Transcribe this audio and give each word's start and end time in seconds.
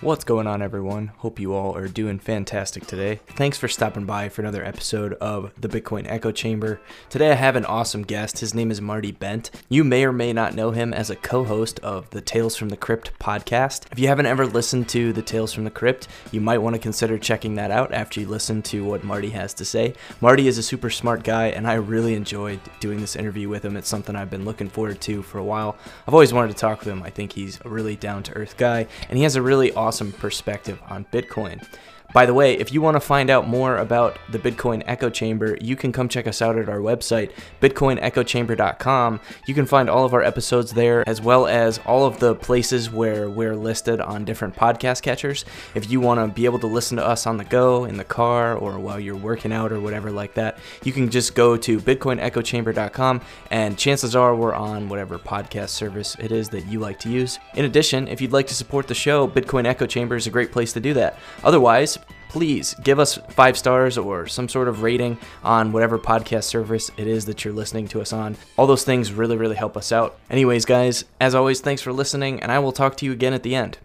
What's 0.00 0.24
going 0.24 0.46
on, 0.46 0.60
everyone? 0.60 1.12
Hope 1.18 1.38
you 1.38 1.54
all 1.54 1.74
are 1.76 1.88
doing 1.88 2.18
fantastic 2.18 2.84
today. 2.86 3.20
Thanks 3.36 3.56
for 3.56 3.68
stopping 3.68 4.04
by 4.04 4.28
for 4.28 4.42
another 4.42 4.62
episode 4.62 5.14
of 5.14 5.52
the 5.58 5.68
Bitcoin 5.68 6.04
Echo 6.06 6.30
Chamber. 6.30 6.80
Today, 7.08 7.30
I 7.30 7.36
have 7.36 7.56
an 7.56 7.64
awesome 7.64 8.02
guest. 8.02 8.40
His 8.40 8.54
name 8.54 8.70
is 8.70 8.82
Marty 8.82 9.12
Bent. 9.12 9.50
You 9.68 9.82
may 9.82 10.04
or 10.04 10.12
may 10.12 10.32
not 10.32 10.54
know 10.54 10.72
him 10.72 10.92
as 10.92 11.08
a 11.08 11.16
co 11.16 11.44
host 11.44 11.78
of 11.80 12.10
the 12.10 12.20
Tales 12.20 12.56
from 12.56 12.68
the 12.68 12.76
Crypt 12.76 13.12
podcast. 13.18 13.84
If 13.92 13.98
you 13.98 14.08
haven't 14.08 14.26
ever 14.26 14.46
listened 14.46 14.88
to 14.90 15.12
the 15.12 15.22
Tales 15.22 15.54
from 15.54 15.64
the 15.64 15.70
Crypt, 15.70 16.08
you 16.32 16.40
might 16.40 16.58
want 16.58 16.74
to 16.74 16.82
consider 16.82 17.16
checking 17.16 17.54
that 17.54 17.70
out 17.70 17.94
after 17.94 18.20
you 18.20 18.26
listen 18.26 18.62
to 18.62 18.84
what 18.84 19.04
Marty 19.04 19.30
has 19.30 19.54
to 19.54 19.64
say. 19.64 19.94
Marty 20.20 20.48
is 20.48 20.58
a 20.58 20.62
super 20.62 20.90
smart 20.90 21.22
guy, 21.22 21.46
and 21.46 21.66
I 21.66 21.74
really 21.74 22.14
enjoyed 22.14 22.60
doing 22.80 23.00
this 23.00 23.16
interview 23.16 23.48
with 23.48 23.64
him. 23.64 23.76
It's 23.76 23.88
something 23.88 24.16
I've 24.16 24.30
been 24.30 24.44
looking 24.44 24.68
forward 24.68 25.00
to 25.02 25.22
for 25.22 25.38
a 25.38 25.44
while. 25.44 25.78
I've 26.06 26.14
always 26.14 26.32
wanted 26.32 26.48
to 26.48 26.58
talk 26.58 26.80
with 26.80 26.88
him. 26.88 27.02
I 27.02 27.10
think 27.10 27.32
he's 27.32 27.58
a 27.64 27.68
really 27.70 27.96
down 27.96 28.22
to 28.24 28.32
earth 28.34 28.56
guy, 28.58 28.86
and 29.08 29.16
he 29.16 29.22
has 29.22 29.36
a 29.36 29.42
really 29.42 29.72
awesome 29.72 29.83
perspective 30.12 30.80
on 30.88 31.04
Bitcoin. 31.06 31.66
By 32.14 32.26
the 32.26 32.32
way, 32.32 32.54
if 32.54 32.72
you 32.72 32.80
want 32.80 32.94
to 32.94 33.00
find 33.00 33.28
out 33.28 33.48
more 33.48 33.76
about 33.76 34.20
the 34.30 34.38
Bitcoin 34.38 34.84
Echo 34.86 35.10
Chamber, 35.10 35.58
you 35.60 35.74
can 35.74 35.90
come 35.90 36.08
check 36.08 36.28
us 36.28 36.40
out 36.40 36.56
at 36.56 36.68
our 36.68 36.78
website, 36.78 37.32
bitcoinechochamber.com. 37.60 39.20
You 39.48 39.54
can 39.54 39.66
find 39.66 39.90
all 39.90 40.04
of 40.04 40.14
our 40.14 40.22
episodes 40.22 40.74
there, 40.74 41.02
as 41.08 41.20
well 41.20 41.48
as 41.48 41.78
all 41.78 42.06
of 42.06 42.20
the 42.20 42.36
places 42.36 42.88
where 42.88 43.28
we're 43.28 43.56
listed 43.56 44.00
on 44.00 44.24
different 44.24 44.54
podcast 44.54 45.02
catchers. 45.02 45.44
If 45.74 45.90
you 45.90 46.00
want 46.00 46.20
to 46.20 46.32
be 46.32 46.44
able 46.44 46.60
to 46.60 46.68
listen 46.68 46.98
to 46.98 47.04
us 47.04 47.26
on 47.26 47.36
the 47.36 47.42
go, 47.42 47.84
in 47.84 47.96
the 47.96 48.04
car, 48.04 48.54
or 48.54 48.78
while 48.78 49.00
you're 49.00 49.16
working 49.16 49.52
out 49.52 49.72
or 49.72 49.80
whatever 49.80 50.12
like 50.12 50.34
that, 50.34 50.58
you 50.84 50.92
can 50.92 51.10
just 51.10 51.34
go 51.34 51.56
to 51.56 51.80
bitcoinechochamber.com, 51.80 53.22
and 53.50 53.76
chances 53.76 54.14
are 54.14 54.36
we're 54.36 54.54
on 54.54 54.88
whatever 54.88 55.18
podcast 55.18 55.70
service 55.70 56.14
it 56.20 56.30
is 56.30 56.48
that 56.50 56.66
you 56.66 56.78
like 56.78 57.00
to 57.00 57.10
use. 57.10 57.40
In 57.56 57.64
addition, 57.64 58.06
if 58.06 58.20
you'd 58.20 58.30
like 58.30 58.46
to 58.46 58.54
support 58.54 58.86
the 58.86 58.94
show, 58.94 59.26
Bitcoin 59.26 59.66
Echo 59.66 59.86
Chamber 59.86 60.14
is 60.14 60.28
a 60.28 60.30
great 60.30 60.52
place 60.52 60.72
to 60.74 60.80
do 60.80 60.94
that. 60.94 61.18
Otherwise, 61.42 61.98
please 62.34 62.74
give 62.82 62.98
us 62.98 63.16
five 63.28 63.56
stars 63.56 63.96
or 63.96 64.26
some 64.26 64.48
sort 64.48 64.66
of 64.66 64.82
rating 64.82 65.16
on 65.44 65.70
whatever 65.70 66.00
podcast 66.00 66.42
service 66.42 66.90
it 66.96 67.06
is 67.06 67.26
that 67.26 67.44
you're 67.44 67.54
listening 67.54 67.86
to 67.86 68.00
us 68.00 68.12
on. 68.12 68.36
All 68.58 68.66
those 68.66 68.82
things 68.82 69.12
really, 69.12 69.36
really 69.36 69.54
help 69.54 69.76
us 69.76 69.92
out. 69.92 70.18
Anyways, 70.28 70.64
guys, 70.64 71.04
as 71.20 71.36
always, 71.36 71.60
thanks 71.60 71.80
for 71.80 71.92
listening, 71.92 72.40
and 72.40 72.50
I 72.50 72.58
will 72.58 72.72
talk 72.72 72.96
to 72.96 73.06
you 73.06 73.12
again 73.12 73.34
at 73.34 73.44
the 73.44 73.54
end. 73.54 73.78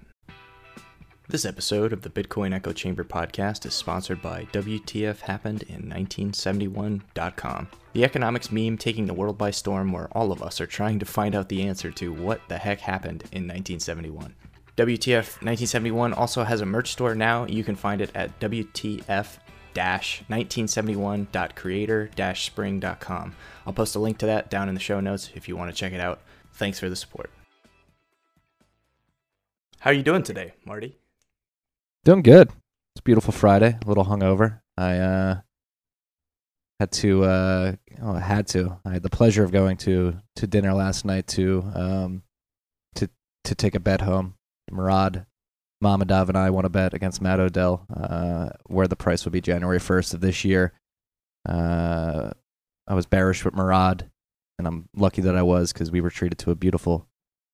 This 1.28 1.46
episode 1.46 1.94
of 1.94 2.02
the 2.02 2.10
Bitcoin 2.10 2.52
Echo 2.52 2.74
Chamber 2.74 3.04
podcast 3.04 3.68
is 3.68 3.76
sponsored 3.76 4.20
by 4.20 4.46
WTF 4.46 5.20
Happened 5.20 5.62
in 5.68 5.84
1971.com, 5.84 7.68
the 7.94 8.04
economics 8.04 8.52
meme 8.52 8.80
taking 8.80 9.06
the 9.06 9.14
world 9.14 9.38
by 9.38 9.52
storm 9.52 9.92
where 9.92 10.08
all 10.14 10.32
of 10.32 10.42
us 10.42 10.60
are 10.60 10.66
trying 10.66 10.98
to 10.98 11.06
find 11.06 11.36
out 11.36 11.50
the 11.50 11.62
answer 11.62 11.92
to 11.92 12.12
what 12.12 12.42
the 12.48 12.58
heck 12.58 12.80
happened 12.80 13.22
in 13.32 13.44
1971. 13.44 14.34
WTF 14.80 15.44
1971 15.44 16.14
also 16.14 16.46
has 16.46 16.62
a 16.62 16.66
merch 16.66 16.94
store 16.94 17.14
now. 17.14 17.46
You 17.46 17.66
can 17.66 17.76
find 17.76 18.00
it 18.00 18.12
at 18.16 18.40
WTF 18.40 19.28
1971.creator 19.76 22.10
spring.com. 22.34 23.36
I'll 23.68 23.74
post 23.74 23.98
a 23.98 24.00
link 24.00 24.20
to 24.20 24.26
that 24.28 24.50
down 24.50 24.70
in 24.70 24.76
the 24.76 24.80
show 24.80 25.02
notes 25.02 25.32
if 25.36 25.50
you 25.50 25.58
want 25.58 25.70
to 25.70 25.76
check 25.76 25.92
it 25.92 26.00
out. 26.00 26.22
Thanks 26.54 26.80
for 26.80 26.88
the 26.88 26.96
support. 26.96 27.30
How 29.80 29.90
are 29.90 29.94
you 29.94 30.02
doing 30.02 30.24
today, 30.24 30.54
Marty? 30.64 30.98
Doing 32.06 32.22
good. 32.22 32.50
It's 32.96 33.02
beautiful 33.04 33.34
Friday. 33.34 33.78
A 33.84 33.88
little 33.88 34.06
hungover. 34.06 34.62
I 34.78 34.98
uh, 34.98 35.42
had 36.80 36.94
to. 36.94 37.26
Uh, 37.26 37.74
oh, 38.02 38.14
I 38.14 38.22
had 38.22 38.48
to. 38.48 38.80
I 38.86 38.94
had 38.94 39.04
the 39.04 39.10
pleasure 39.10 39.44
of 39.44 39.52
going 39.52 39.76
to 39.78 40.16
to 40.38 40.48
dinner 40.48 40.74
last 40.74 41.04
night 41.04 41.28
to 41.28 41.70
um, 41.76 42.24
to 42.96 43.10
to 43.44 43.56
take 43.56 43.76
a 43.76 43.82
bet 43.82 44.00
home. 44.02 44.36
Murad, 44.72 45.26
Mahmudov, 45.84 46.30
and 46.30 46.38
I 46.38 46.50
won 46.50 46.66
a 46.66 46.70
bet 46.70 46.94
against 46.94 47.22
Matt 47.22 47.40
Odell, 47.40 47.86
uh, 47.96 48.50
where 48.68 48.88
the 48.88 48.96
price 48.96 49.26
would 49.26 49.34
be 49.34 49.42
January 49.42 49.80
first 49.80 50.14
of 50.14 50.22
this 50.22 50.44
year. 50.44 50.74
Uh, 51.48 52.32
I 52.88 52.94
was 52.94 53.06
bearish 53.06 53.46
with 53.46 53.56
Murad, 53.56 54.10
and 54.58 54.68
I'm 54.68 54.90
lucky 54.96 55.22
that 55.22 55.36
I 55.36 55.42
was 55.42 55.72
because 55.72 55.92
we 55.92 56.02
were 56.02 56.10
treated 56.10 56.38
to 56.40 56.52
a 56.52 56.56
beautiful 56.56 57.08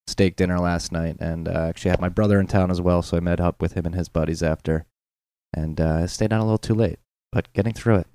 steak 0.07 0.35
dinner 0.35 0.59
last 0.59 0.91
night, 0.91 1.17
and 1.19 1.47
uh, 1.47 1.67
actually 1.69 1.91
had 1.91 2.01
my 2.01 2.09
brother 2.09 2.39
in 2.39 2.47
town 2.47 2.71
as 2.71 2.81
well, 2.81 3.01
so 3.01 3.17
I 3.17 3.19
met 3.19 3.39
up 3.39 3.61
with 3.61 3.73
him 3.73 3.85
and 3.85 3.95
his 3.95 4.09
buddies 4.09 4.41
after, 4.41 4.85
and 5.53 5.79
uh, 5.79 6.07
stayed 6.07 6.33
out 6.33 6.41
a 6.41 6.43
little 6.43 6.57
too 6.57 6.75
late, 6.75 6.99
but 7.31 7.51
getting 7.53 7.73
through 7.73 7.97
it. 7.97 8.07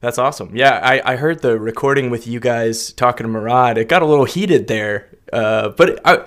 That's 0.00 0.18
awesome. 0.18 0.54
Yeah, 0.54 0.80
I, 0.82 1.12
I 1.12 1.16
heard 1.16 1.42
the 1.42 1.58
recording 1.58 2.10
with 2.10 2.26
you 2.28 2.38
guys 2.38 2.92
talking 2.92 3.24
to 3.24 3.28
Murad. 3.28 3.78
It 3.78 3.88
got 3.88 4.02
a 4.02 4.06
little 4.06 4.26
heated 4.26 4.68
there, 4.68 5.08
uh, 5.32 5.70
but 5.70 6.00
I, 6.04 6.24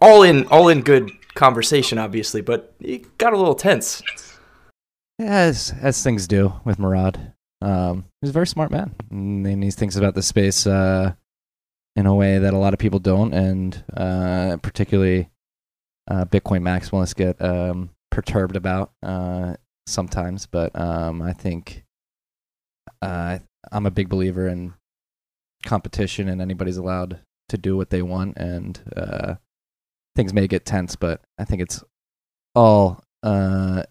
all 0.00 0.22
in 0.22 0.46
all 0.46 0.68
in 0.68 0.80
good 0.80 1.10
conversation, 1.36 1.98
obviously, 1.98 2.40
but 2.40 2.74
it 2.80 3.16
got 3.18 3.32
a 3.32 3.36
little 3.36 3.54
tense. 3.54 4.02
As 5.18 5.72
as 5.80 6.02
things 6.02 6.26
do 6.26 6.54
with 6.64 6.78
Murad. 6.78 7.32
Um, 7.62 8.04
he's 8.20 8.30
a 8.30 8.34
very 8.34 8.46
smart 8.46 8.70
man, 8.70 8.94
and 9.10 9.62
he 9.62 9.70
thinks 9.70 9.96
about 9.96 10.14
the 10.14 10.22
space 10.22 10.66
uh, 10.66 11.14
in 11.94 12.06
a 12.06 12.14
way 12.14 12.38
that 12.38 12.52
a 12.52 12.58
lot 12.58 12.74
of 12.74 12.78
people 12.78 12.98
don't, 12.98 13.32
and 13.32 13.82
uh, 13.96 14.58
particularly 14.60 15.30
uh, 16.08 16.26
Bitcoin 16.26 16.60
maximalists 16.60 17.16
get 17.16 17.40
um, 17.40 17.90
perturbed 18.10 18.56
about 18.56 18.92
uh, 19.02 19.54
sometimes. 19.86 20.46
But 20.46 20.78
um, 20.78 21.22
I 21.22 21.32
think 21.32 21.84
uh, 23.00 23.38
I'm 23.72 23.86
a 23.86 23.90
big 23.90 24.10
believer 24.10 24.46
in 24.46 24.74
competition, 25.64 26.28
and 26.28 26.42
anybody's 26.42 26.76
allowed 26.76 27.20
to 27.48 27.56
do 27.56 27.76
what 27.76 27.88
they 27.88 28.02
want, 28.02 28.36
and 28.36 28.80
uh, 28.94 29.36
things 30.16 30.32
may 30.32 30.48
get 30.48 30.64
tense, 30.64 30.96
but 30.96 31.20
I 31.38 31.44
think 31.44 31.62
it's 31.62 31.84
all 32.54 33.04
uh, 33.22 33.84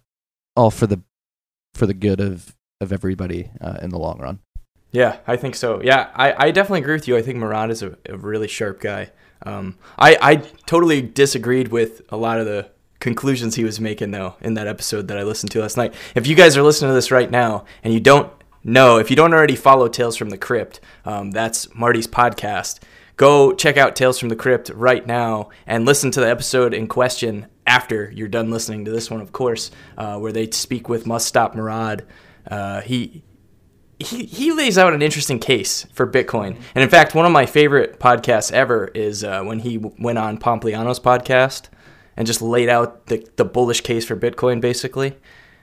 all 0.55 0.71
for 0.71 0.87
the 0.87 1.01
for 1.73 1.85
the 1.85 1.93
good 1.93 2.19
of 2.19 2.55
of 2.81 2.91
everybody 2.91 3.51
uh, 3.61 3.77
in 3.81 3.89
the 3.89 3.99
long 3.99 4.19
run. 4.19 4.39
Yeah, 4.91 5.17
I 5.27 5.35
think 5.35 5.55
so. 5.55 5.81
Yeah, 5.83 6.09
I, 6.15 6.47
I 6.47 6.51
definitely 6.51 6.79
agree 6.79 6.95
with 6.95 7.07
you. 7.07 7.17
I 7.17 7.21
think 7.21 7.37
Murad 7.37 7.69
is 7.69 7.83
a, 7.83 7.97
a 8.07 8.17
really 8.17 8.47
sharp 8.47 8.79
guy. 8.79 9.11
Um, 9.45 9.77
I, 9.99 10.17
I 10.21 10.35
totally 10.65 11.01
disagreed 11.01 11.67
with 11.67 12.01
a 12.09 12.15
lot 12.15 12.39
of 12.39 12.45
the 12.45 12.69
conclusions 12.99 13.55
he 13.55 13.65
was 13.65 13.81
making, 13.81 14.11
though, 14.11 14.35
in 14.39 14.53
that 14.53 14.67
episode 14.67 15.09
that 15.09 15.17
I 15.17 15.23
listened 15.23 15.51
to 15.51 15.59
last 15.59 15.75
night. 15.75 15.93
If 16.15 16.27
you 16.27 16.35
guys 16.35 16.55
are 16.55 16.63
listening 16.63 16.91
to 16.91 16.95
this 16.95 17.11
right 17.11 17.29
now 17.29 17.65
and 17.83 17.93
you 17.93 17.99
don't 17.99 18.31
know, 18.63 18.97
if 18.97 19.09
you 19.09 19.17
don't 19.17 19.33
already 19.33 19.57
follow 19.57 19.89
Tales 19.89 20.15
from 20.15 20.29
the 20.29 20.37
Crypt, 20.37 20.79
um, 21.03 21.31
that's 21.31 21.73
Marty's 21.75 22.07
podcast. 22.07 22.79
Go 23.17 23.53
check 23.53 23.77
out 23.77 23.95
Tales 23.95 24.19
from 24.19 24.29
the 24.29 24.35
Crypt 24.35 24.69
right 24.69 25.05
now 25.05 25.49
and 25.65 25.85
listen 25.85 26.11
to 26.11 26.19
the 26.19 26.29
episode 26.29 26.73
in 26.73 26.87
question 26.87 27.47
after 27.65 28.11
you're 28.11 28.27
done 28.27 28.51
listening 28.51 28.85
to 28.85 28.91
this 28.91 29.09
one, 29.09 29.21
of 29.21 29.31
course, 29.31 29.71
uh, 29.97 30.17
where 30.19 30.31
they 30.31 30.49
speak 30.51 30.89
with 30.89 31.07
Must 31.07 31.25
Stop 31.25 31.55
Murad. 31.55 32.05
Uh, 32.49 32.81
he 32.81 33.23
he, 33.97 34.25
he 34.25 34.51
lays 34.51 34.77
out 34.77 34.93
an 34.93 35.01
interesting 35.01 35.39
case 35.39 35.87
for 35.93 36.05
Bitcoin. 36.05 36.57
And 36.75 36.83
in 36.83 36.89
fact, 36.89 37.15
one 37.15 37.25
of 37.25 37.31
my 37.31 37.45
favorite 37.45 37.97
podcasts 37.97 38.51
ever 38.51 38.87
is 38.93 39.23
uh, 39.23 39.41
when 39.43 39.59
he 39.59 39.77
w- 39.77 39.95
went 39.97 40.17
on 40.17 40.37
Pompliano's 40.37 40.99
podcast 40.99 41.69
and 42.17 42.27
just 42.27 42.41
laid 42.41 42.67
out 42.67 43.05
the, 43.05 43.25
the 43.37 43.45
bullish 43.45 43.81
case 43.81 44.05
for 44.05 44.17
Bitcoin, 44.17 44.59
basically. 44.59 45.11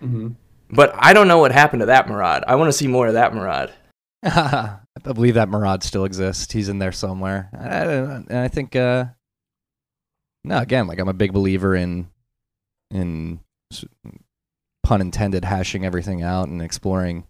Mm-hmm. 0.01 0.29
But 0.71 0.95
I 0.97 1.13
don't 1.13 1.29
know 1.29 1.39
what 1.39 1.53
happened 1.53 1.81
to 1.81 1.87
that 1.87 2.09
Murad. 2.09 2.45
I 2.47 2.55
want 2.57 2.69
to 2.69 2.77
see 2.77 2.89
more 2.89 3.07
of 3.07 3.15
that 3.15 3.35
Murad. 3.35 3.73
I 4.97 5.13
believe 5.13 5.35
that 5.35 5.49
Murad 5.49 5.83
still 5.83 6.05
exists. 6.05 6.53
He's 6.53 6.69
in 6.69 6.79
there 6.79 6.93
somewhere. 6.93 7.51
I, 7.53 7.85
and 8.33 8.39
I 8.39 8.49
think, 8.49 8.77
uh, 8.77 9.07
no, 10.45 10.59
again, 10.59 10.87
like 10.87 10.99
I'm 10.99 11.09
a 11.09 11.15
big 11.15 11.33
believer 11.33 11.75
in, 11.75 12.09
in 12.91 13.41
pun 14.83 15.01
intended, 15.01 15.45
hashing 15.45 15.85
everything 15.85 16.23
out 16.23 16.49
and 16.49 16.61
exploring 16.61 17.25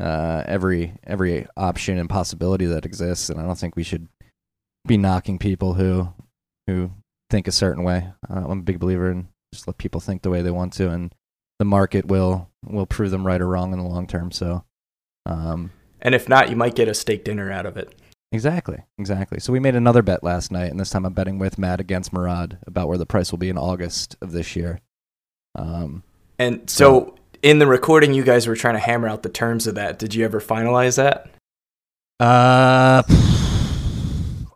uh, 0.00 0.42
every 0.46 0.94
every 1.04 1.46
option 1.56 1.98
and 1.98 2.08
possibility 2.08 2.66
that 2.66 2.86
exists, 2.86 3.28
and 3.28 3.38
I 3.38 3.44
don't 3.44 3.58
think 3.58 3.76
we 3.76 3.82
should 3.82 4.08
be 4.86 4.96
knocking 4.96 5.38
people 5.38 5.74
who 5.74 6.08
who 6.66 6.90
think 7.28 7.46
a 7.46 7.52
certain 7.52 7.84
way. 7.84 8.08
Uh, 8.28 8.44
I'm 8.48 8.60
a 8.60 8.62
big 8.62 8.78
believer 8.78 9.10
in 9.10 9.28
just 9.52 9.66
let 9.66 9.78
people 9.78 10.00
think 10.00 10.22
the 10.22 10.30
way 10.30 10.42
they 10.42 10.50
want 10.50 10.72
to, 10.74 10.90
and 10.90 11.14
the 11.58 11.64
market 11.64 12.06
will 12.06 12.48
will 12.64 12.86
prove 12.86 13.10
them 13.10 13.26
right 13.26 13.40
or 13.40 13.46
wrong 13.46 13.72
in 13.72 13.78
the 13.78 13.84
long 13.84 14.06
term. 14.06 14.30
So, 14.30 14.64
um, 15.26 15.70
and 16.02 16.14
if 16.14 16.28
not, 16.28 16.50
you 16.50 16.56
might 16.56 16.74
get 16.74 16.88
a 16.88 16.94
steak 16.94 17.24
dinner 17.24 17.50
out 17.50 17.66
of 17.66 17.76
it. 17.76 17.94
Exactly, 18.32 18.78
exactly. 18.98 19.40
So 19.40 19.52
we 19.52 19.58
made 19.58 19.74
another 19.74 20.02
bet 20.02 20.22
last 20.22 20.52
night, 20.52 20.70
and 20.70 20.78
this 20.78 20.90
time 20.90 21.04
I'm 21.04 21.12
betting 21.12 21.38
with 21.38 21.58
Matt 21.58 21.80
against 21.80 22.12
Murad 22.12 22.58
about 22.66 22.86
where 22.86 22.98
the 22.98 23.06
price 23.06 23.32
will 23.32 23.38
be 23.38 23.48
in 23.48 23.58
August 23.58 24.16
of 24.20 24.30
this 24.30 24.54
year. 24.54 24.80
Um, 25.56 26.04
and 26.38 26.70
so, 26.70 26.84
so 26.84 27.14
in 27.42 27.58
the 27.58 27.66
recording, 27.66 28.14
you 28.14 28.22
guys 28.22 28.46
were 28.46 28.54
trying 28.54 28.74
to 28.74 28.80
hammer 28.80 29.08
out 29.08 29.22
the 29.22 29.28
terms 29.28 29.66
of 29.66 29.74
that. 29.74 29.98
Did 29.98 30.14
you 30.14 30.24
ever 30.24 30.40
finalize 30.40 30.96
that? 30.96 31.30
Uh, 32.20 33.02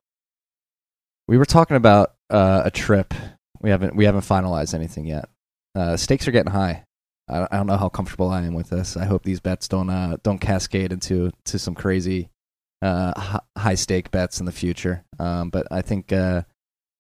we 1.29 1.37
were 1.37 1.44
talking 1.44 1.76
about 1.76 2.14
uh, 2.31 2.62
a 2.64 2.70
trip. 2.70 3.12
We 3.61 3.70
haven't 3.70 3.96
we 3.96 4.05
haven't 4.05 4.23
finalized 4.23 4.75
anything 4.75 5.06
yet. 5.06 5.29
Uh, 5.75 5.96
stakes 5.96 6.29
are 6.29 6.32
getting 6.32 6.52
high. 6.52 6.85
I, 7.28 7.46
I 7.50 7.56
don't 7.56 7.66
know 7.66 7.76
how 7.76 7.88
comfortable 7.88 8.30
I 8.30 8.42
am 8.42 8.54
with 8.54 8.70
this. 8.70 8.96
I 8.96 9.04
hope 9.04 9.22
these 9.22 9.40
bets 9.40 9.68
don't 9.68 9.90
uh, 9.90 10.16
don't 10.22 10.38
cascade 10.38 10.92
into 10.92 11.30
to 11.44 11.58
some 11.58 11.74
crazy 11.74 12.30
uh, 12.82 13.38
high 13.56 13.74
stake 13.74 14.10
bets 14.10 14.40
in 14.40 14.46
the 14.46 14.52
future. 14.52 15.04
Um, 15.18 15.50
but 15.50 15.66
I 15.70 15.82
think 15.82 16.12
uh, 16.12 16.42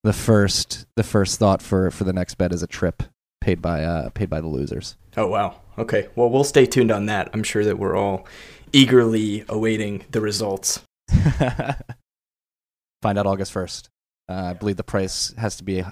the 0.02 0.12
first 0.12 0.86
the 0.96 1.02
first 1.02 1.38
thought 1.38 1.62
for 1.62 1.90
for 1.90 2.04
the 2.04 2.12
next 2.12 2.34
bet 2.36 2.52
is 2.52 2.62
a 2.62 2.66
trip 2.66 3.02
paid 3.40 3.60
by 3.60 3.84
uh, 3.84 4.10
paid 4.10 4.30
by 4.30 4.40
the 4.40 4.48
losers. 4.48 4.96
Oh 5.16 5.26
wow. 5.26 5.60
Okay. 5.76 6.08
Well, 6.14 6.30
we'll 6.30 6.44
stay 6.44 6.66
tuned 6.66 6.90
on 6.90 7.06
that. 7.06 7.30
I'm 7.32 7.42
sure 7.42 7.64
that 7.64 7.78
we're 7.78 7.96
all 7.96 8.26
eagerly 8.72 9.44
awaiting 9.48 10.04
the 10.10 10.20
results. 10.20 10.80
Find 13.02 13.18
out 13.18 13.26
August 13.26 13.52
first. 13.52 13.90
Uh, 14.28 14.50
I 14.50 14.52
believe 14.54 14.76
the 14.76 14.84
price 14.84 15.34
has 15.36 15.56
to 15.56 15.64
be 15.64 15.84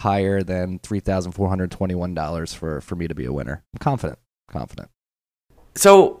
higher 0.00 0.42
than 0.42 0.78
three 0.80 1.00
thousand 1.00 1.32
four 1.32 1.48
hundred 1.48 1.70
twenty-one 1.70 2.14
dollars 2.14 2.52
for 2.52 2.80
for 2.80 2.96
me 2.96 3.08
to 3.08 3.14
be 3.14 3.24
a 3.24 3.32
winner. 3.32 3.64
I'm 3.74 3.78
confident. 3.78 4.18
Confident. 4.48 4.90
So, 5.74 6.20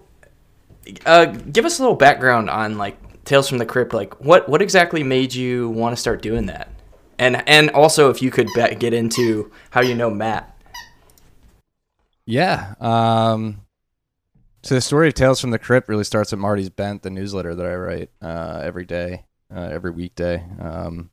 uh, 1.04 1.26
give 1.26 1.64
us 1.64 1.78
a 1.78 1.82
little 1.82 1.96
background 1.96 2.50
on 2.50 2.78
like 2.78 3.24
Tales 3.24 3.48
from 3.48 3.58
the 3.58 3.66
Crypt. 3.66 3.92
Like, 3.92 4.20
what 4.20 4.48
what 4.48 4.62
exactly 4.62 5.02
made 5.02 5.34
you 5.34 5.68
want 5.70 5.94
to 5.94 6.00
start 6.00 6.22
doing 6.22 6.46
that? 6.46 6.70
And 7.18 7.42
and 7.48 7.70
also, 7.70 8.10
if 8.10 8.20
you 8.20 8.30
could 8.30 8.48
be- 8.54 8.74
get 8.74 8.92
into 8.92 9.50
how 9.70 9.80
you 9.80 9.94
know 9.94 10.10
Matt. 10.10 10.52
Yeah. 12.26 12.74
Um, 12.80 13.62
so 14.62 14.74
the 14.74 14.80
story 14.80 15.08
of 15.08 15.14
Tales 15.14 15.40
from 15.40 15.50
the 15.50 15.58
Crypt 15.58 15.88
really 15.88 16.04
starts 16.04 16.32
at 16.32 16.38
Marty's 16.40 16.70
Bent, 16.70 17.02
the 17.02 17.10
newsletter 17.10 17.54
that 17.54 17.64
I 17.64 17.74
write 17.76 18.10
uh, 18.20 18.60
every 18.64 18.84
day, 18.84 19.24
uh, 19.54 19.68
every 19.72 19.92
weekday. 19.92 20.44
Um, 20.60 21.10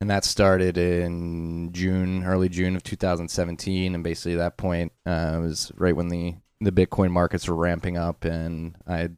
and 0.00 0.08
that 0.08 0.24
started 0.24 0.78
in 0.78 1.72
June, 1.72 2.24
early 2.24 2.48
June 2.48 2.74
of 2.74 2.82
2017. 2.82 3.94
And 3.94 4.02
basically, 4.02 4.32
at 4.32 4.38
that 4.38 4.56
point 4.56 4.92
uh, 5.04 5.38
was 5.40 5.70
right 5.76 5.94
when 5.94 6.08
the 6.08 6.36
the 6.62 6.72
Bitcoin 6.72 7.10
markets 7.10 7.48
were 7.48 7.54
ramping 7.54 7.96
up, 7.96 8.24
and 8.24 8.76
I 8.86 8.98
had 8.98 9.16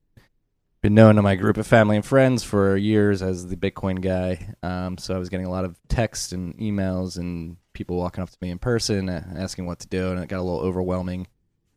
been 0.81 0.94
known 0.94 1.17
to 1.17 1.23
my 1.23 1.34
group 1.34 1.56
of 1.56 1.67
family 1.67 1.96
and 1.96 2.05
friends 2.05 2.44
for 2.44 2.76
years 2.76 3.20
as 3.20 3.46
the 3.49 3.56
Bitcoin 3.56 4.00
guy. 4.00 4.55
Um, 4.62 4.96
so 4.96 5.14
I 5.14 5.19
was 5.19 5.29
getting 5.29 5.46
a 5.46 5.50
lot 5.50 5.64
of 5.64 5.76
texts 5.88 6.32
and 6.32 6.56
emails 6.58 7.17
and 7.17 7.56
people 7.73 7.96
walking 7.96 8.23
up 8.23 8.31
to 8.31 8.38
me 8.40 8.50
in 8.50 8.58
person 8.58 9.08
uh, 9.08 9.25
asking 9.37 9.67
what 9.67 9.81
to 9.81 9.88
do, 9.88 10.11
and 10.11 10.20
it 10.20 10.29
got 10.29 10.38
a 10.38 10.43
little 10.43 10.61
overwhelming. 10.61 11.26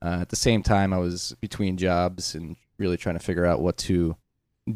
Uh, 0.04 0.20
at 0.22 0.30
the 0.30 0.36
same 0.36 0.62
time, 0.62 0.94
I 0.94 1.00
was 1.00 1.36
between 1.42 1.78
jobs 1.78 2.36
and 2.36 2.58
really 2.78 2.98
trying 2.98 3.18
to 3.18 3.24
figure 3.24 3.46
out 3.46 3.62
what 3.62 3.78
to 3.78 4.18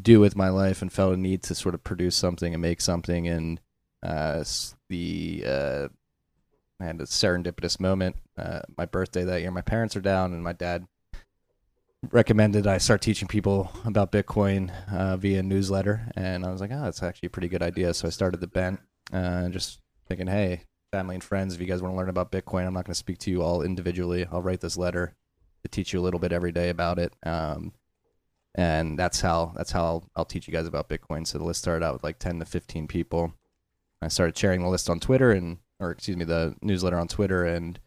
do 0.01 0.19
with 0.19 0.35
my 0.35 0.49
life, 0.49 0.81
and 0.81 0.91
felt 0.91 1.13
a 1.13 1.17
need 1.17 1.43
to 1.43 1.55
sort 1.55 1.75
of 1.75 1.83
produce 1.83 2.15
something 2.15 2.53
and 2.53 2.61
make 2.61 2.81
something. 2.81 3.27
And 3.27 3.59
uh, 4.03 4.43
the 4.89 5.43
uh, 5.45 5.87
I 6.79 6.85
had 6.85 7.01
a 7.01 7.05
serendipitous 7.05 7.79
moment. 7.79 8.15
Uh, 8.37 8.61
my 8.77 8.85
birthday 8.85 9.23
that 9.23 9.41
year, 9.41 9.51
my 9.51 9.61
parents 9.61 9.95
are 9.95 10.01
down, 10.01 10.33
and 10.33 10.43
my 10.43 10.53
dad 10.53 10.87
recommended 12.11 12.65
I 12.65 12.77
start 12.77 13.01
teaching 13.01 13.27
people 13.27 13.71
about 13.85 14.11
Bitcoin 14.11 14.71
uh, 14.91 15.17
via 15.17 15.43
newsletter, 15.43 16.11
and 16.15 16.45
I 16.45 16.51
was 16.51 16.61
like, 16.61 16.71
oh, 16.71 16.83
that's 16.83 17.03
actually 17.03 17.27
a 17.27 17.31
pretty 17.31 17.49
good 17.49 17.63
idea. 17.63 17.93
So 17.93 18.07
I 18.07 18.11
started 18.11 18.39
the 18.39 18.47
Bent, 18.47 18.79
uh, 19.11 19.49
just 19.49 19.79
thinking, 20.07 20.27
hey, 20.27 20.63
family 20.91 21.15
and 21.15 21.23
friends, 21.23 21.53
if 21.53 21.61
you 21.61 21.67
guys 21.67 21.81
want 21.81 21.93
to 21.93 21.97
learn 21.97 22.09
about 22.09 22.31
Bitcoin, 22.31 22.65
I'm 22.65 22.73
not 22.73 22.85
going 22.85 22.93
to 22.93 22.95
speak 22.95 23.19
to 23.19 23.31
you 23.31 23.41
all 23.41 23.61
individually. 23.61 24.25
I'll 24.31 24.41
write 24.41 24.61
this 24.61 24.77
letter 24.77 25.15
to 25.63 25.69
teach 25.69 25.93
you 25.93 25.99
a 25.99 26.01
little 26.01 26.19
bit 26.19 26.31
every 26.31 26.51
day 26.51 26.69
about 26.69 26.99
it. 26.99 27.13
Um, 27.23 27.73
and 28.55 28.97
that's 28.97 29.21
how 29.21 29.53
that's 29.55 29.71
how 29.71 29.83
I'll, 29.83 30.09
I'll 30.15 30.25
teach 30.25 30.47
you 30.47 30.53
guys 30.53 30.67
about 30.67 30.89
Bitcoin. 30.89 31.27
So 31.27 31.37
the 31.37 31.43
list 31.43 31.61
started 31.61 31.85
out 31.85 31.93
with 31.93 32.03
like 32.03 32.17
10 32.17 32.39
to 32.39 32.45
15 32.45 32.87
people. 32.87 33.33
I 34.01 34.07
started 34.07 34.37
sharing 34.37 34.61
the 34.61 34.69
list 34.69 34.89
on 34.89 34.99
Twitter 34.99 35.31
and, 35.31 35.57
or 35.79 35.91
excuse 35.91 36.17
me, 36.17 36.25
the 36.25 36.55
newsletter 36.61 36.97
on 36.97 37.07
Twitter, 37.07 37.45
and 37.45 37.79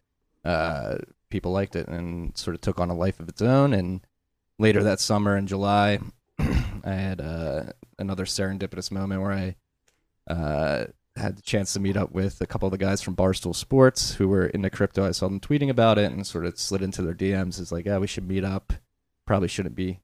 uh, 0.45 0.97
people 1.29 1.51
liked 1.51 1.75
it 1.75 1.87
and 1.87 2.37
sort 2.37 2.55
of 2.55 2.61
took 2.61 2.79
on 2.79 2.89
a 2.89 2.95
life 2.95 3.19
of 3.19 3.29
its 3.29 3.41
own. 3.41 3.73
And 3.73 4.05
later 4.59 4.83
that 4.83 4.99
summer 4.99 5.35
in 5.35 5.47
July, 5.47 5.99
I 6.39 6.91
had 6.91 7.21
uh, 7.21 7.63
another 7.97 8.25
serendipitous 8.25 8.91
moment 8.91 9.21
where 9.21 9.31
I 9.31 9.55
uh, 10.31 10.85
had 11.15 11.37
the 11.37 11.41
chance 11.41 11.73
to 11.73 11.79
meet 11.79 11.97
up 11.97 12.11
with 12.11 12.41
a 12.41 12.47
couple 12.47 12.67
of 12.67 12.71
the 12.71 12.77
guys 12.77 13.01
from 13.01 13.15
Barstool 13.15 13.55
Sports 13.55 14.15
who 14.15 14.27
were 14.27 14.47
into 14.47 14.69
crypto. 14.69 15.05
I 15.05 15.11
saw 15.11 15.27
them 15.27 15.39
tweeting 15.39 15.69
about 15.69 15.97
it 15.97 16.11
and 16.11 16.25
sort 16.25 16.45
of 16.45 16.59
slid 16.59 16.81
into 16.81 17.01
their 17.01 17.13
DMs. 17.13 17.59
It's 17.59 17.71
like, 17.71 17.85
yeah, 17.85 17.97
we 17.97 18.07
should 18.07 18.27
meet 18.27 18.43
up. 18.43 18.73
Probably 19.25 19.47
shouldn't 19.47 19.75
be 19.75 19.99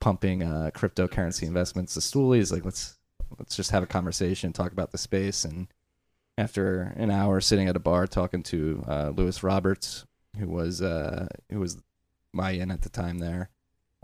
pumping 0.00 0.42
uh, 0.42 0.70
cryptocurrency 0.74 1.44
investments 1.44 1.94
to 1.94 2.00
stoolies. 2.00 2.52
Like, 2.52 2.64
let's 2.64 2.97
let's 3.38 3.56
just 3.56 3.70
have 3.70 3.82
a 3.82 3.86
conversation, 3.86 4.52
talk 4.52 4.72
about 4.72 4.92
the 4.92 4.98
space. 4.98 5.44
And 5.44 5.68
after 6.36 6.94
an 6.96 7.10
hour 7.10 7.40
sitting 7.40 7.68
at 7.68 7.76
a 7.76 7.80
bar 7.80 8.06
talking 8.06 8.42
to 8.44 8.84
uh, 8.86 9.12
Lewis 9.14 9.42
Roberts, 9.42 10.06
who 10.38 10.48
was 10.48 10.80
uh, 10.80 11.26
who 11.50 11.60
was 11.60 11.78
my 12.32 12.50
in 12.52 12.70
at 12.70 12.82
the 12.82 12.88
time 12.88 13.18
there, 13.18 13.50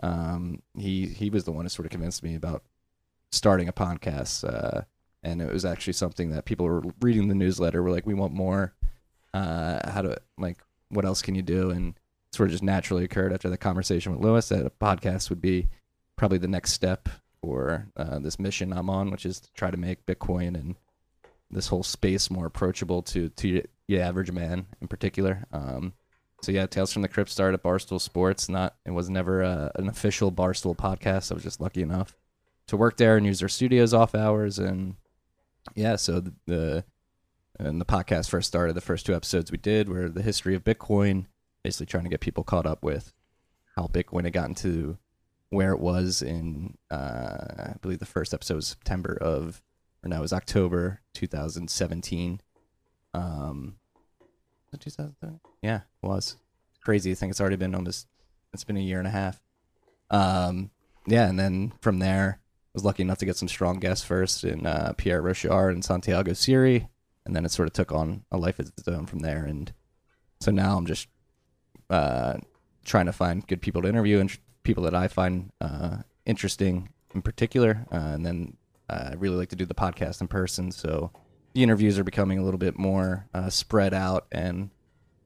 um, 0.01 0.61
he 0.77 1.07
he 1.07 1.29
was 1.29 1.45
the 1.45 1.51
one 1.51 1.65
who 1.65 1.69
sort 1.69 1.85
of 1.85 1.91
convinced 1.91 2.23
me 2.23 2.35
about 2.35 2.63
starting 3.31 3.67
a 3.67 3.73
podcast. 3.73 4.43
Uh, 4.43 4.81
and 5.23 5.41
it 5.41 5.51
was 5.51 5.65
actually 5.65 5.93
something 5.93 6.29
that 6.31 6.45
people 6.45 6.65
were 6.65 6.83
reading 7.01 7.27
the 7.27 7.35
newsletter 7.35 7.81
were 7.81 7.89
like, 7.91 8.05
we 8.05 8.13
want 8.13 8.33
more. 8.33 8.73
Uh, 9.33 9.89
how 9.89 10.01
to 10.01 10.17
like, 10.37 10.61
what 10.89 11.03
else 11.03 11.21
can 11.21 11.35
you 11.35 11.41
do? 11.41 11.71
And 11.71 11.99
sort 12.31 12.49
of 12.49 12.51
just 12.51 12.63
naturally 12.63 13.03
occurred 13.03 13.33
after 13.33 13.49
the 13.49 13.57
conversation 13.57 14.11
with 14.11 14.21
Lewis 14.21 14.49
that 14.49 14.65
a 14.65 14.69
podcast 14.69 15.29
would 15.29 15.41
be 15.41 15.67
probably 16.15 16.37
the 16.37 16.47
next 16.47 16.73
step 16.73 17.09
for 17.45 17.87
uh, 17.95 18.17
this 18.19 18.39
mission 18.39 18.73
I'm 18.73 18.89
on, 18.89 19.11
which 19.11 19.25
is 19.25 19.39
to 19.39 19.53
try 19.53 19.69
to 19.69 19.77
make 19.77 20.07
Bitcoin 20.07 20.55
and 20.55 20.75
this 21.51 21.67
whole 21.67 21.83
space 21.83 22.31
more 22.31 22.47
approachable 22.47 23.03
to 23.03 23.29
to 23.29 23.61
the 23.87 24.01
average 24.01 24.31
man 24.31 24.65
in 24.81 24.87
particular. 24.87 25.45
Um, 25.53 25.93
so 26.41 26.51
yeah, 26.51 26.65
Tales 26.65 26.91
from 26.91 27.03
the 27.03 27.07
Crypt 27.07 27.29
started 27.29 27.59
at 27.59 27.63
Barstool 27.63 28.01
Sports. 28.01 28.49
Not 28.49 28.75
it 28.83 28.91
was 28.91 29.11
never 29.11 29.43
uh, 29.43 29.69
an 29.75 29.87
official 29.87 30.31
Barstool 30.31 30.75
podcast. 30.75 31.31
I 31.31 31.35
was 31.35 31.43
just 31.43 31.61
lucky 31.61 31.83
enough 31.83 32.15
to 32.67 32.77
work 32.77 32.97
there 32.97 33.15
and 33.15 33.27
use 33.27 33.39
their 33.39 33.49
studios 33.49 33.93
off 33.93 34.15
hours 34.15 34.57
and 34.57 34.95
yeah, 35.75 35.95
so 35.97 36.19
the, 36.19 36.33
the 36.47 36.85
and 37.59 37.79
the 37.79 37.85
podcast 37.85 38.29
first 38.29 38.47
started. 38.47 38.73
The 38.73 38.81
first 38.81 39.05
two 39.05 39.15
episodes 39.15 39.51
we 39.51 39.59
did 39.59 39.87
were 39.87 40.09
the 40.09 40.23
history 40.23 40.55
of 40.55 40.63
Bitcoin, 40.63 41.27
basically 41.63 41.85
trying 41.85 42.05
to 42.05 42.09
get 42.09 42.21
people 42.21 42.43
caught 42.43 42.65
up 42.65 42.83
with 42.83 43.13
how 43.75 43.85
Bitcoin 43.87 44.23
had 44.23 44.33
gotten 44.33 44.55
to 44.55 44.97
where 45.55 45.71
it 45.71 45.79
was 45.79 46.21
in, 46.21 46.77
uh, 46.91 47.71
I 47.71 47.75
believe 47.81 47.99
the 47.99 48.05
first 48.05 48.33
episode 48.33 48.55
was 48.55 48.67
September 48.67 49.17
of, 49.19 49.61
or 50.03 50.09
no, 50.09 50.17
it 50.17 50.21
was 50.21 50.33
October 50.33 51.01
2017. 51.13 52.41
Um, 53.13 53.77
2017? 54.73 55.39
Yeah, 55.61 55.77
it 55.77 56.05
was 56.05 56.35
crazy. 56.83 57.11
I 57.11 57.15
think 57.15 57.31
it's 57.31 57.39
already 57.39 57.55
been 57.55 57.73
almost, 57.73 58.07
it's 58.53 58.65
been 58.65 58.77
a 58.77 58.81
year 58.81 58.99
and 58.99 59.07
a 59.07 59.11
half. 59.11 59.41
Um, 60.11 60.71
yeah, 61.07 61.27
and 61.27 61.39
then 61.39 61.71
from 61.81 61.99
there, 61.99 62.39
I 62.41 62.71
was 62.73 62.83
lucky 62.83 63.03
enough 63.03 63.19
to 63.19 63.25
get 63.25 63.37
some 63.37 63.47
strong 63.47 63.79
guests 63.79 64.05
first 64.05 64.43
in 64.43 64.65
uh, 64.65 64.93
Pierre 64.97 65.21
Rochard 65.21 65.71
and 65.71 65.85
Santiago 65.85 66.33
Siri, 66.33 66.89
and 67.25 67.33
then 67.33 67.45
it 67.45 67.51
sort 67.51 67.67
of 67.67 67.73
took 67.73 67.93
on 67.93 68.25
a 68.29 68.37
life 68.37 68.59
of 68.59 68.67
its 68.77 68.87
own 68.87 69.05
from 69.05 69.19
there. 69.19 69.45
And 69.45 69.71
so 70.41 70.51
now 70.51 70.77
I'm 70.77 70.85
just 70.85 71.07
uh, 71.89 72.39
trying 72.83 73.05
to 73.05 73.13
find 73.13 73.47
good 73.47 73.61
people 73.61 73.81
to 73.83 73.87
interview 73.87 74.19
and 74.19 74.37
people 74.65 74.83
that 74.83 74.95
I 74.95 75.07
find 75.07 75.51
uh, 75.61 75.99
interesting 76.25 76.89
in 77.13 77.21
particular. 77.21 77.85
Uh, 77.91 78.11
and 78.13 78.25
then 78.25 78.57
uh, 78.89 79.11
I 79.11 79.13
really 79.13 79.37
like 79.37 79.49
to 79.49 79.55
do 79.55 79.65
the 79.65 79.73
podcast 79.73 80.19
in 80.19 80.27
person, 80.27 80.71
so 80.71 81.11
the 81.53 81.63
interviews 81.63 81.97
are 81.97 82.03
becoming 82.03 82.37
a 82.37 82.43
little 82.43 82.57
bit 82.57 82.77
more 82.77 83.27
uh, 83.33 83.49
spread 83.49 83.93
out. 83.93 84.27
And 84.31 84.71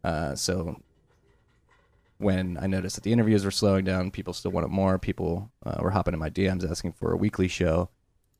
uh, 0.04 0.36
so 0.36 0.80
when 2.20 2.58
I 2.62 2.68
noticed 2.68 2.96
that 2.96 3.04
the 3.04 3.12
interviews 3.12 3.44
were 3.44 3.52
slowing 3.52 3.84
down, 3.84 4.12
people 4.12 4.34
still 4.34 4.52
wanted 4.52 4.70
more. 4.70 5.00
People 5.00 5.52
were 5.80 5.90
hopping 5.90 6.14
in 6.14 6.20
my 6.20 6.30
DMs 6.30 6.70
asking 6.70 6.94
for 6.94 7.12
a 7.12 7.18
weekly 7.18 7.48
show. 7.48 7.90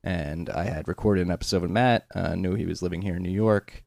And 0.04 0.48
I 0.50 0.64
had 0.64 0.86
recorded 0.86 1.26
an 1.26 1.32
episode 1.32 1.62
with 1.62 1.70
Matt, 1.70 2.06
knew 2.36 2.54
he 2.54 2.66
was 2.66 2.82
living 2.82 3.02
here 3.02 3.16
in 3.16 3.22
New 3.22 3.30
York. 3.30 3.82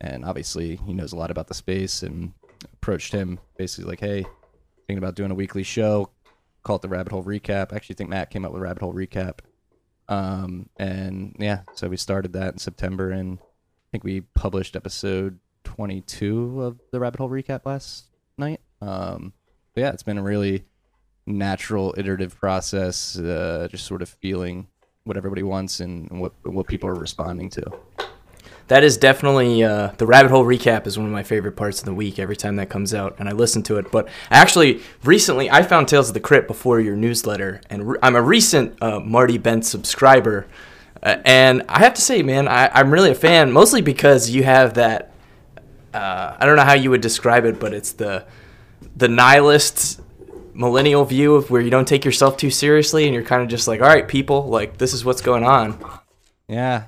And 0.00 0.24
obviously, 0.24 0.76
he 0.76 0.92
knows 0.92 1.12
a 1.12 1.16
lot 1.16 1.30
about 1.30 1.46
the 1.46 1.54
space 1.54 2.02
and 2.02 2.32
approached 2.72 3.12
him 3.12 3.38
basically 3.56 3.88
like, 3.88 4.00
hey, 4.00 4.26
thinking 4.86 4.98
about 4.98 5.14
doing 5.14 5.30
a 5.30 5.34
weekly 5.34 5.62
show, 5.62 6.10
call 6.64 6.76
it 6.76 6.82
the 6.82 6.88
Rabbit 6.88 7.12
Hole 7.12 7.22
Recap. 7.22 7.72
I 7.72 7.76
actually 7.76 7.94
think 7.94 8.10
Matt 8.10 8.30
came 8.30 8.44
up 8.44 8.52
with 8.52 8.62
Rabbit 8.62 8.82
Hole 8.82 8.94
Recap. 8.94 9.40
Um, 10.08 10.68
and 10.76 11.36
yeah, 11.38 11.60
so 11.74 11.88
we 11.88 11.96
started 11.96 12.32
that 12.32 12.54
in 12.54 12.58
September, 12.58 13.10
and 13.10 13.38
I 13.38 13.88
think 13.92 14.04
we 14.04 14.22
published 14.22 14.76
episode 14.76 15.38
22 15.64 16.62
of 16.62 16.80
the 16.90 17.00
Rabbit 17.00 17.20
Hole 17.20 17.30
Recap 17.30 17.64
last 17.64 18.06
night. 18.36 18.60
Um, 18.80 19.32
but 19.74 19.82
yeah, 19.82 19.90
it's 19.90 20.02
been 20.02 20.18
a 20.18 20.22
really 20.22 20.64
natural, 21.26 21.94
iterative 21.96 22.38
process, 22.38 23.18
uh, 23.18 23.68
just 23.70 23.86
sort 23.86 24.02
of 24.02 24.08
feeling 24.08 24.68
what 25.04 25.16
everybody 25.16 25.42
wants 25.42 25.80
and 25.80 26.20
what 26.20 26.32
what 26.44 26.66
people 26.66 26.88
are 26.88 26.94
responding 26.94 27.50
to. 27.50 27.62
That 28.68 28.82
is 28.82 28.96
definitely 28.96 29.62
uh, 29.62 29.92
the 29.98 30.06
rabbit 30.06 30.30
hole 30.30 30.44
recap 30.44 30.86
is 30.86 30.96
one 30.96 31.06
of 31.06 31.12
my 31.12 31.22
favorite 31.22 31.52
parts 31.52 31.80
of 31.80 31.84
the 31.84 31.92
week 31.92 32.18
every 32.18 32.36
time 32.36 32.56
that 32.56 32.70
comes 32.70 32.94
out, 32.94 33.16
and 33.18 33.28
I 33.28 33.32
listen 33.32 33.62
to 33.64 33.76
it. 33.76 33.90
But 33.92 34.08
actually, 34.30 34.80
recently 35.02 35.50
I 35.50 35.62
found 35.62 35.86
Tales 35.86 36.08
of 36.08 36.14
the 36.14 36.20
Crypt 36.20 36.48
before 36.48 36.80
your 36.80 36.96
newsletter, 36.96 37.60
and 37.68 37.90
re- 37.90 37.98
I'm 38.02 38.16
a 38.16 38.22
recent 38.22 38.82
uh, 38.82 39.00
Marty 39.00 39.36
Bent 39.36 39.66
subscriber, 39.66 40.46
uh, 41.02 41.18
and 41.26 41.62
I 41.68 41.80
have 41.80 41.92
to 41.94 42.00
say, 42.00 42.22
man, 42.22 42.48
I, 42.48 42.68
I'm 42.68 42.90
really 42.90 43.10
a 43.10 43.14
fan, 43.14 43.52
mostly 43.52 43.82
because 43.82 44.30
you 44.30 44.44
have 44.44 44.74
that. 44.74 45.12
Uh, 45.92 46.36
I 46.40 46.46
don't 46.46 46.56
know 46.56 46.64
how 46.64 46.74
you 46.74 46.90
would 46.90 47.02
describe 47.02 47.44
it, 47.44 47.60
but 47.60 47.74
it's 47.74 47.92
the 47.92 48.24
the 48.96 49.08
nihilist 49.08 50.00
millennial 50.54 51.04
view 51.04 51.34
of 51.34 51.50
where 51.50 51.60
you 51.60 51.70
don't 51.70 51.86
take 51.86 52.04
yourself 52.04 52.38
too 52.38 52.50
seriously, 52.50 53.04
and 53.04 53.12
you're 53.12 53.24
kind 53.24 53.42
of 53.42 53.48
just 53.48 53.68
like, 53.68 53.82
all 53.82 53.88
right, 53.88 54.08
people, 54.08 54.46
like 54.46 54.78
this 54.78 54.94
is 54.94 55.04
what's 55.04 55.20
going 55.20 55.44
on. 55.44 55.78
Yeah. 56.48 56.84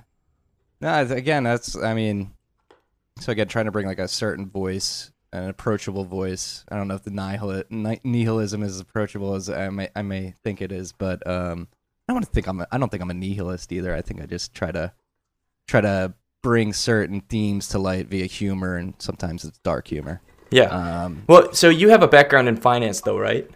No, 0.81 1.01
again, 1.01 1.45
that's 1.45 1.77
I 1.77 1.95
mean, 1.95 2.33
so 3.19 3.33
again, 3.33 3.49
trying 3.49 3.65
to 3.65 3.71
bring 3.71 3.87
like 3.87 3.99
a 3.99 4.09
certain 4.09 4.49
voice 4.49 5.11
an 5.33 5.49
approachable 5.49 6.05
voice. 6.05 6.65
I 6.71 6.77
don't 6.77 6.89
know 6.89 6.95
if 6.95 7.03
the 7.03 7.11
nihil- 7.11 7.65
nihilism 7.71 8.63
is 8.63 8.75
as 8.75 8.81
approachable 8.81 9.35
as 9.35 9.51
I 9.51 9.69
may 9.69 9.89
I 9.95 10.03
may 10.03 10.35
think 10.43 10.63
it 10.63 10.73
is, 10.73 10.93
but 10.93 11.27
um, 11.27 11.69
I 12.09 12.13
don't 12.13 12.17
want 12.17 12.27
to 12.27 12.33
think 12.33 12.47
I'm 12.47 12.61
a, 12.61 12.67
I 12.71 12.79
don't 12.79 12.91
think 12.91 13.03
I'm 13.03 13.11
a 13.11 13.15
nihilist 13.15 13.73
either. 13.73 13.95
I 13.95 14.03
think 14.03 14.23
I 14.23 14.27
just 14.27 14.55
try 14.55 14.73
to 14.73 14.93
try 15.67 15.81
to 15.81 16.15
bring 16.43 16.73
certain 16.73 17.21
themes 17.23 17.69
to 17.69 17.79
light 17.79 18.09
via 18.09 18.27
humor, 18.27 18.77
and 18.77 18.95
sometimes 18.99 19.45
it's 19.45 19.59
dark 19.59 19.89
humor. 19.89 20.21
Yeah. 20.51 20.67
Um, 20.67 21.25
well, 21.27 21.53
so 21.53 21.69
you 21.69 21.89
have 21.91 22.03
a 22.03 22.09
background 22.09 22.49
in 22.49 22.57
finance, 22.57 23.01
though, 23.01 23.19
right? 23.19 23.51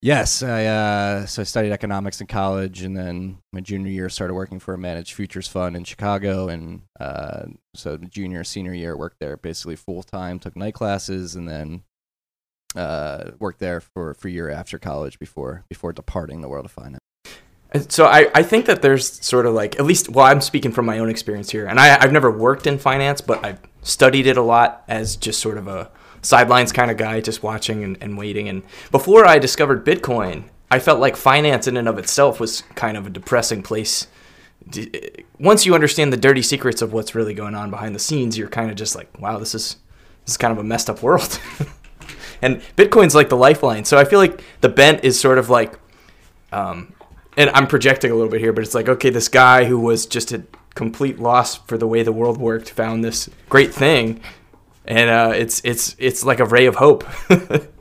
Yes, 0.00 0.44
I 0.44 0.64
uh, 0.66 1.26
so 1.26 1.42
I 1.42 1.44
studied 1.44 1.72
economics 1.72 2.20
in 2.20 2.28
college, 2.28 2.82
and 2.82 2.96
then 2.96 3.38
my 3.52 3.60
junior 3.60 3.90
year 3.90 4.08
started 4.08 4.34
working 4.34 4.60
for 4.60 4.74
a 4.74 4.78
managed 4.78 5.14
futures 5.14 5.48
fund 5.48 5.74
in 5.74 5.82
Chicago, 5.82 6.48
and 6.48 6.82
uh, 7.00 7.46
so 7.74 7.96
junior 7.96 8.44
senior 8.44 8.74
year 8.74 8.96
worked 8.96 9.18
there 9.18 9.36
basically 9.36 9.74
full 9.74 10.04
time, 10.04 10.38
took 10.38 10.56
night 10.56 10.74
classes, 10.74 11.34
and 11.34 11.48
then 11.48 11.82
uh, 12.76 13.32
worked 13.40 13.58
there 13.58 13.80
for 13.80 14.14
for 14.14 14.28
a 14.28 14.30
year 14.30 14.48
after 14.48 14.78
college 14.78 15.18
before 15.18 15.64
before 15.68 15.92
departing 15.92 16.42
the 16.42 16.48
world 16.48 16.64
of 16.64 16.70
finance. 16.70 17.00
So 17.88 18.06
I, 18.06 18.30
I 18.34 18.42
think 18.44 18.64
that 18.64 18.80
there's 18.80 19.22
sort 19.22 19.44
of 19.46 19.52
like 19.52 19.78
at 19.80 19.84
least 19.84 20.08
well 20.08 20.24
I'm 20.24 20.40
speaking 20.40 20.72
from 20.72 20.86
my 20.86 21.00
own 21.00 21.10
experience 21.10 21.50
here 21.50 21.66
and 21.66 21.78
I, 21.78 22.00
I've 22.00 22.12
never 22.12 22.30
worked 22.30 22.66
in 22.66 22.78
finance 22.78 23.20
but 23.20 23.44
I've 23.44 23.60
studied 23.82 24.26
it 24.26 24.38
a 24.38 24.42
lot 24.42 24.84
as 24.88 25.16
just 25.16 25.38
sort 25.38 25.58
of 25.58 25.68
a 25.68 25.90
sidelines 26.22 26.72
kind 26.72 26.90
of 26.90 26.96
guy 26.96 27.20
just 27.20 27.42
watching 27.42 27.84
and, 27.84 27.98
and 28.00 28.18
waiting. 28.18 28.48
And 28.48 28.62
before 28.90 29.26
I 29.26 29.38
discovered 29.38 29.84
Bitcoin 29.84 30.44
I 30.70 30.78
felt 30.78 31.00
like 31.00 31.16
finance 31.16 31.66
in 31.66 31.78
and 31.78 31.88
of 31.88 31.98
itself 31.98 32.38
was 32.38 32.62
kind 32.74 32.98
of 32.98 33.06
a 33.06 33.10
depressing 33.10 33.62
place. 33.62 34.06
Once 35.40 35.64
you 35.64 35.74
understand 35.74 36.12
the 36.12 36.18
dirty 36.18 36.42
secrets 36.42 36.82
of 36.82 36.92
what's 36.92 37.14
really 37.14 37.32
going 37.32 37.54
on 37.54 37.70
behind 37.70 37.94
the 37.94 38.00
scenes 38.00 38.36
you're 38.36 38.48
kind 38.48 38.70
of 38.70 38.76
just 38.76 38.94
like 38.94 39.18
wow 39.18 39.38
this 39.38 39.54
is 39.54 39.76
this 40.24 40.32
is 40.32 40.36
kind 40.36 40.52
of 40.52 40.58
a 40.58 40.64
messed 40.64 40.90
up 40.90 41.02
world. 41.02 41.40
And 42.42 42.60
Bitcoin's 42.76 43.14
like 43.14 43.28
the 43.28 43.36
lifeline. 43.36 43.84
So 43.84 43.98
I 43.98 44.04
feel 44.04 44.18
like 44.18 44.42
the 44.60 44.68
bent 44.68 45.04
is 45.04 45.18
sort 45.18 45.38
of 45.38 45.50
like 45.50 45.78
um, 46.52 46.94
and 47.36 47.50
I'm 47.50 47.66
projecting 47.66 48.10
a 48.10 48.14
little 48.14 48.30
bit 48.30 48.40
here, 48.40 48.52
but 48.52 48.64
it's 48.64 48.74
like, 48.74 48.88
okay, 48.88 49.10
this 49.10 49.28
guy 49.28 49.64
who 49.64 49.78
was 49.78 50.06
just 50.06 50.32
a 50.32 50.44
complete 50.74 51.18
loss 51.18 51.56
for 51.56 51.76
the 51.76 51.86
way 51.86 52.02
the 52.02 52.12
world 52.12 52.38
worked 52.38 52.70
found 52.70 53.04
this 53.04 53.28
great 53.48 53.74
thing, 53.74 54.20
and 54.88 55.08
uh, 55.08 55.32
it's 55.34 55.60
it's 55.62 55.94
it's 55.98 56.24
like 56.24 56.40
a 56.40 56.44
ray 56.44 56.66
of 56.66 56.74
hope. 56.74 57.04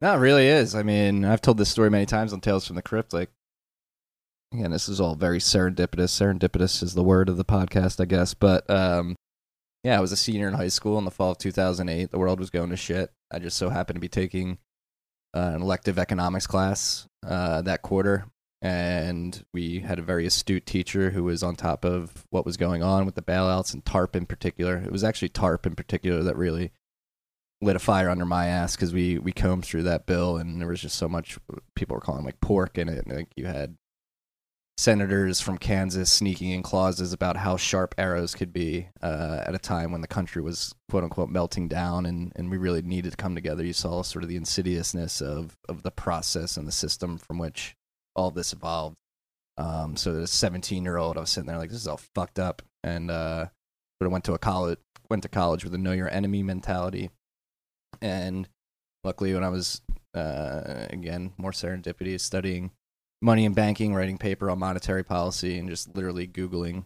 No, 0.00 0.14
it 0.14 0.18
really 0.18 0.46
is. 0.46 0.74
I 0.74 0.84
mean, 0.84 1.24
I've 1.24 1.40
told 1.40 1.58
this 1.58 1.70
story 1.70 1.90
many 1.90 2.06
times 2.06 2.32
on 2.32 2.40
Tales 2.40 2.66
from 2.66 2.76
the 2.76 2.82
Crypt. 2.82 3.12
Like, 3.12 3.30
again, 4.52 4.70
this 4.70 4.88
is 4.88 5.00
all 5.00 5.16
very 5.16 5.40
serendipitous. 5.40 6.10
Serendipitous 6.10 6.82
is 6.84 6.94
the 6.94 7.02
word 7.02 7.28
of 7.28 7.36
the 7.36 7.44
podcast, 7.44 8.00
I 8.00 8.04
guess. 8.04 8.32
But 8.32 8.68
um, 8.70 9.16
yeah, 9.82 9.98
I 9.98 10.00
was 10.00 10.12
a 10.12 10.16
senior 10.16 10.46
in 10.46 10.54
high 10.54 10.68
school 10.68 10.98
in 10.98 11.04
the 11.04 11.10
fall 11.10 11.32
of 11.32 11.38
2008. 11.38 12.12
The 12.12 12.18
world 12.18 12.38
was 12.38 12.50
going 12.50 12.70
to 12.70 12.76
shit. 12.76 13.10
I 13.32 13.40
just 13.40 13.56
so 13.56 13.70
happened 13.70 13.96
to 13.96 14.00
be 14.00 14.08
taking 14.08 14.58
uh, 15.34 15.50
an 15.54 15.62
elective 15.62 15.98
economics 15.98 16.46
class 16.46 17.06
uh, 17.26 17.62
that 17.62 17.82
quarter, 17.82 18.26
and 18.60 19.44
we 19.52 19.80
had 19.80 19.98
a 19.98 20.02
very 20.02 20.26
astute 20.26 20.66
teacher 20.66 21.10
who 21.10 21.24
was 21.24 21.42
on 21.42 21.54
top 21.54 21.84
of 21.84 22.26
what 22.30 22.44
was 22.44 22.56
going 22.56 22.82
on 22.82 23.06
with 23.06 23.14
the 23.14 23.22
bailouts 23.22 23.72
and 23.72 23.84
TARP 23.84 24.16
in 24.16 24.26
particular. 24.26 24.76
It 24.76 24.90
was 24.90 25.04
actually 25.04 25.28
TARP 25.28 25.66
in 25.66 25.76
particular 25.76 26.22
that 26.24 26.36
really 26.36 26.72
lit 27.60 27.76
a 27.76 27.80
fire 27.80 28.08
under 28.08 28.24
my 28.24 28.46
ass 28.46 28.76
because 28.76 28.92
we 28.92 29.18
we 29.18 29.32
combed 29.32 29.64
through 29.64 29.82
that 29.82 30.06
bill 30.06 30.36
and 30.36 30.60
there 30.60 30.68
was 30.68 30.80
just 30.80 30.96
so 30.96 31.08
much 31.08 31.38
people 31.74 31.94
were 31.94 32.00
calling 32.00 32.24
like 32.24 32.40
pork 32.40 32.78
in 32.78 32.88
it. 32.88 33.06
And, 33.06 33.16
like 33.16 33.28
you 33.36 33.46
had 33.46 33.76
senators 34.76 35.40
from 35.40 35.58
Kansas 35.58 36.10
sneaking 36.10 36.50
in 36.50 36.62
clauses 36.62 37.12
about 37.12 37.36
how 37.36 37.56
sharp 37.56 37.96
arrows 37.98 38.34
could 38.34 38.52
be 38.52 38.88
uh, 39.02 39.42
at 39.44 39.54
a 39.54 39.58
time 39.58 39.90
when 39.90 40.02
the 40.02 40.06
country 40.06 40.40
was 40.40 40.72
quote 40.88 41.02
unquote 41.04 41.30
melting 41.30 41.68
down 41.68 42.06
and, 42.06 42.32
and 42.36 42.50
we 42.50 42.56
really 42.56 42.82
needed 42.82 43.10
to 43.10 43.16
come 43.16 43.34
together. 43.34 43.64
You 43.64 43.72
saw 43.72 44.02
sort 44.02 44.22
of 44.22 44.28
the 44.28 44.36
insidiousness 44.36 45.20
of, 45.20 45.56
of 45.68 45.82
the 45.82 45.90
process 45.90 46.56
and 46.56 46.66
the 46.66 46.72
system 46.72 47.18
from 47.18 47.38
which 47.38 47.74
all 48.18 48.30
this 48.30 48.52
evolved. 48.52 48.96
Um, 49.56 49.96
so 49.96 50.12
a 50.12 50.26
17 50.26 50.84
year 50.84 50.96
old, 50.96 51.16
I 51.16 51.20
was 51.20 51.30
sitting 51.30 51.46
there 51.46 51.58
like, 51.58 51.70
this 51.70 51.80
is 51.80 51.88
all 51.88 52.00
fucked 52.14 52.38
up. 52.38 52.62
And 52.82 53.10
uh, 53.10 53.46
sort 54.00 54.06
of 54.06 54.12
went 54.12 54.24
to 54.24 54.34
a 54.34 54.38
college, 54.38 54.78
went 55.08 55.22
to 55.22 55.28
college 55.28 55.64
with 55.64 55.74
a 55.74 55.78
know 55.78 55.92
your 55.92 56.12
enemy 56.12 56.42
mentality. 56.42 57.10
And 58.02 58.48
luckily, 59.04 59.34
when 59.34 59.44
I 59.44 59.48
was, 59.48 59.80
uh, 60.14 60.86
again, 60.90 61.32
more 61.38 61.52
serendipity, 61.52 62.20
studying 62.20 62.72
money 63.22 63.44
and 63.46 63.54
banking, 63.54 63.94
writing 63.94 64.18
paper 64.18 64.50
on 64.50 64.58
monetary 64.58 65.02
policy, 65.02 65.58
and 65.58 65.68
just 65.68 65.94
literally 65.94 66.26
Googling 66.26 66.84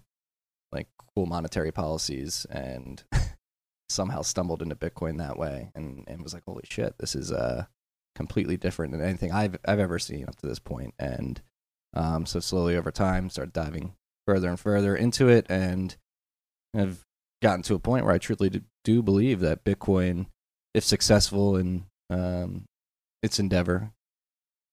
like 0.70 0.88
cool 1.14 1.26
monetary 1.26 1.72
policies 1.72 2.46
and 2.50 3.04
somehow 3.90 4.22
stumbled 4.22 4.62
into 4.62 4.74
Bitcoin 4.74 5.18
that 5.18 5.38
way 5.38 5.70
and, 5.74 6.04
and 6.06 6.22
was 6.22 6.32
like, 6.32 6.44
holy 6.46 6.64
shit, 6.68 6.96
this 6.98 7.14
is 7.14 7.30
uh, 7.30 7.66
completely 8.14 8.56
different 8.56 8.92
than 8.92 9.02
anything 9.02 9.32
I've, 9.32 9.56
I've 9.66 9.78
ever 9.78 9.98
seen 9.98 10.24
up 10.26 10.36
to 10.36 10.46
this 10.46 10.58
point. 10.58 10.94
And 10.98 11.40
um, 11.94 12.26
so 12.26 12.40
slowly 12.40 12.76
over 12.76 12.90
time, 12.90 13.30
started 13.30 13.52
diving 13.52 13.94
further 14.26 14.48
and 14.48 14.60
further 14.60 14.94
into 14.94 15.28
it 15.28 15.46
and 15.48 15.96
I've 16.74 17.04
gotten 17.42 17.62
to 17.62 17.74
a 17.74 17.78
point 17.78 18.04
where 18.04 18.14
I 18.14 18.18
truly 18.18 18.62
do, 18.84 19.02
believe 19.02 19.40
that 19.40 19.64
Bitcoin, 19.64 20.26
if 20.74 20.84
successful 20.84 21.56
in 21.56 21.84
um, 22.08 22.64
its 23.22 23.38
endeavor, 23.38 23.92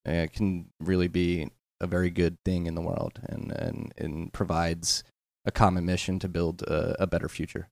uh, 0.07 0.27
can 0.31 0.67
really 0.79 1.07
be 1.07 1.49
a 1.81 1.87
very 1.87 2.09
good 2.09 2.37
thing 2.45 2.67
in 2.67 2.75
the 2.75 2.81
world 2.81 3.19
and, 3.27 3.51
and, 3.51 3.93
and 3.97 4.33
provides 4.33 5.03
a 5.45 5.51
common 5.51 5.85
mission 5.85 6.19
to 6.19 6.27
build 6.27 6.61
a, 6.63 7.03
a 7.03 7.07
better 7.07 7.29
future. 7.29 7.69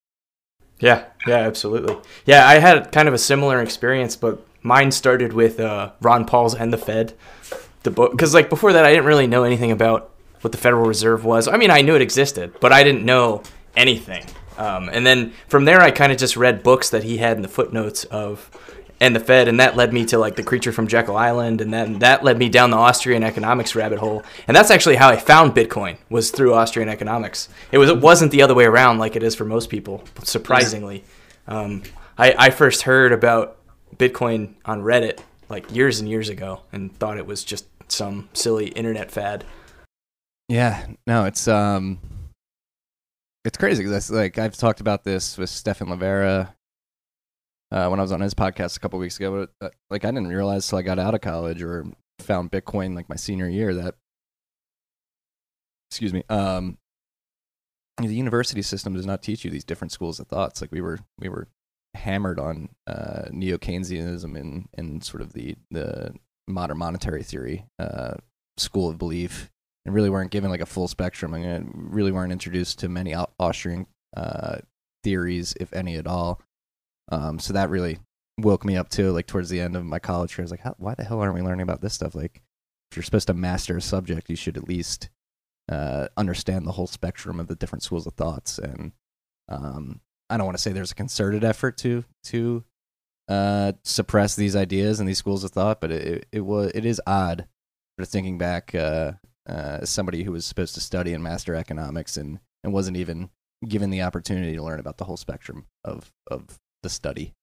yeah, 0.79 1.05
yeah, 1.25 1.39
absolutely. 1.39 1.97
Yeah, 2.25 2.47
I 2.47 2.59
had 2.59 2.91
kind 2.91 3.07
of 3.07 3.13
a 3.13 3.17
similar 3.17 3.61
experience, 3.61 4.15
but 4.15 4.45
mine 4.61 4.91
started 4.91 5.33
with 5.33 5.59
uh, 5.59 5.91
Ron 6.01 6.25
Paul's 6.25 6.55
End 6.55 6.73
the 6.73 6.77
Fed, 6.77 7.13
the 7.83 7.91
book. 7.91 8.11
Because 8.11 8.33
like 8.33 8.49
before 8.49 8.73
that, 8.73 8.85
I 8.85 8.89
didn't 8.89 9.05
really 9.05 9.27
know 9.27 9.43
anything 9.43 9.71
about 9.71 10.11
what 10.41 10.51
the 10.51 10.57
Federal 10.57 10.85
Reserve 10.85 11.25
was. 11.25 11.47
I 11.47 11.57
mean, 11.57 11.71
I 11.71 11.81
knew 11.81 11.95
it 11.95 12.01
existed, 12.01 12.53
but 12.59 12.71
I 12.71 12.83
didn't 12.83 13.05
know 13.05 13.43
anything. 13.75 14.25
Um, 14.57 14.89
and 14.91 15.05
then 15.05 15.33
from 15.47 15.65
there, 15.65 15.81
I 15.81 15.91
kind 15.91 16.11
of 16.11 16.17
just 16.17 16.35
read 16.35 16.63
books 16.63 16.89
that 16.89 17.03
he 17.03 17.17
had 17.17 17.37
in 17.37 17.43
the 17.43 17.47
footnotes 17.47 18.03
of 18.05 18.49
End 18.99 19.15
the 19.15 19.19
Fed, 19.19 19.47
and 19.47 19.59
that 19.59 19.75
led 19.75 19.93
me 19.93 20.05
to 20.05 20.17
like 20.17 20.35
the 20.35 20.43
creature 20.43 20.71
from 20.71 20.87
Jekyll 20.87 21.15
Island, 21.15 21.61
and 21.61 21.71
then 21.71 21.99
that 21.99 22.23
led 22.23 22.39
me 22.39 22.49
down 22.49 22.71
the 22.71 22.77
Austrian 22.77 23.23
economics 23.23 23.75
rabbit 23.75 23.99
hole. 23.99 24.23
And 24.47 24.57
that's 24.57 24.71
actually 24.71 24.95
how 24.95 25.09
I 25.09 25.17
found 25.17 25.53
Bitcoin 25.53 25.97
was 26.09 26.31
through 26.31 26.55
Austrian 26.55 26.89
economics. 26.89 27.47
It 27.71 27.77
was 27.77 27.91
it 27.91 28.01
wasn't 28.01 28.31
the 28.31 28.41
other 28.41 28.55
way 28.55 28.65
around 28.65 28.97
like 28.97 29.15
it 29.15 29.21
is 29.21 29.35
for 29.35 29.45
most 29.45 29.69
people, 29.69 30.03
surprisingly. 30.23 31.03
Um, 31.47 31.83
I, 32.17 32.33
I 32.37 32.49
first 32.49 32.81
heard 32.81 33.11
about 33.11 33.56
Bitcoin 33.95 34.53
on 34.65 34.81
Reddit 34.81 35.19
like 35.49 35.73
years 35.73 35.99
and 35.99 36.09
years 36.09 36.29
ago, 36.29 36.61
and 36.71 36.95
thought 36.97 37.17
it 37.17 37.25
was 37.25 37.43
just 37.43 37.65
some 37.87 38.29
silly 38.33 38.67
internet 38.69 39.11
fad. 39.11 39.45
Yeah, 40.49 40.85
no, 41.05 41.25
it's 41.25 41.47
um, 41.47 41.99
it's 43.45 43.57
crazy 43.57 43.83
because 43.83 44.11
like 44.11 44.37
I've 44.37 44.57
talked 44.57 44.81
about 44.81 45.03
this 45.03 45.37
with 45.37 45.49
Stephan 45.49 45.87
Livera 45.87 46.53
uh, 47.71 47.87
when 47.87 47.99
I 47.99 48.03
was 48.03 48.11
on 48.11 48.21
his 48.21 48.33
podcast 48.33 48.77
a 48.77 48.79
couple 48.79 48.99
weeks 48.99 49.17
ago. 49.17 49.47
But 49.61 49.67
uh, 49.67 49.69
like 49.89 50.05
I 50.05 50.11
didn't 50.11 50.27
realize 50.27 50.67
till 50.67 50.77
I 50.77 50.81
got 50.81 50.99
out 50.99 51.15
of 51.15 51.21
college 51.21 51.61
or 51.61 51.85
found 52.19 52.51
Bitcoin 52.51 52.95
like 52.95 53.09
my 53.09 53.15
senior 53.15 53.47
year 53.47 53.73
that, 53.73 53.95
excuse 55.89 56.13
me, 56.13 56.23
um, 56.29 56.77
the 57.97 58.13
university 58.13 58.61
system 58.61 58.93
does 58.93 59.05
not 59.05 59.23
teach 59.23 59.43
you 59.43 59.51
these 59.51 59.63
different 59.63 59.91
schools 59.91 60.19
of 60.19 60.27
thoughts. 60.27 60.61
Like 60.61 60.71
we 60.71 60.81
were 60.81 60.99
we 61.19 61.29
were 61.29 61.47
hammered 61.97 62.39
on 62.39 62.69
uh, 62.87 63.23
neo 63.31 63.57
Keynesianism 63.57 64.39
and 64.39 64.69
and 64.73 65.03
sort 65.03 65.21
of 65.21 65.33
the 65.33 65.55
the 65.71 66.13
modern 66.47 66.77
monetary 66.77 67.23
theory 67.23 67.65
uh, 67.79 68.15
school 68.57 68.89
of 68.89 68.97
belief 68.97 69.51
and 69.85 69.95
really 69.95 70.09
weren't 70.09 70.31
given 70.31 70.49
like 70.49 70.61
a 70.61 70.65
full 70.65 70.87
spectrum 70.87 71.33
and 71.33 71.71
really 71.93 72.11
weren't 72.11 72.31
introduced 72.31 72.79
to 72.79 72.89
many 72.89 73.15
Austrian 73.39 73.87
uh, 74.15 74.57
theories, 75.03 75.55
if 75.59 75.71
any 75.73 75.95
at 75.95 76.07
all. 76.07 76.41
Um, 77.09 77.39
so 77.39 77.53
that 77.53 77.69
really 77.69 77.99
woke 78.37 78.65
me 78.65 78.75
up 78.75 78.89
too. 78.89 79.11
Like 79.11 79.27
towards 79.27 79.49
the 79.49 79.61
end 79.61 79.75
of 79.75 79.85
my 79.85 79.99
college 79.99 80.35
career, 80.35 80.43
I 80.43 80.47
was 80.47 80.51
like, 80.51 80.79
why 80.79 80.93
the 80.95 81.05
hell 81.05 81.21
aren't 81.21 81.35
we 81.35 81.41
learning 81.41 81.63
about 81.63 81.81
this 81.81 81.93
stuff? 81.93 82.15
Like, 82.15 82.41
if 82.91 82.97
you're 82.97 83.03
supposed 83.03 83.27
to 83.27 83.33
master 83.33 83.77
a 83.77 83.81
subject, 83.81 84.29
you 84.29 84.35
should 84.35 84.57
at 84.57 84.67
least 84.67 85.09
uh, 85.69 86.07
understand 86.17 86.65
the 86.65 86.73
whole 86.73 86.87
spectrum 86.87 87.39
of 87.39 87.47
the 87.47 87.55
different 87.55 87.83
schools 87.83 88.07
of 88.07 88.13
thoughts. 88.13 88.57
And 88.57 88.91
um, 89.49 90.01
I 90.29 90.37
don't 90.37 90.45
want 90.45 90.57
to 90.57 90.61
say 90.61 90.71
there's 90.71 90.91
a 90.91 90.95
concerted 90.95 91.43
effort 91.43 91.77
to 91.79 92.03
to 92.25 92.63
uh, 93.27 93.73
suppress 93.83 94.35
these 94.35 94.55
ideas 94.55 94.99
and 94.99 95.07
these 95.07 95.17
schools 95.17 95.43
of 95.43 95.51
thought, 95.51 95.81
but 95.81 95.91
it 95.91 96.05
it, 96.05 96.25
it 96.31 96.41
was 96.41 96.71
it 96.73 96.85
is 96.85 97.01
odd. 97.07 97.47
Of 97.99 98.07
thinking 98.07 98.37
back, 98.37 98.75
uh, 98.75 99.13
uh, 99.49 99.79
as 99.81 99.89
somebody 99.89 100.23
who 100.23 100.31
was 100.31 100.45
supposed 100.45 100.75
to 100.75 100.81
study 100.81 101.13
and 101.13 101.23
master 101.23 101.55
economics 101.55 102.17
and, 102.17 102.39
and 102.63 102.73
wasn't 102.73 102.97
even 102.97 103.29
given 103.67 103.89
the 103.89 104.01
opportunity 104.01 104.55
to 104.55 104.63
learn 104.63 104.79
about 104.79 104.97
the 104.97 105.05
whole 105.05 105.17
spectrum 105.17 105.65
of, 105.83 106.11
of 106.29 106.59
the 106.83 106.89
study. 106.89 107.33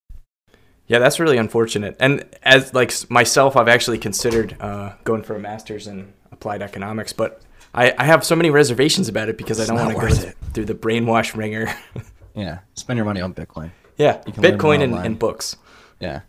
Yeah, 0.87 0.99
that's 0.99 1.19
really 1.19 1.39
unfortunate. 1.39 1.97
And 1.99 2.25
as 2.43 2.75
like 2.75 2.93
myself, 3.11 3.57
I've 3.57 3.69
actually 3.69 3.99
considered 3.99 4.57
uh, 4.61 4.93
going 5.03 5.23
for 5.23 5.35
a 5.35 5.41
master's 5.41 5.87
in 5.87 6.13
applied 6.31 6.63
economics, 6.63 7.13
but 7.13 7.41
I, 7.73 7.95
I 7.99 8.05
have 8.05 8.23
so 8.23 8.37
many 8.37 8.51
reservations 8.51 9.09
about 9.09 9.29
it 9.29 9.39
because 9.39 9.59
I 9.59 9.67
don't 9.67 9.77
want 9.77 10.11
to 10.13 10.27
go 10.27 10.33
through 10.53 10.67
the 10.67 10.75
brainwash 10.75 11.35
ringer. 11.35 11.75
Yeah, 12.35 12.61
spend 12.75 12.97
your 12.97 13.07
money 13.07 13.21
on 13.21 13.33
Bitcoin. 13.35 13.71
Yeah, 13.97 14.21
Bitcoin 14.27 14.83
and, 14.83 14.95
and 14.95 15.19
books. 15.19 15.57
Yeah. 16.01 16.21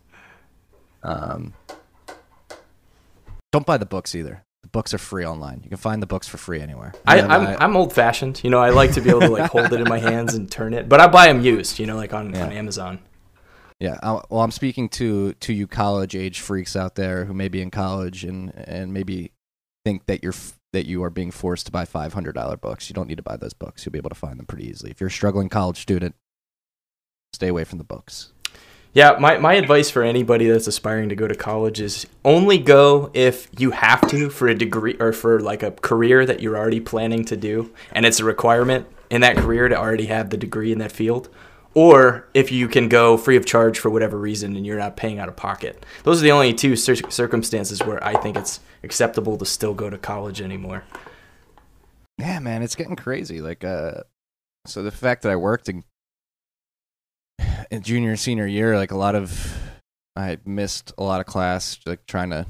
Um, 1.04 1.54
don't 3.52 3.66
buy 3.66 3.78
the 3.78 3.86
books 3.86 4.16
either. 4.16 4.44
The 4.64 4.70
books 4.70 4.94
are 4.94 4.98
free 4.98 5.26
online. 5.26 5.62
You 5.64 5.70
can 5.70 5.78
find 5.78 6.02
the 6.02 6.08
books 6.08 6.28
for 6.28 6.38
free 6.38 6.60
anywhere. 6.62 6.94
I, 7.06 7.20
And 7.20 7.32
I'm 7.32 7.58
I'm 7.62 7.78
old 7.78 7.94
fashioned. 7.94 8.44
You 8.44 8.50
know, 8.50 8.60
I 8.60 8.70
like 8.70 8.94
to 8.94 9.02
be 9.02 9.10
able 9.10 9.22
to 9.22 9.30
like 9.30 9.52
hold 9.52 9.72
it 9.72 9.80
in 9.82 9.88
my 9.88 10.00
hands 10.12 10.34
and 10.34 10.52
turn 10.52 10.74
it, 10.74 10.90
but 10.90 11.00
I 11.00 11.08
buy 11.08 11.28
them 11.28 11.42
used. 11.44 11.80
You 11.80 11.86
know, 11.86 11.96
like 11.96 12.14
on, 12.14 12.34
Yeah. 12.34 12.46
on 12.46 12.52
Amazon. 12.52 13.00
Yeah, 13.80 14.00
I, 14.02 14.22
well, 14.30 14.42
I'm 14.42 14.52
speaking 14.52 14.90
to 14.90 15.34
to 15.34 15.54
you 15.54 15.68
college 15.68 16.16
age 16.16 16.40
freaks 16.40 16.76
out 16.76 16.96
there 16.96 17.26
who 17.26 17.34
may 17.34 17.48
be 17.50 17.62
in 17.62 17.72
college 17.72 18.24
and 18.24 18.52
and 18.56 18.94
maybe 18.94 19.32
think 19.84 20.06
that 20.08 20.24
you're 20.24 20.34
that 20.76 20.86
you 20.86 21.04
are 21.04 21.10
being 21.10 21.32
forced 21.32 21.66
to 21.66 21.72
buy 21.72 21.86
five 21.86 22.14
hundred 22.14 22.36
dollar 22.36 22.58
books. 22.58 22.90
You 22.90 22.94
don't 22.94 23.08
need 23.08 23.18
to 23.18 23.24
buy 23.24 23.38
those 23.38 23.54
books. 23.54 23.86
You'll 23.86 23.94
be 23.94 24.00
able 24.00 24.10
to 24.10 24.16
find 24.16 24.38
them 24.38 24.46
pretty 24.46 24.68
easily. 24.68 24.92
If 24.92 25.00
you're 25.00 25.08
a 25.08 25.12
struggling 25.12 25.50
college 25.50 25.78
student, 25.78 26.16
stay 27.34 27.48
away 27.48 27.64
from 27.64 27.78
the 27.78 27.84
books. 27.84 28.32
Yeah, 28.94 29.18
my, 29.20 29.38
my 29.40 29.56
advice 29.56 29.90
for 29.90 30.04
anybody 30.04 30.48
that's 30.48 30.68
aspiring 30.68 31.10
to 31.10 31.16
go 31.16 31.28
to 31.28 31.36
college 31.36 31.82
is 31.82 32.08
only 32.24 32.58
go 32.58 33.12
if 33.14 33.50
you 33.58 33.72
have 33.72 34.08
to 34.08 34.30
for 34.30 34.48
a 34.48 34.56
degree 34.56 34.96
or 35.02 35.12
for 35.12 35.42
like 35.42 35.64
a 35.64 35.72
career 35.72 36.26
that 36.26 36.40
you're 36.40 36.56
already 36.56 36.80
planning 36.80 37.26
to 37.26 37.36
do 37.36 37.74
and 37.92 38.06
it's 38.06 38.22
a 38.22 38.24
requirement 38.24 38.88
in 39.10 39.20
that 39.20 39.36
career 39.36 39.68
to 39.68 39.76
already 39.76 40.06
have 40.06 40.30
the 40.30 40.38
degree 40.38 40.72
in 40.72 40.80
that 40.80 40.94
field 40.94 41.28
or 41.76 42.28
if 42.34 42.52
you 42.52 42.68
can 42.68 42.90
go 42.90 43.18
free 43.18 43.36
of 43.36 43.46
charge 43.46 43.78
for 43.78 43.92
whatever 43.92 44.18
reason 44.18 44.56
and 44.56 44.66
you're 44.66 44.80
not 44.80 44.98
paying 44.98 45.20
out 45.20 45.30
of 45.30 45.36
pocket. 45.36 45.86
Those 46.04 46.22
are 46.22 46.24
the 46.24 46.32
only 46.32 46.54
two 46.54 46.76
cir- 46.76 47.10
circumstances 47.10 47.84
where 47.84 48.04
I 48.04 48.16
think 48.20 48.38
it's 48.38 48.62
acceptable 48.82 49.38
to 49.38 49.46
still 49.46 49.74
go 49.74 49.90
to 49.90 49.98
college 49.98 50.42
anymore. 50.42 50.84
Yeah, 52.18 52.40
man, 52.40 52.64
it's 52.64 52.76
getting 52.76 52.96
crazy. 52.96 53.42
Like, 53.42 53.64
uh, 53.64 54.04
so 54.66 54.82
the 54.82 54.92
fact 54.92 55.22
that 55.24 55.32
I 55.32 55.36
worked 55.36 55.68
in, 55.68 55.84
in 57.70 57.84
junior 57.84 58.16
senior 58.16 58.48
year, 58.48 58.78
like 58.78 58.92
a 58.92 58.98
lot 58.98 59.16
of, 59.16 59.54
I 60.16 60.38
missed 60.46 60.94
a 60.98 61.04
lot 61.04 61.20
of 61.20 61.28
class, 61.28 61.78
like 61.86 62.06
trying 62.08 62.30
to 62.30 62.46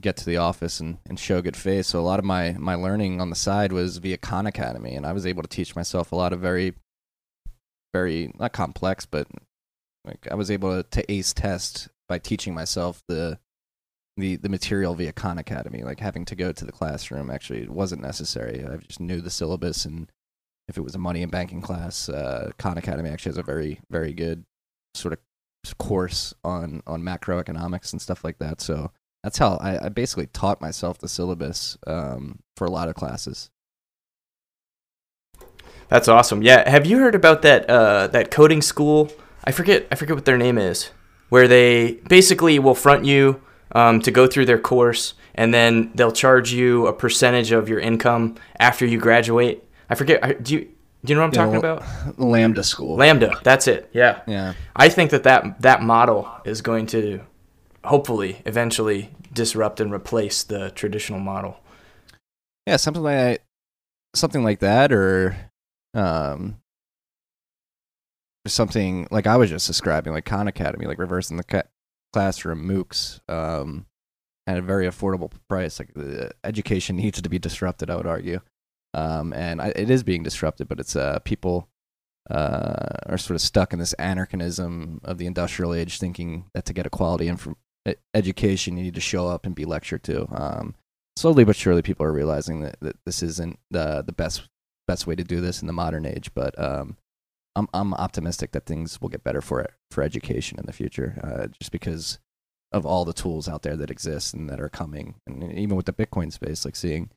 get 0.00 0.16
to 0.16 0.24
the 0.24 0.38
office 0.38 0.80
and, 0.80 0.96
and 1.06 1.20
show 1.20 1.42
good 1.42 1.56
face. 1.56 1.88
So 1.88 2.00
a 2.00 2.02
lot 2.02 2.18
of 2.18 2.24
my 2.24 2.56
my 2.58 2.74
learning 2.74 3.20
on 3.20 3.28
the 3.28 3.36
side 3.36 3.72
was 3.72 3.98
via 3.98 4.16
Khan 4.16 4.46
Academy, 4.46 4.94
and 4.94 5.04
I 5.04 5.12
was 5.12 5.26
able 5.26 5.42
to 5.42 5.48
teach 5.48 5.76
myself 5.76 6.12
a 6.12 6.16
lot 6.16 6.32
of 6.32 6.40
very, 6.40 6.72
very 7.92 8.32
not 8.38 8.52
complex, 8.52 9.06
but 9.06 9.26
like 10.04 10.26
I 10.30 10.34
was 10.34 10.50
able 10.50 10.82
to, 10.82 10.88
to 10.90 11.12
ace 11.12 11.32
test 11.32 11.88
by 12.08 12.18
teaching 12.18 12.54
myself 12.54 13.02
the 13.08 13.38
the 14.16 14.36
the 14.36 14.48
material 14.48 14.94
via 14.94 15.12
Khan 15.12 15.38
Academy. 15.38 15.82
Like 15.82 16.00
having 16.00 16.24
to 16.26 16.36
go 16.36 16.52
to 16.52 16.64
the 16.64 16.72
classroom 16.72 17.30
actually 17.30 17.68
wasn't 17.68 18.02
necessary. 18.02 18.64
I 18.64 18.76
just 18.76 19.00
knew 19.00 19.20
the 19.20 19.30
syllabus, 19.30 19.84
and 19.84 20.10
if 20.68 20.76
it 20.76 20.82
was 20.82 20.94
a 20.94 20.98
money 20.98 21.22
and 21.22 21.32
banking 21.32 21.60
class, 21.60 22.08
uh, 22.08 22.50
Khan 22.58 22.78
Academy 22.78 23.10
actually 23.10 23.30
has 23.30 23.38
a 23.38 23.42
very 23.42 23.80
very 23.90 24.12
good 24.12 24.44
sort 24.94 25.12
of 25.12 25.78
course 25.78 26.34
on 26.44 26.82
on 26.86 27.02
macroeconomics 27.02 27.92
and 27.92 28.00
stuff 28.00 28.24
like 28.24 28.38
that. 28.38 28.60
So 28.60 28.92
that's 29.22 29.38
how 29.38 29.56
I, 29.56 29.86
I 29.86 29.88
basically 29.88 30.26
taught 30.26 30.60
myself 30.60 30.98
the 30.98 31.08
syllabus 31.08 31.76
um, 31.86 32.40
for 32.56 32.66
a 32.66 32.70
lot 32.70 32.88
of 32.88 32.94
classes. 32.94 33.50
That's 35.90 36.08
awesome. 36.08 36.42
Yeah, 36.42 36.68
have 36.68 36.86
you 36.86 36.98
heard 36.98 37.14
about 37.14 37.42
that 37.42 37.68
uh, 37.68 38.06
that 38.08 38.30
coding 38.30 38.62
school? 38.62 39.10
I 39.44 39.52
forget 39.52 39.86
I 39.90 39.96
forget 39.96 40.14
what 40.14 40.24
their 40.24 40.38
name 40.38 40.56
is. 40.56 40.90
Where 41.28 41.46
they 41.46 41.94
basically 42.08 42.58
will 42.58 42.74
front 42.74 43.04
you 43.04 43.42
um, 43.72 44.00
to 44.00 44.10
go 44.10 44.26
through 44.26 44.46
their 44.46 44.58
course, 44.58 45.14
and 45.34 45.52
then 45.52 45.90
they'll 45.94 46.12
charge 46.12 46.52
you 46.52 46.86
a 46.86 46.92
percentage 46.92 47.52
of 47.52 47.68
your 47.68 47.78
income 47.78 48.36
after 48.58 48.86
you 48.86 48.98
graduate. 48.98 49.64
I 49.88 49.94
forget. 49.96 50.42
Do 50.42 50.54
you 50.54 50.68
do 51.04 51.12
you 51.12 51.14
know 51.14 51.26
what 51.26 51.38
I'm 51.38 51.52
talking 51.52 51.56
about? 51.56 51.84
Lambda 52.18 52.62
school. 52.62 52.96
Lambda. 52.96 53.40
That's 53.42 53.66
it. 53.66 53.88
Yeah. 53.92 54.20
yeah. 54.26 54.52
I 54.76 54.90
think 54.90 55.10
that, 55.10 55.22
that 55.22 55.60
that 55.62 55.82
model 55.82 56.30
is 56.44 56.60
going 56.60 56.86
to 56.88 57.20
hopefully 57.84 58.42
eventually 58.44 59.10
disrupt 59.32 59.80
and 59.80 59.92
replace 59.92 60.42
the 60.42 60.70
traditional 60.70 61.18
model. 61.18 61.58
Yeah, 62.66 62.76
something 62.76 63.02
like 63.02 63.42
something 64.14 64.44
like 64.44 64.60
that, 64.60 64.92
or 64.92 65.49
um, 65.94 66.60
something 68.46 69.06
like 69.10 69.26
I 69.26 69.36
was 69.36 69.50
just 69.50 69.66
describing, 69.66 70.12
like 70.12 70.24
Khan 70.24 70.48
Academy, 70.48 70.86
like 70.86 70.98
reversing 70.98 71.36
the 71.36 71.44
ca- 71.44 71.62
classroom 72.12 72.66
MOOCs, 72.66 73.20
um, 73.28 73.86
at 74.46 74.58
a 74.58 74.62
very 74.62 74.86
affordable 74.86 75.30
price. 75.48 75.78
Like 75.78 75.94
the 75.94 76.32
education 76.44 76.96
needs 76.96 77.20
to 77.20 77.28
be 77.28 77.38
disrupted, 77.38 77.90
I 77.90 77.96
would 77.96 78.06
argue, 78.06 78.40
um, 78.94 79.32
and 79.32 79.60
I, 79.60 79.68
it 79.68 79.90
is 79.90 80.02
being 80.02 80.22
disrupted, 80.22 80.68
but 80.68 80.80
it's 80.80 80.96
uh 80.96 81.20
people 81.20 81.68
uh 82.28 82.96
are 83.06 83.18
sort 83.18 83.34
of 83.34 83.40
stuck 83.40 83.72
in 83.72 83.78
this 83.78 83.92
anarchism 83.94 85.00
of 85.04 85.18
the 85.18 85.26
industrial 85.26 85.74
age, 85.74 85.98
thinking 85.98 86.46
that 86.54 86.64
to 86.66 86.72
get 86.72 86.86
a 86.86 86.90
quality 86.90 87.28
inf- 87.28 87.48
education, 88.14 88.76
you 88.76 88.84
need 88.84 88.94
to 88.94 89.00
show 89.00 89.28
up 89.28 89.46
and 89.46 89.54
be 89.54 89.64
lectured 89.64 90.02
to. 90.04 90.26
Um, 90.34 90.74
slowly 91.16 91.44
but 91.44 91.56
surely 91.56 91.82
people 91.82 92.06
are 92.06 92.12
realizing 92.12 92.60
that, 92.62 92.76
that 92.80 92.96
this 93.04 93.22
isn't 93.22 93.58
the 93.70 94.02
the 94.02 94.12
best 94.12 94.48
best 94.90 95.06
way 95.06 95.14
to 95.14 95.24
do 95.24 95.40
this 95.40 95.60
in 95.60 95.66
the 95.66 95.72
modern 95.72 96.04
age 96.04 96.30
but 96.34 96.58
um 96.58 96.96
i'm 97.56 97.68
i'm 97.72 97.94
optimistic 97.94 98.52
that 98.52 98.66
things 98.66 99.00
will 99.00 99.08
get 99.08 99.22
better 99.22 99.40
for 99.40 99.66
for 99.90 100.02
education 100.02 100.58
in 100.58 100.66
the 100.66 100.72
future 100.72 101.20
uh, 101.22 101.46
just 101.58 101.70
because 101.70 102.18
of 102.72 102.86
all 102.86 103.04
the 103.04 103.12
tools 103.12 103.48
out 103.48 103.62
there 103.62 103.76
that 103.76 103.90
exist 103.90 104.32
and 104.34 104.48
that 104.48 104.60
are 104.60 104.68
coming. 104.68 105.16
And 105.26 105.52
even 105.52 105.76
with 105.76 105.86
the 105.86 105.92
bitcoin 105.92 106.32
space 106.32 106.64
like 106.64 106.76
seeing 106.76 107.10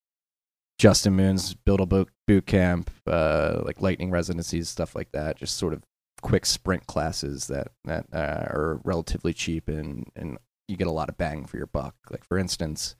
justin 0.79 1.13
moon's 1.13 1.53
build 1.53 1.79
a 1.79 1.85
boot, 1.85 2.09
boot 2.27 2.47
camp 2.47 2.89
uh, 3.05 3.61
like 3.63 3.79
lightning 3.79 4.09
residencies 4.09 4.69
stuff 4.69 4.95
like 4.95 5.11
that 5.11 5.37
just 5.37 5.55
sort 5.55 5.71
of 5.71 5.83
quick 6.21 6.45
sprint 6.47 6.87
classes 6.87 7.47
that 7.47 7.67
that 7.85 8.07
uh, 8.11 8.45
are 8.49 8.81
relatively 8.83 9.33
cheap 9.33 9.67
and 9.67 10.09
and 10.15 10.37
you 10.67 10.75
get 10.77 10.87
a 10.87 10.91
lot 10.91 11.09
of 11.09 11.17
bang 11.17 11.45
for 11.45 11.57
your 11.57 11.67
buck. 11.67 11.95
Like 12.09 12.23
for 12.23 12.37
instance 12.37 12.95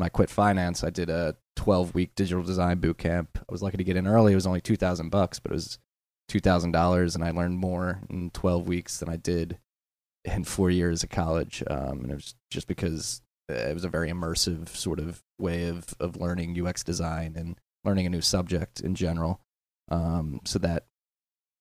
when 0.00 0.06
I 0.06 0.08
quit 0.08 0.30
finance, 0.30 0.82
I 0.82 0.88
did 0.88 1.10
a 1.10 1.36
12 1.56 1.94
week 1.94 2.14
digital 2.14 2.42
design 2.42 2.78
boot 2.78 2.96
camp. 2.96 3.38
I 3.38 3.52
was 3.52 3.62
lucky 3.62 3.76
to 3.76 3.84
get 3.84 3.98
in 3.98 4.06
early. 4.06 4.32
It 4.32 4.36
was 4.36 4.46
only 4.46 4.62
2000 4.62 5.10
bucks, 5.10 5.38
but 5.38 5.52
it 5.52 5.54
was 5.54 5.78
$2,000 6.30 7.14
and 7.14 7.22
I 7.22 7.30
learned 7.32 7.58
more 7.58 8.00
in 8.08 8.30
12 8.30 8.66
weeks 8.66 8.96
than 8.96 9.10
I 9.10 9.16
did 9.16 9.58
in 10.24 10.44
4 10.44 10.70
years 10.70 11.02
of 11.02 11.10
college. 11.10 11.62
Um, 11.66 12.00
and 12.00 12.12
it 12.12 12.14
was 12.14 12.34
just 12.50 12.66
because 12.66 13.20
it 13.50 13.74
was 13.74 13.84
a 13.84 13.90
very 13.90 14.10
immersive 14.10 14.68
sort 14.68 15.00
of 15.00 15.22
way 15.38 15.68
of 15.68 15.94
of 16.00 16.16
learning 16.16 16.58
UX 16.58 16.82
design 16.82 17.34
and 17.36 17.58
learning 17.84 18.06
a 18.06 18.10
new 18.10 18.22
subject 18.22 18.80
in 18.80 18.94
general. 18.94 19.42
Um, 19.90 20.40
so 20.46 20.58
that 20.60 20.86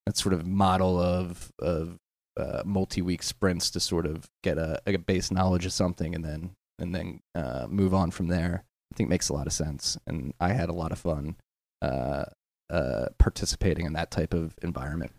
that 0.05 0.15
sort 0.15 0.33
of 0.33 0.47
model 0.47 0.97
of 0.97 1.51
of 1.59 1.97
uh, 2.37 2.61
multi-week 2.63 3.21
sprints 3.21 3.69
to 3.71 3.81
sort 3.81 4.05
of 4.05 4.29
get 4.43 4.57
a, 4.57 4.81
a 4.87 4.95
base 4.97 5.29
knowledge 5.29 5.65
of 5.65 5.73
something 5.73 6.15
and 6.15 6.23
then 6.23 6.51
and 6.79 6.93
then 6.93 7.19
uh, 7.35 7.67
move 7.69 7.93
on 7.93 8.11
from 8.11 8.27
there. 8.27 8.63
I 8.91 8.95
think 8.95 9.09
makes 9.09 9.29
a 9.29 9.33
lot 9.33 9.47
of 9.47 9.53
sense, 9.53 9.97
and 10.07 10.33
I 10.39 10.53
had 10.53 10.69
a 10.69 10.73
lot 10.73 10.91
of 10.91 10.99
fun 10.99 11.35
uh, 11.81 12.25
uh, 12.69 13.05
participating 13.17 13.85
in 13.85 13.93
that 13.93 14.11
type 14.11 14.33
of 14.33 14.55
environment. 14.61 15.11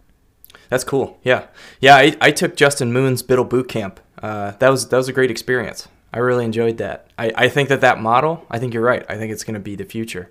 That's 0.68 0.84
cool. 0.84 1.18
Yeah, 1.22 1.46
yeah. 1.80 1.96
I, 1.96 2.16
I 2.20 2.30
took 2.32 2.56
Justin 2.56 2.92
Moon's 2.92 3.22
Buidl 3.22 3.48
Boot 3.48 3.68
Camp. 3.68 4.00
Uh, 4.20 4.52
that 4.52 4.68
was 4.68 4.88
that 4.88 4.96
was 4.96 5.08
a 5.08 5.12
great 5.12 5.30
experience. 5.30 5.88
I 6.12 6.18
really 6.18 6.44
enjoyed 6.44 6.78
that. 6.78 7.06
I, 7.16 7.32
I 7.36 7.48
think 7.48 7.68
that 7.68 7.80
that 7.82 8.00
model. 8.00 8.44
I 8.50 8.58
think 8.58 8.74
you're 8.74 8.82
right. 8.82 9.04
I 9.08 9.16
think 9.16 9.32
it's 9.32 9.44
going 9.44 9.54
to 9.54 9.60
be 9.60 9.76
the 9.76 9.84
future. 9.84 10.30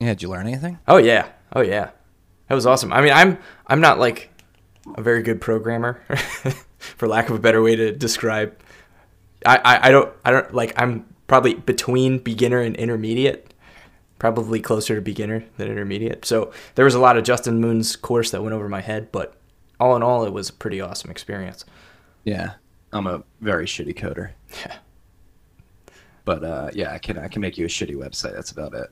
Yeah, 0.00 0.08
did 0.08 0.22
you 0.22 0.28
learn 0.28 0.46
anything? 0.46 0.78
Oh 0.86 0.98
yeah. 0.98 1.28
Oh 1.54 1.62
yeah. 1.62 1.90
That 2.48 2.54
was 2.54 2.66
awesome. 2.66 2.92
I 2.92 3.00
mean, 3.00 3.12
I'm 3.12 3.38
I'm 3.66 3.80
not 3.80 3.98
like 3.98 4.30
a 4.96 5.02
very 5.02 5.22
good 5.22 5.40
programmer, 5.40 6.00
for 6.78 7.08
lack 7.08 7.28
of 7.28 7.36
a 7.36 7.38
better 7.38 7.62
way 7.62 7.76
to 7.76 7.92
describe. 7.92 8.58
I, 9.46 9.56
I, 9.58 9.88
I 9.88 9.90
don't 9.90 10.12
I 10.24 10.30
don't 10.30 10.54
like 10.54 10.72
I'm 10.80 11.06
probably 11.26 11.54
between 11.54 12.18
beginner 12.18 12.60
and 12.60 12.74
intermediate, 12.76 13.52
probably 14.18 14.60
closer 14.60 14.94
to 14.96 15.00
beginner 15.00 15.44
than 15.56 15.68
intermediate. 15.70 16.24
So 16.24 16.52
there 16.74 16.84
was 16.84 16.94
a 16.94 16.98
lot 17.00 17.16
of 17.16 17.24
Justin 17.24 17.60
Moon's 17.60 17.96
course 17.96 18.30
that 18.32 18.42
went 18.42 18.54
over 18.54 18.68
my 18.68 18.80
head, 18.80 19.12
but 19.12 19.34
all 19.78 19.94
in 19.96 20.02
all, 20.02 20.24
it 20.24 20.32
was 20.32 20.48
a 20.48 20.52
pretty 20.52 20.80
awesome 20.80 21.10
experience. 21.10 21.64
Yeah, 22.24 22.52
I'm 22.92 23.06
a 23.06 23.22
very 23.40 23.66
shitty 23.66 23.94
coder, 23.96 24.30
Yeah. 24.64 24.76
but 26.24 26.42
uh, 26.44 26.70
yeah, 26.72 26.92
I 26.92 26.98
can 26.98 27.18
I 27.18 27.28
can 27.28 27.40
make 27.42 27.56
you 27.58 27.64
a 27.64 27.68
shitty 27.68 27.94
website. 27.96 28.32
That's 28.34 28.50
about 28.50 28.74
it. 28.74 28.90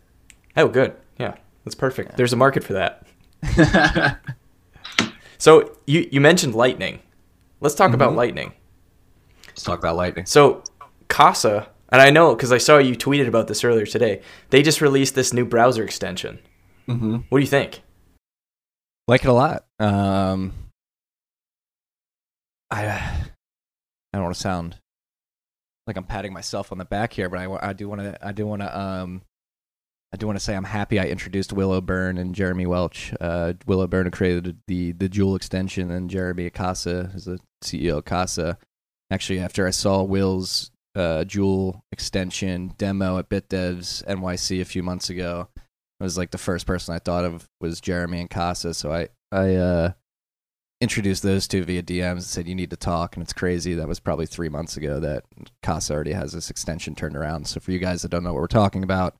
Oh, 0.56 0.68
good. 0.68 0.94
Yeah, 1.18 1.34
that's 1.64 1.74
perfect. 1.74 2.16
There's 2.16 2.32
a 2.32 2.36
market 2.36 2.62
for 2.64 2.74
that. 2.74 3.06
So 5.38 5.76
you 5.86 6.08
you 6.10 6.20
mentioned 6.20 6.54
Lightning. 6.54 7.00
Let's 7.60 7.74
talk 7.74 7.92
about 7.92 8.12
Mhm. 8.12 8.16
Lightning. 8.16 8.52
Let's 9.56 9.64
talk 9.64 9.78
about 9.78 9.96
lightning. 9.96 10.26
So 10.26 10.62
Casa, 11.08 11.66
and 11.90 12.02
I 12.02 12.10
know 12.10 12.34
because 12.34 12.52
I 12.52 12.58
saw 12.58 12.76
you 12.76 12.94
tweeted 12.94 13.26
about 13.26 13.48
this 13.48 13.64
earlier 13.64 13.86
today. 13.86 14.20
They 14.50 14.62
just 14.62 14.82
released 14.82 15.14
this 15.14 15.32
new 15.32 15.46
browser 15.46 15.82
extension. 15.82 16.40
Mm-hmm. 16.86 17.16
What 17.30 17.38
do 17.38 17.40
you 17.42 17.48
think? 17.48 17.80
Like 19.08 19.24
it 19.24 19.28
a 19.28 19.32
lot. 19.32 19.64
Um, 19.78 20.52
I 22.70 22.86
I 22.86 23.28
don't 24.12 24.24
want 24.24 24.34
to 24.34 24.40
sound 24.40 24.76
like 25.86 25.96
I'm 25.96 26.04
patting 26.04 26.34
myself 26.34 26.70
on 26.70 26.76
the 26.76 26.84
back 26.84 27.14
here, 27.14 27.30
but 27.30 27.38
I, 27.38 27.46
wa- 27.46 27.60
I 27.62 27.72
do 27.72 27.88
want 27.88 28.02
to 28.02 28.18
I 28.26 28.32
do 28.32 28.46
want 28.46 28.60
to 28.60 28.78
um 28.78 29.22
I 30.12 30.18
do 30.18 30.26
want 30.26 30.38
to 30.38 30.44
say 30.44 30.54
I'm 30.54 30.64
happy 30.64 30.98
I 30.98 31.04
introduced 31.04 31.52
Will 31.54 31.72
O'Beirne 31.72 32.18
and 32.18 32.34
Jeremy 32.34 32.66
Welch. 32.66 33.14
Uh, 33.20 33.54
Will 33.66 33.80
O'Beirne 33.80 34.10
created 34.10 34.58
the 34.66 34.92
the 34.92 35.08
Joule 35.08 35.34
extension, 35.34 35.90
and 35.90 36.10
Jeremy 36.10 36.44
Akasa 36.46 37.10
is 37.14 37.24
the 37.24 37.38
CEO 37.64 37.98
of 37.98 38.04
Casa. 38.04 38.58
Actually, 39.10 39.40
after 39.40 39.66
I 39.66 39.70
saw 39.70 40.02
Will's 40.02 40.70
uh, 40.94 41.24
Joule 41.24 41.84
extension 41.92 42.74
demo 42.78 43.18
at 43.18 43.28
BitDevs 43.28 44.04
NYC 44.04 44.60
a 44.60 44.64
few 44.64 44.82
months 44.82 45.10
ago, 45.10 45.48
it 46.00 46.02
was 46.02 46.18
like 46.18 46.30
the 46.30 46.38
first 46.38 46.66
person 46.66 46.94
I 46.94 46.98
thought 46.98 47.24
of 47.24 47.48
was 47.60 47.80
Jeremy 47.80 48.20
and 48.20 48.30
Casa. 48.30 48.74
So 48.74 48.92
I 48.92 49.08
I 49.32 49.54
uh, 49.54 49.92
introduced 50.80 51.22
those 51.22 51.48
two 51.48 51.64
via 51.64 51.82
DMs 51.82 52.12
and 52.12 52.22
said 52.22 52.48
you 52.48 52.54
need 52.54 52.70
to 52.70 52.76
talk. 52.76 53.16
And 53.16 53.22
it's 53.22 53.32
crazy 53.32 53.74
that 53.74 53.88
was 53.88 54.00
probably 54.00 54.26
three 54.26 54.48
months 54.48 54.76
ago 54.76 55.00
that 55.00 55.24
Casa 55.62 55.94
already 55.94 56.12
has 56.12 56.32
this 56.32 56.50
extension 56.50 56.94
turned 56.94 57.16
around. 57.16 57.46
So 57.46 57.60
for 57.60 57.72
you 57.72 57.78
guys 57.78 58.02
that 58.02 58.10
don't 58.10 58.24
know 58.24 58.32
what 58.34 58.40
we're 58.40 58.46
talking 58.48 58.82
about, 58.82 59.16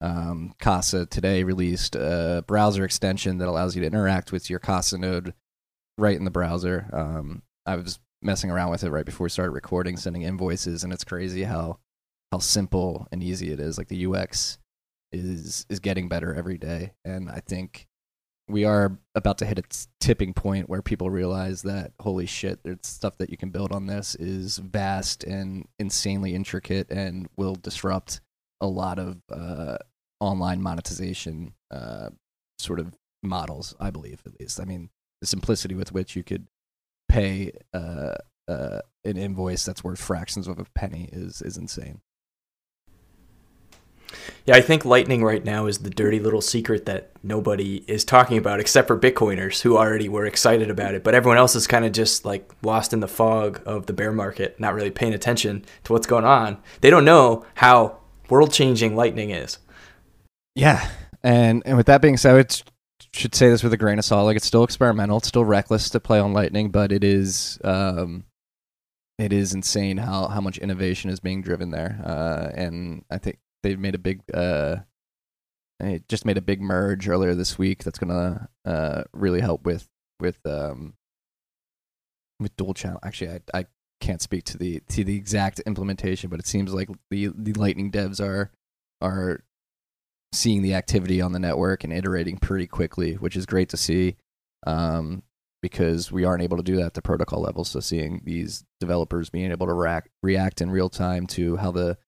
um, 0.00 0.54
Casa 0.58 1.06
today 1.06 1.42
released 1.42 1.94
a 1.94 2.44
browser 2.46 2.84
extension 2.84 3.38
that 3.38 3.48
allows 3.48 3.74
you 3.74 3.80
to 3.82 3.86
interact 3.86 4.32
with 4.32 4.48
your 4.48 4.58
Casa 4.58 4.98
node 4.98 5.34
right 5.98 6.16
in 6.16 6.24
the 6.24 6.30
browser. 6.30 6.88
Um, 6.92 7.42
I 7.66 7.76
was 7.76 7.98
messing 8.22 8.50
around 8.50 8.70
with 8.70 8.84
it 8.84 8.90
right 8.90 9.06
before 9.06 9.24
we 9.24 9.30
started 9.30 9.52
recording, 9.52 9.96
sending 9.96 10.22
invoices, 10.22 10.84
and 10.84 10.92
it's 10.92 11.04
crazy 11.04 11.44
how 11.44 11.78
how 12.32 12.38
simple 12.38 13.08
and 13.10 13.22
easy 13.22 13.50
it 13.50 13.60
is. 13.60 13.78
Like 13.78 13.88
the 13.88 14.06
UX 14.06 14.58
is 15.12 15.66
is 15.68 15.80
getting 15.80 16.08
better 16.08 16.34
every 16.34 16.58
day, 16.58 16.92
and 17.04 17.30
I 17.30 17.40
think 17.40 17.86
we 18.48 18.64
are 18.64 18.98
about 19.14 19.38
to 19.38 19.46
hit 19.46 19.58
a 19.58 19.86
tipping 20.00 20.34
point 20.34 20.68
where 20.68 20.82
people 20.82 21.08
realize 21.08 21.62
that 21.62 21.92
holy 22.00 22.26
shit, 22.26 22.60
there's 22.64 22.78
stuff 22.82 23.16
that 23.18 23.30
you 23.30 23.36
can 23.36 23.50
build 23.50 23.72
on 23.72 23.86
this 23.86 24.14
is 24.16 24.58
vast 24.58 25.24
and 25.24 25.66
insanely 25.78 26.34
intricate 26.34 26.90
and 26.90 27.28
will 27.36 27.54
disrupt 27.54 28.20
a 28.60 28.66
lot 28.66 28.98
of 28.98 29.18
uh, 29.32 29.78
online 30.18 30.60
monetization 30.60 31.54
uh, 31.70 32.10
sort 32.58 32.80
of 32.80 32.92
models. 33.22 33.74
I 33.78 33.90
believe, 33.90 34.22
at 34.26 34.38
least. 34.40 34.60
I 34.60 34.64
mean, 34.64 34.90
the 35.20 35.26
simplicity 35.26 35.74
with 35.74 35.92
which 35.92 36.16
you 36.16 36.24
could 36.24 36.48
pay 37.10 37.52
uh, 37.74 38.14
uh, 38.48 38.80
an 39.04 39.16
invoice 39.16 39.64
that's 39.64 39.84
worth 39.84 40.00
fractions 40.00 40.46
of 40.48 40.58
a 40.58 40.64
penny 40.74 41.08
is 41.12 41.42
is 41.42 41.56
insane. 41.56 42.00
Yeah, 44.44 44.56
I 44.56 44.60
think 44.60 44.84
Lightning 44.84 45.22
right 45.22 45.44
now 45.44 45.66
is 45.66 45.78
the 45.78 45.90
dirty 45.90 46.18
little 46.18 46.40
secret 46.40 46.86
that 46.86 47.12
nobody 47.22 47.84
is 47.86 48.04
talking 48.04 48.38
about 48.38 48.58
except 48.58 48.88
for 48.88 48.98
Bitcoiners 48.98 49.60
who 49.60 49.76
already 49.76 50.08
were 50.08 50.26
excited 50.26 50.68
about 50.68 50.94
it. 50.94 51.04
But 51.04 51.14
everyone 51.14 51.38
else 51.38 51.54
is 51.54 51.68
kind 51.68 51.84
of 51.84 51.92
just 51.92 52.24
like 52.24 52.50
lost 52.62 52.92
in 52.92 53.00
the 53.00 53.08
fog 53.08 53.60
of 53.64 53.86
the 53.86 53.92
bear 53.92 54.10
market, 54.12 54.58
not 54.58 54.74
really 54.74 54.90
paying 54.90 55.14
attention 55.14 55.64
to 55.84 55.92
what's 55.92 56.08
going 56.08 56.24
on. 56.24 56.58
They 56.80 56.90
don't 56.90 57.04
know 57.04 57.44
how 57.54 57.98
world 58.28 58.52
changing 58.52 58.96
Lightning 58.96 59.30
is. 59.30 59.58
Yeah. 60.56 60.88
And 61.22 61.62
and 61.64 61.76
with 61.76 61.86
that 61.86 62.02
being 62.02 62.16
said, 62.16 62.36
it's 62.36 62.64
should 63.12 63.34
say 63.34 63.48
this 63.48 63.62
with 63.62 63.72
a 63.72 63.76
grain 63.76 63.98
of 63.98 64.04
salt. 64.04 64.26
Like 64.26 64.36
it's 64.36 64.46
still 64.46 64.64
experimental, 64.64 65.18
it's 65.18 65.28
still 65.28 65.44
reckless 65.44 65.90
to 65.90 66.00
play 66.00 66.18
on 66.18 66.32
Lightning, 66.32 66.70
but 66.70 66.92
it 66.92 67.04
is 67.04 67.58
um, 67.64 68.24
it 69.18 69.32
is 69.32 69.52
insane 69.52 69.98
how 69.98 70.28
how 70.28 70.40
much 70.40 70.58
innovation 70.58 71.10
is 71.10 71.20
being 71.20 71.42
driven 71.42 71.70
there. 71.70 72.00
Uh, 72.04 72.50
and 72.54 73.04
I 73.10 73.18
think 73.18 73.38
they've 73.62 73.78
made 73.78 73.94
a 73.94 73.98
big 73.98 74.22
uh, 74.32 74.76
they 75.80 76.02
just 76.08 76.24
made 76.24 76.38
a 76.38 76.42
big 76.42 76.60
merge 76.60 77.08
earlier 77.08 77.34
this 77.34 77.58
week 77.58 77.84
that's 77.84 77.98
gonna 77.98 78.48
uh 78.64 79.04
really 79.12 79.40
help 79.40 79.64
with 79.64 79.88
with 80.20 80.38
um 80.46 80.94
with 82.38 82.56
dual 82.56 82.74
channel. 82.74 83.00
Actually, 83.02 83.40
I 83.54 83.58
I 83.60 83.66
can't 84.00 84.22
speak 84.22 84.44
to 84.44 84.58
the 84.58 84.80
to 84.88 85.04
the 85.04 85.16
exact 85.16 85.60
implementation, 85.60 86.30
but 86.30 86.40
it 86.40 86.46
seems 86.46 86.72
like 86.72 86.88
the 87.10 87.30
the 87.34 87.52
Lightning 87.54 87.90
devs 87.90 88.20
are 88.20 88.50
are 89.00 89.42
seeing 90.32 90.62
the 90.62 90.74
activity 90.74 91.20
on 91.20 91.32
the 91.32 91.38
network 91.38 91.84
and 91.84 91.92
iterating 91.92 92.38
pretty 92.38 92.66
quickly, 92.66 93.14
which 93.14 93.36
is 93.36 93.46
great 93.46 93.68
to 93.70 93.76
see. 93.76 94.16
Um, 94.66 95.22
because 95.62 96.10
we 96.10 96.24
aren't 96.24 96.42
able 96.42 96.56
to 96.56 96.62
do 96.62 96.76
that 96.76 96.86
at 96.86 96.94
the 96.94 97.02
protocol 97.02 97.40
level. 97.40 97.64
So 97.64 97.80
seeing 97.80 98.22
these 98.24 98.64
developers 98.78 99.30
being 99.30 99.50
able 99.50 99.66
to 99.66 99.74
react, 99.74 100.08
react 100.22 100.60
in 100.60 100.70
real 100.70 100.88
time 100.88 101.26
to 101.28 101.56
how 101.56 101.70
the 101.70 101.98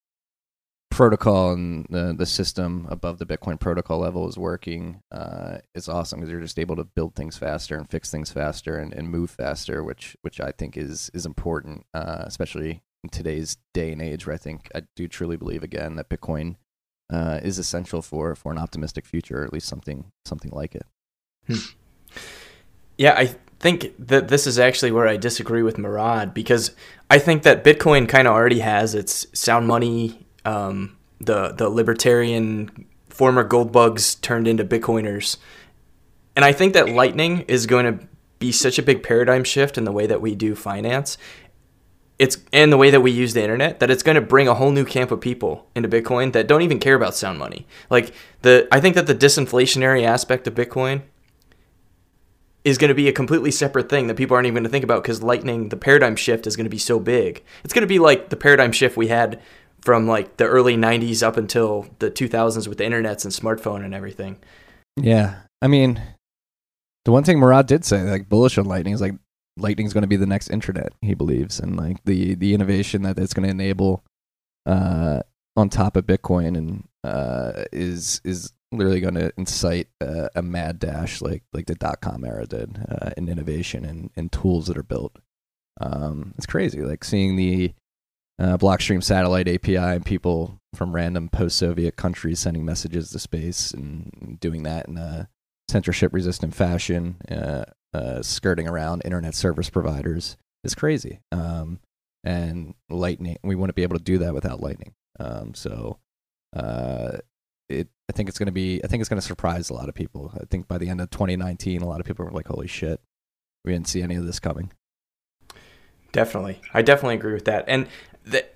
protocol 0.91 1.53
and 1.53 1.87
the, 1.89 2.15
the 2.17 2.27
system 2.27 2.87
above 2.91 3.19
the 3.19 3.27
Bitcoin 3.27 3.59
protocol 3.59 3.99
level 3.99 4.29
is 4.29 4.37
working 4.37 5.01
uh, 5.11 5.59
is 5.75 5.89
awesome 5.89 6.21
because 6.21 6.31
you're 6.31 6.41
just 6.41 6.59
able 6.59 6.77
to 6.77 6.85
build 6.85 7.15
things 7.15 7.37
faster 7.37 7.77
and 7.77 7.91
fix 7.91 8.11
things 8.11 8.31
faster 8.31 8.79
and, 8.79 8.93
and 8.93 9.09
move 9.09 9.31
faster, 9.31 9.83
which 9.83 10.17
which 10.23 10.41
I 10.41 10.53
think 10.53 10.77
is 10.77 11.11
is 11.15 11.25
important, 11.25 11.87
uh, 11.95 12.25
especially 12.27 12.83
in 13.03 13.11
today's 13.11 13.57
day 13.75 13.93
and 13.93 14.03
age 14.03 14.27
where 14.27 14.35
I 14.35 14.39
think 14.39 14.71
I 14.75 14.83
do 14.95 15.09
truly 15.09 15.37
believe 15.37 15.63
again 15.63 15.97
that 15.97 16.11
Bitcoin 16.11 16.57
uh, 17.13 17.41
is 17.43 17.59
essential 17.59 18.03
for 18.03 18.35
for 18.35 18.51
an 18.51 18.59
optimistic 18.59 19.07
future, 19.07 19.43
or 19.43 19.45
at 19.45 19.53
least 19.53 19.69
something 19.69 20.07
something 20.25 20.51
like 20.51 20.75
it. 20.75 20.87
Hmm. 21.47 21.57
Yeah, 22.97 23.15
I 23.17 23.35
think 23.59 23.93
that 23.99 24.29
this 24.29 24.47
is 24.47 24.59
actually 24.59 24.93
where 24.93 25.07
I 25.07 25.17
disagree 25.17 25.63
with 25.63 25.79
Murad 25.79 26.35
because 26.35 26.75
I 27.11 27.19
think 27.19 27.43
that 27.43 27.65
Bitcoin 27.65 28.09
kind 28.09 28.27
of 28.27 28.35
already 28.35 28.61
has 28.61 28.95
its 28.95 29.27
sound 29.39 29.67
money, 29.67 30.27
um, 30.45 30.97
the 31.21 31.53
the 31.53 31.69
libertarian 31.69 32.87
former 33.09 33.45
gold 33.45 33.73
bugs 33.73 34.15
turned 34.17 34.49
into 34.49 34.65
Bitcoiners, 34.65 35.37
and 36.35 36.45
I 36.45 36.53
think 36.53 36.73
that 36.73 36.89
Lightning 36.89 37.43
is 37.43 37.67
going 37.67 37.99
to 37.99 38.09
be 38.39 38.51
such 38.51 38.79
a 38.79 38.83
big 38.83 39.05
paradigm 39.05 39.45
shift 39.45 39.79
in 39.79 39.85
the 39.85 39.93
way 39.93 40.07
that 40.07 40.21
we 40.21 40.35
do 40.35 40.57
finance 40.57 41.17
it's 42.23 42.39
and 42.53 42.73
the 42.73 42.77
way 42.77 42.89
that 42.89 43.01
we 43.01 43.11
use 43.11 43.35
the 43.35 43.43
internet 43.43 43.81
that 43.81 43.91
it's 43.91 44.05
going 44.05 44.15
to 44.15 44.21
bring 44.21 44.47
a 44.47 44.55
whole 44.55 44.71
new 44.71 44.85
camp 44.85 45.11
of 45.11 45.21
people 45.21 45.67
into 45.75 45.89
Bitcoin 45.89 46.33
that 46.35 46.47
don't 46.47 46.63
even 46.63 46.79
care 46.79 46.95
about 46.95 47.17
sound 47.17 47.37
money. 47.37 47.67
Like 47.91 48.15
the 48.43 48.69
I 48.71 48.79
think 48.79 48.95
that 48.95 49.09
the 49.09 49.15
disinflationary 49.15 50.05
aspect 50.05 50.47
of 50.47 50.55
Bitcoin 50.55 51.03
is 52.63 52.79
going 52.79 52.91
to 52.91 52.95
be 52.95 53.09
a 53.09 53.13
completely 53.13 53.51
separate 53.51 53.89
thing 53.89 54.07
that 54.07 54.17
people 54.17 54.37
aren't 54.37 54.47
even 54.47 54.55
going 54.55 54.63
to 54.63 54.71
think 54.71 54.85
about 54.85 55.03
because 55.03 55.21
lightning 55.21 55.71
the 55.71 55.77
paradigm 55.77 56.15
shift 56.15 56.47
is 56.47 56.55
going 56.55 56.65
to 56.65 56.71
be 56.71 56.79
so 56.79 57.01
big. 57.01 57.43
It's 57.65 57.75
going 57.75 57.83
to 57.83 57.89
be 57.89 57.99
like 57.99 58.29
the 58.29 58.37
paradigm 58.37 58.71
shift 58.71 58.97
we 58.97 59.09
had 59.09 59.43
from 59.81 60.07
like 60.07 60.37
the 60.37 60.47
early 60.47 60.77
90s 60.77 61.25
up 61.25 61.37
until 61.37 61.89
the 61.99 62.09
2000s 62.09 62.69
with 62.69 62.79
the 62.79 62.85
internets 62.85 63.25
and 63.25 63.35
smartphone 63.35 63.85
and 63.85 63.93
everything. 63.93 64.39
Yeah. 64.97 65.41
I 65.61 65.67
mean, 65.67 66.01
the 67.05 67.11
one 67.11 67.25
thing 67.25 67.41
Murad 67.41 67.67
did 67.67 67.85
say, 67.85 68.03
like 68.03 68.29
bullish 68.29 68.59
on 68.59 68.67
Lightning, 68.67 68.95
is 68.95 69.01
like 69.01 69.15
Lightning's 69.57 69.93
going 69.93 70.03
to 70.03 70.09
be 70.09 70.17
the 70.17 70.27
next 70.27 70.51
internet. 70.51 70.93
He 71.03 71.15
believes, 71.15 71.61
and 71.61 71.77
like 71.77 72.03
the 72.05 72.35
the 72.35 72.55
innovation 72.55 73.03
that 73.03 73.19
it's 73.19 73.35
going 73.35 73.45
to 73.45 73.51
enable 73.51 74.05
uh, 74.67 75.21
on 75.57 75.69
top 75.69 75.97
of 75.97 76.07
Bitcoin, 76.07 76.57
and 76.57 76.89
uh, 77.05 77.65
is 77.73 78.21
is 78.25 78.53
literally 78.71 79.01
going 79.01 79.15
to 79.15 79.31
incite 79.37 79.89
uh, 80.01 80.29
a 80.35 80.41
mad 80.41 80.79
dash 80.79 81.21
like 81.21 81.43
like 81.53 81.67
the 81.67 81.75
dot 81.75 82.01
com 82.01 82.25
era 82.25 82.47
did 82.47 82.79
uh, 82.89 83.11
in 83.17 83.29
innovation 83.29 83.85
and, 83.85 84.11
and 84.17 84.33
tools 84.33 84.67
that 84.69 84.79
are 84.79 84.83
built. 84.83 85.19
Um, 85.81 86.33
it's 86.37 86.47
crazy, 86.47 86.81
like 86.81 87.05
seeing 87.05 87.37
the 87.37 87.75
uh, 88.39 88.57
Blockstream 88.57 89.03
satellite 89.03 89.49
API 89.49 89.77
and 89.77 90.07
people 90.07 90.59
from 90.75 90.95
random 90.95 91.29
post-Soviet 91.29 91.97
countries 91.97 92.41
sending 92.41 92.65
messages 92.65 93.11
to 93.11 93.19
space 93.19 93.73
and 93.73 94.39
doing 94.41 94.63
that 94.63 94.89
in 94.89 94.97
a 94.97 95.29
censorship-resistant 95.71 96.55
fashion. 96.55 97.17
Uh, 97.31 97.65
uh, 97.95 98.23
skirting 98.23 98.69
around 98.69 99.03
internet 99.05 99.35
service 99.35 99.71
providers 99.71 100.37
is 100.65 100.75
crazy. 100.75 101.21
Um, 101.31 101.81
and 102.25 102.75
Lightning, 102.89 103.39
we 103.43 103.55
wouldn't 103.55 103.77
be 103.77 103.83
able 103.83 103.99
to 103.99 104.03
do 104.03 104.19
that 104.19 104.35
without 104.35 104.61
Lightning. 104.61 104.95
Um, 105.19 105.55
so 105.55 105.99
uh, 106.55 107.19
it, 107.69 107.89
I 108.09 108.13
think 108.13 108.29
it's 108.29 108.39
going 108.39 108.47
to 108.47 108.53
be, 108.53 108.83
I 108.85 108.87
think 108.87 109.01
it's 109.01 109.09
going 109.09 109.21
to 109.21 109.27
surprise 109.27 109.71
a 109.71 109.75
lot 109.75 109.89
of 109.89 109.95
people. 109.95 110.33
I 110.35 110.45
think 110.45 110.69
by 110.69 110.79
the 110.79 110.89
end 110.89 111.01
of 111.01 111.11
2019, 111.11 111.83
a 111.83 111.89
lot 111.89 112.01
of 112.01 112.07
people 112.07 112.25
were 112.25 112.31
like, 112.31 112.49
"Holy 112.49 112.67
shit, 112.67 113.01
we 113.65 113.73
didn't 113.73 113.89
see 113.89 114.03
any 114.03 114.15
of 114.15 114.27
this 114.27 114.41
coming." 114.41 114.73
Definitely, 116.13 116.61
I 116.75 116.83
definitely 116.83 117.17
agree 117.17 117.35
with 117.35 117.47
that. 117.47 117.65
And 117.67 117.89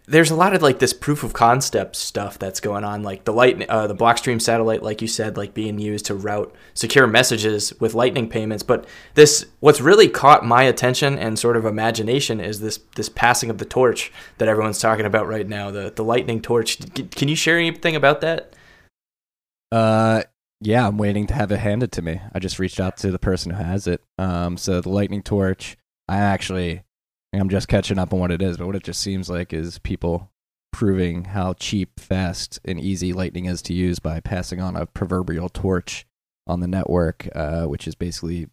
there's 0.07 0.31
a 0.31 0.37
lot 0.37 0.55
of 0.55 0.63
like 0.63 0.79
this 0.79 0.93
proof 0.93 1.25
of 1.25 1.33
concept 1.33 1.97
stuff 1.97 2.39
that's 2.39 2.61
going 2.61 2.85
on, 2.85 3.03
like 3.03 3.25
the 3.25 3.33
light, 3.33 3.61
uh, 3.69 3.87
the 3.87 3.95
Blockstream 3.95 4.41
satellite, 4.41 4.83
like 4.83 5.03
you 5.03 5.09
said, 5.09 5.37
like 5.37 5.55
being 5.55 5.79
used 5.79 6.07
to 6.07 6.15
route 6.15 6.55
secure 6.75 7.07
messages 7.07 7.73
with 7.81 7.95
Lightning 7.95 8.29
payments. 8.29 8.63
But 8.63 8.87
this, 9.15 9.47
what's 9.61 9.81
really 9.81 10.09
caught 10.09 10.45
my 10.45 10.63
attention 10.63 11.19
and 11.19 11.39
sort 11.39 11.57
of 11.57 11.65
imagination 11.65 12.41
is 12.41 12.61
this 12.61 12.79
this 12.95 13.09
passing 13.09 13.51
of 13.51 13.59
the 13.59 13.65
torch 13.65 14.13
that 14.39 14.49
everyone's 14.49 14.81
talking 14.81 15.07
about 15.07 15.27
right 15.27 15.49
now, 15.49 15.71
the 15.71 15.93
the 15.95 16.05
Lightning 16.05 16.41
torch. 16.41 16.79
Can 17.11 17.29
you 17.29 17.37
share 17.37 17.59
anything 17.59 17.97
about 17.97 18.21
that? 18.21 18.55
Uh, 19.73 20.23
yeah, 20.61 20.87
I'm 20.87 20.99
waiting 20.99 21.27
to 21.27 21.35
have 21.35 21.51
it 21.51 21.59
handed 21.59 21.91
to 21.93 22.03
me. 22.03 22.21
I 22.33 22.39
just 22.39 22.61
reached 22.61 22.79
out 22.79 22.97
to 22.99 23.11
the 23.11 23.19
person 23.19 23.53
who 23.53 23.63
has 23.63 23.89
it. 23.89 24.01
Um, 24.19 24.57
so 24.57 24.81
the 24.81 24.91
Lightning 24.91 25.23
torch, 25.23 25.77
I 26.09 26.19
actually 26.19 26.83
I'm 27.41 27.49
just 27.49 27.69
catching 27.69 27.99
up 27.99 28.13
on 28.13 28.21
what 28.21 28.31
it 28.31 28.43
is, 28.43 28.57
but 28.57 28.67
what 28.67 28.77
it 28.77 28.85
just 28.85 29.01
seems 29.01 29.29
like 29.29 29.53
is 29.53 29.79
people 29.79 30.31
proving 30.73 31.25
how 31.25 31.55
cheap, 31.55 31.99
fast, 31.99 32.61
and 32.65 32.79
easy 32.79 33.13
Lightning 33.13 33.47
is 33.47 33.63
to 33.63 33.73
use 33.73 33.99
by 33.99 34.21
passing 34.21 34.61
on 34.61 34.77
a 34.77 34.87
proverbial 34.87 35.49
torch 35.49 36.07
on 36.47 36.61
the 36.61 36.69
network, 36.69 37.29
uh, 37.35 37.65
which 37.65 37.89
is 37.89 37.95
basically 37.95 38.49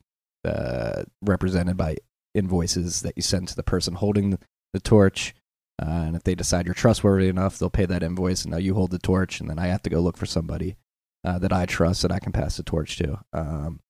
uh, 0.45 1.03
represented 1.21 1.77
by 1.77 1.97
invoices 2.33 3.01
that 3.01 3.13
you 3.15 3.21
send 3.21 3.47
to 3.47 3.55
the 3.55 3.63
person 3.63 3.95
holding 3.95 4.31
the, 4.31 4.79
torch. 4.79 5.35
Uh, 5.79 5.85
and 5.85 6.15
if 6.15 6.23
they 6.23 6.33
decide 6.33 6.65
you're 6.65 6.73
trustworthy 6.73 7.27
enough, 7.27 7.59
they'll 7.59 7.69
pay 7.69 7.85
that 7.85 8.01
invoice, 8.01 8.43
and 8.43 8.51
now 8.51 8.57
you 8.57 8.73
hold 8.73 8.89
the 8.89 8.97
torch, 8.97 9.39
and 9.39 9.49
then 9.49 9.59
I 9.59 9.67
have 9.67 9.83
to 9.83 9.89
go 9.89 9.99
look 9.99 10.17
for 10.17 10.25
somebody 10.25 10.77
uh, 11.23 11.37
that 11.39 11.53
I 11.53 11.65
trust 11.65 12.01
that 12.01 12.11
I 12.11 12.19
can 12.19 12.31
pass 12.31 12.57
the 12.57 12.63
torch 12.63 12.97
to. 12.97 13.19
Um, 13.33 13.81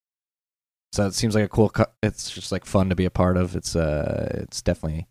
so 0.94 1.08
it 1.08 1.16
seems 1.16 1.34
like 1.34 1.46
a 1.46 1.50
cool. 1.50 1.70
Co- 1.70 1.88
it's 2.04 2.30
just 2.30 2.52
like 2.52 2.66
fun 2.66 2.90
to 2.90 2.96
be 2.96 3.06
a 3.06 3.10
part 3.10 3.36
of. 3.36 3.56
It's 3.56 3.76
uh, 3.76 4.30
it's 4.44 4.62
definitely. 4.62 5.08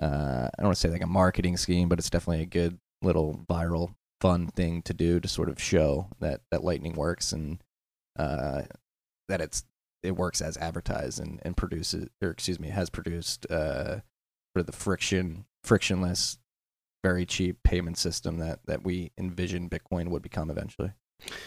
Uh, 0.00 0.46
I 0.46 0.50
don't 0.58 0.66
want 0.66 0.76
to 0.76 0.80
say 0.80 0.90
like 0.90 1.02
a 1.02 1.08
marketing 1.08 1.56
scheme, 1.56 1.88
but 1.88 1.98
it's 1.98 2.08
definitely 2.10 2.42
a 2.42 2.46
good 2.46 2.78
little 3.02 3.44
viral, 3.50 3.96
fun 4.20 4.46
thing 4.46 4.80
to 4.82 4.94
do 4.94 5.18
to 5.18 5.26
sort 5.26 5.48
of 5.48 5.60
show 5.60 6.08
that 6.20 6.42
that 6.52 6.62
Lightning 6.62 6.92
works 6.92 7.32
and 7.32 7.58
uh, 8.16 8.62
that 9.28 9.40
it's 9.40 9.64
it 10.04 10.12
works 10.12 10.40
as 10.40 10.56
advertised 10.58 11.18
and, 11.18 11.40
and 11.42 11.56
produces 11.56 12.08
or 12.22 12.30
excuse 12.30 12.60
me 12.60 12.68
has 12.68 12.88
produced 12.88 13.44
uh, 13.50 13.96
for 14.54 14.62
the 14.62 14.70
friction 14.72 15.46
frictionless, 15.64 16.38
very 17.02 17.26
cheap 17.26 17.58
payment 17.64 17.98
system 17.98 18.38
that 18.38 18.60
that 18.66 18.84
we 18.84 19.10
envision 19.18 19.68
Bitcoin 19.68 20.10
would 20.10 20.22
become 20.22 20.48
eventually. 20.48 20.92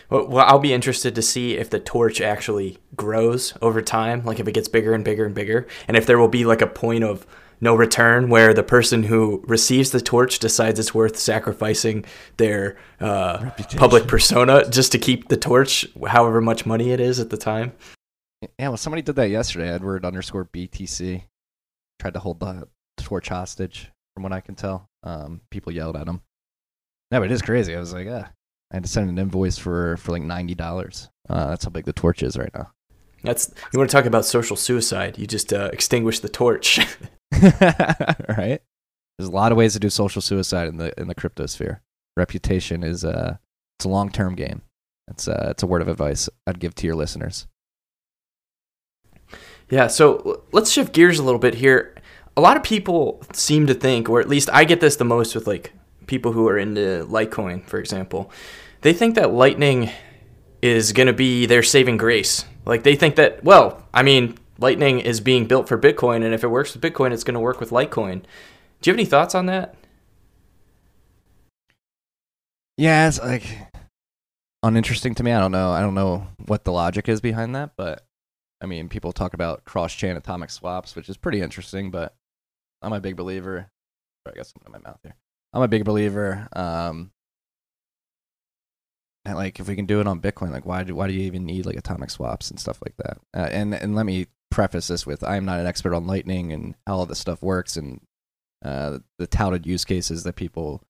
Well, 0.10 0.39
I'll 0.39 0.60
be 0.60 0.73
interested 0.73 1.15
to 1.15 1.21
see 1.21 1.58
if 1.58 1.69
the 1.69 1.80
torch 1.80 2.21
actually 2.21 2.77
grows 2.95 3.53
over 3.62 3.82
time, 3.82 4.23
like 4.23 4.39
if 4.39 4.47
it 4.47 4.53
gets 4.53 4.67
bigger 4.67 4.93
and 4.93 5.03
bigger 5.03 5.25
and 5.25 5.36
bigger, 5.36 5.67
and 5.88 5.97
if 5.97 6.06
there 6.06 6.17
will 6.17 6.30
be 6.30 6.45
like 6.45 6.62
a 6.62 6.67
point 6.67 7.03
of 7.03 7.27
no 7.60 7.75
return 7.75 8.30
where 8.30 8.53
the 8.53 8.63
person 8.63 9.03
who 9.03 9.43
receives 9.47 9.91
the 9.91 9.99
torch 9.99 10.39
decides 10.39 10.80
it's 10.80 10.93
worth 10.93 11.17
sacrificing 11.17 12.06
their 12.38 12.77
uh, 12.99 13.49
public 13.75 14.08
persona 14.08 14.69
just 14.69 14.91
to 14.91 14.97
keep 14.97 15.27
the 15.27 15.38
torch, 15.38 15.86
however 16.08 16.39
much 16.39 16.65
money 16.65 16.91
it 16.91 16.99
is 16.99 17.19
at 17.19 17.30
the 17.30 17.38
time. 17.38 17.73
Yeah, 18.60 18.69
well, 18.69 18.77
somebody 18.77 19.01
did 19.01 19.15
that 19.15 19.30
yesterday. 19.30 19.69
Edward 19.69 20.06
underscore 20.06 20.45
BTC 20.45 21.23
tried 21.99 22.13
to 22.13 22.19
hold 22.19 22.39
the 22.39 22.67
torch 22.97 23.30
hostage, 23.30 23.89
from 24.13 24.23
what 24.23 24.32
I 24.32 24.41
can 24.41 24.56
tell. 24.56 24.88
Um, 25.03 25.41
people 25.49 25.71
yelled 25.71 25.95
at 25.95 26.08
him. 26.08 26.21
No, 27.10 27.19
but 27.19 27.32
it 27.32 27.32
is 27.32 27.41
crazy. 27.41 27.75
I 27.75 27.80
was 27.80 27.93
like, 27.93 28.08
ah, 28.10 28.30
I 28.71 28.75
had 28.75 28.84
to 28.84 28.89
send 28.89 29.10
an 29.10 29.17
invoice 29.17 29.58
for 29.58 29.97
for 29.97 30.12
like 30.12 30.23
ninety 30.23 30.56
dollars. 30.56 31.10
Uh, 31.30 31.47
that's 31.47 31.63
how 31.63 31.69
big 31.69 31.86
the 31.86 31.93
torch 31.93 32.23
is 32.23 32.38
right 32.38 32.53
now. 32.53 32.71
That's 33.23 33.53
you 33.73 33.80
want 33.80 33.89
to 33.89 33.95
talk 33.95 34.06
about 34.06 34.25
social 34.25 34.56
suicide? 34.56 35.17
You 35.17 35.27
just 35.27 35.53
uh, 35.53 35.69
extinguish 35.73 36.19
the 36.19 36.30
torch. 36.30 36.80
right? 37.41 38.62
There's 39.17 39.30
a 39.30 39.32
lot 39.32 39.51
of 39.51 39.58
ways 39.58 39.73
to 39.73 39.80
do 39.80 39.89
social 39.89 40.21
suicide 40.21 40.67
in 40.67 40.77
the 40.77 40.99
in 40.99 41.08
the 41.08 41.15
crypto 41.15 41.45
sphere. 41.45 41.82
Reputation 42.15 42.84
is 42.84 43.03
uh 43.03 43.38
it's 43.77 43.86
a 43.86 43.89
long 43.89 44.12
term 44.12 44.36
game. 44.36 44.62
It's 45.10 45.27
uh 45.27 45.47
it's 45.51 45.63
a 45.63 45.67
word 45.67 45.82
of 45.82 45.88
advice 45.88 46.30
I'd 46.45 46.60
give 46.60 46.75
to 46.75 46.88
your 46.88 46.95
listeners. 46.95 47.47
Yeah, 49.69 49.88
so 49.88 50.43
let's 50.51 50.71
shift 50.71 50.93
gears 50.93 51.19
a 51.19 51.23
little 51.23 51.39
bit 51.39 51.56
here. 51.56 51.95
A 52.38 52.41
lot 52.41 52.56
of 52.56 52.63
people 52.63 53.21
seem 53.34 53.67
to 53.67 53.73
think, 53.73 54.08
or 54.08 54.21
at 54.21 54.30
least 54.30 54.49
I 54.53 54.63
get 54.63 54.80
this 54.80 54.95
the 54.95 55.03
most 55.03 55.36
with 55.36 55.47
like 55.47 55.73
people 56.07 56.31
who 56.31 56.47
are 56.47 56.57
into 56.57 57.05
Litecoin, 57.09 57.65
for 57.67 57.79
example. 57.79 58.31
They 58.81 58.93
think 58.93 59.15
that 59.15 59.31
Lightning 59.33 59.91
is 60.61 60.91
going 60.93 61.07
to 61.07 61.13
be 61.13 61.45
their 61.45 61.63
saving 61.63 61.97
grace. 61.97 62.45
Like 62.65 62.83
they 62.83 62.95
think 62.95 63.15
that, 63.15 63.43
well, 63.43 63.85
I 63.93 64.03
mean, 64.03 64.37
Lightning 64.59 64.99
is 64.99 65.19
being 65.21 65.45
built 65.45 65.67
for 65.67 65.77
Bitcoin, 65.77 66.23
and 66.25 66.33
if 66.33 66.43
it 66.43 66.47
works 66.47 66.73
with 66.73 66.81
Bitcoin, 66.81 67.11
it's 67.11 67.23
going 67.23 67.35
to 67.35 67.39
work 67.39 67.59
with 67.59 67.69
Litecoin. 67.69 68.23
Do 68.81 68.89
you 68.89 68.93
have 68.93 68.99
any 68.99 69.05
thoughts 69.05 69.35
on 69.35 69.45
that? 69.45 69.75
Yeah, 72.77 73.07
it's 73.07 73.19
like 73.19 73.43
uninteresting 74.63 75.15
to 75.15 75.23
me. 75.23 75.31
I 75.31 75.39
don't 75.39 75.51
know. 75.51 75.71
I 75.71 75.81
don't 75.81 75.95
know 75.95 76.27
what 76.45 76.63
the 76.63 76.71
logic 76.71 77.09
is 77.09 77.21
behind 77.21 77.55
that, 77.55 77.71
but 77.75 78.05
I 78.61 78.65
mean, 78.65 78.89
people 78.89 79.11
talk 79.11 79.33
about 79.33 79.65
cross-chain 79.65 80.15
atomic 80.15 80.49
swaps, 80.49 80.95
which 80.95 81.09
is 81.09 81.17
pretty 81.17 81.41
interesting. 81.41 81.91
But 81.91 82.15
I'm 82.81 82.93
a 82.93 82.99
big 82.99 83.15
believer. 83.15 83.69
Sorry, 84.25 84.35
I 84.35 84.37
got 84.37 84.47
something 84.47 84.67
in 84.67 84.71
my 84.71 84.89
mouth 84.89 84.99
here. 85.03 85.15
I'm 85.57 85.63
a 85.63 85.67
big 85.67 85.85
believer. 85.85 86.47
Um, 86.53 87.09
like 89.25 89.59
if 89.59 89.67
we 89.67 89.75
can 89.75 89.87
do 89.87 89.99
it 89.99 90.05
on 90.05 90.21
Bitcoin, 90.21 90.51
like 90.51 90.67
why 90.67 90.83
do 90.83 90.93
why 90.93 91.07
do 91.07 91.13
you 91.13 91.21
even 91.21 91.47
need 91.47 91.65
like 91.65 91.75
atomic 91.75 92.11
swaps 92.11 92.51
and 92.51 92.59
stuff 92.59 92.79
like 92.85 92.95
that? 92.97 93.17
Uh, 93.35 93.49
and 93.51 93.73
and 93.73 93.95
let 93.95 94.05
me 94.05 94.27
preface 94.51 94.87
this 94.87 95.07
with 95.07 95.23
I'm 95.23 95.45
not 95.45 95.59
an 95.59 95.65
expert 95.65 95.95
on 95.95 96.05
Lightning 96.05 96.53
and 96.53 96.75
how 96.85 96.97
all 96.97 97.07
this 97.07 97.17
stuff 97.17 97.41
works 97.41 97.75
and 97.75 98.01
uh, 98.63 98.99
the 99.17 99.25
touted 99.25 99.65
use 99.65 99.83
cases 99.83 100.23
that 100.25 100.35
people 100.35 100.83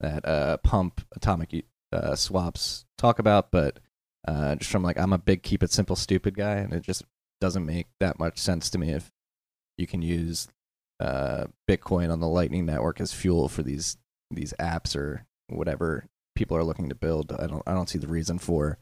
that 0.00 0.26
uh, 0.26 0.56
pump 0.58 1.00
atomic 1.14 1.64
uh, 1.92 2.16
swaps 2.16 2.86
talk 2.98 3.20
about, 3.20 3.52
but 3.52 3.78
uh, 4.26 4.56
just 4.56 4.72
from 4.72 4.82
like 4.82 4.98
I'm 4.98 5.12
a 5.12 5.18
big 5.18 5.44
keep 5.44 5.62
it 5.62 5.70
simple 5.70 5.94
stupid 5.94 6.36
guy, 6.36 6.56
and 6.56 6.72
it 6.72 6.82
just 6.82 7.04
doesn't 7.40 7.64
make 7.64 7.86
that 8.00 8.18
much 8.18 8.38
sense 8.38 8.68
to 8.70 8.78
me 8.78 8.90
if 8.90 9.12
you 9.76 9.86
can 9.86 10.02
use 10.02 10.48
uh, 10.98 11.46
Bitcoin 11.70 12.10
on 12.10 12.18
the 12.18 12.26
Lightning 12.26 12.66
network 12.66 13.00
as 13.00 13.12
fuel 13.12 13.48
for 13.48 13.62
these 13.62 13.96
these 14.30 14.54
apps 14.60 14.96
or 14.96 15.26
whatever 15.48 16.06
people 16.34 16.56
are 16.56 16.64
looking 16.64 16.88
to 16.88 16.94
build. 16.94 17.32
I 17.32 17.46
don't 17.46 17.62
I 17.66 17.74
don't 17.74 17.88
see 17.88 17.98
the 17.98 18.06
reason 18.06 18.38
for 18.38 18.78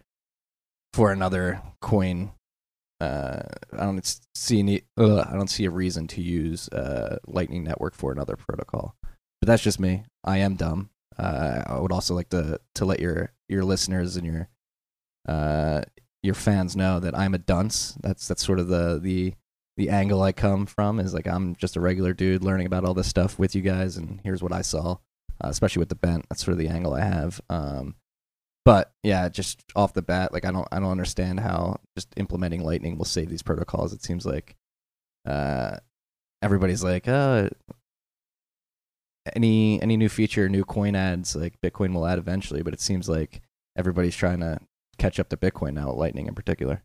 for 0.93 1.11
another 1.13 1.63
coin. 1.81 2.33
Uh, 3.01 3.43
I 3.73 3.85
don't 3.85 4.19
see 4.35 4.61
any. 4.61 4.83
Ugh, 4.97 5.27
I 5.29 5.35
don't 5.35 5.51
see 5.51 5.65
a 5.65 5.71
reason 5.71 6.07
to 6.09 6.23
use 6.23 6.69
uh, 6.69 7.19
Lightning 7.27 7.65
Network 7.65 7.95
for 7.95 8.13
another 8.13 8.37
protocol. 8.37 8.95
But 9.03 9.49
that's 9.49 9.63
just 9.63 9.81
me. 9.81 10.05
I 10.25 10.39
am 10.39 10.57
dumb. 10.57 10.91
Uh, 11.19 11.63
I 11.67 11.79
would 11.79 11.93
also 11.93 12.15
like 12.15 12.31
to 12.31 12.61
to 12.75 12.85
let 12.85 13.01
your 13.01 13.33
your 13.49 13.65
listeners 13.65 14.17
and 14.17 14.27
your 14.27 14.49
uh, 15.29 15.83
your 16.23 16.35
fans 16.35 16.77
know 16.77 17.01
that 17.01 17.17
I'm 17.17 17.35
a 17.35 17.39
dunce. 17.39 17.97
That's 18.01 18.29
that's 18.29 18.45
sort 18.45 18.59
of 18.59 18.69
the 18.69 18.99
the 19.03 19.35
the 19.77 19.91
angle 19.91 20.23
I 20.23 20.33
come 20.33 20.65
from 20.65 20.99
is 20.99 21.13
like 21.13 21.27
I'm 21.27 21.55
just 21.57 21.77
a 21.77 21.81
regular 21.81 22.15
dude 22.15 22.43
learning 22.43 22.67
about 22.67 22.85
all 22.85 22.95
this 22.95 23.09
stuff 23.09 23.39
with 23.39 23.55
you 23.55 23.61
guys, 23.61 23.99
and 23.99 24.21
here's 24.25 24.43
what 24.43 24.53
I 24.53 24.63
saw 24.63 24.97
uh, 25.43 25.49
especially 25.49 25.81
with 25.81 25.89
the 25.89 25.95
bent. 25.95 26.27
That's 26.29 26.45
sort 26.45 26.53
of 26.53 26.59
the 26.59 26.69
angle 26.69 26.95
I 26.95 27.01
have. 27.01 27.41
Um, 27.49 27.97
but 28.65 28.93
yeah, 29.03 29.29
just 29.29 29.63
off 29.77 29.95
the 29.95 30.03
bat, 30.03 30.33
like 30.33 30.45
I 30.45 30.51
don't 30.51 30.67
I 30.73 30.81
don't 30.81 30.91
understand 30.91 31.41
how 31.41 31.79
just 31.97 32.09
implementing 32.17 32.65
Lightning 32.65 32.99
will 32.99 33.05
save 33.05 33.29
these 33.29 33.43
protocols. 33.43 33.93
It 33.93 34.03
seems 34.03 34.27
like 34.27 34.57
uh, 35.25 35.77
everybody's 36.43 36.83
like, 36.83 37.07
oh, 37.07 37.49
any 39.35 39.81
any 39.81 39.97
new 39.97 40.09
feature, 40.09 40.49
new 40.49 40.65
coin 40.65 40.97
adds, 40.97 41.37
like 41.37 41.61
Bitcoin 41.61 41.95
will 41.95 42.07
add 42.07 42.19
eventually. 42.19 42.63
But 42.63 42.75
it 42.75 42.81
seems 42.81 43.09
like 43.09 43.41
everybody's 43.77 44.17
trying 44.17 44.41
to 44.41 44.59
catch 44.99 45.21
up 45.21 45.29
to 45.29 45.37
Bitcoin 45.37 45.75
now, 45.75 45.93
Lightning 45.93 46.27
in 46.27 46.35
particular. 46.35 46.83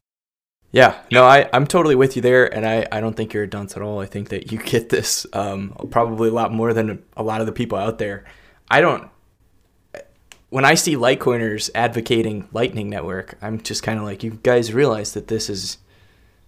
Yeah, 0.73 1.01
no, 1.11 1.25
I, 1.25 1.49
I'm 1.51 1.67
totally 1.67 1.95
with 1.95 2.15
you 2.15 2.21
there, 2.21 2.53
and 2.53 2.65
I, 2.65 2.87
I 2.93 3.01
don't 3.01 3.15
think 3.15 3.33
you're 3.33 3.43
a 3.43 3.49
dunce 3.49 3.75
at 3.75 3.81
all. 3.81 3.99
I 3.99 4.05
think 4.05 4.29
that 4.29 4.53
you 4.53 4.57
get 4.57 4.89
this 4.89 5.25
um, 5.33 5.75
probably 5.91 6.29
a 6.29 6.33
lot 6.33 6.53
more 6.53 6.73
than 6.73 7.03
a 7.17 7.23
lot 7.23 7.41
of 7.41 7.47
the 7.47 7.51
people 7.51 7.77
out 7.77 7.97
there. 7.97 8.23
I 8.71 8.79
don't. 8.79 9.09
When 10.49 10.63
I 10.63 10.75
see 10.75 10.95
Litecoiners 10.95 11.69
advocating 11.75 12.47
Lightning 12.53 12.89
Network, 12.89 13.37
I'm 13.41 13.59
just 13.59 13.83
kind 13.83 13.99
of 13.99 14.05
like, 14.05 14.23
you 14.23 14.39
guys 14.43 14.73
realize 14.73 15.11
that 15.11 15.27
this 15.27 15.49
is 15.49 15.77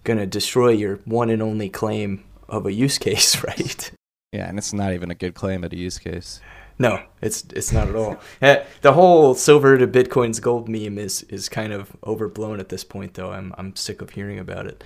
going 0.04 0.18
to 0.18 0.24
destroy 0.24 0.70
your 0.70 0.96
one 1.04 1.28
and 1.28 1.42
only 1.42 1.68
claim 1.68 2.24
of 2.48 2.64
a 2.64 2.72
use 2.72 2.96
case, 3.06 3.44
right? 3.44 3.90
Yeah, 4.32 4.48
and 4.48 4.56
it's 4.56 4.72
not 4.72 4.94
even 4.94 5.10
a 5.10 5.14
good 5.14 5.34
claim 5.34 5.64
at 5.64 5.74
a 5.74 5.76
use 5.76 5.98
case. 5.98 6.40
No, 6.78 7.02
it's 7.20 7.44
it's 7.54 7.72
not 7.72 7.88
at 7.88 7.94
all. 7.94 8.18
Eh, 8.40 8.64
the 8.80 8.94
whole 8.94 9.34
silver 9.34 9.76
to 9.76 9.86
Bitcoin's 9.86 10.40
gold 10.40 10.66
meme 10.66 10.98
is 10.98 11.22
is 11.24 11.48
kind 11.50 11.72
of 11.74 11.94
overblown 12.04 12.58
at 12.58 12.70
this 12.70 12.82
point, 12.84 13.14
though. 13.14 13.32
I'm 13.32 13.54
I'm 13.58 13.76
sick 13.76 14.00
of 14.02 14.10
hearing 14.10 14.38
about 14.38 14.66
it. 14.66 14.82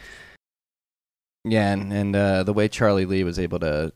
Yeah, 1.45 1.73
and, 1.73 1.93
and 1.93 2.17
uh, 2.17 2.43
the 2.43 2.53
way 2.53 2.69
Charlie 2.69 3.07
Lee 3.07 3.25
was 3.25 3.39
able 3.39 3.61
to 3.61 3.93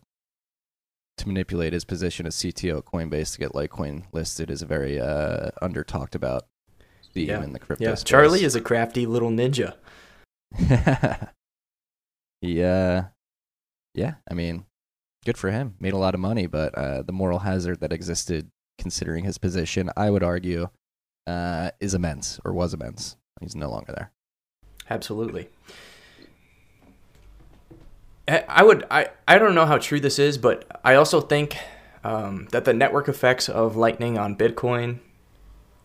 to 1.18 1.29
manipulate 1.29 1.72
his 1.72 1.85
position 1.85 2.27
as 2.27 2.37
CTO 2.37 2.79
at 2.79 2.85
Coinbase 2.85 3.33
to 3.35 3.38
get 3.38 3.53
Litecoin 3.53 4.05
listed 4.12 4.51
is 4.51 4.62
a 4.62 4.66
very 4.66 5.01
uh, 5.01 5.51
under 5.61 5.85
talked 5.85 6.14
about 6.14 6.46
theme 7.12 7.29
yeah. 7.29 7.42
in 7.42 7.53
the 7.53 7.59
crypto 7.59 7.85
yeah. 7.85 7.94
space. 7.94 8.05
Charlie 8.05 8.44
is 8.44 8.55
a 8.55 8.61
crafty 8.61 9.07
little 9.07 9.31
ninja. 9.31 9.75
yeah, 12.40 13.07
yeah. 13.94 14.14
I 14.31 14.35
mean, 14.35 14.64
good 15.25 15.38
for 15.38 15.51
him. 15.51 15.75
Made 15.81 15.92
a 15.92 15.98
lot 15.98 16.14
of 16.14 16.20
money, 16.20 16.46
but 16.46 16.75
uh, 16.75 17.03
the 17.03 17.12
moral 17.12 17.40
hazard 17.40 17.81
that 17.81 17.92
existed, 17.92 18.51
considering 18.79 19.25
his 19.25 19.38
position, 19.38 19.90
I 19.96 20.11
would 20.11 20.22
argue, 20.22 20.68
uh, 21.27 21.70
is 21.81 21.94
immense 21.94 22.40
or 22.44 22.53
was 22.53 22.75
immense. 22.75 23.16
He's 23.40 23.57
no 23.57 23.70
longer 23.70 23.92
there. 23.92 24.12
Absolutely. 24.90 25.48
I 28.40 28.62
would 28.62 28.85
I, 28.90 29.09
I 29.27 29.38
don't 29.38 29.55
know 29.55 29.66
how 29.66 29.79
true 29.79 30.01
this 30.01 30.18
is, 30.18 30.38
but 30.38 30.81
I 30.85 30.95
also 30.95 31.21
think 31.21 31.57
um, 32.05 32.49
that 32.53 32.64
the 32.64 32.73
network 32.73 33.09
effects 33.09 33.49
of 33.49 33.77
Lightning 33.77 34.18
on 34.18 34.37
Bitcoin 34.37 34.99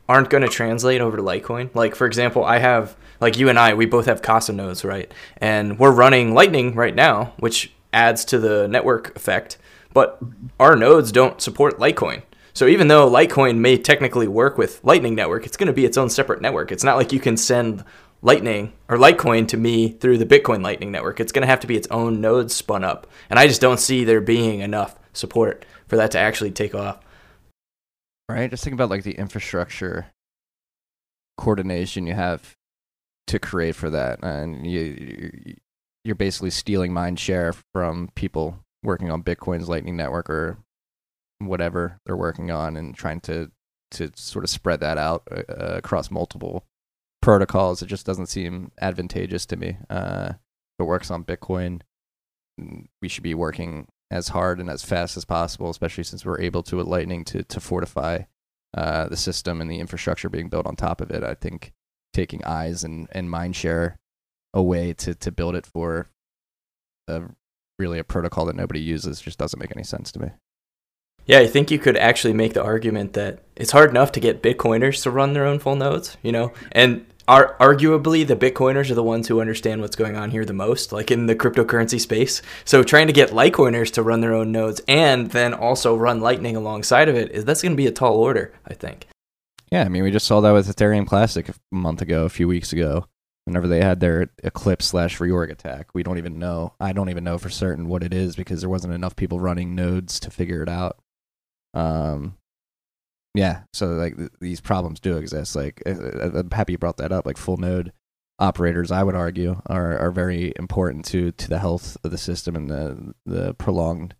aren't 0.09 0.29
going 0.29 0.43
to 0.43 0.49
translate 0.49 1.01
over 1.01 1.17
to 1.17 1.23
Litecoin. 1.23 1.73
Like 1.75 1.95
for 1.95 2.07
example, 2.07 2.43
I 2.43 2.59
have 2.59 2.95
like 3.19 3.37
you 3.37 3.49
and 3.49 3.59
I, 3.59 3.73
we 3.73 3.85
both 3.85 4.05
have 4.05 4.21
Casa 4.21 4.53
nodes, 4.53 4.85
right? 4.85 5.11
And 5.37 5.79
we're 5.79 5.91
running 5.91 6.33
Lightning 6.33 6.75
right 6.75 6.95
now, 6.95 7.33
which 7.37 7.73
adds 7.93 8.23
to 8.25 8.39
the 8.39 8.67
network 8.67 9.15
effect. 9.15 9.57
But 9.93 10.19
our 10.59 10.75
nodes 10.75 11.11
don't 11.11 11.41
support 11.41 11.79
Litecoin. 11.79 12.21
So 12.53 12.67
even 12.67 12.87
though 12.87 13.09
Litecoin 13.09 13.57
may 13.57 13.77
technically 13.77 14.27
work 14.27 14.57
with 14.57 14.83
Lightning 14.83 15.13
Network, 15.13 15.45
it's 15.45 15.57
going 15.57 15.67
to 15.67 15.73
be 15.73 15.85
its 15.85 15.97
own 15.97 16.09
separate 16.09 16.41
network. 16.41 16.71
It's 16.71 16.83
not 16.83 16.95
like 16.97 17.11
you 17.11 17.19
can 17.19 17.37
send 17.37 17.83
Lightning 18.21 18.73
or 18.89 18.97
Litecoin 18.97 19.47
to 19.49 19.57
me 19.57 19.89
through 19.89 20.17
the 20.17 20.25
Bitcoin 20.25 20.63
Lightning 20.63 20.91
Network. 20.91 21.19
It's 21.19 21.31
going 21.31 21.43
to 21.43 21.47
have 21.47 21.59
to 21.61 21.67
be 21.67 21.77
its 21.77 21.87
own 21.89 22.19
node 22.21 22.51
spun 22.51 22.83
up. 22.83 23.07
And 23.29 23.37
I 23.37 23.47
just 23.47 23.61
don't 23.61 23.79
see 23.79 24.03
there 24.03 24.21
being 24.21 24.59
enough 24.59 24.97
support 25.13 25.65
for 25.87 25.97
that 25.97 26.11
to 26.11 26.19
actually 26.19 26.51
take 26.51 26.75
off. 26.75 26.99
Right? 28.29 28.49
Just 28.49 28.63
think 28.63 28.73
about 28.73 28.89
like 28.89 29.03
the 29.03 29.13
infrastructure 29.17 30.07
coordination 31.37 32.07
you 32.07 32.13
have 32.13 32.55
to 33.27 33.39
create 33.39 33.75
for 33.75 33.89
that, 33.89 34.23
and 34.23 34.65
you 34.65 35.55
you're 36.03 36.15
basically 36.15 36.49
stealing 36.49 36.93
mind 36.93 37.19
share 37.19 37.53
from 37.73 38.09
people 38.15 38.59
working 38.83 39.11
on 39.11 39.23
Bitcoin's 39.23 39.69
Lightning 39.69 39.97
Network 39.97 40.29
or 40.29 40.57
whatever 41.39 41.99
they're 42.05 42.17
working 42.17 42.51
on, 42.51 42.75
and 42.75 42.95
trying 42.95 43.21
to 43.21 43.51
to 43.91 44.11
sort 44.15 44.43
of 44.43 44.49
spread 44.49 44.79
that 44.81 44.97
out 44.97 45.23
uh, 45.31 45.43
across 45.77 46.11
multiple 46.11 46.65
protocols. 47.21 47.81
It 47.81 47.87
just 47.87 48.05
doesn't 48.05 48.27
seem 48.27 48.71
advantageous 48.79 49.45
to 49.47 49.55
me. 49.55 49.77
Uh, 49.89 50.29
if 50.33 50.83
it 50.83 50.83
works 50.83 51.11
on 51.11 51.23
Bitcoin, 51.23 51.81
we 53.01 53.07
should 53.07 53.23
be 53.23 53.33
working 53.33 53.87
as 54.09 54.29
hard 54.29 54.59
and 54.59 54.69
as 54.69 54.83
fast 54.83 55.17
as 55.17 55.25
possible, 55.25 55.69
especially 55.69 56.03
since 56.03 56.25
we're 56.25 56.39
able 56.39 56.63
to 56.63 56.77
with 56.77 56.87
Lightning 56.87 57.25
to 57.25 57.43
to 57.43 57.59
fortify 57.59 58.19
uh, 58.75 59.07
the 59.09 59.17
system 59.17 59.61
and 59.61 59.69
the 59.69 59.79
infrastructure 59.79 60.29
being 60.29 60.49
built 60.49 60.65
on 60.65 60.75
top 60.75 61.01
of 61.01 61.11
it. 61.11 61.23
I 61.23 61.33
think 61.33 61.73
taking 62.13 62.43
eyes 62.45 62.83
and 62.83 63.07
and 63.11 63.29
mind 63.29 63.55
share 63.55 63.97
away 64.53 64.93
to 64.93 65.13
to 65.15 65.31
build 65.31 65.55
it 65.55 65.65
for 65.65 66.07
a 67.07 67.23
really 67.77 67.99
a 67.99 68.03
protocol 68.03 68.45
that 68.45 68.55
nobody 68.55 68.79
uses 68.79 69.21
just 69.21 69.37
doesn't 69.37 69.59
make 69.59 69.71
any 69.75 69.83
sense 69.83 70.11
to 70.11 70.19
me. 70.19 70.29
Yeah, 71.25 71.39
I 71.39 71.47
think 71.47 71.69
you 71.69 71.79
could 71.79 71.97
actually 71.97 72.33
make 72.33 72.53
the 72.53 72.63
argument 72.63 73.13
that 73.13 73.43
it's 73.57 73.71
hard 73.71 73.89
enough 73.89 74.11
to 74.13 74.19
get 74.19 74.41
Bitcoiners 74.41 75.03
to 75.03 75.11
run 75.11 75.33
their 75.33 75.45
own 75.45 75.59
full 75.59 75.75
nodes, 75.75 76.17
you 76.21 76.31
know, 76.31 76.53
and 76.71 77.05
are 77.27 77.57
arguably 77.59 78.25
the 78.25 78.35
Bitcoiners 78.35 78.89
are 78.89 78.95
the 78.95 79.03
ones 79.03 79.27
who 79.27 79.41
understand 79.41 79.81
what's 79.81 79.97
going 79.97 80.15
on 80.15 80.31
here 80.31 80.45
the 80.45 80.53
most, 80.53 80.93
like 80.93 81.11
in 81.11 81.25
the 81.25 81.35
cryptocurrency 81.35 81.99
space. 81.99 82.41
So 82.63 82.83
trying 82.83 83.07
to 83.07 83.13
get 83.13 83.31
Litecoiners 83.31 83.91
to 83.93 84.01
run 84.01 84.21
their 84.21 84.33
own 84.33 84.51
nodes 84.51 84.81
and 84.87 85.29
then 85.31 85.53
also 85.53 85.95
run 85.95 86.21
Lightning 86.21 86.55
alongside 86.55 87.09
of 87.09 87.15
it 87.15 87.31
is 87.31 87.43
that's 87.43 87.61
going 87.61 87.73
to 87.73 87.77
be 87.77 87.87
a 87.87 87.91
tall 87.91 88.15
order, 88.15 88.53
I 88.65 88.73
think. 88.73 89.07
Yeah, 89.71 89.83
I 89.83 89.89
mean, 89.89 90.03
we 90.03 90.11
just 90.11 90.27
saw 90.27 90.39
that 90.39 90.51
with 90.51 90.73
Ethereum 90.73 91.05
Classic 91.05 91.49
a 91.49 91.53
month 91.71 92.01
ago, 92.01 92.23
a 92.23 92.29
few 92.29 92.47
weeks 92.47 92.71
ago. 92.71 93.05
Whenever 93.43 93.67
they 93.67 93.81
had 93.81 93.99
their 93.99 94.29
Eclipse 94.43 94.85
slash 94.85 95.19
reorg 95.19 95.51
attack, 95.51 95.87
we 95.93 96.03
don't 96.03 96.17
even 96.17 96.37
know. 96.37 96.73
I 96.81 96.91
don't 96.91 97.09
even 97.09 97.23
know 97.23 97.37
for 97.37 97.49
certain 97.49 97.87
what 97.87 98.03
it 98.03 98.13
is 98.13 98.35
because 98.35 98.61
there 98.61 98.69
wasn't 98.69 98.93
enough 98.93 99.15
people 99.15 99.39
running 99.39 99.73
nodes 99.73 100.19
to 100.21 100.31
figure 100.31 100.61
it 100.61 100.69
out. 100.69 100.97
Um, 101.73 102.35
yeah, 103.37 103.61
so 103.71 103.89
like 103.89 104.17
th- 104.17 104.31
these 104.41 104.59
problems 104.59 104.99
do 104.99 105.17
exist. 105.17 105.55
Like 105.55 105.83
uh, 105.85 105.91
uh, 105.91 106.31
I'm 106.39 106.49
happy 106.49 106.73
you 106.73 106.79
brought 106.79 106.97
that 106.97 107.11
up. 107.11 107.27
Like 107.27 107.37
full 107.37 107.57
node 107.57 107.93
operators, 108.39 108.91
I 108.91 109.03
would 109.03 109.13
argue, 109.13 109.61
are 109.67 109.95
are 109.99 110.11
very 110.11 110.53
important 110.55 111.05
to 111.05 111.31
to 111.31 111.47
the 111.47 111.59
health 111.59 111.97
of 112.03 112.09
the 112.09 112.17
system 112.17 112.55
and 112.55 112.67
the 112.67 113.13
the 113.27 113.53
prolonged 113.53 114.15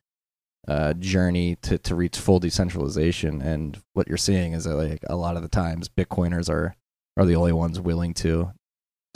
uh, 0.68 0.94
journey 0.94 1.56
to 1.64 1.80
to 1.80 1.96
reach 1.96 2.18
full 2.20 2.40
decentralization. 2.40 3.42
And 3.42 3.82
what 3.94 4.08
you're 4.08 4.18
seeing 4.18 4.54
is 4.54 4.66
that 4.66 4.76
like 4.76 5.04
a 5.10 5.16
lot 5.16 5.36
of 5.36 5.42
the 5.42 5.50
times, 5.50 5.90
Bitcoiners 5.90 6.48
are 6.48 6.76
are 7.18 7.26
the 7.26 7.36
only 7.36 7.54
ones 7.54 7.80
willing 7.80 8.14
to 8.16 8.52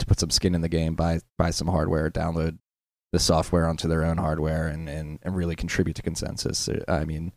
to 0.00 0.06
put 0.06 0.18
some 0.18 0.30
skin 0.30 0.56
in 0.56 0.62
the 0.62 0.68
game, 0.68 0.96
buy 0.96 1.20
buy 1.38 1.50
some 1.50 1.68
hardware, 1.68 2.10
download 2.10 2.58
the 3.12 3.20
software 3.20 3.68
onto 3.68 3.86
their 3.86 4.04
own 4.04 4.18
hardware, 4.18 4.66
and 4.66 4.88
and, 4.88 5.20
and 5.22 5.36
really 5.36 5.54
contribute 5.54 5.94
to 5.94 6.02
consensus. 6.02 6.68
I 6.88 7.04
mean, 7.04 7.32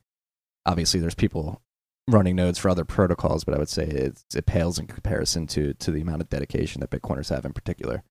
obviously, 0.65 0.99
there's 0.99 1.13
people 1.13 1.62
running 2.08 2.36
nodes 2.36 2.60
for 2.60 2.70
other 2.70 2.86
protocols, 2.86 3.44
but 3.44 3.56
I 3.56 3.58
would 3.58 3.70
say 3.70 3.86
it, 3.86 4.24
it 4.36 4.46
pales 4.46 4.78
in 4.78 4.88
comparison 4.88 5.48
to 5.48 5.74
to 5.74 5.91
the 5.91 6.02
amount 6.02 6.22
of 6.22 6.30
dedication 6.30 6.82
that 6.82 6.89
Bitcoiners 6.89 7.30
have 7.30 7.46
in 7.46 7.54
particular. 7.54 8.04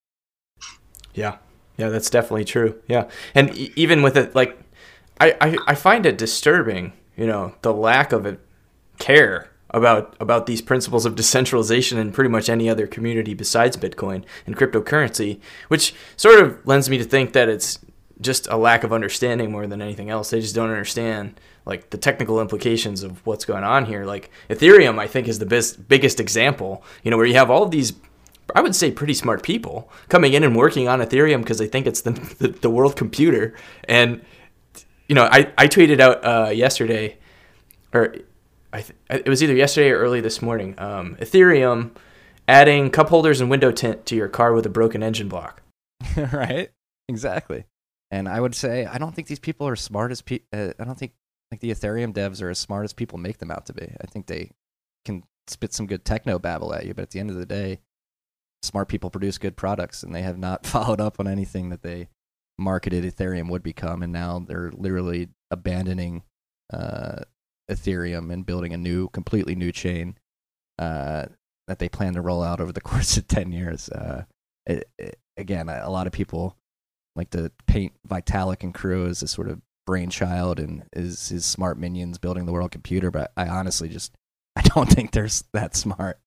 Yeah, 1.14 1.36
yeah, 1.76 1.88
that's 1.88 2.10
definitely 2.10 2.44
true. 2.44 2.80
Yeah, 2.88 3.08
and 3.34 3.56
e- 3.56 3.72
even 3.76 4.02
with 4.02 4.16
it, 4.16 4.34
like, 4.34 4.58
I, 5.20 5.36
I 5.40 5.58
I 5.68 5.74
find 5.74 6.06
it 6.06 6.18
disturbing, 6.18 6.92
you 7.16 7.26
know, 7.26 7.54
the 7.62 7.72
lack 7.72 8.12
of 8.12 8.26
it 8.26 8.40
care 8.98 9.50
about 9.70 10.16
about 10.20 10.46
these 10.46 10.62
principles 10.62 11.04
of 11.04 11.14
decentralization 11.16 11.98
in 11.98 12.12
pretty 12.12 12.30
much 12.30 12.48
any 12.48 12.68
other 12.68 12.86
community 12.86 13.34
besides 13.34 13.76
Bitcoin 13.76 14.24
and 14.46 14.56
cryptocurrency, 14.56 15.40
which 15.68 15.94
sort 16.16 16.40
of 16.40 16.58
lends 16.66 16.90
me 16.90 16.98
to 16.98 17.04
think 17.04 17.32
that 17.32 17.48
it's 17.48 17.78
just 18.24 18.48
a 18.48 18.56
lack 18.56 18.82
of 18.82 18.92
understanding 18.92 19.52
more 19.52 19.66
than 19.66 19.80
anything 19.80 20.10
else. 20.10 20.30
They 20.30 20.40
just 20.40 20.54
don't 20.54 20.70
understand 20.70 21.38
like 21.66 21.90
the 21.90 21.98
technical 21.98 22.40
implications 22.40 23.02
of 23.02 23.24
what's 23.26 23.44
going 23.44 23.64
on 23.64 23.84
here. 23.84 24.04
Like 24.04 24.30
Ethereum, 24.50 24.98
I 24.98 25.06
think 25.06 25.28
is 25.28 25.38
the 25.38 25.46
best, 25.46 25.88
biggest 25.88 26.18
example. 26.20 26.82
You 27.02 27.10
know, 27.10 27.16
where 27.16 27.26
you 27.26 27.34
have 27.34 27.50
all 27.50 27.62
of 27.62 27.70
these, 27.70 27.92
I 28.54 28.60
would 28.60 28.74
say, 28.74 28.90
pretty 28.90 29.14
smart 29.14 29.42
people 29.42 29.90
coming 30.08 30.32
in 30.32 30.42
and 30.42 30.56
working 30.56 30.88
on 30.88 31.00
Ethereum 31.00 31.40
because 31.42 31.58
they 31.58 31.66
think 31.68 31.86
it's 31.86 32.00
the, 32.00 32.10
the, 32.38 32.48
the 32.48 32.70
world 32.70 32.96
computer. 32.96 33.54
And 33.84 34.24
you 35.08 35.14
know, 35.14 35.24
I 35.24 35.52
I 35.56 35.68
tweeted 35.68 36.00
out 36.00 36.24
uh, 36.24 36.50
yesterday, 36.50 37.18
or 37.92 38.16
I 38.72 38.80
th- 38.80 38.98
it 39.08 39.28
was 39.28 39.42
either 39.42 39.54
yesterday 39.54 39.90
or 39.90 39.98
early 39.98 40.20
this 40.20 40.42
morning. 40.42 40.74
Um, 40.78 41.16
Ethereum 41.16 41.92
adding 42.48 42.90
cup 42.90 43.08
holders 43.08 43.40
and 43.40 43.48
window 43.48 43.70
tint 43.70 44.06
to 44.06 44.16
your 44.16 44.28
car 44.28 44.52
with 44.52 44.66
a 44.66 44.70
broken 44.70 45.02
engine 45.02 45.28
block. 45.28 45.62
right. 46.16 46.70
Exactly. 47.08 47.64
And 48.10 48.28
I 48.28 48.40
would 48.40 48.54
say 48.54 48.86
I 48.86 48.98
don't 48.98 49.14
think 49.14 49.28
these 49.28 49.38
people 49.38 49.66
are 49.66 49.76
smart 49.76 50.12
as 50.12 50.22
pe- 50.22 50.40
uh, 50.52 50.72
I 50.78 50.84
don't 50.84 50.98
think 50.98 51.12
like 51.50 51.60
the 51.60 51.70
Ethereum 51.70 52.12
devs 52.12 52.42
are 52.42 52.50
as 52.50 52.58
smart 52.58 52.84
as 52.84 52.92
people 52.92 53.18
make 53.18 53.38
them 53.38 53.50
out 53.50 53.66
to 53.66 53.72
be. 53.72 53.92
I 54.00 54.06
think 54.06 54.26
they 54.26 54.50
can 55.04 55.24
spit 55.46 55.72
some 55.72 55.86
good 55.86 56.04
techno 56.04 56.38
babble 56.38 56.74
at 56.74 56.86
you, 56.86 56.94
but 56.94 57.02
at 57.02 57.10
the 57.10 57.20
end 57.20 57.30
of 57.30 57.36
the 57.36 57.46
day, 57.46 57.80
smart 58.62 58.88
people 58.88 59.10
produce 59.10 59.38
good 59.38 59.56
products, 59.56 60.02
and 60.02 60.14
they 60.14 60.22
have 60.22 60.38
not 60.38 60.66
followed 60.66 61.00
up 61.00 61.20
on 61.20 61.28
anything 61.28 61.70
that 61.70 61.82
they 61.82 62.08
marketed 62.58 63.04
Ethereum 63.04 63.48
would 63.50 63.62
become, 63.62 64.02
and 64.02 64.12
now 64.12 64.38
they're 64.38 64.72
literally 64.72 65.28
abandoning 65.50 66.22
uh, 66.72 67.20
Ethereum 67.70 68.32
and 68.32 68.46
building 68.46 68.72
a 68.72 68.78
new, 68.78 69.08
completely 69.08 69.54
new 69.54 69.72
chain 69.72 70.16
uh, 70.78 71.26
that 71.68 71.78
they 71.78 71.88
plan 71.88 72.14
to 72.14 72.20
roll 72.20 72.42
out 72.42 72.60
over 72.60 72.72
the 72.72 72.80
course 72.80 73.16
of 73.16 73.28
ten 73.28 73.52
years. 73.52 73.88
Uh, 73.88 74.24
it, 74.66 74.88
it, 74.98 75.18
again, 75.36 75.68
a 75.68 75.90
lot 75.90 76.06
of 76.06 76.12
people 76.12 76.56
like 77.16 77.30
to 77.30 77.50
paint 77.66 77.92
Vitalik 78.08 78.62
and 78.62 78.74
crew 78.74 79.06
as 79.06 79.22
a 79.22 79.28
sort 79.28 79.48
of 79.48 79.60
brainchild 79.86 80.58
and 80.58 80.84
is 80.92 81.28
his 81.28 81.44
smart 81.44 81.78
minions 81.78 82.18
building 82.18 82.46
the 82.46 82.52
world 82.52 82.70
computer, 82.70 83.10
but 83.10 83.32
I 83.36 83.48
honestly 83.48 83.88
just 83.88 84.14
I 84.56 84.62
don't 84.62 84.88
think 84.88 85.12
they're 85.12 85.28
that 85.52 85.76
smart. 85.76 86.18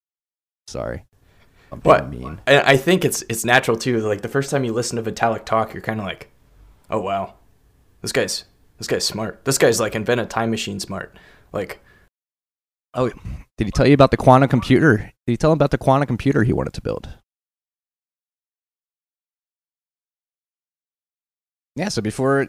Sorry. 0.67 1.05
I'm 1.71 1.79
but 1.79 2.09
mean. 2.09 2.39
I 2.47 2.77
think 2.77 3.03
it's 3.03 3.23
it's 3.29 3.43
natural 3.43 3.77
too. 3.77 3.99
Like 3.99 4.21
the 4.21 4.29
first 4.29 4.51
time 4.51 4.63
you 4.63 4.73
listen 4.73 5.01
to 5.01 5.11
Vitalik 5.11 5.45
talk, 5.45 5.73
you're 5.73 5.81
kind 5.81 5.99
of 5.99 6.05
like, 6.05 6.31
"Oh 6.89 6.99
wow, 6.99 7.33
this 8.01 8.13
guy's 8.13 8.45
this 8.77 8.87
guy's 8.87 9.05
smart. 9.05 9.43
This 9.43 9.57
guy's 9.57 9.79
like 9.79 9.93
invent 9.93 10.21
a 10.21 10.25
time 10.25 10.49
machine 10.49 10.79
smart." 10.79 11.17
Like, 11.51 11.81
oh, 12.93 13.09
did 13.57 13.67
he 13.67 13.71
tell 13.71 13.87
you 13.87 13.93
about 13.93 14.11
the 14.11 14.17
quantum 14.17 14.47
computer? 14.47 14.97
Did 14.97 15.33
he 15.33 15.37
tell 15.37 15.51
him 15.51 15.57
about 15.57 15.71
the 15.71 15.77
quantum 15.77 16.07
computer 16.07 16.43
he 16.43 16.53
wanted 16.53 16.73
to 16.73 16.81
build? 16.81 17.09
Yeah. 21.77 21.89
So 21.89 22.01
before 22.01 22.47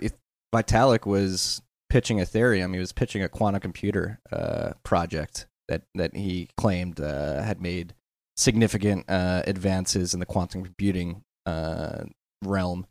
Vitalik 0.54 1.06
was 1.06 1.60
pitching 1.90 2.18
Ethereum, 2.18 2.72
he 2.72 2.80
was 2.80 2.92
pitching 2.92 3.22
a 3.22 3.28
quantum 3.28 3.60
computer 3.60 4.20
uh, 4.32 4.72
project 4.82 5.46
that 5.68 5.82
that 5.94 6.16
he 6.16 6.48
claimed 6.56 6.98
uh, 6.98 7.42
had 7.42 7.60
made 7.60 7.94
significant 8.36 9.04
uh, 9.08 9.42
advances 9.46 10.14
in 10.14 10.20
the 10.20 10.26
quantum 10.26 10.64
computing 10.64 11.22
uh, 11.44 12.04
realm. 12.42 12.86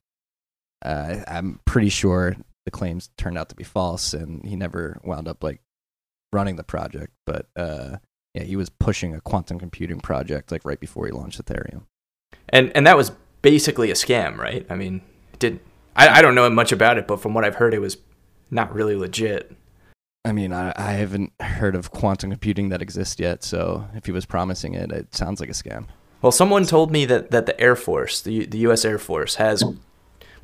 Uh, 0.86 1.21
I'm 1.28 1.60
pretty 1.65 1.89
sure 1.89 2.36
the 2.65 2.71
claims 2.71 3.10
turned 3.17 3.38
out 3.38 3.50
to 3.50 3.56
be 3.56 3.63
false, 3.63 4.13
and 4.13 4.45
he 4.45 4.56
never 4.56 5.00
wound 5.04 5.28
up 5.28 5.43
like 5.43 5.62
running 6.32 6.56
the 6.56 6.63
project. 6.63 7.13
But 7.26 7.47
uh, 7.56 7.97
yeah, 8.36 8.43
he 8.43 8.56
was 8.56 8.69
pushing 8.69 9.15
a 9.15 9.21
quantum 9.21 9.58
computing 9.58 10.02
project 10.02 10.52
like 10.52 10.65
right 10.65 10.80
before 10.80 11.08
he 11.08 11.12
launched 11.12 11.43
Ethereum. 11.43 11.86
And 12.50 12.71
and 12.76 12.86
that 12.86 12.95
was 12.95 13.12
basically 13.41 13.89
a 13.89 13.95
scam, 13.95 14.38
right? 14.38 14.67
I 14.69 14.76
mean, 14.76 15.02
it 15.34 15.39
did 15.39 15.60
I, 15.98 16.20
I 16.20 16.22
don't 16.22 16.36
know 16.36 16.50
much 16.50 16.72
about 16.72 16.98
it, 16.98 17.08
but 17.08 17.20
from 17.20 17.34
what 17.34 17.44
I've 17.44 17.56
heard, 17.56 17.74
it 17.74 17.80
was 17.80 17.98
not 18.52 18.74
really 18.74 18.96
legit. 18.96 19.52
I 20.24 20.32
mean, 20.32 20.54
I, 20.54 20.74
I 20.76 20.92
haven't 20.94 21.34
heard 21.42 21.76
of 21.76 21.92
quantum 21.92 22.30
computing 22.30 22.70
that 22.70 22.82
exists 22.82 23.20
yet, 23.20 23.44
so 23.44 23.88
if 23.96 24.06
he 24.06 24.12
was 24.12 24.26
promising 24.26 24.74
it, 24.74 24.92
it 24.92 25.16
sounds 25.16 25.40
like 25.40 25.50
a 25.50 25.54
scam. 25.54 25.88
Well, 26.22 26.32
someone 26.32 26.66
told 26.66 26.92
me 26.92 27.06
that, 27.06 27.32
that 27.32 27.46
the 27.46 27.60
Air 27.60 27.76
Force, 27.76 28.22
the, 28.22 28.46
the 28.46 28.58
U.S. 28.60 28.84
Air 28.86 28.98
Force, 28.98 29.36
has 29.36 29.63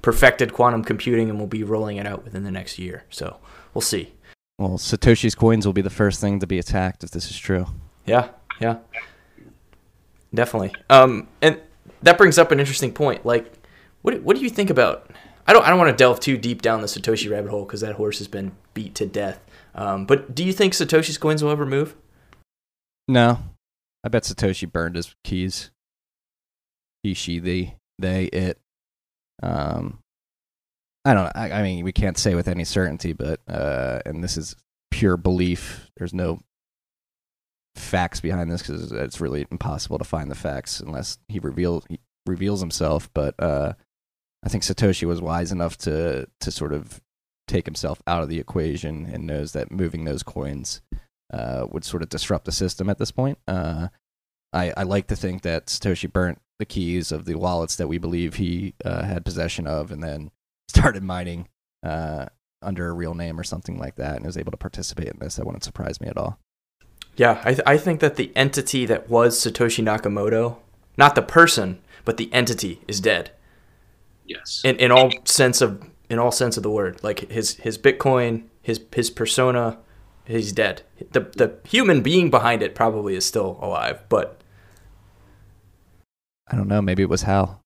perfected 0.01 0.53
quantum 0.53 0.84
computing 0.84 1.30
and 1.30 1.39
will 1.39 1.47
be 1.47 1.63
rolling 1.63 1.97
it 1.97 2.05
out 2.05 2.23
within 2.23 2.43
the 2.43 2.51
next 2.51 2.77
year. 2.77 3.05
So 3.09 3.38
we'll 3.73 3.82
see. 3.82 4.13
Well, 4.59 4.77
Satoshi's 4.77 5.36
coins 5.36 5.65
will 5.65 5.73
be 5.73 5.82
the 5.82 5.89
first 5.89 6.21
thing 6.21 6.39
to 6.39 6.47
be 6.47 6.59
attacked 6.59 7.03
if 7.03 7.11
this 7.11 7.30
is 7.30 7.38
true. 7.38 7.65
Yeah, 8.05 8.30
yeah, 8.61 8.77
definitely. 10.34 10.73
Um, 10.89 11.27
and 11.41 11.59
that 12.03 12.17
brings 12.17 12.38
up 12.38 12.51
an 12.51 12.59
interesting 12.59 12.93
point. 12.93 13.25
Like, 13.25 13.51
what 14.03 14.21
what 14.21 14.38
do 14.38 14.43
you 14.43 14.49
think 14.49 14.69
about 14.69 15.09
I 15.45 15.53
don't 15.53 15.65
I 15.65 15.69
don't 15.69 15.79
want 15.79 15.89
to 15.89 16.01
delve 16.01 16.19
too 16.19 16.37
deep 16.37 16.61
down 16.61 16.81
the 16.81 16.87
Satoshi 16.87 17.29
rabbit 17.29 17.51
hole 17.51 17.65
because 17.65 17.81
that 17.81 17.95
horse 17.95 18.19
has 18.19 18.27
been 18.27 18.53
beat 18.73 18.95
to 18.95 19.05
death. 19.05 19.39
Um, 19.75 20.05
but 20.05 20.33
do 20.33 20.43
you 20.43 20.53
think 20.53 20.73
Satoshi's 20.73 21.17
coins 21.17 21.43
will 21.43 21.51
ever 21.51 21.65
move? 21.65 21.95
No, 23.07 23.39
I 24.03 24.09
bet 24.09 24.23
Satoshi 24.23 24.71
burned 24.71 24.95
his 24.95 25.15
keys. 25.23 25.71
He, 27.03 27.13
she, 27.13 27.39
they, 27.39 27.75
they, 27.99 28.25
it. 28.25 28.59
Um, 29.41 29.99
I 31.05 31.13
don't. 31.13 31.31
I, 31.35 31.51
I 31.51 31.63
mean, 31.63 31.83
we 31.83 31.91
can't 31.91 32.17
say 32.17 32.33
with 32.33 32.47
any 32.47 32.63
certainty, 32.63 33.11
but 33.11 33.41
uh, 33.47 33.99
and 34.05 34.23
this 34.23 34.37
is 34.37 34.55
pure 34.91 35.17
belief. 35.17 35.91
There's 35.97 36.13
no 36.13 36.39
facts 37.75 38.21
behind 38.21 38.51
this 38.51 38.61
because 38.61 38.91
it's 38.91 39.19
really 39.19 39.45
impossible 39.51 39.97
to 39.97 40.05
find 40.05 40.31
the 40.31 40.35
facts 40.35 40.79
unless 40.79 41.17
he 41.27 41.39
reveal 41.39 41.83
he 41.89 41.99
reveals 42.25 42.61
himself. 42.61 43.09
But 43.13 43.35
uh, 43.37 43.73
I 44.43 44.49
think 44.49 44.63
Satoshi 44.63 45.07
was 45.07 45.21
wise 45.21 45.51
enough 45.51 45.77
to 45.79 46.27
to 46.39 46.51
sort 46.51 46.73
of 46.73 47.01
take 47.47 47.65
himself 47.65 48.01
out 48.07 48.23
of 48.23 48.29
the 48.29 48.39
equation 48.39 49.05
and 49.05 49.27
knows 49.27 49.51
that 49.53 49.71
moving 49.71 50.05
those 50.05 50.23
coins 50.23 50.81
uh, 51.33 51.65
would 51.69 51.83
sort 51.83 52.03
of 52.03 52.09
disrupt 52.09 52.45
the 52.45 52.51
system 52.51 52.89
at 52.89 52.97
this 52.97 53.11
point. 53.11 53.37
Uh, 53.47 53.87
I, 54.53 54.71
I 54.77 54.83
like 54.83 55.07
to 55.07 55.15
think 55.15 55.41
that 55.41 55.65
Satoshi 55.67 56.11
burnt 56.11 56.39
the 56.59 56.65
keys 56.65 57.11
of 57.11 57.25
the 57.25 57.35
wallets 57.35 57.75
that 57.77 57.87
we 57.87 57.97
believe 57.97 58.35
he 58.35 58.75
uh, 58.85 59.03
had 59.03 59.25
possession 59.25 59.67
of 59.67 59.91
and 59.91 60.03
then 60.03 60.31
started 60.67 61.03
mining 61.03 61.49
uh, 61.83 62.27
under 62.61 62.87
a 62.87 62.93
real 62.93 63.13
name 63.13 63.39
or 63.39 63.43
something 63.43 63.77
like 63.77 63.95
that 63.95 64.15
and 64.15 64.25
was 64.25 64.37
able 64.37 64.51
to 64.51 64.57
participate 64.57 65.07
in 65.09 65.19
this. 65.19 65.35
That 65.35 65.45
wouldn't 65.45 65.63
surprise 65.63 65.99
me 65.99 66.07
at 66.07 66.17
all. 66.17 66.39
Yeah, 67.15 67.41
I, 67.43 67.53
th- 67.53 67.63
I 67.65 67.77
think 67.77 67.99
that 67.99 68.15
the 68.15 68.31
entity 68.35 68.85
that 68.85 69.09
was 69.09 69.37
Satoshi 69.37 69.83
Nakamoto, 69.83 70.57
not 70.97 71.15
the 71.15 71.21
person, 71.21 71.79
but 72.05 72.17
the 72.17 72.31
entity, 72.33 72.81
is 72.87 72.99
dead. 72.99 73.31
Yes. 74.26 74.61
In, 74.63 74.78
in 74.78 74.91
all 74.91 75.11
sense 75.26 75.61
of 75.61 75.84
in 76.09 76.19
all 76.19 76.32
sense 76.32 76.57
of 76.57 76.63
the 76.63 76.69
word, 76.69 77.03
like 77.03 77.32
his 77.32 77.55
his 77.55 77.78
Bitcoin, 77.78 78.45
his 78.61 78.82
his 78.93 79.09
persona, 79.09 79.80
he's 80.26 80.51
dead. 80.51 80.84
The 81.11 81.21
the 81.21 81.57
human 81.67 82.01
being 82.01 82.30
behind 82.30 82.61
it 82.61 82.76
probably 82.76 83.15
is 83.15 83.26
still 83.26 83.57
alive, 83.61 84.03
but 84.09 84.41
I 86.49 86.55
don't 86.55 86.67
know. 86.67 86.82
Maybe 86.82 87.03
it 87.03 87.09
was 87.09 87.24
Hal, 87.24 87.61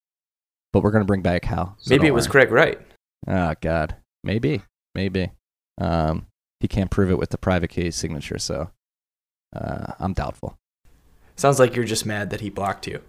but 0.73 0.83
we're 0.83 0.91
gonna 0.91 1.05
bring 1.05 1.21
back 1.21 1.45
Hal. 1.45 1.75
so 1.79 1.93
maybe 1.93 2.07
it 2.07 2.13
was 2.13 2.27
worry. 2.27 2.45
Craig 2.45 2.51
Wright. 2.51 2.79
Oh 3.27 3.53
God, 3.61 3.95
maybe, 4.23 4.61
maybe. 4.95 5.31
Um, 5.79 6.27
he 6.59 6.67
can't 6.67 6.89
prove 6.89 7.11
it 7.11 7.19
with 7.19 7.29
the 7.29 7.37
private 7.37 7.69
key 7.69 7.91
signature, 7.91 8.39
so 8.39 8.71
uh, 9.55 9.93
I'm 9.99 10.13
doubtful. 10.13 10.57
Sounds 11.35 11.59
like 11.59 11.75
you're 11.75 11.85
just 11.85 12.05
mad 12.05 12.31
that 12.31 12.41
he 12.41 12.49
blocked 12.49 12.87
you. 12.87 13.01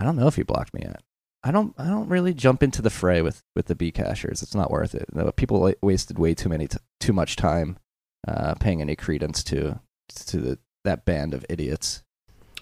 I 0.00 0.04
don't 0.04 0.16
know 0.16 0.26
if 0.26 0.36
he 0.36 0.42
blocked 0.42 0.72
me 0.72 0.80
yet. 0.82 1.02
I 1.46 1.52
don't. 1.52 1.72
I 1.78 1.86
don't 1.86 2.08
really 2.08 2.34
jump 2.34 2.64
into 2.64 2.82
the 2.82 2.90
fray 2.90 3.22
with 3.22 3.44
with 3.54 3.66
the 3.66 3.76
B 3.76 3.92
cashers. 3.92 4.42
It's 4.42 4.54
not 4.54 4.70
worth 4.70 4.96
it. 4.96 5.06
People 5.36 5.72
wasted 5.80 6.18
way 6.18 6.34
too 6.34 6.48
many 6.48 6.66
t- 6.66 6.78
too 6.98 7.12
much 7.12 7.36
time 7.36 7.78
uh, 8.26 8.54
paying 8.54 8.80
any 8.80 8.96
credence 8.96 9.44
to 9.44 9.78
to 10.26 10.36
the, 10.38 10.58
that 10.82 11.04
band 11.04 11.34
of 11.34 11.46
idiots. 11.48 12.02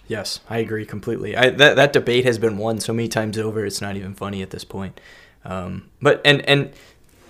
Yes, 0.07 0.41
I 0.51 0.59
agree 0.59 0.85
completely. 0.85 1.35
I, 1.35 1.49
that 1.49 1.77
that 1.77 1.95
debate 1.95 2.27
has 2.27 2.39
been 2.39 2.59
won 2.59 2.79
so 2.79 2.93
many 2.93 3.09
times 3.09 3.39
over. 3.39 3.65
It's 3.65 3.81
not 3.81 3.97
even 3.97 4.15
funny 4.15 4.43
at 4.43 4.51
this 4.51 4.65
point. 4.65 5.01
Um, 5.47 5.91
but 6.03 6.21
and 6.23 6.47
and 6.47 6.71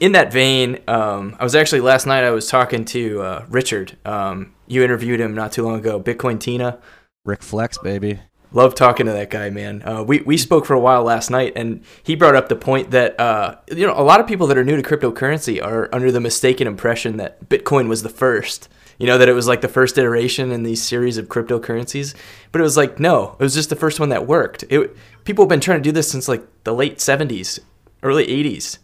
in 0.01 0.11
that 0.11 0.33
vein, 0.33 0.81
um, 0.89 1.37
I 1.39 1.45
was 1.45 1.55
actually 1.55 1.83
last 1.83 2.05
night. 2.05 2.25
I 2.25 2.31
was 2.31 2.49
talking 2.49 2.85
to 2.87 3.23
uh, 3.23 3.47
Richard. 3.49 3.97
Um, 4.05 4.55
you 4.67 4.83
interviewed 4.83 5.21
him 5.21 5.35
not 5.37 5.53
too 5.53 5.63
long 5.63 5.79
ago. 5.79 6.01
Bitcoin 6.01 6.41
Tina. 6.41 6.81
Rick 7.25 7.45
Flex, 7.45 7.79
baby. 7.79 8.19
Love 8.55 8.77
talking 8.77 9.07
to 9.07 9.13
that 9.13 9.31
guy, 9.31 9.51
man. 9.51 9.83
Uh, 9.83 10.05
we 10.05 10.21
we 10.21 10.37
spoke 10.37 10.65
for 10.65 10.75
a 10.75 10.81
while 10.81 11.03
last 11.03 11.29
night, 11.29 11.55
and 11.57 11.83
he 12.05 12.15
brought 12.15 12.37
up 12.37 12.49
the 12.49 12.55
point 12.55 12.93
that 12.93 13.19
uh, 13.19 13.57
you 13.69 13.85
know 13.85 13.95
a 13.97 14.05
lot 14.05 14.21
of 14.21 14.29
people 14.29 14.47
that 14.47 14.57
are 14.57 14.63
new 14.63 14.81
to 14.81 14.83
cryptocurrency 14.83 15.61
are 15.61 15.93
under 15.93 16.13
the 16.13 16.21
mistaken 16.21 16.69
impression 16.69 17.17
that 17.17 17.49
Bitcoin 17.49 17.89
was 17.89 18.05
the 18.05 18.09
first. 18.09 18.69
You 18.97 19.09
know 19.09 19.19
that 19.19 19.29
it 19.29 19.33
was 19.33 19.49
like 19.49 19.61
the 19.61 19.67
first 19.67 19.99
iteration 19.99 20.53
in 20.53 20.63
these 20.63 20.81
series 20.81 21.19
of 21.19 21.27
cryptocurrencies, 21.27 22.15
but 22.53 22.61
it 22.61 22.63
was 22.63 22.77
like 22.77 23.01
no, 23.01 23.33
it 23.33 23.43
was 23.43 23.55
just 23.55 23.71
the 23.71 23.77
first 23.77 23.99
one 23.99 24.11
that 24.11 24.29
worked. 24.29 24.63
It 24.71 24.97
people 25.25 25.47
have 25.47 25.51
been 25.51 25.59
trying 25.59 25.81
to 25.81 25.89
do 25.89 25.93
this 25.93 26.09
since 26.09 26.29
like 26.29 26.47
the 26.63 26.73
late 26.73 26.99
'70s, 26.99 27.59
early 28.05 28.25
'80s. 28.25 28.79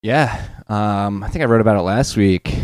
Yeah, 0.00 0.46
um, 0.68 1.24
I 1.24 1.28
think 1.28 1.42
I 1.42 1.46
wrote 1.46 1.60
about 1.60 1.76
it 1.76 1.82
last 1.82 2.16
week. 2.16 2.56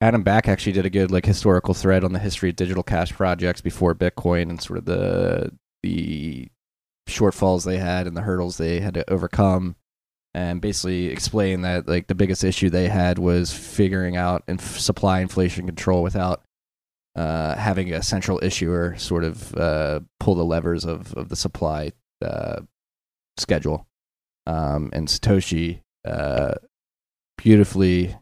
Adam 0.00 0.22
Back 0.22 0.48
actually 0.48 0.72
did 0.72 0.86
a 0.86 0.90
good 0.90 1.10
like 1.10 1.26
historical 1.26 1.74
thread 1.74 2.04
on 2.04 2.14
the 2.14 2.18
history 2.18 2.48
of 2.48 2.56
digital 2.56 2.82
cash 2.82 3.12
projects 3.12 3.60
before 3.60 3.94
Bitcoin 3.94 4.48
and 4.48 4.62
sort 4.62 4.78
of 4.78 4.86
the 4.86 5.52
the 5.82 6.48
shortfalls 7.08 7.64
they 7.64 7.78
had 7.78 8.06
and 8.06 8.16
the 8.16 8.22
hurdles 8.22 8.56
they 8.56 8.80
had 8.80 8.94
to 8.94 9.10
overcome, 9.10 9.76
and 10.34 10.60
basically 10.60 11.06
explain 11.06 11.62
that 11.62 11.88
like 11.88 12.06
the 12.06 12.14
biggest 12.14 12.44
issue 12.44 12.70
they 12.70 12.88
had 12.88 13.18
was 13.18 13.52
figuring 13.52 14.16
out 14.16 14.44
inf- 14.48 14.78
supply 14.78 15.20
inflation 15.20 15.66
control 15.66 16.02
without 16.02 16.42
uh, 17.16 17.56
having 17.56 17.92
a 17.92 18.02
central 18.02 18.38
issuer 18.42 18.96
sort 18.96 19.24
of 19.24 19.54
uh, 19.56 20.00
pull 20.20 20.34
the 20.34 20.44
levers 20.44 20.84
of 20.84 21.12
of 21.14 21.28
the 21.28 21.36
supply 21.36 21.92
uh, 22.22 22.60
schedule. 23.36 23.86
Um, 24.46 24.90
and 24.92 25.08
Satoshi 25.08 25.80
uh, 26.04 26.54
beautifully 27.36 28.16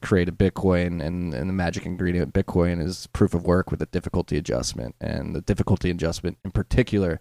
create 0.00 0.28
a 0.28 0.32
Bitcoin, 0.32 1.02
and, 1.04 1.34
and 1.34 1.48
the 1.48 1.54
magic 1.54 1.86
ingredient 1.86 2.32
Bitcoin 2.32 2.82
is 2.84 3.06
proof 3.08 3.34
of 3.34 3.44
work 3.44 3.70
with 3.70 3.82
a 3.82 3.86
difficulty 3.86 4.36
adjustment. 4.36 4.94
And 5.00 5.34
the 5.34 5.40
difficulty 5.40 5.90
adjustment 5.90 6.38
in 6.44 6.50
particular 6.50 7.20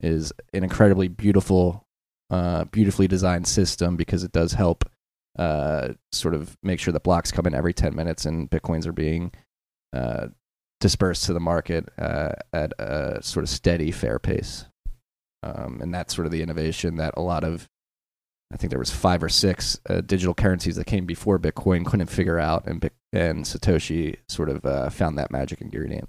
is 0.00 0.32
an 0.52 0.62
incredibly 0.62 1.08
beautiful, 1.08 1.86
uh, 2.30 2.64
beautifully 2.64 3.08
designed 3.08 3.46
system 3.46 3.96
because 3.96 4.24
it 4.24 4.32
does 4.32 4.52
help 4.52 4.84
uh, 5.38 5.94
sort 6.12 6.34
of 6.34 6.56
make 6.62 6.80
sure 6.80 6.92
that 6.92 7.02
blocks 7.02 7.30
come 7.30 7.46
in 7.46 7.54
every 7.54 7.74
10 7.74 7.94
minutes 7.94 8.24
and 8.24 8.50
Bitcoins 8.50 8.86
are 8.86 8.92
being 8.92 9.32
uh, 9.92 10.28
dispersed 10.80 11.24
to 11.24 11.32
the 11.32 11.40
market 11.40 11.88
uh, 11.98 12.32
at 12.52 12.72
a 12.78 13.22
sort 13.22 13.44
of 13.44 13.48
steady, 13.48 13.90
fair 13.90 14.18
pace. 14.18 14.66
Um, 15.42 15.80
and 15.80 15.94
that's 15.94 16.14
sort 16.14 16.26
of 16.26 16.32
the 16.32 16.42
innovation 16.42 16.96
that 16.96 17.14
a 17.16 17.22
lot 17.22 17.44
of 17.44 17.68
I 18.52 18.56
think 18.56 18.70
there 18.70 18.78
was 18.78 18.90
five 18.90 19.22
or 19.22 19.28
six 19.28 19.80
uh, 19.88 20.02
digital 20.02 20.34
currencies 20.34 20.76
that 20.76 20.86
came 20.86 21.04
before 21.04 21.38
Bitcoin 21.38 21.84
couldn't 21.84 22.06
figure 22.06 22.38
out, 22.38 22.66
and 22.66 22.90
and 23.12 23.44
Satoshi 23.44 24.16
sort 24.28 24.48
of 24.48 24.64
uh, 24.64 24.90
found 24.90 25.18
that 25.18 25.30
magic 25.32 25.60
ingredient. 25.60 26.08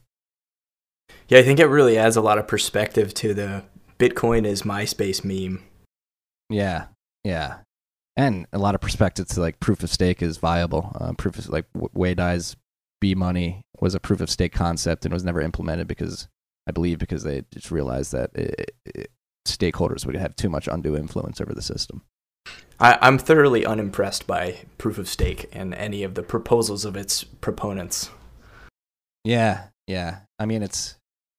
Yeah, 1.27 1.39
I 1.39 1.43
think 1.43 1.59
it 1.59 1.65
really 1.65 1.97
adds 1.97 2.15
a 2.15 2.21
lot 2.21 2.37
of 2.37 2.47
perspective 2.47 3.13
to 3.15 3.33
the 3.33 3.63
Bitcoin 3.97 4.45
is 4.45 4.61
MySpace 4.61 5.23
meme. 5.23 5.63
Yeah, 6.49 6.85
yeah, 7.23 7.59
and 8.15 8.47
a 8.53 8.57
lot 8.57 8.75
of 8.75 8.81
perspective 8.81 9.27
to 9.29 9.41
like 9.41 9.59
proof 9.59 9.83
of 9.83 9.89
stake 9.89 10.21
is 10.21 10.37
viable. 10.37 10.91
Uh, 10.99 11.13
proof 11.13 11.37
of 11.39 11.49
like 11.49 11.65
W- 11.73 11.89
Wei 11.93 12.13
Dai's 12.13 12.55
B 13.01 13.15
money 13.15 13.61
was 13.79 13.95
a 13.95 13.99
proof 13.99 14.21
of 14.21 14.29
stake 14.29 14.53
concept 14.53 15.05
and 15.05 15.13
was 15.13 15.23
never 15.23 15.41
implemented 15.41 15.87
because 15.87 16.27
I 16.67 16.71
believe 16.71 16.99
because 16.99 17.23
they 17.23 17.43
just 17.51 17.71
realized 17.71 18.11
that 18.11 18.31
it, 18.33 18.71
it, 18.85 19.11
stakeholders 19.47 20.05
would 20.05 20.15
have 20.15 20.35
too 20.35 20.49
much 20.49 20.67
undue 20.67 20.95
influence 20.95 21.39
over 21.39 21.53
the 21.53 21.61
system. 21.61 22.03
I, 22.79 22.97
I'm 23.01 23.17
thoroughly 23.17 23.65
unimpressed 23.65 24.27
by 24.27 24.65
proof 24.77 24.97
of 24.97 25.09
stake 25.09 25.49
and 25.51 25.73
any 25.73 26.03
of 26.03 26.13
the 26.13 26.23
proposals 26.23 26.85
of 26.85 26.95
its 26.95 27.23
proponents. 27.23 28.09
Yeah, 29.23 29.67
yeah. 29.87 30.19
I 30.37 30.45
mean, 30.45 30.61
it's 30.61 30.95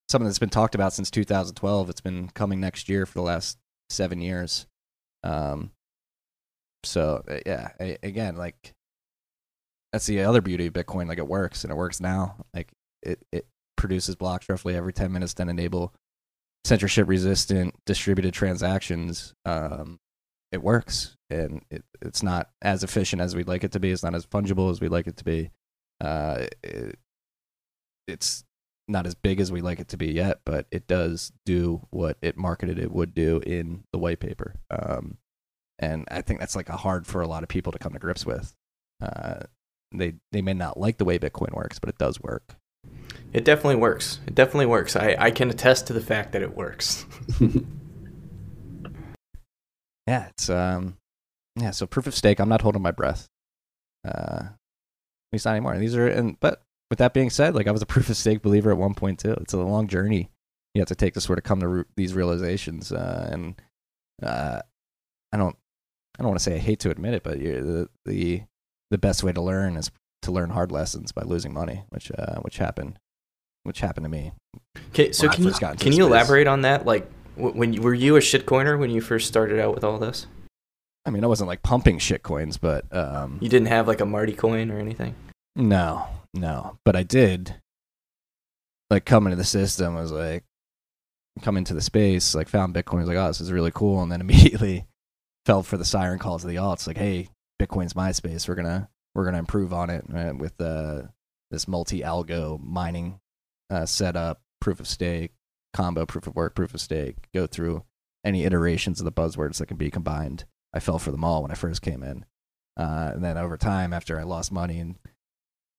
something 0.09 0.27
that's 0.27 0.39
been 0.39 0.49
talked 0.49 0.75
about 0.75 0.93
since 0.93 1.11
2012. 1.11 1.91
It's 1.91 2.01
been 2.01 2.29
coming 2.31 2.61
next 2.61 2.89
year 2.89 3.07
for 3.07 3.15
the 3.15 3.23
last 3.23 3.59
seven 3.89 4.21
years. 4.21 4.67
Um, 5.23 5.71
so 6.85 7.23
uh, 7.29 7.39
yeah, 7.47 7.71
a- 7.81 7.99
again, 8.03 8.37
like 8.37 8.73
that's 9.93 10.07
the 10.07 10.23
other 10.23 10.41
beauty 10.41 10.67
of 10.67 10.73
Bitcoin. 10.73 11.09
Like 11.09 11.19
it 11.19 11.27
works, 11.29 11.65
and 11.65 11.73
it 11.73 11.77
works 11.77 12.01
now. 12.01 12.37
Like 12.55 12.69
it 13.03 13.21
it 13.33 13.47
produces 13.77 14.17
blocks 14.17 14.49
roughly 14.49 14.75
every 14.75 14.93
10 14.93 15.13
minutes 15.13 15.35
that 15.35 15.49
enable 15.49 15.95
censorship 16.65 17.09
resistant 17.09 17.75
distributed 17.87 18.35
transactions. 18.35 19.33
Um, 19.45 19.99
it 20.53 20.63
works, 20.63 21.17
and 21.31 21.63
it, 21.71 21.85
it's 22.01 22.23
not 22.23 22.51
as 22.63 22.83
efficient 22.83 23.21
as 23.21 23.37
we'd 23.37 23.49
like 23.49 23.65
it 23.65 23.73
to 23.73 23.81
be. 23.81 23.91
It's 23.91 24.03
not 24.03 24.15
as 24.15 24.27
fungible 24.27 24.71
as 24.71 24.81
we'd 24.81 24.91
like 24.91 25.07
it 25.07 25.17
to 25.19 25.25
be. 25.25 25.51
Uh, 26.01 26.47
it, 26.63 26.99
it's 28.07 28.45
not 28.89 29.07
as 29.07 29.15
big 29.15 29.41
as 29.41 29.53
we'd 29.53 29.63
like 29.63 29.81
it 29.81 29.89
to 29.89 29.97
be 29.97 30.13
yet, 30.13 30.41
but 30.45 30.67
it 30.71 30.87
does 30.87 31.33
do 31.45 31.87
what 31.91 32.17
it 32.23 32.37
marketed 32.37 32.79
it 32.79 32.91
would 32.91 33.15
do 33.15 33.41
in 33.47 33.85
the 33.93 33.99
white 33.99 34.21
paper. 34.21 34.55
Um, 34.71 35.19
and 35.79 36.07
I 36.11 36.23
think 36.23 36.41
that's 36.41 36.57
like 36.57 36.71
a 36.71 36.77
hard 36.77 37.07
for 37.07 37.21
a 37.21 37.29
lot 37.29 37.43
of 37.43 37.49
people 37.49 37.73
to 37.73 37.79
come 37.79 37.93
to 37.93 37.99
grips 37.99 38.25
with. 38.25 38.55
Uh, 39.01 39.41
they 39.93 40.15
they 40.33 40.43
may 40.43 40.55
not 40.55 40.79
like 40.79 40.99
the 40.99 41.05
way 41.05 41.19
Bitcoin 41.19 41.55
works, 41.55 41.79
but 41.79 41.89
it 41.89 41.99
does 41.99 42.21
work. 42.21 42.57
It 43.33 43.45
definitely 43.45 43.77
works. 43.77 44.21
It 44.27 44.35
definitely 44.35 44.67
works. 44.67 44.97
I, 44.97 45.15
I 45.19 45.31
can 45.31 45.51
attest 45.51 45.87
to 45.89 45.93
the 45.93 46.01
fact 46.01 46.33
that 46.33 46.43
it 46.43 46.57
works. 46.57 47.05
yeah, 50.09 50.29
it's 50.29 50.51
um, 50.51 50.97
yeah. 51.57 51.71
So 51.71 51.87
proof 51.87 52.07
of 52.07 52.15
stake. 52.15 52.41
I'm 52.41 52.49
not 52.49 52.63
holding 52.63 52.83
my 52.83 52.91
breath. 52.91 53.29
Uh, 54.07 54.49
at 54.49 55.33
least 55.33 55.45
not 55.45 55.53
anymore. 55.53 55.77
These 55.79 55.95
are 55.95 56.09
and 56.09 56.39
but 56.41 56.63
with 56.91 56.99
that 56.99 57.15
being 57.15 57.31
said, 57.31 57.55
like 57.55 57.67
I 57.67 57.73
was 57.73 57.83
a 57.83 57.87
proof 57.95 58.09
of 58.09 58.17
stake 58.17 58.43
believer 58.43 58.71
at 58.71 58.79
one 58.79 58.95
point 58.95 59.19
too. 59.21 59.33
It's 59.33 59.53
a 59.53 59.59
long 59.59 59.87
journey 59.87 60.31
you 60.75 60.81
have 60.81 60.89
to 60.89 60.95
take 60.95 61.15
to 61.15 61.21
sort 61.21 61.39
of 61.39 61.45
come 61.45 61.61
to 61.61 61.69
re- 61.69 61.85
these 61.97 62.15
realizations. 62.15 62.93
Uh, 62.93 63.29
and 63.33 63.61
uh, 64.23 64.61
I 65.33 65.37
don't, 65.37 65.57
I 66.19 66.23
don't 66.23 66.29
want 66.29 66.39
to 66.39 66.45
say 66.45 66.55
I 66.55 66.59
hate 66.59 66.81
to 66.81 66.91
admit 66.91 67.15
it, 67.15 67.23
but 67.23 67.39
the 67.39 67.89
the 68.05 68.43
the 68.91 68.99
best 68.99 69.23
way 69.23 69.33
to 69.33 69.41
learn 69.41 69.77
is 69.77 69.91
to 70.23 70.33
learn 70.33 70.51
hard 70.51 70.73
lessons 70.73 71.13
by 71.13 71.23
losing 71.23 71.53
money, 71.53 71.85
which 71.91 72.11
uh, 72.17 72.37
which 72.41 72.59
happened, 72.59 72.99
which 73.65 73.81
happened 73.81 74.05
to 74.05 74.11
me. 74.11 74.33
Okay, 74.91 75.13
so 75.13 75.29
can 75.29 75.45
you, 75.45 75.51
first 75.51 75.61
got 75.61 75.73
into 75.73 75.85
can 75.85 75.93
you 75.93 76.05
space. 76.05 76.11
elaborate 76.11 76.47
on 76.47 76.63
that? 76.63 76.87
Like, 76.87 77.11
when 77.39 77.73
you, 77.73 77.83
were 77.83 77.95
you 77.95 78.17
a 78.17 78.21
shitcoiner 78.21 78.79
when 78.79 78.91
you 78.91 79.01
first 79.01 79.29
started 79.29 79.61
out 79.61 79.75
with 79.75 79.85
all 79.85 79.99
this? 79.99 80.27
I 81.07 81.11
mean, 81.11 81.25
I 81.25 81.27
wasn't 81.27 81.49
like 81.49 81.63
pumping 81.63 81.99
shit 81.99 82.23
coins, 82.23 82.59
but 82.59 82.85
um, 82.95 83.39
You 83.41 83.49
didn't 83.49 83.69
have 83.69 83.89
like 83.89 84.01
a 84.01 84.07
Marty 84.07 84.35
coin 84.35 84.71
or 84.71 84.79
anything? 84.79 85.15
No, 85.57 86.07
no. 86.35 86.79
But 86.85 86.97
I 86.97 87.03
did 87.03 87.55
like 88.91 89.05
coming 89.05 89.31
to 89.31 89.37
the 89.37 89.45
system 89.45 89.95
was 89.95 90.13
like 90.13 90.45
come 91.43 91.57
into 91.57 91.75
the 91.75 91.81
space, 91.81 92.35
like 92.35 92.49
found 92.49 92.75
Bitcoin, 92.75 92.99
was 92.99 93.09
like, 93.09 93.17
oh, 93.17 93.29
this 93.29 93.41
is 93.41 93.53
really 93.53 93.71
cool, 93.71 94.03
and 94.03 94.11
then 94.11 94.21
immediately 94.21 94.87
fell 95.47 95.63
for 95.63 95.77
the 95.77 95.85
siren 95.85 96.19
calls 96.19 96.45
of 96.45 96.51
the 96.51 96.57
alts, 96.57 96.87
like, 96.87 96.99
hey, 96.99 97.29
Bitcoin's 97.61 97.95
MySpace, 97.95 98.49
we're 98.49 98.55
gonna 98.55 98.89
we're 99.15 99.25
gonna 99.25 99.39
improve 99.39 99.73
on 99.73 99.91
it 99.91 100.05
uh, 100.15 100.35
with 100.37 100.61
uh, 100.61 101.03
this 101.51 101.67
multi 101.67 102.01
algo 102.01 102.63
mining 102.63 103.19
uh, 103.71 103.87
setup, 103.87 104.41
proof 104.61 104.81
of 104.81 104.87
stake, 104.89 105.33
combo, 105.73 106.07
proof 106.07 106.27
of 106.27 106.35
work, 106.35 106.55
proof 106.55 106.75
of 106.75 106.81
stake, 106.81 107.29
go 107.35 107.47
through 107.47 107.85
any 108.25 108.45
iterations 108.45 109.01
of 109.01 109.05
the 109.05 109.13
buzzwords 109.13 109.59
that 109.59 109.67
can 109.67 109.77
be 109.77 109.91
combined. 109.91 110.45
I 110.73 110.81
fell 110.81 110.99
for 110.99 111.11
them 111.11 111.25
all 111.25 111.43
when 111.43 111.51
I 111.51 111.55
first 111.55 111.83
came 111.83 112.03
in. 112.03 112.25
Uh, 112.77 113.11
and 113.15 113.25
then 113.25 113.37
over 113.37 113.57
time, 113.57 113.93
after 113.93 114.19
I 114.19 114.23
lost 114.23 114.53
money 114.53 114.79
and 114.79 114.97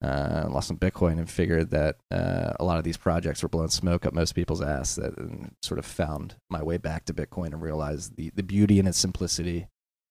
uh, 0.04 0.48
lost 0.50 0.68
some 0.68 0.78
Bitcoin 0.78 1.18
and 1.18 1.30
figured 1.30 1.72
that 1.72 1.98
uh, 2.12 2.54
a 2.60 2.64
lot 2.64 2.78
of 2.78 2.84
these 2.84 2.98
projects 2.98 3.44
were 3.44 3.50
blowing 3.50 3.70
smoke 3.70 4.06
up 4.06 4.14
most 4.14 4.34
people's 4.34 4.62
ass, 4.62 4.96
that 4.96 5.14
sort 5.62 5.80
of 5.80 5.86
found 5.86 6.36
my 6.50 6.64
way 6.64 6.78
back 6.78 7.06
to 7.06 7.14
Bitcoin 7.14 7.48
and 7.48 7.62
realized 7.62 8.16
the, 8.16 8.32
the 8.36 8.44
beauty 8.44 8.80
and 8.80 8.88
its 8.88 8.98
simplicity. 8.98 9.68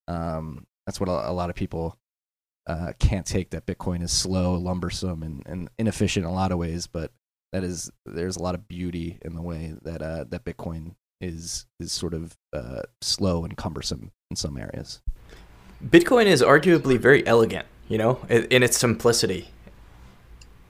Um, 0.06 0.66
that's 0.86 1.00
what 1.00 1.08
a, 1.08 1.30
a, 1.30 1.32
lot 1.32 1.50
of 1.50 1.56
people 1.56 1.98
uh, 2.66 2.92
can't 2.98 3.26
take 3.26 3.50
that 3.50 3.66
Bitcoin 3.66 4.02
is 4.02 4.12
slow, 4.12 4.54
lumbersome, 4.54 5.22
and, 5.22 5.42
and 5.46 5.70
inefficient 5.78 6.24
in 6.24 6.30
a 6.30 6.34
lot 6.34 6.52
of 6.52 6.58
ways, 6.58 6.86
but 6.86 7.12
that 7.52 7.64
is 7.64 7.90
there's 8.04 8.36
a 8.36 8.42
lot 8.42 8.54
of 8.54 8.68
beauty 8.68 9.18
in 9.22 9.34
the 9.34 9.42
way 9.42 9.74
that 9.82 10.02
uh, 10.02 10.24
that 10.28 10.44
Bitcoin 10.44 10.94
is 11.20 11.66
is 11.80 11.92
sort 11.92 12.14
of 12.14 12.36
uh, 12.52 12.82
slow 13.00 13.44
and 13.44 13.56
cumbersome 13.56 14.12
in 14.30 14.36
some 14.36 14.56
areas. 14.56 15.00
Bitcoin 15.84 16.26
is 16.26 16.42
arguably 16.42 16.98
very 16.98 17.26
elegant, 17.26 17.66
you 17.88 17.98
know, 17.98 18.18
in, 18.28 18.62
its 18.62 18.76
simplicity. 18.76 19.48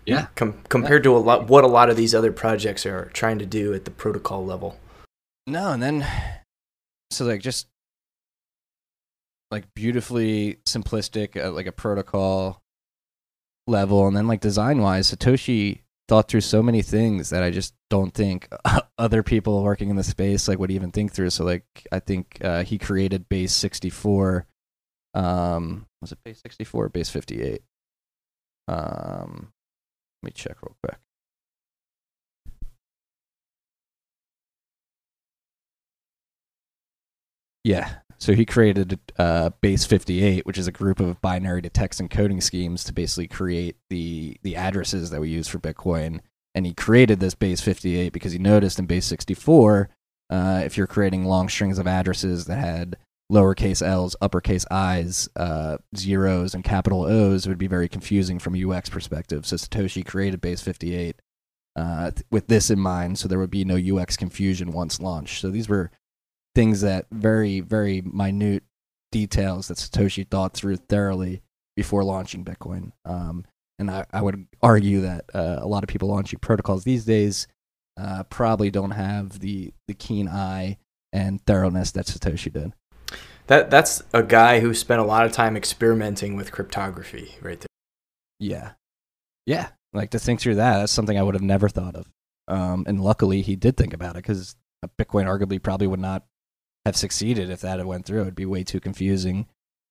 Yeah. 0.05 0.27
Com- 0.37 0.61
compared 0.69 1.05
yeah. 1.05 1.11
to 1.11 1.17
a 1.17 1.19
lot 1.19 1.49
what 1.49 1.65
a 1.65 1.69
lot 1.69 1.91
of 1.91 1.97
these 1.97 2.15
other 2.15 2.33
projects 2.33 2.87
are 2.87 3.07
trying 3.13 3.39
to 3.39 3.47
do 3.47 3.75
at 3.75 3.85
the 3.85 3.91
protocol 3.91 4.45
level. 4.45 4.79
No, 5.47 5.73
and 5.73 5.83
then 5.83 6.07
so 7.11 7.25
like 7.25 7.41
just 7.41 7.67
like 9.51 9.65
beautifully 9.75 10.59
simplistic, 10.67 11.43
uh, 11.43 11.51
like 11.51 11.67
a 11.67 11.73
protocol 11.73 12.63
level, 13.67 14.07
and 14.07 14.17
then 14.17 14.27
like 14.27 14.41
design 14.41 14.81
wise, 14.81 15.15
Satoshi 15.15 15.81
thought 16.09 16.29
through 16.29 16.41
so 16.41 16.63
many 16.63 16.81
things 16.83 17.31
that 17.31 17.43
I 17.43 17.51
just 17.51 17.75
don't 17.91 18.13
think 18.13 18.49
other 18.99 19.23
people 19.23 19.63
working 19.63 19.91
in 19.91 19.97
the 19.97 20.03
space 20.03 20.49
like 20.49 20.59
would 20.59 20.71
even 20.71 20.91
think 20.91 21.13
through. 21.13 21.31
So 21.31 21.45
like 21.45 21.87
I 21.93 22.01
think 22.01 22.39
uh, 22.43 22.65
he 22.65 22.79
created 22.79 23.29
base 23.29 23.53
64. 23.53 24.47
Um, 25.15 25.87
was 26.01 26.13
it 26.13 26.19
base 26.25 26.41
64 26.43 26.89
base 26.89 27.11
58? 27.11 27.63
Um, 28.69 29.53
let 30.23 30.27
me 30.29 30.33
check 30.35 30.57
real 30.63 30.77
quick. 30.83 30.99
Yeah, 37.65 37.97
so 38.19 38.35
he 38.35 38.45
created 38.45 38.99
uh, 39.17 39.51
Base 39.61 39.85
58, 39.85 40.45
which 40.45 40.59
is 40.59 40.67
a 40.67 40.73
group 40.73 40.99
of 40.99 41.21
binary 41.21 41.63
to 41.63 41.71
text 41.71 42.01
encoding 42.01 42.43
schemes 42.43 42.83
to 42.85 42.93
basically 42.93 43.29
create 43.29 43.77
the 43.89 44.37
the 44.43 44.57
addresses 44.57 45.11
that 45.11 45.21
we 45.21 45.29
use 45.29 45.47
for 45.47 45.59
Bitcoin. 45.59 46.21
And 46.55 46.67
he 46.67 46.75
created 46.75 47.21
this 47.21 47.35
Base 47.35 47.61
58 47.61 48.13
because 48.13 48.33
he 48.33 48.39
noticed 48.39 48.79
in 48.79 48.87
Base 48.87 49.07
64, 49.07 49.91
uh, 50.31 50.63
if 50.65 50.77
you're 50.77 50.89
creating 50.89 51.25
long 51.25 51.49
strings 51.49 51.79
of 51.79 51.87
addresses 51.87 52.47
that 52.47 52.59
had 52.59 52.97
lowercase 53.31 53.87
l's, 53.87 54.17
uppercase 54.21 54.67
i's, 54.71 55.29
uh, 55.37 55.77
zeros, 55.97 56.55
and 56.55 56.65
capital 56.65 57.05
O's, 57.05 57.47
it 57.47 57.49
would 57.49 57.59
be 57.59 57.67
very 57.67 57.89
confusing 57.89 58.39
from 58.39 58.57
a 58.57 58.69
UX 58.69 58.89
perspective. 58.89 59.47
So 59.47 59.57
Satoshi 59.57 60.05
created 60.05 60.41
Base 60.41 60.63
58 60.63 61.21
uh, 61.77 62.11
with 62.31 62.49
this 62.49 62.71
in 62.71 62.81
mind, 62.81 63.19
so 63.19 63.29
there 63.29 63.39
would 63.39 63.51
be 63.51 63.65
no 63.65 63.77
UX 63.77 64.17
confusion 64.17 64.73
once 64.73 65.01
launched. 65.01 65.41
So 65.41 65.51
these 65.51 65.69
were 65.69 65.91
things 66.59 66.81
that 66.81 67.07
very, 67.13 67.61
very 67.61 68.01
minute 68.01 68.65
details 69.13 69.69
that 69.69 69.77
Satoshi 69.77 70.29
thought 70.29 70.55
through 70.55 70.75
thoroughly 70.75 71.41
before 71.77 72.03
launching 72.03 72.45
Bitcoin. 72.45 72.91
Um, 73.05 73.45
and 73.79 73.89
I, 73.89 74.05
I, 74.13 74.23
would 74.23 74.45
argue 74.61 75.03
that 75.03 75.27
uh, 75.33 75.59
a 75.61 75.69
lot 75.69 75.85
of 75.85 75.89
people 75.89 76.09
launching 76.09 76.41
protocols 76.41 76.83
these 76.83 77.05
days 77.05 77.47
uh, 77.97 78.25
probably 78.25 78.73
don't 78.73 78.91
have 78.91 79.39
the, 79.39 79.73
the 79.87 79.95
keen 79.95 80.27
eye 80.27 80.79
and 81.13 81.41
thoroughness 81.47 81.93
that 81.93 82.07
Satoshi 82.07 82.53
did. 82.53 82.73
That 83.47 83.71
that's 83.71 84.03
a 84.13 84.25
guy 84.25 84.59
who 84.59 84.75
spent 84.75 85.01
a 85.01 85.05
lot 85.05 85.27
of 85.27 85.31
time 85.31 85.57
experimenting 85.57 86.35
with 86.35 86.51
cryptography, 86.51 87.37
right 87.41 87.61
there. 87.61 87.69
Yeah, 88.41 88.73
yeah. 89.47 89.69
Like 89.93 90.11
to 90.11 90.19
think 90.19 90.41
through 90.41 90.57
that, 90.57 90.79
that's 90.79 90.93
something 90.93 91.17
I 91.17 91.23
would 91.23 91.37
have 91.37 91.43
never 91.43 91.69
thought 91.69 91.95
of. 91.95 92.09
Um, 92.49 92.85
and 92.89 93.01
luckily, 93.01 93.43
he 93.43 93.55
did 93.55 93.77
think 93.77 93.95
about 93.95 94.17
it 94.17 94.25
because 94.25 94.57
Bitcoin 94.99 95.27
arguably 95.27 95.63
probably 95.63 95.87
would 95.87 96.01
not 96.01 96.25
have 96.89 96.97
succeeded 96.97 97.51
if 97.51 97.61
that 97.61 97.79
had 97.79 97.87
went 97.87 98.05
through. 98.05 98.23
It'd 98.23 98.35
be 98.35 98.47
way 98.47 98.65
too 98.65 98.81
confusing. 98.81 99.47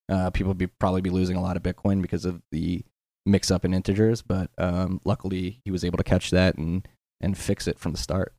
Uh, 0.09 0.29
people 0.29 0.49
would 0.49 0.57
be 0.57 0.67
probably 0.67 1.01
be 1.01 1.09
losing 1.09 1.37
a 1.37 1.41
lot 1.41 1.57
of 1.57 1.63
Bitcoin 1.63 2.01
because 2.01 2.25
of 2.25 2.41
the 2.51 2.83
mix 3.25 3.51
up 3.51 3.63
in 3.63 3.73
integers. 3.73 4.21
But 4.21 4.49
um, 4.57 4.99
luckily, 5.05 5.61
he 5.63 5.71
was 5.71 5.85
able 5.85 5.97
to 5.97 6.03
catch 6.03 6.31
that 6.31 6.55
and 6.55 6.87
and 7.21 7.37
fix 7.37 7.67
it 7.67 7.79
from 7.79 7.91
the 7.93 7.97
start. 7.97 8.33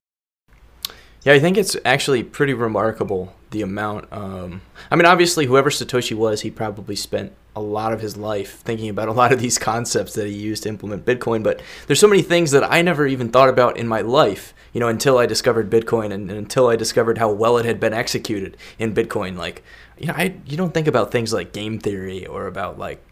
Yeah, 1.22 1.32
I 1.32 1.40
think 1.40 1.56
it's 1.56 1.76
actually 1.84 2.22
pretty 2.22 2.54
remarkable 2.54 3.34
the 3.50 3.62
amount. 3.62 4.12
Um, 4.12 4.62
I 4.90 4.96
mean, 4.96 5.06
obviously, 5.06 5.46
whoever 5.46 5.68
Satoshi 5.68 6.16
was, 6.16 6.42
he 6.42 6.50
probably 6.50 6.94
spent 6.94 7.32
a 7.56 7.60
lot 7.60 7.92
of 7.92 8.00
his 8.00 8.16
life 8.16 8.60
thinking 8.60 8.88
about 8.88 9.08
a 9.08 9.12
lot 9.12 9.32
of 9.32 9.40
these 9.40 9.58
concepts 9.70 10.14
that 10.14 10.26
he 10.26 10.34
used 10.34 10.62
to 10.62 10.68
implement 10.68 11.04
Bitcoin. 11.04 11.42
But 11.42 11.60
there's 11.86 12.00
so 12.00 12.06
many 12.06 12.22
things 12.22 12.52
that 12.52 12.70
I 12.70 12.82
never 12.82 13.06
even 13.06 13.30
thought 13.30 13.48
about 13.48 13.76
in 13.76 13.88
my 13.88 14.00
life, 14.00 14.54
you 14.72 14.80
know, 14.80 14.88
until 14.88 15.18
I 15.18 15.26
discovered 15.26 15.70
Bitcoin 15.70 16.12
and, 16.12 16.30
and 16.30 16.38
until 16.38 16.68
I 16.68 16.76
discovered 16.76 17.18
how 17.18 17.30
well 17.30 17.58
it 17.58 17.64
had 17.64 17.80
been 17.80 17.94
executed 17.94 18.56
in 18.78 18.94
Bitcoin. 18.94 19.36
Like, 19.36 19.62
you 19.98 20.06
know, 20.06 20.14
I 20.16 20.36
you 20.46 20.56
don't 20.56 20.74
think 20.74 20.86
about 20.86 21.10
things 21.10 21.32
like 21.32 21.52
game 21.52 21.78
theory 21.78 22.26
or 22.26 22.46
about 22.46 22.78
like, 22.78 23.04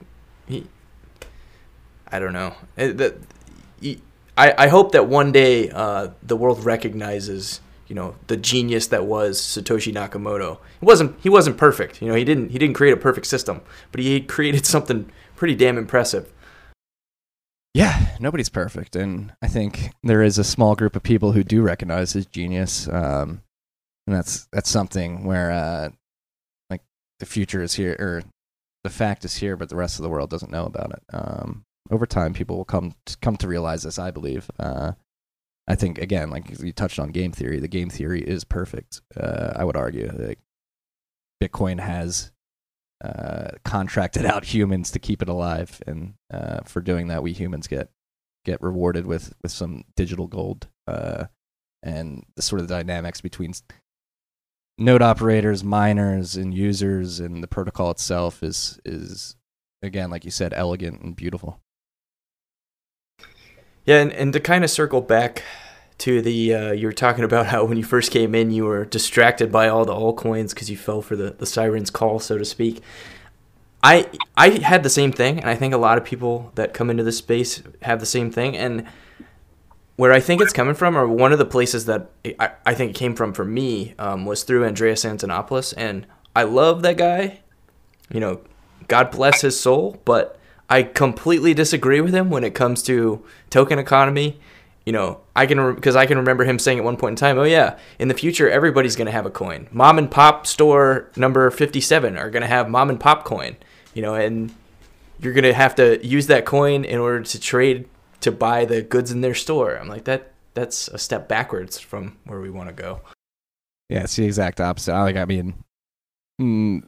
I 0.49 2.19
don't 2.19 2.33
know. 2.33 2.55
It, 2.77 3.21
I, 4.37 4.55
I 4.59 4.69
hope 4.69 4.93
that 4.93 5.09
one 5.09 5.33
day 5.33 5.71
uh, 5.71 6.09
the 6.23 6.37
world 6.37 6.65
recognizes 6.65 7.61
you 7.89 7.95
know 7.95 8.17
the 8.27 8.37
genius 8.37 8.89
that 8.89 9.07
was 9.07 9.41
Satoshi 9.41 9.93
Nakamoto. 9.93 10.59
It 10.81 10.85
wasn't 10.85 11.17
he 11.23 11.29
wasn't 11.29 11.57
perfect. 11.57 12.03
You 12.03 12.09
know, 12.09 12.15
he 12.15 12.25
didn't 12.25 12.51
he 12.51 12.59
didn't 12.59 12.75
create 12.75 12.93
a 12.93 12.97
perfect 12.99 13.27
system, 13.27 13.63
but 13.93 14.01
he 14.01 14.21
created 14.21 14.67
something 14.75 15.11
pretty 15.37 15.55
damn 15.55 15.79
impressive. 15.79 16.33
Yeah, 17.77 18.07
nobody's 18.18 18.49
perfect, 18.49 18.97
and 18.97 19.35
I 19.43 19.49
think 19.49 19.91
there 20.03 20.22
is 20.22 20.39
a 20.39 20.45
small 20.45 20.74
group 20.74 20.97
of 20.97 21.03
people 21.03 21.33
who 21.33 21.45
do 21.45 21.61
recognize 21.61 22.14
his 22.14 22.24
genius, 22.24 22.89
um, 22.89 23.43
and 24.07 24.16
that's 24.16 24.49
that's 24.51 24.70
something 24.70 25.24
where 25.24 25.51
uh, 25.51 25.91
like 26.70 26.81
the 27.20 27.27
future 27.27 27.62
is 27.62 27.74
here, 27.74 27.95
or 27.99 28.22
the 28.83 28.89
fact 28.89 29.27
is 29.27 29.37
here, 29.37 29.59
but 29.59 29.68
the 29.68 29.77
rest 29.77 29.99
of 29.99 30.05
the 30.05 30.09
world 30.09 30.31
doesn't 30.31 30.51
know 30.51 30.64
about 30.64 30.93
it. 30.93 31.03
Um, 31.12 31.66
over 31.91 32.07
time, 32.07 32.33
people 32.33 32.57
will 32.57 32.64
come 32.64 32.95
to, 33.05 33.16
come 33.18 33.37
to 33.37 33.47
realize 33.47 33.83
this. 33.83 33.99
I 33.99 34.11
believe. 34.11 34.51
Uh, 34.59 34.93
I 35.68 35.74
think 35.74 35.99
again, 35.99 36.31
like 36.31 36.59
you 36.59 36.72
touched 36.72 36.99
on 36.99 37.11
game 37.11 37.33
theory, 37.33 37.61
the 37.61 37.68
game 37.68 37.91
theory 37.91 38.22
is 38.22 38.43
perfect. 38.43 39.03
Uh, 39.14 39.53
I 39.55 39.64
would 39.64 39.77
argue 39.77 40.11
like 40.16 40.39
Bitcoin 41.43 41.79
has 41.81 42.33
uh, 43.05 43.51
contracted 43.65 44.25
out 44.25 44.45
humans 44.55 44.91
to 44.93 44.99
keep 44.99 45.23
it 45.23 45.29
alive, 45.29 45.83
and 45.87 46.15
uh, 46.33 46.61
for 46.65 46.81
doing 46.81 47.09
that, 47.09 47.23
we 47.23 47.33
humans 47.33 47.67
get 47.67 47.91
get 48.45 48.63
rewarded 48.63 49.07
with 49.07 49.35
with 49.43 49.53
some 49.53 49.85
digital 49.97 50.27
gold. 50.27 50.69
Uh, 50.87 51.27
and 51.83 52.25
the 52.35 52.43
sort 52.43 52.61
of 52.61 52.69
dynamics 52.69 53.21
between 53.21 53.53
node 54.79 55.03
operators, 55.03 55.63
miners, 55.63 56.37
and 56.37 56.55
users, 56.55 57.21
and 57.21 57.43
the 57.43 57.49
protocol 57.49 57.91
itself 57.91 58.43
is 58.43 58.81
is 58.85 59.37
again, 59.83 60.11
like 60.11 60.25
you 60.25 60.31
said, 60.31 60.53
elegant 60.55 61.01
and 61.03 61.15
beautiful. 61.15 61.61
Yeah, 63.85 64.01
and, 64.01 64.13
and 64.13 64.33
to 64.33 64.41
kind 64.41 64.65
of 64.65 64.71
circle 64.71 65.01
back 65.01 65.45
to 65.99 66.21
the 66.21 66.55
uh, 66.55 66.73
you 66.73 66.87
were 66.87 66.93
talking 66.93 67.25
about 67.25 67.47
how 67.47 67.65
when 67.65 67.79
you 67.79 67.85
first 67.85 68.11
came 68.11 68.35
in 68.35 68.51
you 68.51 68.65
were 68.65 68.85
distracted 68.85 69.51
by 69.51 69.69
all 69.69 69.85
the 69.85 69.93
altcoins 69.93 70.51
because 70.51 70.71
you 70.71 70.77
fell 70.77 71.01
for 71.03 71.17
the, 71.17 71.31
the 71.39 71.47
siren's 71.47 71.91
call 71.91 72.19
so 72.19 72.37
to 72.37 72.45
speak 72.45 72.83
i 73.83 74.09
i 74.37 74.51
had 74.51 74.83
the 74.83 74.91
same 74.91 75.13
thing 75.13 75.39
and 75.41 75.49
i 75.49 75.55
think 75.55 75.73
a 75.73 75.79
lot 75.79 75.97
of 75.97 76.05
people 76.05 76.53
that 76.55 76.75
come 76.75 76.91
into 76.91 77.03
this 77.03 77.19
space 77.19 77.63
have 77.83 78.01
the 78.01 78.07
same 78.07 78.31
thing 78.31 78.57
and 78.57 78.87
where 79.97 80.13
i 80.13 80.21
think 80.21 80.43
it's 80.43 80.53
coming 80.53 80.75
from 80.75 80.97
or 80.97 81.09
one 81.09 81.33
of 81.33 81.39
the 81.39 81.47
places 81.47 81.87
that 81.87 82.11
i, 82.39 82.51
I 82.67 82.75
think 82.75 82.91
it 82.91 82.99
came 82.99 83.15
from 83.15 83.33
for 83.33 83.45
me 83.45 83.95
um, 83.99 84.27
was 84.27 84.43
through 84.43 84.65
andreas 84.65 85.05
antonopoulos 85.05 85.73
and 85.77 86.07
i 86.35 86.43
love 86.43 86.83
that 86.83 86.99
guy 86.99 87.41
you 88.13 88.21
know 88.21 88.41
god 88.89 89.11
bless 89.11 89.41
his 89.41 89.59
soul 89.59 90.01
but 90.05 90.39
I 90.69 90.83
completely 90.83 91.55
disagree 91.55 92.01
with 92.01 92.15
him 92.15 92.31
when 92.31 92.45
it 92.45 92.55
comes 92.55 92.83
to 92.85 93.25
token 93.51 93.79
economy. 93.79 94.41
You 94.87 94.93
know, 94.93 95.20
I 95.34 95.47
can 95.47 95.74
because 95.74 95.97
re- 95.97 96.03
I 96.03 96.07
can 96.07 96.16
remember 96.16 96.45
him 96.45 96.59
saying 96.59 96.78
at 96.78 96.84
one 96.84 96.97
point 96.97 97.12
in 97.12 97.16
time, 97.16 97.39
"Oh 97.39 97.45
yeah, 97.45 97.76
in 97.99 98.09
the 98.09 98.14
future 98.14 98.49
everybody's 98.49 98.97
going 98.97 99.07
to 99.07 99.12
have 99.12 99.26
a 99.26 99.30
coin. 99.30 99.68
Mom 99.72 99.99
and 99.99 100.11
pop 100.11 100.47
store 100.47 101.11
number 101.16 101.51
57 101.51 102.16
are 102.16 102.30
going 102.30 102.43
to 102.43 102.47
have 102.47 102.70
mom 102.70 102.89
and 102.89 103.01
pop 103.01 103.24
coin." 103.24 103.57
You 103.95 104.03
know, 104.03 104.14
and 104.14 104.55
you're 105.20 105.32
going 105.32 105.45
to 105.45 105.55
have 105.55 105.74
to 105.76 106.05
use 106.07 106.28
that 106.28 106.45
coin 106.45 106.84
in 106.84 106.99
order 107.01 107.22
to 107.22 107.41
trade 107.41 107.89
to 108.20 108.30
buy 108.30 108.64
the 108.64 108.82
goods 108.82 109.11
in 109.11 109.22
their 109.22 109.34
store. 109.34 109.76
I'm 109.76 109.89
like 109.89 110.05
that 110.05 110.32
that's 110.55 110.89
a 110.89 110.99
step 110.99 111.28
backwards 111.28 111.78
from 111.78 112.16
where 112.24 112.41
we 112.41 112.51
want 112.51 112.68
to 112.68 112.74
go. 112.74 113.01
Yeah, 113.89 114.05
it's 114.05 114.16
the 114.16 114.24
exact 114.24 114.61
opposite. 114.61 114.93
I 114.93 115.03
like. 115.03 115.16
I 115.16 115.24
mean, 115.24 115.55
mm, 116.41 116.82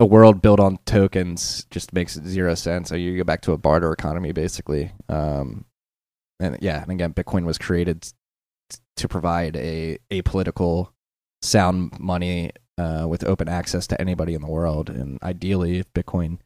a 0.00 0.06
world 0.06 0.42
built 0.42 0.60
on 0.60 0.78
tokens 0.86 1.66
just 1.70 1.92
makes 1.92 2.14
zero 2.14 2.54
sense. 2.54 2.88
So 2.88 2.94
you 2.94 3.16
go 3.16 3.24
back 3.24 3.40
to 3.42 3.52
a 3.52 3.58
barter 3.58 3.92
economy, 3.92 4.32
basically. 4.32 4.92
Um, 5.08 5.64
and 6.44 6.58
yeah, 6.60 6.82
and 6.82 6.90
again, 6.90 7.14
Bitcoin 7.14 7.44
was 7.44 7.58
created 7.58 8.12
to 8.96 9.08
provide 9.08 9.56
a 9.56 9.98
a 10.10 10.22
political 10.22 10.92
sound 11.42 11.98
money 11.98 12.50
uh, 12.78 13.06
with 13.08 13.24
open 13.24 13.48
access 13.48 13.86
to 13.88 14.00
anybody 14.00 14.34
in 14.34 14.42
the 14.42 14.50
world. 14.50 14.90
And 14.90 15.22
ideally, 15.22 15.78
if 15.78 15.92
Bitcoin 15.92 16.38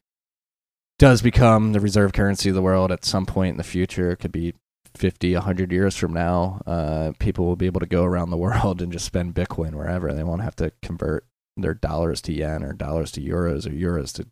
does 0.97 1.21
become 1.21 1.71
the 1.71 1.79
reserve 1.79 2.13
currency 2.13 2.49
of 2.49 2.55
the 2.55 2.61
world 2.61 2.91
at 2.91 3.05
some 3.05 3.25
point 3.25 3.51
in 3.51 3.57
the 3.57 3.63
future, 3.63 4.11
it 4.11 4.17
could 4.17 4.31
be 4.31 4.53
50, 4.95 5.33
100 5.33 5.71
years 5.71 5.95
from 5.95 6.13
now, 6.13 6.61
uh, 6.65 7.13
people 7.19 7.45
will 7.45 7.55
be 7.55 7.67
able 7.67 7.79
to 7.79 7.85
go 7.85 8.03
around 8.03 8.29
the 8.29 8.37
world 8.37 8.81
and 8.81 8.91
just 8.91 9.05
spend 9.05 9.33
Bitcoin 9.33 9.75
wherever. 9.75 10.13
They 10.13 10.23
won't 10.23 10.41
have 10.43 10.55
to 10.57 10.71
convert 10.81 11.25
their 11.55 11.73
dollars 11.73 12.21
to 12.23 12.33
yen 12.33 12.63
or 12.63 12.73
dollars 12.73 13.11
to 13.13 13.21
euros 13.21 13.65
or 13.65 13.71
euros 13.71 14.13
to 14.15 14.27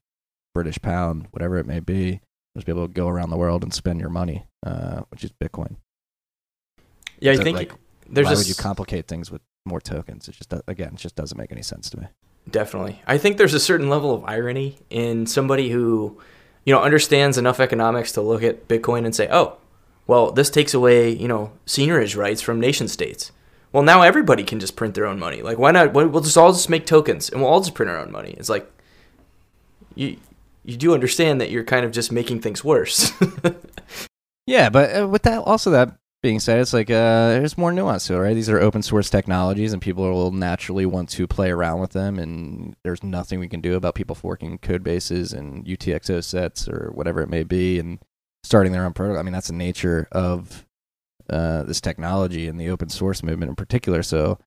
British 0.54 0.82
pound, 0.82 1.28
whatever 1.32 1.58
it 1.58 1.66
may 1.66 1.80
be. 1.80 2.22
Just 2.58 2.66
be 2.66 2.72
able 2.72 2.88
to 2.88 2.94
go 2.94 3.08
around 3.08 3.30
the 3.30 3.38
world 3.38 3.62
and 3.62 3.72
spend 3.72 4.00
your 4.00 4.10
money, 4.10 4.48
uh, 4.66 5.02
which 5.12 5.24
is 5.24 5.32
Bitcoin. 5.32 5.76
Yeah, 7.20 7.34
I 7.34 7.38
think 7.38 7.56
like, 7.56 7.72
there's 8.10 8.26
Why 8.26 8.34
a 8.34 8.36
would 8.36 8.48
you 8.50 8.56
complicate 8.56 9.08
things 9.08 9.30
with 9.30 9.44
more 9.66 9.80
tokens? 9.80 10.28
It 10.28 10.32
just 10.32 10.52
again, 10.68 10.94
it 10.94 11.00
just 11.00 11.16
doesn't 11.16 11.38
make 11.38 11.52
any 11.52 11.62
sense 11.62 11.88
to 11.92 12.00
me. 12.00 12.08
Definitely. 12.50 13.00
I 13.06 13.20
think 13.20 13.38
there's 13.38 13.54
a 13.54 13.60
certain 13.60 13.90
level 13.90 14.12
of 14.12 14.24
irony 14.26 14.80
in 14.90 15.28
somebody 15.28 15.70
who, 15.70 16.20
you 16.66 16.74
know, 16.74 16.82
understands 16.82 17.38
enough 17.38 17.60
economics 17.60 18.12
to 18.14 18.22
look 18.22 18.42
at 18.42 18.68
Bitcoin 18.68 19.06
and 19.06 19.16
say, 19.16 19.28
"Oh, 19.30 19.58
well, 20.08 20.32
this 20.32 20.50
takes 20.50 20.74
away, 20.74 21.12
you 21.12 21.28
know, 21.28 21.52
seigniorage 21.68 22.18
rights 22.18 22.42
from 22.42 22.60
nation 22.60 22.88
states." 22.88 23.32
Well, 23.72 23.84
now 23.84 24.02
everybody 24.02 24.44
can 24.44 24.60
just 24.60 24.76
print 24.76 24.96
their 24.96 25.06
own 25.06 25.20
money. 25.20 25.44
Like, 25.44 25.60
why 25.60 25.70
not? 25.70 25.94
We'll 25.94 26.22
just 26.22 26.38
all 26.38 26.54
just 26.54 26.72
make 26.72 26.88
tokens 26.88 27.30
and 27.30 27.40
we'll 27.40 27.52
all 27.52 27.60
just 27.60 27.76
print 27.76 27.92
our 27.92 28.00
own 28.00 28.12
money. 28.12 28.34
It's 28.36 28.50
like, 28.50 28.68
you 29.94 30.18
you 30.68 30.78
do 30.78 30.94
understand 30.94 31.42
that 31.42 31.50
you're 31.50 31.64
kind 31.64 31.86
of 31.86 31.92
just 31.92 32.12
making 32.12 32.42
things 32.42 32.64
worse. 32.64 33.12
Yeah, 34.48 34.70
but 34.70 35.02
uh, 35.02 35.08
with 35.08 35.24
that, 35.24 35.40
also 35.40 35.72
that 35.72 35.98
being 36.24 36.40
said, 36.40 36.62
it's 36.62 36.74
like 36.74 36.90
uh, 36.90 37.36
there's 37.36 37.58
more 37.58 37.74
nuance 37.74 38.08
to 38.08 38.16
it, 38.16 38.20
right? 38.20 38.34
These 38.34 38.50
are 38.50 38.60
open 38.60 38.82
source 38.82 39.10
technologies, 39.10 39.74
and 39.74 39.82
people 39.82 40.06
will 40.06 40.32
naturally 40.32 40.86
want 40.86 41.10
to 41.10 41.28
play 41.28 41.52
around 41.52 41.82
with 41.82 41.92
them. 41.92 42.18
And 42.18 42.76
there's 42.84 43.04
nothing 43.04 43.40
we 43.40 43.50
can 43.50 43.60
do 43.60 43.76
about 43.76 43.94
people 43.94 44.16
forking 44.16 44.58
code 44.58 44.84
bases 44.84 45.34
and 45.34 45.66
UTXO 45.66 46.24
sets 46.24 46.68
or 46.68 46.92
whatever 46.94 47.22
it 47.22 47.30
may 47.30 47.44
be, 47.44 47.78
and 47.78 48.00
starting 48.42 48.72
their 48.72 48.86
own 48.86 48.94
protocol. 48.94 49.20
I 49.20 49.24
mean, 49.24 49.34
that's 49.34 49.50
the 49.50 49.54
nature 49.54 50.08
of 50.14 50.66
uh, 51.30 51.64
this 51.64 51.82
technology 51.82 52.48
and 52.48 52.58
the 52.58 52.70
open 52.70 52.88
source 52.90 53.22
movement 53.22 53.50
in 53.50 53.56
particular. 53.56 54.02
So. 54.02 54.40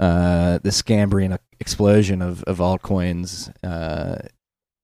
Uh, 0.00 0.58
the 0.58 0.70
Scambrian 0.70 1.38
explosion 1.60 2.22
of, 2.22 2.42
of 2.44 2.58
altcoins 2.58 3.52
uh, 3.62 4.26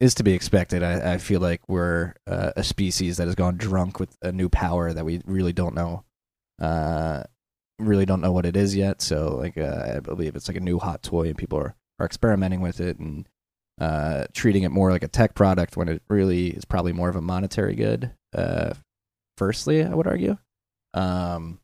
is 0.00 0.14
to 0.14 0.22
be 0.22 0.32
expected. 0.32 0.82
I, 0.82 1.14
I 1.14 1.18
feel 1.18 1.40
like 1.40 1.68
we're 1.68 2.14
uh, 2.26 2.52
a 2.56 2.62
species 2.62 3.16
that 3.16 3.26
has 3.26 3.34
gone 3.34 3.56
drunk 3.56 3.98
with 3.98 4.16
a 4.22 4.30
new 4.30 4.48
power 4.48 4.92
that 4.92 5.04
we 5.04 5.20
really 5.26 5.52
don't 5.52 5.74
know, 5.74 6.04
uh, 6.60 7.24
really 7.78 8.06
don't 8.06 8.20
know 8.20 8.32
what 8.32 8.46
it 8.46 8.56
is 8.56 8.76
yet. 8.76 9.02
So, 9.02 9.36
like, 9.36 9.58
uh, 9.58 9.94
I 9.96 10.00
believe 10.00 10.36
it's 10.36 10.48
like 10.48 10.56
a 10.56 10.60
new 10.60 10.78
hot 10.78 11.02
toy, 11.02 11.28
and 11.28 11.36
people 11.36 11.58
are, 11.58 11.74
are 11.98 12.06
experimenting 12.06 12.60
with 12.60 12.80
it 12.80 12.98
and 12.98 13.28
uh, 13.80 14.26
treating 14.34 14.62
it 14.62 14.70
more 14.70 14.90
like 14.90 15.02
a 15.02 15.08
tech 15.08 15.34
product 15.34 15.76
when 15.76 15.88
it 15.88 16.02
really 16.08 16.48
is 16.48 16.64
probably 16.64 16.92
more 16.92 17.08
of 17.08 17.16
a 17.16 17.22
monetary 17.22 17.74
good. 17.74 18.12
Uh, 18.32 18.74
firstly, 19.36 19.84
I 19.84 19.94
would 19.94 20.06
argue, 20.06 20.38
um, 20.94 21.60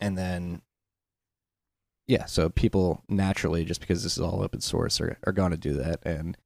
and 0.00 0.16
then. 0.16 0.62
Yeah, 2.08 2.26
so 2.26 2.48
people 2.48 3.02
naturally, 3.08 3.64
just 3.64 3.80
because 3.80 4.04
this 4.04 4.16
is 4.16 4.22
all 4.22 4.40
open 4.40 4.60
source, 4.60 5.00
are, 5.00 5.18
are 5.26 5.32
going 5.32 5.50
to 5.50 5.56
do 5.56 5.72
that, 5.72 5.98
and 6.04 6.36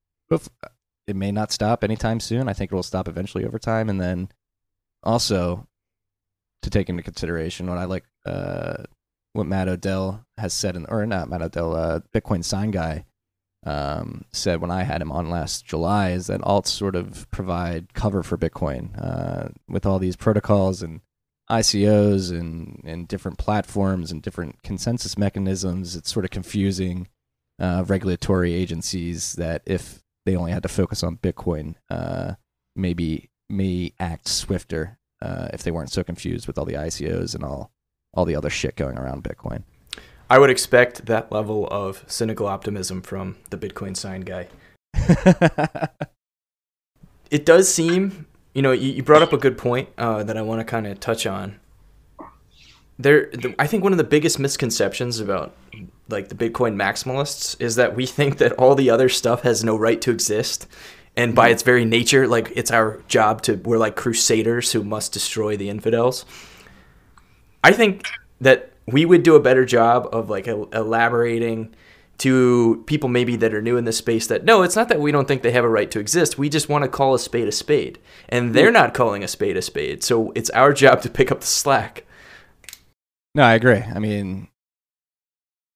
it 1.07 1.17
may 1.17 1.33
not 1.33 1.53
stop 1.53 1.83
anytime 1.83 2.21
soon. 2.21 2.49
I 2.49 2.53
think 2.53 2.71
it 2.71 2.75
will 2.75 2.83
stop 2.83 3.09
eventually 3.09 3.45
over 3.45 3.59
time. 3.59 3.89
And 3.89 4.01
then 4.01 4.29
also 5.03 5.67
to 6.63 6.71
take 6.71 6.89
into 6.89 7.03
consideration 7.03 7.67
what 7.67 7.79
I 7.79 7.85
like, 7.85 8.05
uh, 8.25 8.85
what 9.33 9.47
Matt 9.47 9.69
Odell 9.69 10.25
has 10.39 10.53
said, 10.53 10.77
in, 10.77 10.87
or 10.87 11.05
not 11.07 11.29
Matt 11.29 11.43
Odell, 11.43 11.75
uh, 11.75 12.01
Bitcoin 12.15 12.45
sign 12.45 12.71
guy 12.71 13.05
um, 13.65 14.25
said 14.33 14.61
when 14.61 14.71
I 14.71 14.85
had 14.85 15.03
him 15.03 15.13
on 15.13 15.31
last 15.31 15.67
July 15.67 16.11
is 16.11 16.29
that 16.29 16.41
alts 16.41 16.69
sort 16.69 16.97
of 16.97 17.31
provide 17.31 17.93
cover 17.93 18.23
for 18.23 18.39
Bitcoin 18.39 18.91
uh, 18.99 19.49
with 19.69 19.85
all 19.85 19.99
these 19.99 20.17
protocols 20.17 20.83
and 20.83 21.01
ICOs 21.51 22.31
and, 22.31 22.81
and 22.85 23.09
different 23.09 23.39
platforms 23.39 24.13
and 24.13 24.23
different 24.23 24.63
consensus 24.63 25.19
mechanisms. 25.19 25.97
It's 25.97 26.13
sort 26.13 26.25
of 26.25 26.31
confusing 26.31 27.09
uh, 27.59 27.85
regulatory 27.87 28.55
agencies 28.55 29.35
that 29.35 29.63
if 29.67 30.03
they 30.31 30.37
only 30.37 30.53
had 30.53 30.63
to 30.63 30.69
focus 30.69 31.03
on 31.03 31.17
Bitcoin, 31.17 31.75
uh, 31.91 32.35
maybe 32.77 33.31
may 33.49 33.93
act 33.99 34.29
swifter 34.29 34.99
uh, 35.21 35.49
if 35.53 35.65
they 35.65 35.73
weren't 35.73 35.91
so 35.91 36.05
confused 36.05 36.47
with 36.47 36.57
all 36.57 36.65
the 36.65 36.75
ICOs 36.75 37.35
and 37.35 37.43
all 37.43 37.73
all 38.15 38.25
the 38.25 38.37
other 38.37 38.51
shit 38.51 38.77
going 38.77 38.99
around 38.99 39.23
Bitcoin. 39.23 39.63
I 40.29 40.39
would 40.39 40.51
expect 40.51 41.07
that 41.07 41.31
level 41.31 41.69
of 41.69 42.05
cynical 42.09 42.47
optimism 42.47 43.03
from 43.03 43.37
the 43.51 43.57
Bitcoin 43.57 43.97
sign 43.97 44.23
guy. 44.23 44.49
It 47.31 47.47
does 47.47 47.73
seem, 47.73 48.27
you 48.55 48.63
know, 48.63 48.73
you, 48.73 48.91
you 48.91 49.03
brought 49.05 49.23
up 49.23 49.33
a 49.33 49.39
good 49.39 49.57
point 49.57 49.89
uh, 49.97 50.25
that 50.25 50.37
I 50.37 50.43
want 50.43 50.61
to 50.61 50.65
kind 50.65 50.87
of 50.87 50.99
touch 50.99 51.27
on. 51.27 51.61
There, 52.99 53.31
the, 53.33 53.55
I 53.57 53.69
think 53.69 53.85
one 53.85 53.93
of 53.93 53.99
the 53.99 54.05
biggest 54.05 54.41
misconceptions 54.41 55.21
about 55.21 55.55
like 56.11 56.29
the 56.29 56.35
Bitcoin 56.35 56.77
maximalists 56.77 57.61
is 57.61 57.77
that 57.77 57.95
we 57.95 58.07
think 58.19 58.39
that 58.39 58.53
all 58.53 58.75
the 58.75 58.91
other 58.91 59.09
stuff 59.09 59.43
has 59.43 59.65
no 59.65 59.77
right 59.77 60.01
to 60.03 60.11
exist, 60.11 60.67
and 61.17 61.35
by 61.35 61.47
mm-hmm. 61.47 61.55
its 61.55 61.63
very 61.63 61.85
nature, 61.85 62.27
like 62.27 62.53
it's 62.55 62.71
our 62.71 63.03
job 63.09 63.43
to 63.43 63.55
we're 63.55 63.79
like 63.79 63.97
crusaders 63.97 64.73
who 64.73 64.85
must 64.85 65.13
destroy 65.13 65.57
the 65.57 65.69
infidels. 65.69 66.25
I 67.63 67.73
think 67.73 68.07
that 68.41 68.73
we 68.87 69.05
would 69.05 69.23
do 69.23 69.35
a 69.35 69.41
better 69.41 69.65
job 69.65 70.09
of 70.13 70.31
like 70.31 70.47
elaborating 70.47 71.75
to 72.19 72.85
people 72.87 73.09
maybe 73.09 73.35
that 73.37 73.55
are 73.55 73.63
new 73.63 73.79
in 73.79 73.85
this 73.85 73.97
space 73.97 74.27
that 74.27 74.45
no, 74.45 74.63
it's 74.63 74.77
not 74.77 74.91
that 74.91 75.01
we 75.01 75.11
don't 75.11 75.27
think 75.27 75.43
they 75.43 75.53
have 75.53 75.65
a 75.65 75.69
right 75.69 75.91
to 75.91 75.99
exist. 75.99 76.39
We 76.39 76.51
just 76.51 76.69
want 76.69 76.85
to 76.85 76.91
call 76.91 77.15
a 77.15 77.19
spade 77.19 77.49
a 77.49 77.53
spade, 77.53 77.99
and 78.29 78.47
mm-hmm. 78.47 78.53
they're 78.53 78.71
not 78.71 78.95
calling 78.95 79.25
a 79.25 79.29
spade 79.29 79.57
a 79.57 79.63
spade. 79.63 80.03
So 80.03 80.31
it's 80.35 80.51
our 80.51 80.73
job 80.73 81.01
to 81.03 81.11
pick 81.11 81.33
up 81.33 81.41
the 81.41 81.47
slack. 81.47 82.05
no, 83.35 83.43
I 83.43 83.55
agree. 83.55 83.83
I 83.83 83.99
mean, 83.99 84.49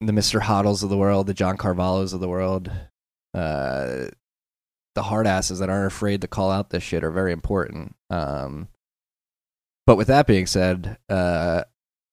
the 0.00 0.12
Mr. 0.12 0.40
Hodls 0.40 0.82
of 0.82 0.90
the 0.90 0.96
world, 0.96 1.26
the 1.26 1.34
John 1.34 1.56
Carvalhos 1.56 2.12
of 2.12 2.20
the 2.20 2.28
world, 2.28 2.70
uh, 3.32 4.06
the 4.94 5.02
hard 5.02 5.26
asses 5.26 5.58
that 5.58 5.68
aren't 5.68 5.92
afraid 5.92 6.20
to 6.20 6.28
call 6.28 6.50
out 6.50 6.70
this 6.70 6.82
shit 6.82 7.04
are 7.04 7.10
very 7.10 7.32
important. 7.32 7.96
Um, 8.10 8.68
but 9.86 9.96
with 9.96 10.08
that 10.08 10.26
being 10.26 10.46
said, 10.46 10.98
uh, 11.08 11.64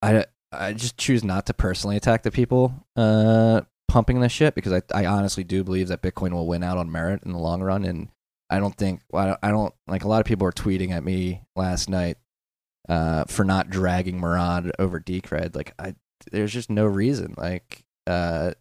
I 0.01 0.25
I 0.51 0.73
just 0.73 0.97
choose 0.97 1.23
not 1.23 1.45
to 1.45 1.53
personally 1.53 1.95
attack 1.95 2.23
the 2.23 2.31
people 2.31 2.85
uh, 2.95 3.61
pumping 3.87 4.19
this 4.19 4.31
shit 4.31 4.55
because 4.55 4.73
I 4.73 4.81
I 4.93 5.05
honestly 5.05 5.43
do 5.43 5.63
believe 5.63 5.87
that 5.89 6.01
Bitcoin 6.01 6.31
will 6.31 6.47
win 6.47 6.63
out 6.63 6.77
on 6.77 6.91
merit 6.91 7.21
in 7.23 7.31
the 7.31 7.37
long 7.37 7.61
run, 7.61 7.85
and 7.85 8.09
I 8.49 8.59
don't 8.59 8.75
think 8.75 9.01
I 9.13 9.27
don't, 9.27 9.39
I 9.41 9.49
don't 9.49 9.73
like 9.87 10.03
a 10.03 10.07
lot 10.07 10.19
of 10.19 10.25
people 10.25 10.45
were 10.45 10.51
tweeting 10.51 10.91
at 10.91 11.03
me 11.03 11.43
last 11.55 11.89
night 11.89 12.17
uh, 12.89 13.25
for 13.25 13.45
not 13.45 13.69
dragging 13.69 14.19
Murad 14.19 14.71
over 14.77 14.99
Decred. 14.99 15.55
Like 15.55 15.73
I, 15.79 15.95
there's 16.31 16.53
just 16.53 16.69
no 16.69 16.85
reason. 16.85 17.35
Like 17.37 17.83
uh, 18.07 18.51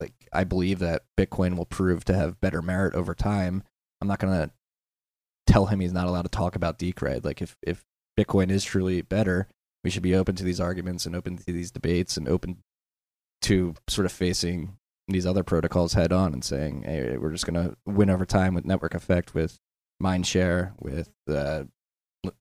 like 0.00 0.12
I 0.32 0.44
believe 0.44 0.80
that 0.80 1.02
Bitcoin 1.18 1.56
will 1.56 1.66
prove 1.66 2.04
to 2.06 2.14
have 2.14 2.40
better 2.40 2.62
merit 2.62 2.94
over 2.94 3.14
time. 3.14 3.62
I'm 4.00 4.08
not 4.08 4.18
gonna 4.18 4.50
tell 5.46 5.66
him 5.66 5.80
he's 5.80 5.92
not 5.92 6.06
allowed 6.06 6.22
to 6.22 6.28
talk 6.28 6.56
about 6.56 6.78
Decred. 6.78 7.24
Like 7.24 7.42
if 7.42 7.56
if 7.62 7.84
Bitcoin 8.18 8.50
is 8.50 8.64
truly 8.64 9.02
better, 9.02 9.48
we 9.82 9.90
should 9.90 10.02
be 10.02 10.14
open 10.14 10.34
to 10.36 10.44
these 10.44 10.60
arguments 10.60 11.06
and 11.06 11.14
open 11.16 11.36
to 11.38 11.52
these 11.52 11.70
debates 11.70 12.16
and 12.16 12.28
open 12.28 12.58
to 13.42 13.74
sort 13.88 14.06
of 14.06 14.12
facing 14.12 14.76
these 15.08 15.26
other 15.26 15.42
protocols 15.42 15.92
head 15.92 16.12
on 16.12 16.32
and 16.32 16.44
saying, 16.44 16.82
hey, 16.82 17.16
we're 17.18 17.32
just 17.32 17.46
gonna 17.46 17.76
win 17.86 18.10
over 18.10 18.24
time 18.24 18.54
with 18.54 18.64
network 18.64 18.94
effect, 18.94 19.34
with 19.34 19.58
mind 20.00 20.26
share, 20.26 20.74
with 20.80 21.10
uh, 21.28 21.64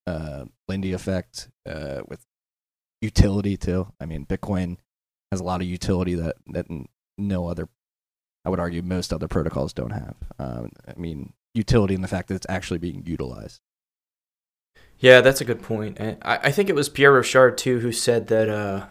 uh, 0.07 0.45
Lindy 0.67 0.93
effect, 0.93 1.49
uh, 1.69 2.01
with 2.07 2.25
utility 3.03 3.57
too. 3.57 3.91
I 3.99 4.05
mean, 4.05 4.25
Bitcoin 4.25 4.77
has 5.31 5.39
a 5.39 5.43
lot 5.43 5.61
of 5.61 5.67
utility 5.67 6.15
that 6.15 6.37
that 6.47 6.65
no 7.17 7.47
other, 7.47 7.67
I 8.45 8.49
would 8.49 8.59
argue, 8.59 8.81
most 8.81 9.13
other 9.13 9.27
protocols 9.27 9.73
don't 9.73 9.91
have. 9.91 10.15
Um, 10.39 10.71
I 10.87 10.99
mean, 10.99 11.33
utility 11.53 11.93
in 11.93 12.01
the 12.01 12.07
fact 12.07 12.29
that 12.29 12.35
it's 12.35 12.47
actually 12.49 12.79
being 12.79 13.03
utilized. 13.05 13.61
Yeah, 14.99 15.21
that's 15.21 15.41
a 15.41 15.45
good 15.45 15.61
point. 15.61 15.99
I, 15.99 16.17
I 16.23 16.51
think 16.51 16.69
it 16.69 16.75
was 16.75 16.89
Pierre 16.89 17.11
Rochard 17.11 17.57
too 17.57 17.79
who 17.79 17.91
said 17.91 18.27
that 18.27 18.49
uh, 18.49 18.85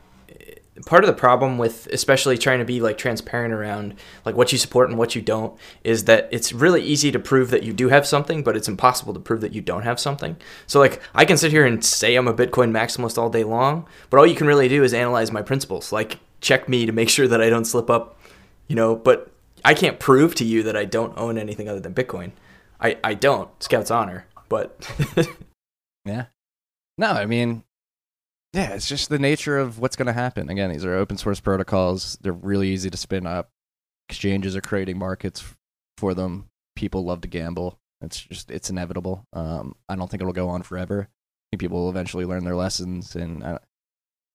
part 0.86 1.04
of 1.04 1.08
the 1.08 1.14
problem 1.14 1.58
with 1.58 1.86
especially 1.88 2.38
trying 2.38 2.58
to 2.58 2.64
be 2.64 2.80
like 2.80 2.96
transparent 2.96 3.52
around 3.52 3.94
like 4.24 4.34
what 4.34 4.52
you 4.52 4.58
support 4.58 4.88
and 4.88 4.98
what 4.98 5.14
you 5.14 5.20
don't 5.20 5.58
is 5.84 6.04
that 6.04 6.28
it's 6.32 6.52
really 6.52 6.82
easy 6.82 7.12
to 7.12 7.18
prove 7.18 7.50
that 7.50 7.62
you 7.62 7.74
do 7.74 7.90
have 7.90 8.06
something 8.06 8.42
but 8.42 8.56
it's 8.56 8.68
impossible 8.68 9.12
to 9.12 9.20
prove 9.20 9.42
that 9.42 9.52
you 9.52 9.60
don't 9.60 9.82
have 9.82 10.00
something. 10.00 10.36
So 10.66 10.80
like 10.80 11.02
i 11.14 11.24
can 11.24 11.36
sit 11.36 11.52
here 11.52 11.66
and 11.66 11.84
say 11.84 12.16
i'm 12.16 12.26
a 12.26 12.34
bitcoin 12.34 12.70
maximalist 12.70 13.18
all 13.18 13.28
day 13.28 13.44
long 13.44 13.86
but 14.08 14.16
all 14.16 14.26
you 14.26 14.34
can 14.34 14.46
really 14.46 14.68
do 14.68 14.82
is 14.82 14.94
analyze 14.94 15.30
my 15.30 15.42
principles 15.42 15.92
like 15.92 16.18
check 16.40 16.68
me 16.68 16.86
to 16.86 16.92
make 16.92 17.08
sure 17.10 17.28
that 17.28 17.42
i 17.42 17.50
don't 17.50 17.66
slip 17.66 17.90
up 17.90 18.18
you 18.68 18.76
know? 18.76 18.96
But 18.96 19.30
i 19.64 19.74
can't 19.74 20.00
prove 20.00 20.34
to 20.36 20.44
you 20.44 20.62
that 20.62 20.76
i 20.76 20.86
don't 20.86 21.16
own 21.18 21.36
anything 21.36 21.68
other 21.68 21.80
than 21.80 21.94
bitcoin. 21.94 22.32
I 22.80 22.96
i 23.04 23.12
don't. 23.14 23.50
Scout's 23.62 23.90
honor 23.90 24.26
but 24.48 24.88
yeah. 26.06 26.26
No 26.96 27.08
i 27.08 27.26
mean 27.26 27.64
yeah, 28.52 28.74
it's 28.74 28.88
just 28.88 29.08
the 29.08 29.18
nature 29.18 29.58
of 29.58 29.78
what's 29.78 29.96
going 29.96 30.06
to 30.06 30.12
happen. 30.12 30.50
Again, 30.50 30.70
these 30.70 30.84
are 30.84 30.94
open 30.94 31.16
source 31.16 31.40
protocols. 31.40 32.18
They're 32.20 32.32
really 32.32 32.68
easy 32.68 32.90
to 32.90 32.96
spin 32.96 33.26
up. 33.26 33.50
Exchanges 34.08 34.54
are 34.56 34.60
creating 34.60 34.98
markets 34.98 35.42
for 35.96 36.12
them. 36.12 36.48
People 36.76 37.04
love 37.04 37.22
to 37.22 37.28
gamble. 37.28 37.78
It's 38.02 38.20
just 38.20 38.50
it's 38.50 38.68
inevitable. 38.68 39.24
Um, 39.32 39.76
I 39.88 39.96
don't 39.96 40.10
think 40.10 40.20
it'll 40.20 40.32
go 40.32 40.48
on 40.48 40.62
forever. 40.62 41.08
I 41.52 41.56
people 41.56 41.78
will 41.78 41.90
eventually 41.90 42.24
learn 42.24 42.44
their 42.44 42.56
lessons, 42.56 43.14
and 43.14 43.42
uh, 43.42 43.58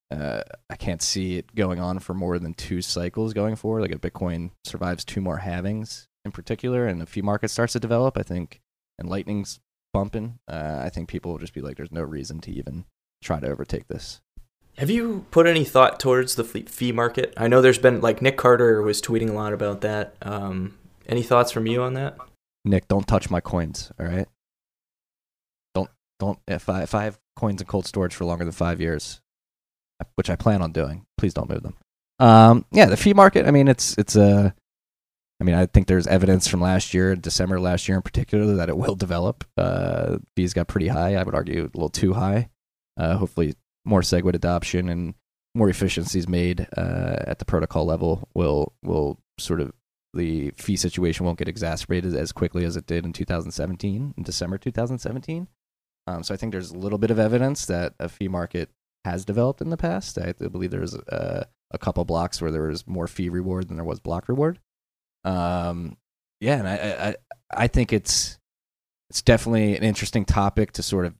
uh, 0.10 0.42
I 0.70 0.76
can't 0.76 1.02
see 1.02 1.38
it 1.38 1.54
going 1.54 1.80
on 1.80 2.00
for 2.00 2.14
more 2.14 2.40
than 2.40 2.54
two 2.54 2.82
cycles 2.82 3.34
going 3.34 3.56
forward. 3.56 3.82
Like 3.82 3.92
if 3.92 4.02
Bitcoin 4.02 4.52
survives 4.64 5.04
two 5.04 5.22
more 5.22 5.40
halvings 5.40 6.08
in 6.24 6.32
particular, 6.32 6.88
and 6.88 7.02
a 7.02 7.06
fee 7.06 7.22
market 7.22 7.50
starts 7.50 7.74
to 7.74 7.80
develop, 7.80 8.18
I 8.18 8.24
think, 8.24 8.62
and 8.98 9.10
Lightning's 9.10 9.60
bumping, 9.94 10.40
uh, 10.48 10.82
I 10.84 10.90
think 10.90 11.10
people 11.10 11.32
will 11.32 11.40
just 11.40 11.54
be 11.54 11.62
like, 11.62 11.78
"There's 11.78 11.92
no 11.92 12.04
reason 12.04 12.40
to 12.42 12.52
even 12.52 12.86
try 13.22 13.40
to 13.40 13.48
overtake 13.48 13.88
this. 13.88 14.22
Have 14.78 14.90
you 14.92 15.26
put 15.32 15.48
any 15.48 15.64
thought 15.64 16.00
towards 16.00 16.36
the 16.36 16.44
fleet 16.44 16.70
fee 16.70 16.92
market? 16.92 17.34
I 17.36 17.48
know 17.48 17.62
there's 17.62 17.80
been 17.80 18.00
like 18.00 18.22
Nick 18.22 18.38
Carter 18.38 18.82
was 18.82 19.02
tweeting 19.02 19.30
a 19.30 19.34
lot 19.34 19.54
about 19.54 19.82
that. 19.82 20.16
Um, 20.22 20.78
any 21.08 21.24
thoughts 21.24 21.52
from 21.52 21.66
you 21.66 21.82
on 21.82 21.96
that? 21.96 22.18
Nick, 22.64 22.88
don't 22.88 23.08
touch 23.08 23.30
my 23.30 23.40
coins. 23.40 23.92
All 24.00 24.06
right. 24.06 24.28
Don't 25.74 25.90
don't 26.20 26.38
if 26.48 26.70
I 26.70 26.84
if 26.84 26.94
I 26.94 27.06
have 27.06 27.18
coins 27.36 27.62
in 27.62 27.68
cold 27.68 27.88
storage 27.88 28.14
for 28.14 28.26
longer 28.26 28.44
than 28.44 28.52
five 28.52 28.80
years, 28.80 29.20
which 30.16 30.30
I 30.30 30.36
plan 30.36 30.62
on 30.62 30.74
doing, 30.74 31.06
please 31.18 31.34
don't 31.34 31.50
move 31.50 31.64
them. 31.64 31.76
Um, 32.20 32.66
yeah, 32.72 32.86
the 32.86 32.98
fee 32.98 33.14
market. 33.14 33.48
I 33.48 33.52
mean, 33.52 33.68
it's 33.68 33.98
it's 33.98 34.16
a. 34.16 34.54
I 35.40 35.44
mean, 35.44 35.54
I 35.54 35.68
think 35.68 35.86
there's 35.86 36.08
evidence 36.08 36.48
from 36.48 36.62
last 36.62 36.96
year, 36.96 37.16
December 37.16 37.60
last 37.60 37.88
year 37.88 37.96
in 37.96 38.02
particular, 38.02 38.56
that 38.56 38.70
it 38.70 38.78
will 38.78 38.96
develop. 38.96 39.44
Uh, 39.56 40.18
fees 40.36 40.54
got 40.54 40.68
pretty 40.68 40.88
high. 40.88 41.14
I 41.14 41.22
would 41.22 41.36
argue 41.36 41.62
a 41.62 41.78
little 41.78 41.90
too 41.90 42.14
high. 42.14 42.50
Uh, 42.98 43.18
hopefully, 43.18 43.54
more 43.86 44.02
SegWit 44.02 44.36
adoption 44.36 44.90
and 44.90 45.14
more 45.56 45.70
efficiencies 45.70 46.28
made 46.28 46.68
uh, 46.78 47.18
at 47.20 47.40
the 47.40 47.46
protocol 47.46 47.86
level 47.86 48.28
will 48.34 48.74
will 48.84 49.20
sort 49.40 49.62
of 49.62 49.72
the 50.14 50.52
fee 50.52 50.76
situation 50.76 51.26
won't 51.26 51.38
get 51.38 51.48
exacerbated 51.48 52.16
as 52.16 52.32
quickly 52.32 52.66
as 52.66 52.76
it 52.76 52.88
did 52.88 53.06
in 53.06 53.14
2017, 53.14 54.14
in 54.18 54.24
December 54.24 54.58
2017. 54.58 55.48
Um, 56.08 56.24
so 56.24 56.34
I 56.34 56.38
think 56.38 56.54
there's 56.54 56.72
a 56.72 56.78
little 56.78 56.98
bit 56.98 57.12
of 57.12 57.20
evidence 57.20 57.66
that 57.66 57.94
a 58.00 58.10
fee 58.10 58.30
market 58.30 58.70
has 59.06 59.26
developed 59.26 59.62
in 59.62 59.70
the 59.70 59.78
past. 59.78 60.18
I 60.18 60.32
believe 60.32 60.72
there's 60.72 60.96
uh, 60.96 61.46
a 61.72 61.78
couple 61.78 62.04
blocks 62.06 62.42
where 62.42 62.52
there 62.52 62.64
was 62.64 62.88
more 62.88 63.08
fee 63.08 63.30
reward 63.30 63.68
than 63.68 63.78
there 63.78 63.86
was 63.86 64.00
block 64.00 64.28
reward. 64.28 64.60
Um, 65.24 65.98
yeah, 66.40 66.58
and 66.60 66.68
I, 66.68 66.76
I 66.76 67.16
I 67.52 67.68
think 67.68 67.92
it's 67.92 68.38
it's 69.10 69.22
definitely 69.22 69.76
an 69.76 69.84
interesting 69.84 70.26
topic 70.26 70.72
to 70.74 70.84
sort 70.84 71.06
of 71.06 71.16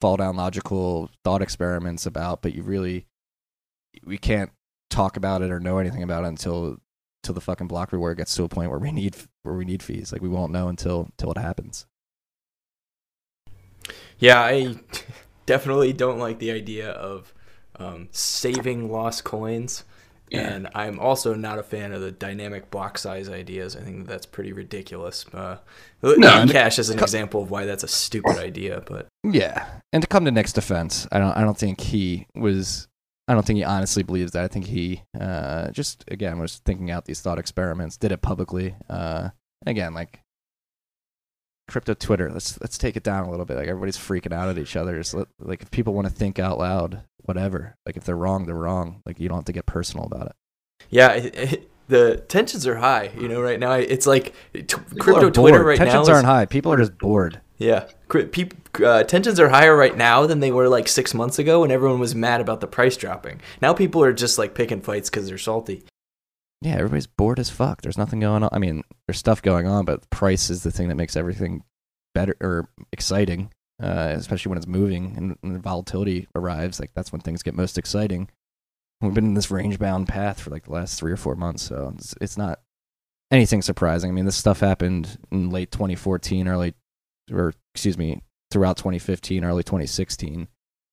fall 0.00 0.16
down 0.16 0.36
logical 0.36 1.10
thought 1.24 1.42
experiments 1.42 2.06
about, 2.06 2.42
but 2.42 2.54
you 2.54 2.62
really 2.62 3.06
we 4.04 4.18
can't 4.18 4.50
talk 4.90 5.16
about 5.16 5.42
it 5.42 5.50
or 5.50 5.60
know 5.60 5.78
anything 5.78 6.02
about 6.02 6.24
it 6.24 6.28
until 6.28 6.78
until 7.22 7.34
the 7.34 7.40
fucking 7.40 7.66
block 7.66 7.92
reward 7.92 8.18
gets 8.18 8.34
to 8.36 8.44
a 8.44 8.48
point 8.48 8.70
where 8.70 8.78
we 8.78 8.92
need 8.92 9.16
where 9.42 9.54
we 9.54 9.64
need 9.64 9.82
fees. 9.82 10.12
Like 10.12 10.22
we 10.22 10.28
won't 10.28 10.52
know 10.52 10.68
until 10.68 11.08
until 11.12 11.32
it 11.32 11.38
happens. 11.38 11.86
Yeah, 14.18 14.40
I 14.40 14.76
definitely 15.46 15.92
don't 15.92 16.18
like 16.18 16.38
the 16.38 16.50
idea 16.50 16.90
of 16.90 17.34
um, 17.78 18.08
saving 18.10 18.90
lost 18.90 19.24
coins. 19.24 19.84
Yeah. 20.30 20.40
And 20.40 20.68
I'm 20.74 20.98
also 20.98 21.34
not 21.34 21.58
a 21.58 21.62
fan 21.62 21.92
of 21.92 22.00
the 22.00 22.10
dynamic 22.10 22.70
block 22.70 22.98
size 22.98 23.28
ideas. 23.28 23.76
I 23.76 23.80
think 23.80 24.06
that's 24.06 24.26
pretty 24.26 24.52
ridiculous. 24.52 25.24
Uh, 25.32 25.58
no, 26.02 26.46
Cash 26.46 26.78
is 26.78 26.90
an 26.90 26.98
example 26.98 27.42
of 27.42 27.50
why 27.50 27.64
that's 27.64 27.84
a 27.84 27.88
stupid 27.88 28.38
idea. 28.38 28.82
But 28.86 29.06
yeah, 29.22 29.66
and 29.92 30.02
to 30.02 30.08
come 30.08 30.24
to 30.24 30.30
Nick's 30.30 30.52
defense, 30.52 31.06
I 31.12 31.18
don't. 31.18 31.36
I 31.36 31.42
don't 31.42 31.58
think 31.58 31.80
he 31.80 32.26
was. 32.34 32.88
I 33.28 33.34
don't 33.34 33.44
think 33.46 33.56
he 33.58 33.64
honestly 33.64 34.02
believes 34.02 34.32
that. 34.32 34.44
I 34.44 34.48
think 34.48 34.66
he 34.66 35.02
uh, 35.18 35.70
just 35.70 36.04
again 36.08 36.38
was 36.38 36.60
thinking 36.64 36.90
out 36.90 37.04
these 37.04 37.20
thought 37.20 37.38
experiments. 37.38 37.96
Did 37.96 38.12
it 38.12 38.22
publicly. 38.22 38.74
Uh, 38.90 39.30
again, 39.64 39.94
like 39.94 40.20
crypto 41.68 41.94
Twitter. 41.94 42.30
Let's 42.30 42.60
let's 42.60 42.78
take 42.78 42.96
it 42.96 43.02
down 43.02 43.26
a 43.26 43.30
little 43.30 43.46
bit. 43.46 43.56
Like 43.56 43.68
everybody's 43.68 43.96
freaking 43.96 44.32
out 44.32 44.48
at 44.48 44.58
each 44.58 44.76
other. 44.76 45.02
let, 45.12 45.28
like 45.40 45.62
if 45.62 45.70
people 45.70 45.94
want 45.94 46.08
to 46.08 46.12
think 46.12 46.38
out 46.38 46.58
loud, 46.58 47.02
whatever. 47.26 47.76
Like 47.84 47.96
if 47.96 48.04
they're 48.04 48.16
wrong, 48.16 48.46
they're 48.46 48.54
wrong. 48.54 49.02
Like 49.06 49.20
you 49.20 49.28
don't 49.28 49.38
have 49.38 49.44
to 49.46 49.52
get 49.52 49.66
personal 49.66 50.06
about 50.06 50.26
it. 50.26 50.32
Yeah, 50.90 51.12
it, 51.12 51.36
it, 51.36 51.70
the 51.88 52.16
tensions 52.28 52.66
are 52.66 52.76
high. 52.76 53.10
You 53.18 53.28
know, 53.28 53.40
right 53.40 53.60
now 53.60 53.72
it's 53.72 54.06
like 54.06 54.34
t- 54.52 54.64
crypto 54.98 55.30
Twitter 55.30 55.62
right 55.62 55.76
tensions 55.76 55.94
now. 55.94 55.98
Tensions 56.00 56.08
aren't 56.08 56.26
high. 56.26 56.46
People 56.46 56.72
are 56.72 56.78
just 56.78 56.98
bored. 56.98 57.40
Yeah, 57.58 57.88
people 58.08 58.58
uh, 58.84 59.02
tensions 59.04 59.40
are 59.40 59.48
higher 59.48 59.74
right 59.74 59.96
now 59.96 60.26
than 60.26 60.40
they 60.40 60.52
were 60.52 60.68
like 60.68 60.88
six 60.88 61.14
months 61.14 61.38
ago 61.38 61.62
when 61.62 61.70
everyone 61.70 62.00
was 62.00 62.14
mad 62.14 62.40
about 62.40 62.60
the 62.60 62.66
price 62.66 62.96
dropping. 62.96 63.40
Now 63.62 63.72
people 63.72 64.02
are 64.02 64.12
just 64.12 64.36
like 64.36 64.54
picking 64.54 64.82
fights 64.82 65.08
because 65.08 65.28
they're 65.28 65.38
salty. 65.38 65.84
Yeah, 66.62 66.74
everybody's 66.74 67.06
bored 67.06 67.38
as 67.38 67.50
fuck. 67.50 67.82
There's 67.82 67.98
nothing 67.98 68.20
going 68.20 68.42
on. 68.42 68.48
I 68.52 68.58
mean, 68.58 68.82
there's 69.06 69.18
stuff 69.18 69.42
going 69.42 69.66
on, 69.66 69.84
but 69.84 70.08
price 70.10 70.50
is 70.50 70.62
the 70.62 70.70
thing 70.70 70.88
that 70.88 70.94
makes 70.96 71.16
everything 71.16 71.62
better 72.14 72.34
or 72.40 72.68
exciting 72.92 73.50
uh, 73.82 74.12
especially 74.14 74.50
when 74.50 74.58
it's 74.58 74.66
moving 74.66 75.14
and, 75.16 75.36
and 75.42 75.62
volatility 75.62 76.28
arrives. 76.34 76.80
Like 76.80 76.92
that's 76.94 77.12
when 77.12 77.20
things 77.20 77.42
get 77.42 77.54
most 77.54 77.78
exciting. 77.78 78.28
We've 79.00 79.14
been 79.14 79.26
in 79.26 79.34
this 79.34 79.50
range 79.50 79.78
bound 79.78 80.08
path 80.08 80.40
for 80.40 80.50
like 80.50 80.64
the 80.64 80.72
last 80.72 80.98
three 80.98 81.12
or 81.12 81.18
four 81.18 81.36
months, 81.36 81.64
so 81.64 81.92
it's, 81.96 82.14
it's 82.20 82.38
not 82.38 82.60
anything 83.30 83.60
surprising. 83.60 84.10
I 84.10 84.14
mean, 84.14 84.24
this 84.24 84.36
stuff 84.36 84.60
happened 84.60 85.18
in 85.30 85.50
late 85.50 85.70
2014, 85.70 86.48
early, 86.48 86.74
or 87.30 87.52
excuse 87.74 87.98
me, 87.98 88.22
throughout 88.50 88.78
2015, 88.78 89.44
early 89.44 89.62
2016. 89.62 90.48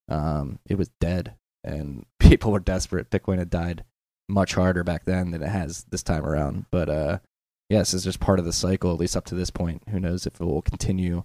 Um, 0.10 0.60
it 0.68 0.78
was 0.78 0.90
dead, 1.00 1.36
and 1.64 2.06
people 2.20 2.52
were 2.52 2.60
desperate. 2.60 3.10
Bitcoin 3.10 3.38
had 3.38 3.50
died 3.50 3.86
much 4.30 4.56
harder 4.56 4.84
back 4.84 5.06
then 5.06 5.32
than 5.32 5.44
it 5.44 5.50
has 5.50 5.86
this 5.90 6.04
time 6.04 6.26
around. 6.26 6.66
But 6.72 6.90
uh, 6.90 7.20
yes, 7.70 7.94
it's 7.94 8.04
just 8.04 8.20
part 8.20 8.40
of 8.40 8.46
the 8.46 8.54
cycle, 8.54 8.92
at 8.92 9.00
least 9.00 9.16
up 9.16 9.26
to 9.26 9.36
this 9.36 9.50
point. 9.50 9.84
Who 9.90 10.00
knows 10.00 10.26
if 10.26 10.42
it 10.42 10.46
will 10.46 10.62
continue 10.62 11.24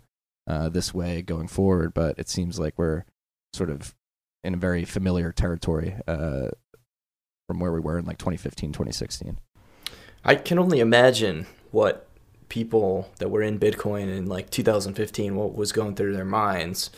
uh, 0.49 0.69
this 0.69 0.93
way 0.95 1.23
going 1.23 1.47
forward. 1.47 1.95
But 1.95 2.19
it 2.19 2.29
seems 2.29 2.59
like 2.59 2.75
we're 2.77 3.05
sort 3.53 3.71
of 3.71 3.95
in 4.43 4.55
a 4.55 4.57
very 4.57 4.85
familiar 4.85 5.31
territory 5.31 5.95
uh, 6.07 6.49
from 7.47 7.61
where 7.61 7.73
we 7.73 7.81
were 7.81 7.99
in 7.99 8.07
like 8.07 8.19
2015, 8.19 8.73
2016. 8.73 9.39
I 10.25 10.35
can 10.35 10.59
only 10.59 10.81
imagine 10.81 11.47
what 11.71 12.09
people 12.49 13.11
that 13.19 13.31
were 13.31 13.43
in 13.43 13.59
Bitcoin 13.59 14.09
in 14.09 14.27
like 14.27 14.51
2015, 14.51 15.37
what 15.37 15.55
was 15.55 15.73
going 15.73 15.95
through 15.95 16.15
their 16.15 16.25
minds. 16.25 16.91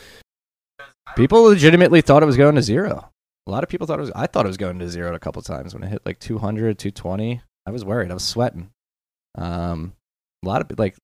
People 1.17 1.43
legitimately 1.43 2.01
thought 2.01 2.23
it 2.23 2.27
was 2.27 2.37
going 2.37 2.55
to 2.55 2.63
zero. 2.63 3.11
A 3.47 3.51
lot 3.51 3.65
of 3.65 3.69
people 3.69 3.87
thought 3.87 3.99
it 3.99 4.03
was. 4.03 4.13
I 4.15 4.27
thought 4.27 4.47
it 4.47 4.49
was 4.49 4.57
going 4.57 4.79
to 4.79 4.89
zero 4.89 5.15
a 5.15 5.19
couple 5.19 5.43
times 5.43 5.75
when 5.75 5.83
it 5.83 5.89
hit 5.89 6.03
like 6.07 6.21
200, 6.21 6.79
220. 6.79 7.43
I 7.67 7.71
was 7.71 7.85
worried. 7.85 8.11
I 8.11 8.15
was 8.15 8.25
sweating. 8.25 8.71
Um, 9.35 9.95
a 10.45 10.49
lot 10.49 10.61
of 10.61 10.79
like 10.79 10.97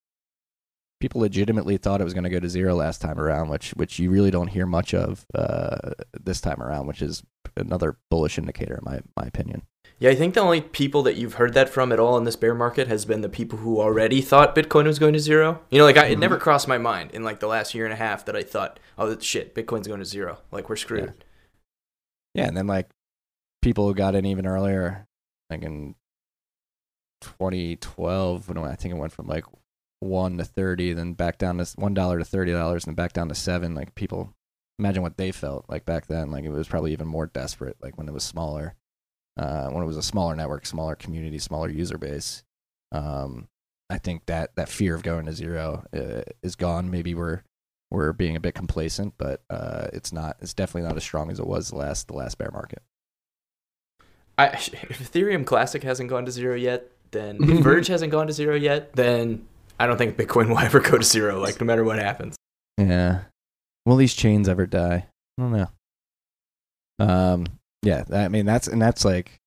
people 1.01 1.21
legitimately 1.21 1.77
thought 1.77 2.01
it 2.01 2.05
was 2.05 2.15
going 2.15 2.25
to 2.25 2.31
go 2.31 2.41
to 2.41 2.49
zero 2.49 2.75
last 2.75 3.01
time 3.01 3.19
around, 3.19 3.49
which 3.49 3.71
which 3.71 3.99
you 3.99 4.11
really 4.11 4.31
don't 4.31 4.49
hear 4.49 4.67
much 4.67 4.95
of 4.95 5.27
uh, 5.35 5.91
this 6.19 6.41
time 6.41 6.63
around, 6.63 6.87
which 6.87 7.03
is 7.03 7.23
another 7.57 7.97
bullish 8.11 8.39
indicator 8.39 8.75
in 8.75 8.85
my 8.85 9.01
my 9.17 9.27
opinion. 9.27 9.63
Yeah, 9.99 10.11
I 10.11 10.15
think 10.15 10.35
the 10.35 10.41
only 10.41 10.61
people 10.61 11.03
that 11.05 11.17
you've 11.17 11.35
heard 11.35 11.55
that 11.55 11.71
from 11.71 11.91
at 11.91 11.99
all 11.99 12.19
in 12.19 12.25
this 12.25 12.37
bear 12.37 12.55
market 12.55 12.87
has 12.89 13.07
been 13.07 13.23
the 13.23 13.31
people 13.31 13.61
who 13.61 13.81
already 13.81 14.21
thought 14.21 14.55
Bitcoin 14.55 14.85
was 14.85 14.99
going 14.99 15.15
to 15.15 15.21
zero. 15.21 15.63
You 15.71 15.79
know, 15.79 15.85
like 15.85 15.97
I, 15.97 16.07
it 16.09 16.19
never 16.19 16.35
mm-hmm. 16.35 16.43
crossed 16.43 16.69
my 16.69 16.77
mind 16.77 17.13
in 17.13 17.25
like 17.25 17.41
the 17.41 17.47
last 17.47 17.75
year 17.75 17.85
and 17.85 17.95
a 17.95 17.97
half 17.97 18.25
that 18.27 18.37
I 18.37 18.43
thought, 18.43 18.79
oh 18.99 19.19
shit, 19.19 19.55
Bitcoin's 19.55 19.89
going 19.89 20.01
to 20.01 20.05
zero. 20.07 20.39
Like 20.51 20.69
we're 20.69 20.77
screwed. 20.77 21.15
Yeah, 22.35 22.43
yeah 22.43 22.49
and 22.49 22.57
then 22.57 22.67
like 22.67 22.91
people 23.63 23.89
who 23.89 23.95
got 23.95 24.15
in 24.15 24.27
even 24.27 24.47
earlier, 24.47 25.07
like 25.49 25.63
in 25.63 25.95
2012 27.23 28.49
when 28.49 28.59
I 28.59 28.75
think 28.75 28.95
it 28.95 28.99
went 28.99 29.13
from 29.13 29.29
like 29.29 29.45
one 30.07 30.39
to 30.39 30.45
thirty, 30.45 30.93
then 30.93 31.15
back 31.15 31.39
down 31.39 31.59
to 31.59 31.67
one 31.77 31.95
dollar 31.95 32.19
to 32.19 32.25
thirty 32.25 32.53
dollars, 32.53 32.85
and 32.85 32.93
then 32.93 33.05
back 33.05 33.13
down 33.13 33.29
to 33.29 33.35
seven. 33.35 33.75
Like 33.75 33.95
people, 33.95 34.35
imagine 34.79 35.03
what 35.03 35.17
they 35.17 35.33
felt 35.33 35.67
like 35.69 35.85
back 35.85 36.07
then. 36.07 36.31
Like 36.31 36.45
it 36.45 36.51
was 36.51 36.69
probably 36.69 36.93
even 36.93 37.07
more 37.07 37.27
desperate. 37.27 37.77
Like 37.81 37.99
when 37.99 38.09
it 38.09 38.15
was 38.15 38.25
smaller, 38.25 38.75
uh, 39.37 39.69
when 39.69 39.83
it 39.83 39.87
was 39.87 39.97
a 39.97 40.03
smaller 40.03 40.35
network, 40.37 40.67
smaller 40.67 40.95
community, 40.95 41.39
smaller 41.39 41.69
user 41.69 41.99
base. 41.99 42.43
Um, 42.93 43.49
I 43.89 43.99
think 43.99 44.27
that 44.27 44.57
that 44.57 44.69
fear 44.69 44.95
of 44.95 45.03
going 45.03 45.27
to 45.27 45.33
zero 45.33 45.85
uh, 45.95 46.23
is 46.43 46.57
gone. 46.57 46.91
Maybe 46.91 47.15
we're 47.15 47.43
we're 47.91 48.13
being 48.13 48.37
a 48.37 48.41
bit 48.41 48.55
complacent, 48.55 49.15
but 49.17 49.43
uh, 49.49 49.89
it's 49.93 50.13
not. 50.13 50.37
It's 50.41 50.55
definitely 50.55 50.89
not 50.89 50.97
as 50.97 51.05
strong 51.05 51.31
as 51.31 51.39
it 51.39 51.47
was 51.47 51.71
the 51.71 51.77
last 51.77 52.09
the 52.09 52.15
last 52.15 52.39
bear 52.39 52.51
market. 52.51 52.83
I, 54.39 54.47
if 54.49 55.13
Ethereum 55.13 55.47
Classic 55.47 55.83
hasn't 55.83 56.11
gone 56.11 56.25
to 56.27 56.33
zero 56.33 56.57
yet, 56.57 56.91
then 57.13 57.39
if 57.41 57.61
Verge 57.63 57.87
hasn't 57.87 58.13
gone 58.13 58.27
to 58.27 58.33
zero 58.33 58.57
yet, 58.57 58.95
then 58.95 59.47
I 59.79 59.87
don't 59.87 59.99
think 59.99 60.17
Bitcoin 60.17 60.49
will 60.49 60.59
ever 60.59 60.81
go 60.81 60.99
to 60.99 61.05
zero. 61.05 61.41
Like 61.41 61.61
no 61.61 61.67
matter 61.67 61.85
what 61.85 61.99
happens. 61.99 62.37
Yeah. 62.79 63.23
Will 63.85 63.97
these 63.97 64.15
chains 64.15 64.49
ever 64.49 64.67
die? 64.67 65.07
I 65.39 65.43
don't 65.43 65.53
know. 65.53 65.69
Um. 66.99 67.47
Yeah. 67.83 68.05
I 68.13 68.29
mean, 68.29 68.47
that's 68.47 68.69
and 68.69 68.81
that's 68.81 69.05
like 69.05 69.39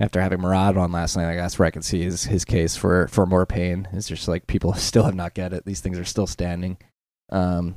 after 0.00 0.20
having 0.20 0.40
Murad 0.40 0.76
on 0.76 0.92
last 0.92 1.16
night, 1.16 1.26
like 1.26 1.38
that's 1.38 1.58
where 1.58 1.66
I 1.66 1.70
can 1.70 1.82
see 1.82 2.02
his 2.02 2.24
his 2.24 2.44
case 2.44 2.76
for 2.76 3.08
for 3.08 3.26
more 3.26 3.46
pain. 3.46 3.88
It's 3.92 4.08
just 4.08 4.28
like 4.28 4.46
people 4.46 4.72
still 4.74 5.04
have 5.04 5.14
not 5.14 5.34
get 5.34 5.52
it. 5.52 5.64
These 5.64 5.80
things 5.80 5.98
are 5.98 6.04
still 6.04 6.26
standing. 6.26 6.78
Um. 7.30 7.76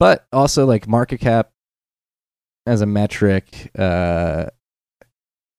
But 0.00 0.26
also 0.32 0.66
like 0.66 0.88
market 0.88 1.20
cap 1.20 1.50
as 2.66 2.80
a 2.80 2.86
metric 2.86 3.70
uh 3.78 4.46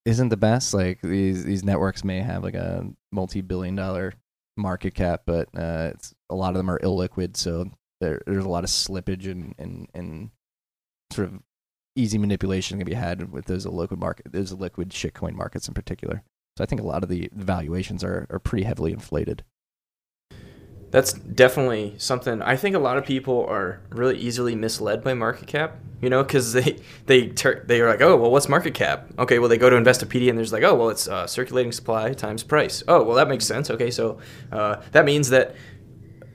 isn't 0.05 0.29
the 0.29 0.38
best. 0.38 0.73
Like 0.73 1.01
these 1.01 1.45
these 1.45 1.63
networks 1.63 2.03
may 2.03 2.19
have 2.19 2.43
like 2.43 2.55
a 2.55 2.86
multi 3.11 3.41
billion 3.41 3.75
dollar 3.75 4.13
market 4.55 4.93
cap, 4.93 5.23
but 5.25 5.49
uh, 5.57 5.91
it's 5.93 6.13
a 6.29 6.35
lot 6.35 6.49
of 6.49 6.57
them 6.57 6.69
are 6.69 6.79
illiquid, 6.79 7.37
so 7.37 7.69
there, 8.01 8.21
there's 8.25 8.45
a 8.45 8.49
lot 8.49 8.63
of 8.63 8.69
slippage 8.69 9.29
and, 9.29 9.55
and 9.57 9.87
and 9.93 10.31
sort 11.11 11.27
of 11.27 11.39
easy 11.95 12.17
manipulation 12.17 12.77
can 12.77 12.87
be 12.87 12.93
had 12.93 13.31
with 13.31 13.45
those 13.45 13.65
liquid 13.65 13.99
market 13.99 14.31
those 14.31 14.51
liquid 14.51 14.89
shitcoin 14.89 15.33
markets 15.33 15.67
in 15.67 15.73
particular. 15.73 16.23
So 16.57 16.63
I 16.63 16.67
think 16.67 16.81
a 16.81 16.85
lot 16.85 17.03
of 17.03 17.09
the 17.09 17.29
valuations 17.33 18.03
are 18.03 18.27
are 18.29 18.39
pretty 18.39 18.65
heavily 18.65 18.91
inflated. 18.91 19.43
That's 20.93 21.11
definitely 21.13 21.95
something. 21.97 22.43
I 22.43 22.55
think 22.55 22.75
a 22.75 22.79
lot 22.79 22.99
of 22.99 23.03
people 23.03 23.47
are 23.49 23.81
really 23.89 24.15
easily 24.15 24.53
misled 24.55 25.03
by 25.03 25.15
market 25.15 25.47
cap. 25.47 25.77
You 25.99 26.09
know, 26.11 26.21
because 26.21 26.53
they 26.53 26.77
they 27.07 27.29
ter- 27.29 27.63
they 27.65 27.81
are 27.81 27.89
like, 27.89 28.01
oh, 28.01 28.15
well, 28.15 28.29
what's 28.29 28.47
market 28.47 28.75
cap? 28.75 29.07
Okay, 29.17 29.39
well, 29.39 29.49
they 29.49 29.57
go 29.57 29.71
to 29.71 29.75
Investopedia 29.75 30.29
and 30.29 30.37
there's 30.37 30.53
like, 30.53 30.61
oh, 30.61 30.75
well, 30.75 30.89
it's 30.89 31.07
uh, 31.07 31.25
circulating 31.25 31.71
supply 31.71 32.13
times 32.13 32.43
price. 32.43 32.83
Oh, 32.87 33.01
well, 33.01 33.15
that 33.15 33.27
makes 33.27 33.43
sense. 33.43 33.71
Okay, 33.71 33.89
so 33.89 34.19
uh, 34.51 34.83
that 34.91 35.03
means 35.03 35.29
that 35.29 35.55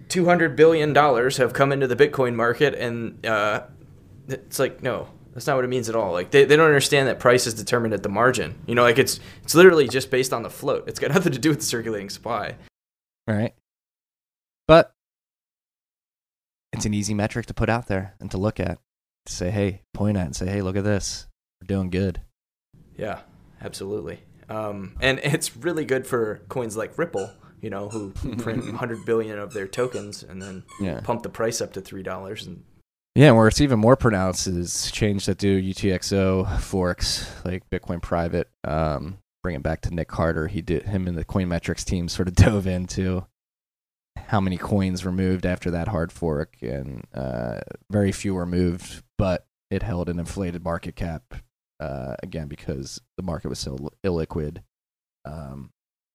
two 0.08 0.24
hundred 0.24 0.56
billion 0.56 0.92
dollars 0.92 1.36
have 1.36 1.52
come 1.52 1.70
into 1.70 1.86
the 1.86 1.94
Bitcoin 1.94 2.34
market, 2.34 2.74
and 2.74 3.24
uh, 3.24 3.62
it's 4.26 4.58
like, 4.58 4.82
no, 4.82 5.06
that's 5.34 5.46
not 5.46 5.54
what 5.54 5.64
it 5.64 5.68
means 5.68 5.88
at 5.88 5.94
all. 5.94 6.10
Like 6.10 6.32
they, 6.32 6.44
they 6.44 6.56
don't 6.56 6.66
understand 6.66 7.06
that 7.06 7.20
price 7.20 7.46
is 7.46 7.54
determined 7.54 7.94
at 7.94 8.02
the 8.02 8.08
margin. 8.08 8.58
You 8.66 8.74
know, 8.74 8.82
like 8.82 8.98
it's 8.98 9.20
it's 9.44 9.54
literally 9.54 9.86
just 9.86 10.10
based 10.10 10.32
on 10.32 10.42
the 10.42 10.50
float. 10.50 10.88
It's 10.88 10.98
got 10.98 11.10
nothing 11.14 11.32
to 11.32 11.38
do 11.38 11.50
with 11.50 11.60
the 11.60 11.66
circulating 11.66 12.10
supply. 12.10 12.56
Right. 13.28 13.54
But 14.68 14.92
it's 16.72 16.84
an 16.84 16.94
easy 16.94 17.14
metric 17.14 17.46
to 17.46 17.54
put 17.54 17.68
out 17.68 17.86
there 17.88 18.14
and 18.20 18.30
to 18.30 18.36
look 18.38 18.60
at. 18.60 18.78
To 19.26 19.32
say, 19.32 19.50
hey, 19.50 19.82
point 19.92 20.16
at 20.16 20.24
and 20.26 20.36
say, 20.36 20.46
hey, 20.46 20.62
look 20.62 20.76
at 20.76 20.84
this. 20.84 21.26
We're 21.60 21.66
doing 21.66 21.90
good. 21.90 22.20
Yeah, 22.96 23.20
absolutely. 23.60 24.20
Um, 24.48 24.96
and 25.00 25.18
it's 25.22 25.56
really 25.56 25.84
good 25.84 26.06
for 26.06 26.40
coins 26.48 26.76
like 26.76 26.96
Ripple, 26.96 27.30
you 27.60 27.68
know, 27.70 27.88
who 27.88 28.10
print 28.38 28.64
100 28.64 29.04
billion 29.04 29.38
of 29.38 29.52
their 29.52 29.66
tokens 29.66 30.22
and 30.22 30.40
then 30.40 30.62
Yeah. 30.80 31.00
pump 31.00 31.22
the 31.24 31.28
price 31.28 31.60
up 31.60 31.72
to 31.74 31.80
three 31.80 32.02
dollars. 32.02 32.46
And 32.46 32.64
Yeah, 33.14 33.32
where 33.32 33.48
it's 33.48 33.60
even 33.60 33.78
more 33.78 33.96
pronounced 33.96 34.46
is 34.46 34.90
change 34.92 35.26
that 35.26 35.36
do 35.38 35.60
UTXO 35.60 36.60
forks 36.60 37.30
like 37.44 37.68
Bitcoin 37.70 38.00
Private. 38.00 38.48
Um, 38.64 39.18
bring 39.42 39.56
it 39.56 39.62
back 39.62 39.82
to 39.82 39.94
Nick 39.94 40.08
Carter. 40.08 40.46
He 40.46 40.62
did 40.62 40.84
him 40.84 41.06
and 41.06 41.18
the 41.18 41.24
Coin 41.24 41.48
Metrics 41.48 41.84
team 41.84 42.08
sort 42.08 42.28
of 42.28 42.34
dove 42.36 42.66
into 42.66 43.26
how 44.26 44.40
many 44.40 44.56
coins 44.56 45.04
were 45.04 45.12
moved 45.12 45.46
after 45.46 45.70
that 45.70 45.88
hard 45.88 46.12
fork, 46.12 46.56
and 46.60 47.04
uh, 47.14 47.60
very 47.90 48.12
few 48.12 48.34
were 48.34 48.46
moved, 48.46 49.02
but 49.16 49.46
it 49.70 49.82
held 49.82 50.08
an 50.08 50.18
inflated 50.18 50.64
market 50.64 50.96
cap 50.96 51.34
uh, 51.80 52.14
again 52.22 52.48
because 52.48 53.00
the 53.16 53.22
market 53.22 53.48
was 53.48 53.58
so 53.58 53.76
illiquid 54.04 54.58
um, 55.24 55.70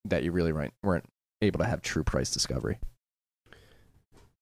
that 0.06 0.24
you 0.24 0.32
really 0.32 0.52
weren't, 0.52 1.06
able 1.42 1.60
to 1.60 1.66
have 1.66 1.82
true 1.82 2.06
price 2.06 2.32
discovery. 2.32 2.80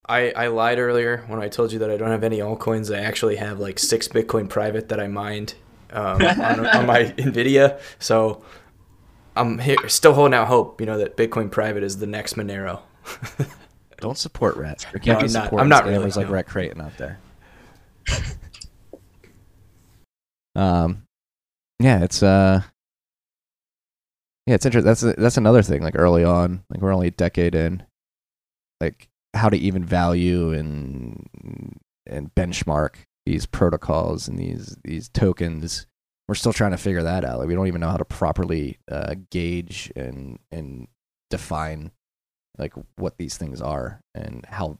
I, 0.07 0.31
I 0.31 0.47
lied 0.47 0.77
earlier 0.77 1.23
when 1.27 1.41
I 1.41 1.47
told 1.47 1.71
you 1.71 1.79
that 1.79 1.89
I 1.89 1.97
don't 1.97 2.11
have 2.11 2.23
any 2.23 2.37
altcoins. 2.37 2.95
I 2.95 2.99
actually 3.01 3.37
have 3.37 3.59
like 3.59 3.79
six 3.79 4.07
Bitcoin 4.07 4.47
private 4.47 4.89
that 4.89 4.99
I 4.99 5.07
mined 5.07 5.55
um, 5.91 6.21
on, 6.21 6.67
on 6.67 6.85
my 6.85 7.05
Nvidia. 7.17 7.79
So 7.97 8.43
I'm 9.35 9.57
here, 9.59 9.77
still 9.87 10.13
holding 10.13 10.35
out 10.35 10.47
hope, 10.47 10.79
you 10.79 10.85
know, 10.85 10.97
that 10.97 11.17
Bitcoin 11.17 11.49
private 11.49 11.83
is 11.83 11.97
the 11.97 12.07
next 12.07 12.35
Monero. 12.35 12.81
Don't 13.99 14.17
support 14.17 14.55
Rhett. 14.57 14.85
There 14.91 15.01
No, 15.13 15.19
be 15.19 15.25
I'm 15.25 15.31
not- 15.31 15.43
support 15.45 15.61
I'm 15.61 15.69
not 15.69 15.85
really, 15.85 16.09
like 16.11 16.27
no. 16.27 16.33
Rhett 16.33 16.47
Creighton 16.47 16.81
out 16.81 16.97
there. 16.97 17.19
um, 20.55 21.03
yeah, 21.79 22.03
it's 22.03 22.21
uh, 22.23 22.61
yeah, 24.47 24.55
it's 24.55 24.65
interesting. 24.65 24.87
That's 24.87 25.01
that's 25.01 25.37
another 25.37 25.61
thing. 25.61 25.81
Like 25.81 25.97
early 25.97 26.23
on, 26.23 26.63
like 26.69 26.81
we're 26.81 26.93
only 26.93 27.07
a 27.07 27.11
decade 27.11 27.55
in, 27.55 27.83
like 28.79 29.07
how 29.33 29.49
to 29.49 29.57
even 29.57 29.83
value 29.85 30.51
and 30.51 31.27
and 32.07 32.33
benchmark 32.35 32.95
these 33.25 33.45
protocols 33.45 34.27
and 34.27 34.37
these 34.37 34.77
these 34.83 35.09
tokens. 35.09 35.85
We're 36.27 36.35
still 36.35 36.53
trying 36.53 36.71
to 36.71 36.77
figure 36.77 37.03
that 37.03 37.25
out. 37.25 37.39
Like 37.39 37.47
we 37.47 37.55
don't 37.55 37.67
even 37.67 37.81
know 37.81 37.89
how 37.89 37.97
to 37.97 38.05
properly 38.05 38.79
uh, 38.89 39.15
gauge 39.29 39.91
and 39.95 40.39
and 40.51 40.87
define 41.29 41.91
like 42.57 42.73
what 42.97 43.17
these 43.17 43.37
things 43.37 43.61
are 43.61 44.01
and 44.13 44.45
how 44.47 44.77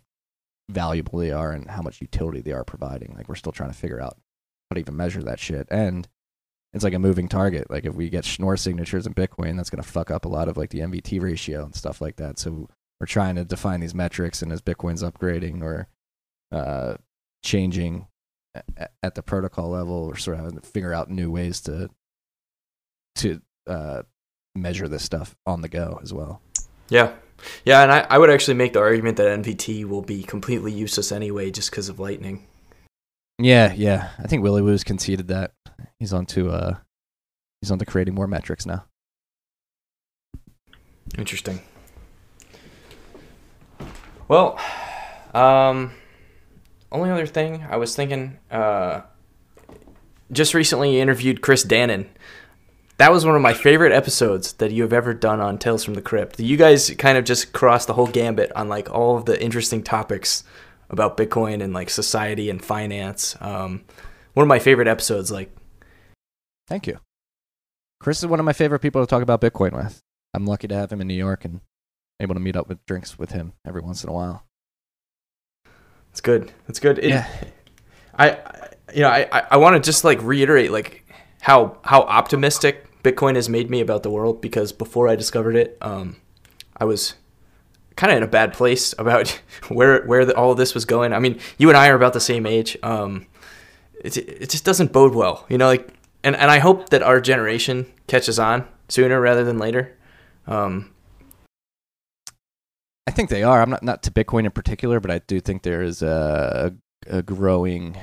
valuable 0.69 1.19
they 1.19 1.31
are 1.31 1.51
and 1.51 1.69
how 1.69 1.81
much 1.81 2.01
utility 2.01 2.41
they 2.41 2.51
are 2.51 2.63
providing. 2.63 3.13
Like 3.17 3.27
we're 3.27 3.35
still 3.35 3.51
trying 3.51 3.71
to 3.71 3.77
figure 3.77 4.01
out 4.01 4.17
how 4.69 4.75
to 4.75 4.79
even 4.79 4.95
measure 4.97 5.23
that 5.23 5.39
shit. 5.39 5.67
And 5.71 6.07
it's 6.73 6.83
like 6.83 6.93
a 6.93 6.99
moving 6.99 7.27
target. 7.27 7.69
Like 7.69 7.85
if 7.85 7.93
we 7.95 8.09
get 8.09 8.23
Schnorr 8.23 8.55
signatures 8.57 9.05
in 9.05 9.13
Bitcoin, 9.13 9.57
that's 9.57 9.69
gonna 9.69 9.83
fuck 9.83 10.09
up 10.11 10.25
a 10.25 10.29
lot 10.29 10.47
of 10.47 10.55
like 10.57 10.69
the 10.69 10.79
NVT 10.79 11.21
ratio 11.21 11.65
and 11.65 11.75
stuff 11.75 11.99
like 12.01 12.15
that. 12.17 12.39
So 12.39 12.69
we're 12.99 13.07
trying 13.07 13.35
to 13.35 13.43
define 13.43 13.79
these 13.79 13.95
metrics, 13.95 14.41
and 14.41 14.51
as 14.51 14.61
Bitcoin's 14.61 15.01
upgrading 15.03 15.63
or 15.63 15.87
uh, 16.51 16.95
changing 17.43 18.07
a- 18.55 18.61
a- 18.77 18.89
at 19.03 19.15
the 19.15 19.23
protocol 19.23 19.69
level, 19.69 20.07
we're 20.07 20.15
sort 20.17 20.37
of 20.37 20.43
having 20.45 20.59
to 20.59 20.65
figure 20.67 20.93
out 20.93 21.09
new 21.09 21.31
ways 21.31 21.59
to 21.61 21.89
to 23.15 23.41
uh, 23.67 24.03
measure 24.55 24.87
this 24.87 25.03
stuff 25.03 25.35
on 25.45 25.61
the 25.61 25.67
go 25.69 25.99
as 26.01 26.13
well. 26.13 26.41
Yeah. 26.89 27.13
Yeah, 27.65 27.83
and 27.83 27.91
I, 27.91 28.05
I 28.09 28.17
would 28.17 28.29
actually 28.29 28.55
make 28.55 28.73
the 28.73 28.79
argument 28.79 29.17
that 29.17 29.27
NVT 29.39 29.85
will 29.85 30.01
be 30.01 30.23
completely 30.23 30.71
useless 30.71 31.11
anyway 31.11 31.51
just 31.51 31.71
because 31.71 31.89
of 31.89 31.99
Lightning. 31.99 32.45
Yeah, 33.39 33.73
yeah. 33.73 34.09
I 34.19 34.27
think 34.27 34.43
Willy 34.43 34.61
Woo's 34.61 34.83
conceded 34.83 35.27
that. 35.29 35.51
He's 35.99 36.13
on 36.13 36.25
to 36.27 36.49
uh 36.49 36.75
he's 37.61 37.71
on 37.71 37.79
to 37.79 37.85
creating 37.85 38.15
more 38.15 38.27
metrics 38.27 38.65
now. 38.65 38.85
Interesting. 41.17 41.61
Well, 44.27 44.57
um, 45.33 45.91
only 46.91 47.09
other 47.09 47.25
thing 47.25 47.65
I 47.69 47.75
was 47.75 47.95
thinking, 47.95 48.37
uh, 48.49 49.01
just 50.31 50.53
recently 50.53 51.01
interviewed 51.01 51.41
Chris 51.41 51.65
Dannen. 51.65 52.07
That 53.01 53.11
was 53.11 53.25
one 53.25 53.35
of 53.35 53.41
my 53.41 53.55
favorite 53.55 53.93
episodes 53.93 54.53
that 54.53 54.69
you 54.71 54.83
have 54.83 54.93
ever 54.93 55.11
done 55.15 55.41
on 55.41 55.57
Tales 55.57 55.83
from 55.83 55.95
the 55.95 56.03
Crypt. 56.03 56.39
You 56.39 56.55
guys 56.55 56.91
kind 56.99 57.17
of 57.17 57.25
just 57.25 57.51
crossed 57.51 57.87
the 57.87 57.93
whole 57.95 58.05
gambit 58.05 58.51
on 58.55 58.69
like 58.69 58.91
all 58.91 59.17
of 59.17 59.25
the 59.25 59.41
interesting 59.41 59.81
topics 59.81 60.43
about 60.87 61.17
Bitcoin 61.17 61.63
and 61.63 61.73
like 61.73 61.89
society 61.89 62.47
and 62.51 62.63
finance. 62.63 63.35
Um, 63.41 63.85
one 64.35 64.43
of 64.43 64.47
my 64.47 64.59
favorite 64.59 64.87
episodes. 64.87 65.31
Like, 65.31 65.51
Thank 66.67 66.85
you. 66.85 66.99
Chris 67.99 68.19
is 68.19 68.27
one 68.27 68.39
of 68.39 68.45
my 68.45 68.53
favorite 68.53 68.81
people 68.83 69.01
to 69.01 69.07
talk 69.09 69.23
about 69.23 69.41
Bitcoin 69.41 69.71
with. 69.73 69.99
I'm 70.35 70.45
lucky 70.45 70.67
to 70.67 70.75
have 70.75 70.91
him 70.91 71.01
in 71.01 71.07
New 71.07 71.15
York 71.15 71.43
and 71.43 71.61
able 72.19 72.35
to 72.35 72.39
meet 72.39 72.55
up 72.55 72.69
with 72.69 72.85
drinks 72.85 73.17
with 73.17 73.31
him 73.31 73.53
every 73.65 73.81
once 73.81 74.03
in 74.03 74.11
a 74.11 74.13
while. 74.13 74.43
it's 76.11 76.21
good. 76.21 76.51
It's 76.67 76.79
good. 76.79 76.99
It, 76.99 77.09
Yeah. 77.09 77.27
I, 78.15 78.37
you 78.93 79.01
know, 79.01 79.09
I, 79.09 79.27
I- 79.31 79.47
I 79.49 79.57
want 79.57 79.75
to 79.75 79.79
just 79.81 80.03
like 80.03 80.21
reiterate 80.21 80.69
like 80.69 81.03
how 81.41 81.79
how 81.83 82.01
optimistic 82.03 82.85
Bitcoin 83.03 83.35
has 83.35 83.49
made 83.49 83.69
me 83.69 83.81
about 83.81 84.03
the 84.03 84.09
world 84.09 84.41
because 84.41 84.71
before 84.71 85.07
I 85.07 85.15
discovered 85.15 85.55
it, 85.55 85.77
um, 85.81 86.17
I 86.77 86.85
was 86.85 87.15
kind 87.95 88.11
of 88.11 88.17
in 88.17 88.23
a 88.23 88.27
bad 88.27 88.53
place 88.53 88.93
about 88.97 89.29
where 89.69 90.03
where 90.05 90.25
the, 90.25 90.35
all 90.35 90.55
this 90.55 90.73
was 90.73 90.85
going. 90.85 91.13
I 91.13 91.19
mean, 91.19 91.39
you 91.57 91.69
and 91.69 91.77
I 91.77 91.89
are 91.89 91.95
about 91.95 92.13
the 92.13 92.19
same 92.19 92.45
age. 92.45 92.77
Um, 92.83 93.27
it 94.03 94.17
it 94.17 94.49
just 94.49 94.65
doesn't 94.65 94.93
bode 94.93 95.15
well, 95.15 95.45
you 95.49 95.57
know. 95.57 95.67
Like, 95.67 95.89
and 96.23 96.35
and 96.35 96.51
I 96.51 96.59
hope 96.59 96.89
that 96.89 97.03
our 97.03 97.21
generation 97.21 97.91
catches 98.07 98.39
on 98.39 98.67
sooner 98.87 99.19
rather 99.19 99.43
than 99.43 99.57
later. 99.57 99.97
Um, 100.47 100.91
I 103.07 103.11
think 103.11 103.29
they 103.29 103.43
are. 103.43 103.61
I'm 103.61 103.69
not 103.69 103.83
not 103.83 104.03
to 104.03 104.11
Bitcoin 104.11 104.45
in 104.45 104.51
particular, 104.51 104.99
but 104.99 105.11
I 105.11 105.19
do 105.19 105.39
think 105.39 105.63
there 105.63 105.81
is 105.81 106.01
a, 106.01 106.73
a 107.07 107.21
growing 107.21 107.97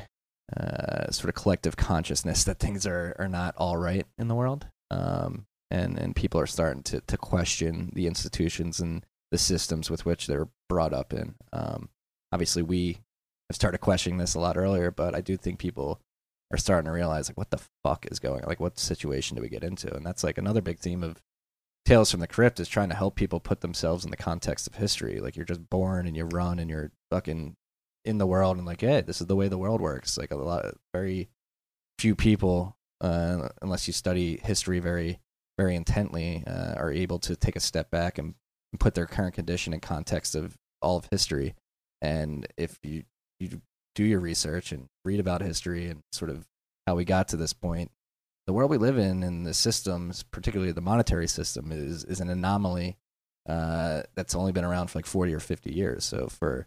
uh, 0.56 1.10
sort 1.10 1.28
of 1.28 1.34
collective 1.34 1.76
consciousness 1.76 2.44
that 2.44 2.58
things 2.58 2.86
are, 2.86 3.14
are 3.18 3.28
not 3.28 3.54
all 3.56 3.76
right 3.76 4.06
in 4.16 4.28
the 4.28 4.34
world, 4.34 4.66
um, 4.90 5.46
and 5.70 5.98
and 5.98 6.16
people 6.16 6.40
are 6.40 6.46
starting 6.46 6.82
to 6.84 7.00
to 7.02 7.16
question 7.16 7.90
the 7.94 8.06
institutions 8.06 8.80
and 8.80 9.04
the 9.30 9.38
systems 9.38 9.90
with 9.90 10.06
which 10.06 10.26
they're 10.26 10.48
brought 10.68 10.92
up 10.92 11.12
in. 11.12 11.34
Um, 11.52 11.90
obviously, 12.32 12.62
we 12.62 12.98
have 13.50 13.56
started 13.56 13.78
questioning 13.78 14.18
this 14.18 14.34
a 14.34 14.40
lot 14.40 14.56
earlier, 14.56 14.90
but 14.90 15.14
I 15.14 15.20
do 15.20 15.36
think 15.36 15.58
people 15.58 16.00
are 16.50 16.58
starting 16.58 16.86
to 16.86 16.92
realize 16.92 17.28
like 17.28 17.36
what 17.36 17.50
the 17.50 17.60
fuck 17.84 18.06
is 18.10 18.18
going 18.18 18.42
like 18.46 18.58
what 18.58 18.78
situation 18.78 19.36
do 19.36 19.42
we 19.42 19.48
get 19.48 19.64
into? 19.64 19.94
And 19.94 20.04
that's 20.04 20.24
like 20.24 20.38
another 20.38 20.62
big 20.62 20.78
theme 20.78 21.02
of 21.02 21.20
tales 21.84 22.10
from 22.10 22.20
the 22.20 22.26
crypt 22.26 22.60
is 22.60 22.68
trying 22.68 22.88
to 22.88 22.96
help 22.96 23.16
people 23.16 23.40
put 23.40 23.60
themselves 23.60 24.04
in 24.04 24.10
the 24.10 24.16
context 24.16 24.66
of 24.66 24.74
history. 24.74 25.20
Like 25.20 25.36
you're 25.36 25.44
just 25.44 25.68
born 25.68 26.06
and 26.06 26.16
you 26.16 26.24
run 26.24 26.58
and 26.58 26.70
you're 26.70 26.90
fucking 27.10 27.56
in 28.04 28.18
the 28.18 28.26
world 28.26 28.56
and 28.56 28.64
like 28.64 28.80
hey 28.80 29.02
this 29.02 29.20
is 29.20 29.26
the 29.26 29.36
way 29.36 29.48
the 29.48 29.58
world 29.58 29.82
works. 29.82 30.16
Like 30.16 30.30
a 30.30 30.36
lot 30.36 30.74
very 30.94 31.28
few 31.98 32.14
people 32.14 32.77
uh, 33.00 33.48
unless 33.62 33.86
you 33.86 33.92
study 33.92 34.40
history 34.42 34.78
very 34.80 35.20
very 35.56 35.74
intently 35.74 36.44
uh, 36.46 36.74
are 36.74 36.92
able 36.92 37.18
to 37.18 37.34
take 37.34 37.56
a 37.56 37.60
step 37.60 37.90
back 37.90 38.16
and, 38.16 38.34
and 38.72 38.78
put 38.78 38.94
their 38.94 39.06
current 39.06 39.34
condition 39.34 39.72
in 39.72 39.80
context 39.80 40.34
of 40.34 40.56
all 40.80 40.96
of 40.96 41.08
history 41.10 41.54
and 42.00 42.46
if 42.56 42.78
you 42.82 43.02
you 43.40 43.60
do 43.94 44.04
your 44.04 44.20
research 44.20 44.72
and 44.72 44.88
read 45.04 45.20
about 45.20 45.42
history 45.42 45.88
and 45.88 46.02
sort 46.12 46.30
of 46.30 46.46
how 46.86 46.94
we 46.94 47.04
got 47.04 47.28
to 47.28 47.36
this 47.36 47.52
point, 47.52 47.90
the 48.46 48.52
world 48.52 48.70
we 48.70 48.78
live 48.78 48.96
in 48.96 49.22
and 49.22 49.44
the 49.44 49.54
systems, 49.54 50.22
particularly 50.22 50.72
the 50.72 50.80
monetary 50.80 51.26
system, 51.28 51.72
is 51.72 52.04
is 52.04 52.20
an 52.20 52.30
anomaly 52.30 52.96
uh, 53.48 54.02
that's 54.14 54.34
only 54.34 54.52
been 54.52 54.64
around 54.64 54.88
for 54.88 54.98
like 54.98 55.06
forty 55.06 55.34
or 55.34 55.40
fifty 55.40 55.72
years. 55.72 56.04
So 56.04 56.28
for 56.28 56.66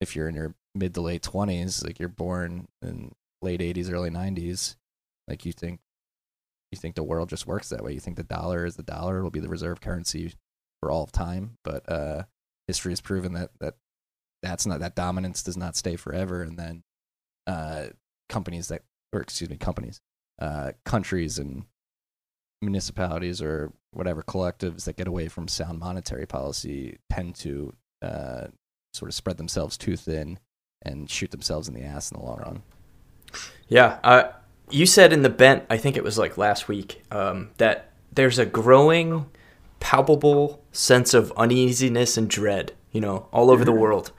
if 0.00 0.16
you're 0.16 0.28
in 0.28 0.34
your 0.34 0.54
mid 0.74 0.94
to 0.94 1.00
late 1.00 1.22
twenties, 1.22 1.84
like 1.84 2.00
you're 2.00 2.08
born 2.08 2.66
in 2.80 3.12
late 3.42 3.60
eighties, 3.60 3.90
early 3.90 4.10
nineties, 4.10 4.76
like 5.28 5.44
you 5.44 5.52
think 5.52 5.80
you 6.70 6.78
think 6.78 6.94
the 6.94 7.02
world 7.02 7.28
just 7.28 7.46
works 7.46 7.68
that 7.68 7.84
way. 7.84 7.92
You 7.92 8.00
think 8.00 8.16
the 8.16 8.22
dollar 8.22 8.64
is 8.64 8.76
the 8.76 8.82
dollar, 8.82 9.18
it'll 9.18 9.30
be 9.30 9.40
the 9.40 9.48
reserve 9.48 9.80
currency 9.80 10.34
for 10.80 10.90
all 10.90 11.04
of 11.04 11.12
time. 11.12 11.58
But 11.64 11.90
uh, 11.90 12.22
history 12.66 12.92
has 12.92 13.00
proven 13.00 13.34
that 13.34 13.50
that 13.60 13.74
that's 14.42 14.66
not 14.66 14.80
that 14.80 14.96
dominance 14.96 15.42
does 15.42 15.56
not 15.56 15.76
stay 15.76 15.96
forever 15.96 16.42
and 16.42 16.58
then 16.58 16.82
uh, 17.46 17.86
companies 18.28 18.68
that 18.68 18.82
or 19.12 19.20
excuse 19.20 19.50
me 19.50 19.56
companies 19.56 20.00
uh, 20.40 20.72
countries 20.84 21.38
and 21.38 21.64
municipalities 22.60 23.42
or 23.42 23.72
whatever 23.92 24.22
collectives 24.22 24.84
that 24.84 24.96
get 24.96 25.06
away 25.08 25.28
from 25.28 25.48
sound 25.48 25.78
monetary 25.78 26.26
policy 26.26 26.98
tend 27.10 27.34
to 27.34 27.72
uh, 28.02 28.46
sort 28.92 29.08
of 29.08 29.14
spread 29.14 29.36
themselves 29.36 29.76
too 29.76 29.96
thin 29.96 30.38
and 30.82 31.10
shoot 31.10 31.30
themselves 31.30 31.68
in 31.68 31.74
the 31.74 31.82
ass 31.82 32.10
in 32.10 32.18
the 32.18 32.24
long 32.24 32.38
run 32.38 32.62
yeah 33.68 33.98
uh, 34.04 34.30
you 34.72 34.86
said 34.86 35.12
in 35.12 35.22
the 35.22 35.28
bent 35.30 35.64
i 35.70 35.76
think 35.76 35.96
it 35.96 36.04
was 36.04 36.18
like 36.18 36.36
last 36.38 36.68
week 36.68 37.02
um, 37.10 37.50
that 37.58 37.92
there's 38.12 38.38
a 38.38 38.46
growing 38.46 39.26
palpable 39.80 40.62
sense 40.72 41.14
of 41.14 41.32
uneasiness 41.36 42.16
and 42.16 42.28
dread 42.28 42.72
you 42.90 43.00
know 43.00 43.28
all 43.32 43.50
over 43.50 43.64
the 43.64 43.72
world 43.72 44.12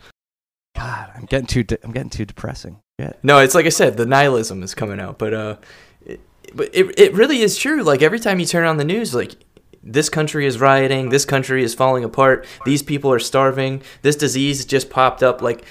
God, 0.75 1.11
I'm 1.15 1.25
getting 1.25 1.47
too 1.47 1.63
de- 1.63 1.83
I'm 1.83 1.91
getting 1.91 2.09
too 2.09 2.25
depressing. 2.25 2.79
Yeah. 2.97 3.13
No, 3.21 3.39
it's 3.39 3.55
like 3.55 3.65
I 3.65 3.69
said, 3.69 3.95
the 3.95 4.05
nihilism 4.05 4.63
is 4.63 4.73
coming 4.73 4.99
out, 4.99 5.17
but 5.17 5.33
uh, 5.33 5.57
it, 6.05 6.19
but 6.53 6.69
it 6.73 6.99
it 6.99 7.13
really 7.13 7.41
is 7.41 7.57
true. 7.57 7.83
Like 7.83 8.01
every 8.01 8.19
time 8.19 8.39
you 8.39 8.45
turn 8.45 8.65
on 8.65 8.77
the 8.77 8.83
news, 8.83 9.13
like 9.13 9.35
this 9.83 10.09
country 10.09 10.45
is 10.45 10.59
rioting, 10.59 11.09
this 11.09 11.25
country 11.25 11.63
is 11.63 11.73
falling 11.73 12.03
apart, 12.03 12.45
these 12.65 12.81
people 12.81 13.11
are 13.11 13.19
starving, 13.19 13.81
this 14.01 14.15
disease 14.15 14.65
just 14.65 14.89
popped 14.89 15.23
up, 15.23 15.41
like. 15.41 15.63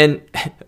And 0.00 0.22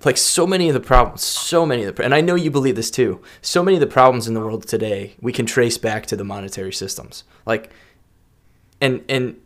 like 0.05 0.19
so 0.19 0.47
many 0.47 0.69
of 0.69 0.75
the 0.75 0.81
problems, 0.81 1.23
so 1.23 1.65
many 1.65 1.85
of 1.85 1.97
the, 1.97 2.05
and 2.05 2.15
I 2.15 2.21
know 2.21 2.35
you 2.35 2.51
believe 2.51 2.77
this 2.77 2.91
too. 2.91 3.23
So 3.41 3.63
many 3.63 3.79
of 3.79 3.81
the 3.81 3.87
problems 3.87 4.29
in 4.29 4.35
the 4.35 4.41
world 4.41 4.69
today 4.69 5.17
we 5.23 5.33
can 5.33 5.47
trace 5.47 5.79
back 5.79 6.05
to 6.07 6.17
the 6.17 6.23
monetary 6.23 6.75
systems. 6.75 7.25
Like, 7.47 7.71
and 8.79 9.03
and 9.09 9.41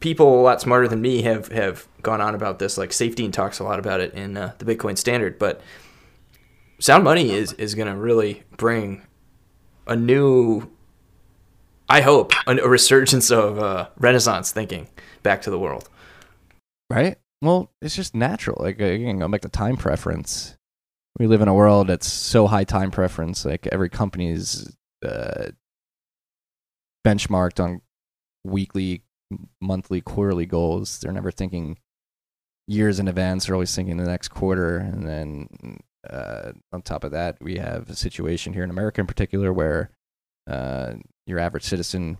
people 0.00 0.40
a 0.40 0.42
lot 0.42 0.60
smarter 0.60 0.88
than 0.88 1.00
me 1.00 1.22
have 1.22 1.52
have 1.52 1.86
gone 2.02 2.20
on 2.20 2.34
about 2.34 2.58
this. 2.58 2.76
Like 2.76 2.90
Saifedean 2.90 3.32
talks 3.32 3.60
a 3.60 3.62
lot 3.62 3.78
about 3.78 4.00
it 4.00 4.12
in 4.12 4.36
uh, 4.36 4.54
the 4.58 4.64
Bitcoin 4.64 4.98
Standard, 4.98 5.38
but 5.38 5.60
sound 6.80 7.04
money 7.04 7.30
is 7.30 7.52
is 7.52 7.76
going 7.76 7.86
to 7.86 7.94
really 7.94 8.42
bring 8.56 9.06
a 9.86 9.94
new, 9.94 10.68
I 11.88 12.00
hope, 12.00 12.32
a, 12.48 12.56
a 12.56 12.68
resurgence 12.68 13.30
of 13.30 13.60
uh, 13.60 13.86
Renaissance 13.98 14.50
thinking 14.50 14.88
back 15.22 15.42
to 15.42 15.50
the 15.50 15.60
world. 15.60 15.88
Right. 16.90 17.18
Well, 17.42 17.70
it's 17.82 17.96
just 17.96 18.14
natural. 18.14 18.56
Like 18.60 18.80
again, 18.80 19.18
go 19.18 19.28
back 19.28 19.42
to 19.42 19.48
time 19.48 19.76
preference. 19.76 20.56
We 21.18 21.26
live 21.26 21.40
in 21.40 21.48
a 21.48 21.54
world 21.54 21.86
that's 21.86 22.10
so 22.10 22.46
high 22.46 22.64
time 22.64 22.90
preference. 22.90 23.44
Like 23.44 23.66
every 23.68 23.88
company 23.88 24.30
is 24.30 24.74
uh, 25.04 25.50
benchmarked 27.06 27.62
on 27.62 27.82
weekly 28.44 29.02
monthly, 29.60 30.00
quarterly 30.00 30.46
goals. 30.46 30.98
They're 30.98 31.12
never 31.12 31.30
thinking 31.30 31.78
years 32.68 32.98
in 32.98 33.08
advance. 33.08 33.46
They're 33.46 33.54
always 33.54 33.74
thinking 33.74 33.96
the 33.96 34.04
next 34.04 34.28
quarter. 34.28 34.78
And 34.78 35.06
then 35.06 35.78
uh, 36.08 36.52
on 36.72 36.82
top 36.82 37.04
of 37.04 37.12
that, 37.12 37.36
we 37.40 37.56
have 37.56 37.90
a 37.90 37.96
situation 37.96 38.52
here 38.52 38.64
in 38.64 38.70
America 38.70 39.00
in 39.00 39.06
particular 39.06 39.52
where 39.52 39.90
uh, 40.48 40.94
your 41.26 41.38
average 41.38 41.64
citizen 41.64 42.18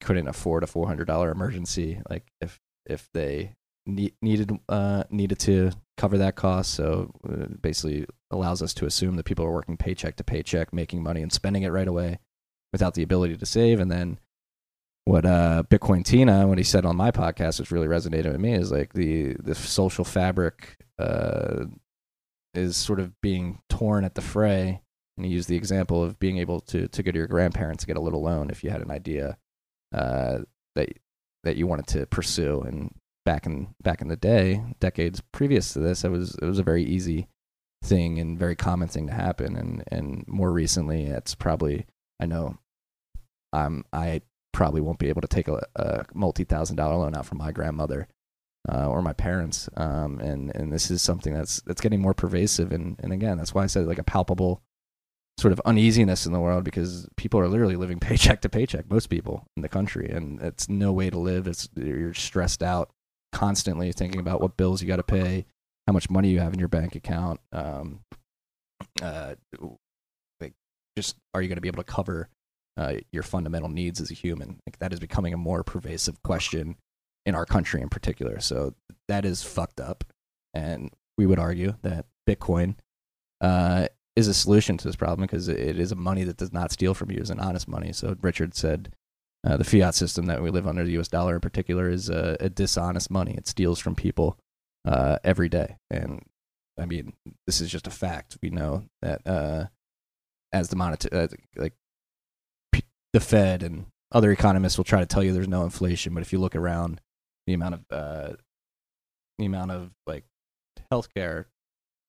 couldn't 0.00 0.28
afford 0.28 0.62
a 0.62 0.66
four 0.66 0.86
hundred 0.86 1.06
dollar 1.06 1.30
emergency, 1.30 2.00
like 2.10 2.26
if 2.40 2.58
if 2.86 3.08
they 3.14 3.54
ne- 3.86 4.14
needed 4.22 4.52
uh, 4.68 5.04
needed 5.10 5.38
to 5.40 5.72
cover 5.96 6.18
that 6.18 6.36
cost. 6.36 6.74
So 6.74 7.12
uh, 7.28 7.46
basically 7.60 8.06
allows 8.30 8.62
us 8.62 8.74
to 8.74 8.86
assume 8.86 9.16
that 9.16 9.24
people 9.24 9.44
are 9.44 9.52
working 9.52 9.76
paycheck 9.76 10.16
to 10.16 10.24
paycheck, 10.24 10.72
making 10.72 11.02
money 11.02 11.22
and 11.22 11.32
spending 11.32 11.62
it 11.62 11.70
right 11.70 11.88
away 11.88 12.18
without 12.72 12.94
the 12.94 13.02
ability 13.02 13.36
to 13.36 13.46
save, 13.46 13.80
and 13.80 13.90
then 13.90 14.18
what 15.04 15.26
uh, 15.26 15.64
Bitcoin 15.68 16.04
Tina, 16.04 16.46
what 16.46 16.58
he 16.58 16.64
said 16.64 16.86
on 16.86 16.96
my 16.96 17.10
podcast, 17.10 17.58
which 17.58 17.70
really 17.70 17.88
resonated 17.88 18.32
with 18.32 18.40
me, 18.40 18.54
is 18.54 18.70
like 18.70 18.92
the 18.92 19.34
the 19.34 19.54
social 19.54 20.04
fabric 20.04 20.76
uh, 20.98 21.64
is 22.54 22.76
sort 22.76 23.00
of 23.00 23.20
being 23.20 23.60
torn 23.68 24.04
at 24.04 24.14
the 24.14 24.20
fray. 24.20 24.80
And 25.16 25.26
he 25.26 25.32
used 25.32 25.48
the 25.48 25.56
example 25.56 26.02
of 26.02 26.18
being 26.18 26.38
able 26.38 26.60
to 26.60 26.88
to 26.88 27.02
go 27.02 27.10
to 27.10 27.18
your 27.18 27.26
grandparents 27.26 27.82
to 27.82 27.86
get 27.86 27.96
a 27.96 28.00
little 28.00 28.22
loan 28.22 28.50
if 28.50 28.62
you 28.62 28.70
had 28.70 28.80
an 28.80 28.90
idea 28.90 29.36
uh, 29.92 30.38
that 30.74 30.88
that 31.44 31.56
you 31.56 31.66
wanted 31.66 31.88
to 31.88 32.06
pursue. 32.06 32.60
And 32.60 32.94
back 33.24 33.46
in 33.46 33.74
back 33.82 34.00
in 34.00 34.08
the 34.08 34.16
day, 34.16 34.62
decades 34.80 35.22
previous 35.32 35.72
to 35.72 35.78
this, 35.78 36.04
it 36.04 36.10
was 36.10 36.36
it 36.40 36.44
was 36.44 36.58
a 36.58 36.64
very 36.64 36.84
easy 36.84 37.28
thing 37.82 38.18
and 38.18 38.38
very 38.38 38.56
common 38.56 38.88
thing 38.88 39.06
to 39.06 39.12
happen. 39.12 39.56
And 39.56 39.84
and 39.88 40.24
more 40.26 40.52
recently, 40.52 41.04
it's 41.04 41.34
probably 41.34 41.86
I 42.20 42.26
know 42.26 42.58
I'm 43.52 43.84
I 43.92 44.22
probably 44.52 44.80
won't 44.80 44.98
be 44.98 45.08
able 45.08 45.22
to 45.22 45.28
take 45.28 45.48
a, 45.48 45.64
a 45.76 46.04
multi 46.14 46.44
thousand 46.44 46.76
dollar 46.76 46.96
loan 46.96 47.16
out 47.16 47.26
from 47.26 47.38
my 47.38 47.52
grandmother 47.52 48.08
uh, 48.70 48.86
or 48.86 49.02
my 49.02 49.12
parents. 49.12 49.68
Um, 49.76 50.20
and 50.20 50.54
and 50.54 50.72
this 50.72 50.90
is 50.90 51.02
something 51.02 51.34
that's 51.34 51.60
that's 51.62 51.80
getting 51.80 52.00
more 52.00 52.14
pervasive. 52.14 52.72
And 52.72 52.96
and 53.02 53.12
again, 53.12 53.38
that's 53.38 53.54
why 53.54 53.64
I 53.64 53.66
said 53.66 53.86
like 53.86 53.98
a 53.98 54.04
palpable 54.04 54.62
sort 55.38 55.52
of 55.52 55.60
uneasiness 55.64 56.26
in 56.26 56.32
the 56.32 56.40
world 56.40 56.62
because 56.62 57.08
people 57.16 57.40
are 57.40 57.48
literally 57.48 57.76
living 57.76 57.98
paycheck 58.00 58.40
to 58.42 58.48
paycheck. 58.48 58.90
Most 58.90 59.08
people 59.08 59.46
in 59.56 59.62
the 59.62 59.68
country, 59.68 60.08
and 60.10 60.40
it's 60.40 60.68
no 60.68 60.92
way 60.92 61.10
to 61.10 61.18
live. 61.18 61.46
It's 61.46 61.68
you're 61.74 62.14
stressed 62.14 62.62
out 62.62 62.90
constantly 63.32 63.92
thinking 63.92 64.20
about 64.20 64.40
what 64.40 64.56
bills 64.56 64.82
you 64.82 64.88
got 64.88 64.96
to 64.96 65.02
pay, 65.02 65.46
how 65.86 65.92
much 65.92 66.10
money 66.10 66.28
you 66.30 66.40
have 66.40 66.52
in 66.52 66.58
your 66.58 66.68
bank 66.68 66.94
account. 66.94 67.40
Um, 67.52 68.00
uh, 69.00 69.34
like 70.40 70.52
just 70.96 71.16
are 71.34 71.42
you 71.42 71.48
going 71.48 71.56
to 71.56 71.62
be 71.62 71.68
able 71.68 71.82
to 71.82 71.92
cover 71.92 72.28
uh, 72.76 72.94
your 73.12 73.22
fundamental 73.22 73.68
needs 73.68 74.00
as 74.00 74.10
a 74.10 74.14
human. 74.14 74.60
Like 74.66 74.78
that 74.78 74.92
is 74.92 75.00
becoming 75.00 75.34
a 75.34 75.38
more 75.38 75.62
pervasive 75.62 76.22
question 76.22 76.76
in 77.26 77.34
our 77.34 77.44
country 77.44 77.80
in 77.80 77.88
particular. 77.88 78.40
So 78.40 78.74
that 79.08 79.24
is 79.24 79.42
fucked 79.42 79.80
up, 79.80 80.04
and 80.54 80.90
we 81.18 81.26
would 81.26 81.38
argue 81.38 81.74
that 81.82 82.06
Bitcoin 82.28 82.76
uh, 83.40 83.88
is 84.16 84.28
a 84.28 84.34
solution 84.34 84.76
to 84.78 84.88
this 84.88 84.96
problem 84.96 85.26
because 85.26 85.48
it 85.48 85.78
is 85.78 85.92
a 85.92 85.96
money 85.96 86.24
that 86.24 86.36
does 86.36 86.52
not 86.52 86.72
steal 86.72 86.94
from 86.94 87.10
you, 87.10 87.18
is 87.18 87.30
an 87.30 87.40
honest 87.40 87.68
money. 87.68 87.92
So 87.92 88.16
Richard 88.20 88.54
said. 88.54 88.94
Uh, 89.44 89.56
the 89.56 89.64
fiat 89.64 89.94
system 89.94 90.26
that 90.26 90.42
we 90.42 90.50
live 90.50 90.68
under, 90.68 90.84
the 90.84 90.92
U.S. 90.92 91.08
dollar 91.08 91.34
in 91.34 91.40
particular, 91.40 91.90
is 91.90 92.08
a, 92.08 92.36
a 92.38 92.48
dishonest 92.48 93.10
money. 93.10 93.34
It 93.36 93.48
steals 93.48 93.80
from 93.80 93.94
people 93.94 94.38
uh, 94.84 95.18
every 95.24 95.48
day, 95.48 95.78
and 95.90 96.24
I 96.78 96.86
mean, 96.86 97.12
this 97.46 97.60
is 97.60 97.70
just 97.70 97.86
a 97.86 97.90
fact. 97.90 98.38
We 98.40 98.50
know 98.50 98.84
that 99.02 99.26
uh, 99.26 99.66
as 100.52 100.68
the 100.68 100.76
monetary, 100.76 101.24
uh, 101.24 101.28
like 101.56 101.74
the 103.12 103.20
Fed 103.20 103.62
and 103.62 103.86
other 104.12 104.30
economists 104.30 104.76
will 104.76 104.84
try 104.84 105.00
to 105.00 105.06
tell 105.06 105.22
you 105.22 105.32
there's 105.32 105.48
no 105.48 105.64
inflation, 105.64 106.14
but 106.14 106.22
if 106.22 106.32
you 106.32 106.38
look 106.38 106.56
around, 106.56 107.00
the 107.46 107.54
amount 107.54 107.74
of 107.74 107.80
uh, 107.90 108.32
the 109.38 109.46
amount 109.46 109.70
of 109.72 109.90
like 110.06 110.24
healthcare, 110.92 111.46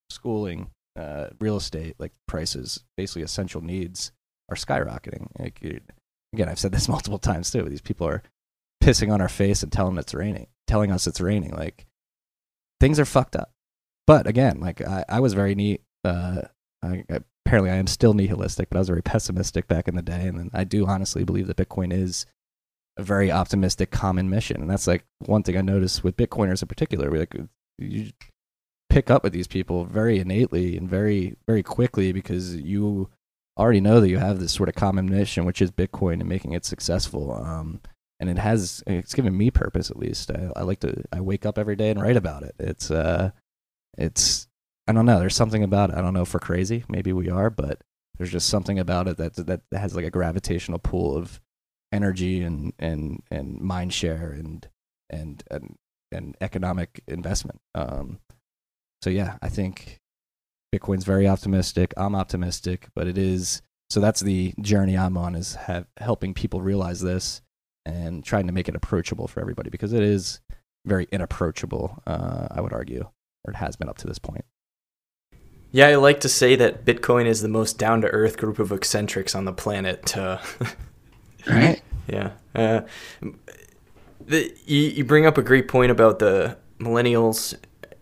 schooling, 0.09 0.69
uh, 0.95 1.27
real 1.39 1.57
estate, 1.57 1.95
like 1.97 2.11
prices, 2.27 2.83
basically 2.97 3.23
essential 3.23 3.61
needs 3.61 4.11
are 4.49 4.55
skyrocketing. 4.55 5.27
Like, 5.39 5.61
again, 6.33 6.49
I've 6.49 6.59
said 6.59 6.71
this 6.71 6.89
multiple 6.89 7.19
times 7.19 7.51
too. 7.51 7.63
These 7.63 7.81
people 7.81 8.07
are 8.07 8.23
pissing 8.83 9.11
on 9.11 9.21
our 9.21 9.29
face 9.29 9.63
and 9.63 9.71
telling 9.71 9.97
it's 9.97 10.13
raining, 10.13 10.47
telling 10.67 10.91
us 10.91 11.07
it's 11.07 11.21
raining. 11.21 11.51
Like 11.51 11.85
things 12.79 12.99
are 12.99 13.05
fucked 13.05 13.35
up. 13.35 13.51
But 14.05 14.27
again, 14.27 14.59
like 14.59 14.81
I, 14.81 15.05
I 15.07 15.19
was 15.21 15.33
very 15.33 15.55
neat. 15.55 15.81
Uh, 16.03 16.41
I, 16.83 17.05
apparently 17.45 17.71
I 17.71 17.75
am 17.75 17.87
still 17.87 18.13
nihilistic, 18.13 18.69
but 18.69 18.77
I 18.77 18.81
was 18.81 18.89
very 18.89 19.01
pessimistic 19.01 19.67
back 19.67 19.87
in 19.87 19.95
the 19.95 20.01
day. 20.01 20.27
And 20.27 20.37
then 20.37 20.49
I 20.53 20.65
do 20.65 20.85
honestly 20.85 21.23
believe 21.23 21.47
that 21.47 21.57
Bitcoin 21.57 21.93
is 21.93 22.25
a 22.97 23.03
very 23.03 23.31
optimistic 23.31 23.91
common 23.91 24.29
mission. 24.29 24.61
And 24.61 24.69
that's 24.69 24.87
like 24.87 25.05
one 25.19 25.43
thing 25.43 25.57
I 25.57 25.61
noticed 25.61 26.03
with 26.03 26.17
Bitcoiners 26.17 26.61
in 26.61 26.67
particular. 26.67 27.09
We 27.09 27.19
like 27.19 27.35
you 27.77 28.11
pick 28.89 29.09
up 29.09 29.23
with 29.23 29.33
these 29.33 29.47
people 29.47 29.85
very 29.85 30.19
innately 30.19 30.77
and 30.77 30.87
very 30.89 31.35
very 31.47 31.63
quickly 31.63 32.11
because 32.11 32.55
you 32.55 33.09
already 33.57 33.81
know 33.81 34.01
that 34.01 34.09
you 34.09 34.17
have 34.17 34.39
this 34.39 34.51
sort 34.51 34.69
of 34.69 34.75
common 34.75 35.09
mission, 35.09 35.45
which 35.45 35.61
is 35.61 35.71
Bitcoin 35.71 36.19
and 36.19 36.29
making 36.29 36.53
it 36.53 36.65
successful. 36.65 37.33
Um, 37.33 37.81
and 38.19 38.29
it 38.29 38.37
has 38.37 38.83
it's 38.87 39.13
given 39.13 39.37
me 39.37 39.51
purpose 39.51 39.91
at 39.91 39.97
least. 39.97 40.31
I, 40.31 40.49
I 40.55 40.61
like 40.63 40.79
to 40.81 41.03
I 41.11 41.19
wake 41.21 41.45
up 41.45 41.57
every 41.57 41.75
day 41.75 41.89
and 41.89 42.01
write 42.01 42.17
about 42.17 42.43
it. 42.43 42.55
It's 42.59 42.89
uh, 42.89 43.31
it's 43.97 44.47
I 44.87 44.93
don't 44.93 45.05
know. 45.05 45.19
There's 45.19 45.35
something 45.35 45.63
about 45.63 45.89
it. 45.89 45.97
I 45.97 46.01
don't 46.01 46.13
know 46.13 46.21
if 46.21 46.33
we're 46.33 46.39
crazy. 46.39 46.83
Maybe 46.87 47.13
we 47.13 47.29
are, 47.29 47.49
but 47.49 47.81
there's 48.17 48.31
just 48.31 48.49
something 48.49 48.79
about 48.79 49.07
it 49.07 49.17
that 49.17 49.35
that 49.47 49.61
has 49.71 49.95
like 49.95 50.05
a 50.05 50.11
gravitational 50.11 50.79
pull 50.79 51.17
of 51.17 51.41
energy 51.91 52.41
and 52.41 52.73
and 52.79 53.21
and 53.29 53.59
mind 53.59 53.93
share 53.93 54.31
and 54.31 54.67
and 55.09 55.43
and, 55.51 55.75
and 56.11 56.35
economic 56.41 57.01
investment. 57.07 57.59
Um, 57.75 58.19
so 59.01 59.09
yeah, 59.09 59.37
I 59.41 59.49
think 59.49 59.99
Bitcoin's 60.73 61.05
very 61.05 61.27
optimistic. 61.27 61.93
I'm 61.97 62.15
optimistic, 62.15 62.87
but 62.95 63.07
it 63.07 63.17
is 63.17 63.61
so 63.89 63.99
that's 63.99 64.21
the 64.21 64.55
journey 64.59 64.97
I'm 64.97 65.17
on 65.17 65.35
is 65.35 65.53
have, 65.53 65.85
helping 65.97 66.33
people 66.33 66.61
realize 66.61 66.99
this 66.99 67.41
and 67.85 68.23
trying 68.23 68.47
to 68.47 68.53
make 68.53 68.67
it 68.67 68.75
approachable 68.75 69.27
for 69.27 69.39
everybody 69.39 69.69
because 69.69 69.93
it 69.93 70.01
is 70.01 70.39
very 70.85 71.07
inapproachable. 71.11 72.01
Uh, 72.07 72.47
I 72.49 72.59
would 72.59 72.73
argue, 72.73 73.07
or 73.45 73.53
it 73.53 73.57
has 73.57 73.75
been 73.75 73.87
up 73.87 73.99
to 73.99 74.07
this 74.07 74.17
point. 74.17 74.45
Yeah, 75.71 75.89
I 75.89 75.95
like 75.95 76.21
to 76.21 76.29
say 76.29 76.55
that 76.55 76.85
Bitcoin 76.85 77.27
is 77.27 77.41
the 77.41 77.47
most 77.47 77.77
down 77.77 78.01
to 78.01 78.07
earth 78.07 78.37
group 78.37 78.57
of 78.57 78.71
eccentrics 78.71 79.35
on 79.35 79.45
the 79.45 79.53
planet. 79.53 80.17
Uh, 80.17 80.39
right? 81.47 81.81
Yeah. 82.07 82.31
Uh, 82.55 82.81
the, 84.25 84.55
you, 84.65 84.79
you 84.79 85.03
bring 85.03 85.27
up 85.27 85.37
a 85.37 85.43
great 85.43 85.67
point 85.67 85.91
about 85.91 86.17
the 86.17 86.57
millennials 86.79 87.55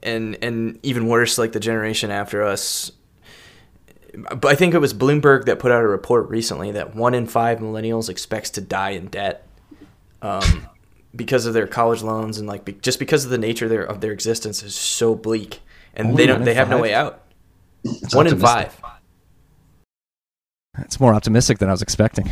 and 0.04 0.38
and 0.42 0.80
even 0.84 1.08
worse, 1.08 1.38
like 1.38 1.52
the 1.52 1.60
generation 1.60 2.12
after 2.12 2.44
us. 2.44 2.92
But 4.14 4.46
I 4.46 4.56
think 4.56 4.74
it 4.74 4.80
was 4.80 4.94
Bloomberg 4.94 5.46
that 5.46 5.60
put 5.60 5.72
out 5.72 5.82
a 5.84 5.88
report 5.88 6.30
recently 6.30 6.72
that 6.72 6.96
one 6.96 7.14
in 7.14 7.28
five 7.28 7.60
millennials 7.60 8.10
expects 8.10 8.50
to 8.52 8.62
die 8.62 8.90
in 8.92 9.08
debt, 9.08 9.48
um, 10.22 10.68
because 11.16 11.46
of 11.46 11.54
their 11.54 11.68
college 11.68 12.02
loans 12.02 12.38
and 12.38 12.48
like 12.48 12.66
be, 12.66 12.74
just 12.74 13.00
because 13.00 13.24
of 13.24 13.32
the 13.32 13.38
nature 13.38 13.66
of 13.66 13.72
their, 13.72 13.84
of 13.84 14.02
their 14.02 14.12
existence 14.12 14.64
is 14.64 14.76
so 14.76 15.16
bleak, 15.16 15.62
and 15.94 16.10
Only 16.10 16.24
they 16.24 16.28
don't 16.28 16.44
they 16.44 16.54
have 16.56 16.68
five? 16.68 16.78
no 16.78 16.82
way 16.82 16.94
out. 16.94 17.22
It's 17.84 18.14
one 18.14 18.28
optimistic. 18.28 18.66
in 18.66 18.70
five. 18.72 18.82
It's 20.80 21.00
more 21.00 21.14
optimistic 21.14 21.60
than 21.60 21.70
I 21.70 21.72
was 21.72 21.82
expecting, 21.82 22.30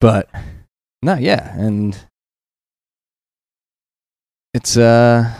but 0.00 0.28
no, 1.02 1.14
yeah, 1.14 1.54
and 1.58 1.98
it's 4.52 4.76
uh 4.76 5.34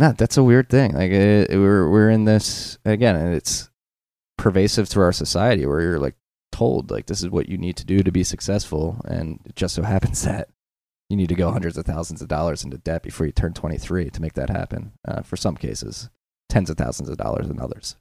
no, 0.00 0.12
that's 0.12 0.38
a 0.38 0.42
weird 0.42 0.70
thing. 0.70 0.94
Like 0.94 1.10
it, 1.12 1.50
we're 1.50 1.88
we're 1.90 2.08
in 2.08 2.24
this 2.24 2.78
again, 2.86 3.16
and 3.16 3.34
it's 3.34 3.68
pervasive 4.38 4.88
through 4.88 5.04
our 5.04 5.12
society 5.12 5.66
where 5.66 5.82
you're 5.82 5.98
like 5.98 6.14
told 6.50 6.90
like 6.90 7.04
this 7.04 7.22
is 7.22 7.28
what 7.28 7.50
you 7.50 7.58
need 7.58 7.76
to 7.76 7.84
do 7.84 8.02
to 8.02 8.10
be 8.10 8.24
successful, 8.24 9.02
and 9.04 9.40
it 9.44 9.56
just 9.56 9.74
so 9.74 9.82
happens 9.94 10.22
that 10.22 10.48
you 11.10 11.18
need 11.18 11.28
to 11.28 11.34
go 11.34 11.50
hundreds 11.50 11.76
of 11.76 11.84
thousands 11.84 12.22
of 12.22 12.28
dollars 12.28 12.64
into 12.64 12.78
debt 12.78 13.02
before 13.02 13.26
you 13.26 13.32
turn 13.32 13.52
23 13.52 14.08
to 14.08 14.22
make 14.22 14.32
that 14.32 14.48
happen. 14.48 14.92
Uh, 15.06 15.20
for 15.20 15.36
some 15.36 15.54
cases, 15.54 16.08
tens 16.48 16.70
of 16.70 16.78
thousands 16.78 17.10
of 17.10 17.18
dollars 17.18 17.50
in 17.50 17.60
others. 17.60 17.96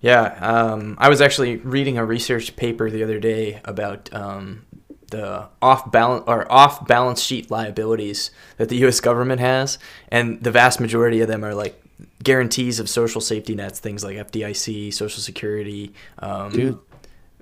Yeah, 0.00 0.22
um, 0.40 0.96
I 0.98 1.10
was 1.10 1.20
actually 1.20 1.56
reading 1.56 1.98
a 1.98 2.04
research 2.04 2.56
paper 2.56 2.88
the 2.88 3.02
other 3.02 3.20
day 3.20 3.60
about 3.62 4.08
um, 4.14 4.64
the 5.10 5.48
off 5.62 5.90
balance 5.90 6.24
or 6.26 6.50
off 6.50 6.86
balance 6.86 7.22
sheet 7.22 7.50
liabilities 7.50 8.30
that 8.56 8.68
the 8.68 8.76
U.S. 8.84 9.00
government 9.00 9.40
has, 9.40 9.78
and 10.10 10.42
the 10.42 10.50
vast 10.50 10.80
majority 10.80 11.20
of 11.20 11.28
them 11.28 11.44
are 11.44 11.54
like 11.54 11.82
guarantees 12.22 12.78
of 12.78 12.88
social 12.88 13.20
safety 13.20 13.54
nets, 13.54 13.78
things 13.80 14.04
like 14.04 14.16
FDIC, 14.16 14.92
Social 14.92 15.20
Security, 15.20 15.92
um, 16.18 16.80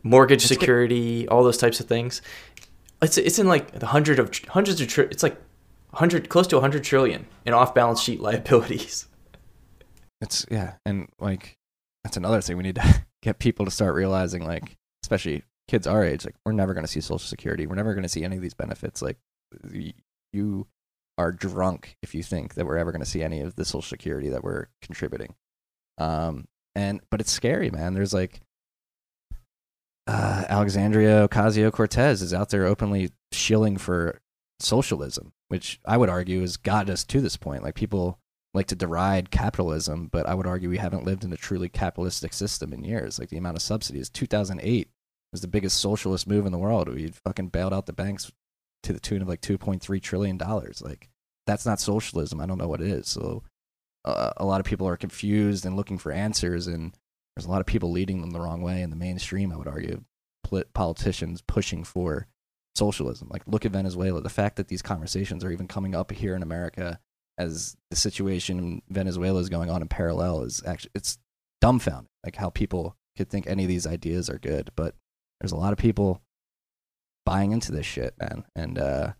mortgage 0.03 0.47
security, 0.47 1.23
good. 1.23 1.29
all 1.29 1.45
those 1.45 1.59
types 1.59 1.81
of 1.81 1.87
things. 1.87 2.23
It's 3.03 3.19
it's 3.19 3.39
in 3.39 3.47
like 3.47 3.73
the 3.73 3.87
hundred 3.87 4.19
of 4.19 4.33
hundreds 4.49 4.81
of 4.81 4.99
it's 5.11 5.23
like 5.23 5.37
hundred 5.93 6.29
close 6.29 6.47
to 6.49 6.61
hundred 6.61 6.85
trillion 6.85 7.27
in 7.45 7.53
off 7.53 7.75
balance 7.75 8.01
sheet 8.01 8.21
liabilities. 8.29 9.07
It's 10.21 10.47
yeah, 10.51 10.75
and 10.87 11.09
like 11.19 11.57
that's 12.05 12.17
another 12.17 12.41
thing 12.41 12.57
we 12.57 12.63
need 12.63 12.77
to 12.77 13.05
get 13.23 13.39
people 13.39 13.65
to 13.67 13.71
start 13.71 13.95
realizing, 13.95 14.45
like 14.45 14.77
especially 15.03 15.43
kids 15.69 15.87
our 15.87 16.05
age, 16.05 16.25
like 16.25 16.37
we're 16.45 16.53
never 16.53 16.75
going 16.75 16.85
to 16.85 16.91
see 16.91 17.01
Social 17.01 17.19
Security. 17.19 17.67
We're 17.67 17.75
never 17.75 17.95
going 17.95 18.03
to 18.03 18.09
see 18.09 18.25
any 18.25 18.37
of 18.37 18.43
these 18.43 18.55
benefits. 18.55 19.03
Like 19.03 19.19
you 20.33 20.67
are 21.19 21.33
drunk 21.33 21.97
if 22.03 22.15
you 22.15 22.23
think 22.23 22.55
that 22.55 22.67
we're 22.67 22.77
ever 22.77 22.93
going 22.93 23.03
to 23.03 23.09
see 23.09 23.23
any 23.23 23.41
of 23.41 23.57
the 23.57 23.65
Social 23.65 23.83
Security 23.83 24.29
that 24.29 24.45
we're 24.45 24.67
contributing. 24.83 25.35
Um, 25.99 26.47
and 26.75 27.01
but 27.11 27.21
it's 27.21 27.33
scary, 27.33 27.71
man. 27.71 27.95
There's 27.95 28.15
like 28.15 28.41
uh, 30.07 30.45
Alexandria 30.49 31.27
Ocasio 31.29 31.73
Cortez 31.73 32.23
is 32.23 32.35
out 32.35 32.51
there 32.51 32.67
openly 32.67 33.11
shilling 33.33 33.77
for 33.77 34.21
socialism, 34.61 35.33
which 35.49 35.81
I 35.85 35.97
would 35.97 36.11
argue 36.11 36.43
has 36.43 36.57
got 36.57 36.89
us 36.91 37.03
to 37.05 37.21
this 37.21 37.37
point. 37.37 37.63
Like 37.63 37.75
people 37.75 38.19
like 38.55 38.67
to 38.69 38.77
deride 38.77 39.31
capitalism, 39.31 40.09
but 40.11 40.27
I 40.27 40.35
would 40.35 40.47
argue 40.47 40.71
we 40.71 40.79
haven't 40.79 41.05
lived 41.05 41.25
in 41.25 41.33
a 41.33 41.37
truly 41.37 41.69
capitalistic 41.69 42.33
system 42.33 42.73
in 42.73 42.85
years. 42.85 43.19
Like 43.19 43.31
the 43.31 43.37
amount 43.37 43.57
of 43.57 43.63
subsidies, 43.63 44.09
2008 44.09 44.89
was 45.37 45.43
the 45.43 45.49
biggest 45.49 45.77
socialist 45.77 46.27
move 46.27 46.47
in 46.47 46.53
the 46.53 46.59
world. 46.59 46.89
We 46.89 47.09
fucking 47.09 47.49
bailed 47.49 47.75
out 47.75 47.85
the 47.85 47.93
banks 47.93 48.33
to 48.85 48.95
the 48.95 49.01
tune 49.01 49.21
of 49.21 49.29
like 49.29 49.43
2.3 49.43 50.01
trillion 50.01 50.39
dollars. 50.39 50.81
Like 50.81 51.11
that's 51.47 51.67
not 51.67 51.79
socialism. 51.79 52.41
I 52.41 52.47
don't 52.47 52.57
know 52.57 52.69
what 52.69 52.81
it 52.81 52.89
is. 52.89 53.07
So 53.07 53.43
uh, 54.07 54.31
a 54.39 54.47
lot 54.47 54.61
of 54.61 54.67
people 54.67 54.89
are 54.89 54.97
confused 54.97 55.67
and 55.67 55.77
looking 55.77 55.99
for 55.99 56.11
answers, 56.11 56.67
and 56.67 56.97
there's 57.37 57.45
a 57.45 57.51
lot 57.51 57.61
of 57.61 57.67
people 57.67 57.91
leading 57.91 58.23
them 58.23 58.31
the 58.31 58.41
wrong 58.41 58.63
way 58.63 58.81
in 58.81 58.89
the 58.89 58.97
mainstream. 58.97 59.53
I 59.53 59.57
would 59.57 59.69
argue 59.69 60.05
politicians 60.73 61.43
pushing 61.43 61.85
for 61.85 62.29
socialism. 62.75 63.29
Like 63.31 63.43
look 63.47 63.67
at 63.67 63.73
Venezuela. 63.73 64.23
The 64.23 64.31
fact 64.31 64.57
that 64.57 64.69
these 64.69 64.81
conversations 64.81 65.45
are 65.45 65.51
even 65.51 65.69
coming 65.69 65.95
up 65.95 66.13
here 66.13 66.35
in 66.35 66.43
America 66.43 66.99
as 67.37 67.77
the 67.91 67.97
situation 67.97 68.59
in 68.59 68.83
Venezuela 68.89 69.41
is 69.41 69.51
going 69.51 69.69
on 69.69 69.83
in 69.83 69.89
parallel 69.89 70.45
is 70.45 70.63
actually 70.65 70.93
it's 70.95 71.19
dumbfounding. 71.63 72.07
Like 72.25 72.37
how 72.37 72.49
people 72.49 72.97
could 73.19 73.29
think 73.29 73.47
any 73.47 73.65
of 73.65 73.69
these 73.69 73.87
ideas 73.87 74.31
are 74.31 74.39
good, 74.39 74.71
but 74.77 74.95
there's 75.41 75.53
a 75.53 75.57
lot 75.57 75.73
of 75.73 75.79
people 75.79 76.23
buying 77.25 77.53
into 77.53 77.73
this 77.73 77.87
shit, 77.87 78.15
man. 78.19 78.45
And 78.55 78.79
uh, 78.79 79.13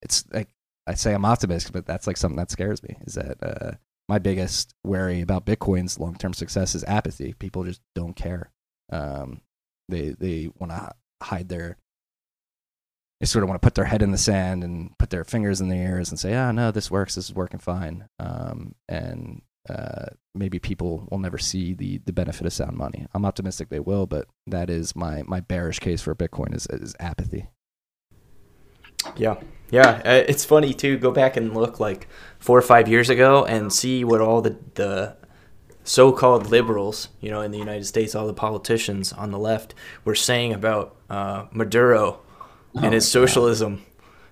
it's 0.00 0.24
like 0.32 0.48
I 0.86 0.94
say 0.94 1.14
I'm 1.14 1.24
optimistic, 1.24 1.72
but 1.72 1.86
that's 1.86 2.06
like 2.06 2.16
something 2.16 2.38
that 2.38 2.50
scares 2.50 2.82
me. 2.82 2.96
Is 3.06 3.14
that 3.14 3.36
uh, 3.42 3.72
my 4.08 4.18
biggest 4.18 4.74
worry 4.84 5.20
about 5.20 5.46
Bitcoin's 5.46 5.98
long 5.98 6.14
term 6.16 6.34
success 6.34 6.74
is 6.74 6.84
apathy. 6.84 7.34
People 7.34 7.64
just 7.64 7.80
don't 7.94 8.16
care. 8.16 8.50
Um, 8.90 9.40
they 9.88 10.10
they 10.10 10.50
want 10.58 10.72
to 10.72 10.92
hide 11.22 11.48
their 11.48 11.76
they 13.20 13.26
sort 13.26 13.44
of 13.44 13.48
want 13.48 13.62
to 13.62 13.64
put 13.64 13.76
their 13.76 13.84
head 13.84 14.02
in 14.02 14.10
the 14.10 14.18
sand 14.18 14.64
and 14.64 14.98
put 14.98 15.10
their 15.10 15.22
fingers 15.22 15.60
in 15.60 15.68
their 15.68 15.92
ears 15.92 16.10
and 16.10 16.18
say, 16.18 16.34
"Ah, 16.34 16.48
oh, 16.48 16.50
no, 16.50 16.70
this 16.72 16.90
works. 16.90 17.14
This 17.14 17.26
is 17.26 17.34
working 17.34 17.60
fine." 17.60 18.08
Um, 18.18 18.74
and 18.88 19.42
uh, 19.68 20.06
maybe 20.34 20.58
people 20.58 21.06
will 21.10 21.18
never 21.18 21.38
see 21.38 21.74
the 21.74 21.98
the 21.98 22.12
benefit 22.12 22.46
of 22.46 22.52
sound 22.52 22.76
money. 22.76 23.06
I'm 23.14 23.24
optimistic 23.24 23.68
they 23.68 23.80
will, 23.80 24.06
but 24.06 24.26
that 24.46 24.70
is 24.70 24.96
my 24.96 25.22
my 25.26 25.40
bearish 25.40 25.78
case 25.78 26.02
for 26.02 26.14
Bitcoin 26.14 26.54
is 26.54 26.66
is 26.66 26.94
apathy. 26.98 27.46
Yeah, 29.16 29.36
yeah. 29.70 30.00
Uh, 30.04 30.24
it's 30.26 30.44
funny 30.44 30.74
too. 30.74 30.98
Go 30.98 31.10
back 31.10 31.36
and 31.36 31.54
look 31.54 31.78
like 31.80 32.08
four 32.38 32.58
or 32.58 32.62
five 32.62 32.88
years 32.88 33.08
ago 33.08 33.44
and 33.44 33.72
see 33.72 34.04
what 34.04 34.20
all 34.20 34.40
the 34.40 34.56
the 34.74 35.16
so-called 35.84 36.46
liberals, 36.46 37.08
you 37.20 37.30
know, 37.30 37.40
in 37.40 37.50
the 37.50 37.58
United 37.58 37.84
States, 37.84 38.14
all 38.14 38.26
the 38.26 38.32
politicians 38.32 39.12
on 39.12 39.32
the 39.32 39.38
left 39.38 39.74
were 40.04 40.14
saying 40.14 40.52
about 40.52 40.96
uh, 41.10 41.46
Maduro 41.50 42.20
and 42.74 42.86
oh, 42.86 42.90
his 42.90 43.10
socialism. 43.10 43.84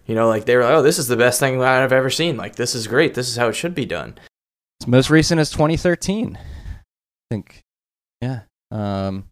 You 0.06 0.14
know, 0.14 0.28
like 0.28 0.44
they 0.44 0.56
were 0.56 0.64
like, 0.64 0.74
"Oh, 0.74 0.82
this 0.82 0.98
is 0.98 1.06
the 1.06 1.16
best 1.16 1.38
thing 1.38 1.62
I've 1.62 1.92
ever 1.92 2.10
seen. 2.10 2.36
Like 2.36 2.56
this 2.56 2.74
is 2.74 2.88
great. 2.88 3.14
This 3.14 3.28
is 3.28 3.36
how 3.36 3.48
it 3.48 3.54
should 3.54 3.74
be 3.74 3.84
done." 3.84 4.18
It's 4.80 4.86
most 4.86 5.10
recent 5.10 5.38
is 5.42 5.50
2013. 5.50 6.38
I 6.38 6.40
think, 7.30 7.60
yeah. 8.22 8.40
Um, 8.70 9.26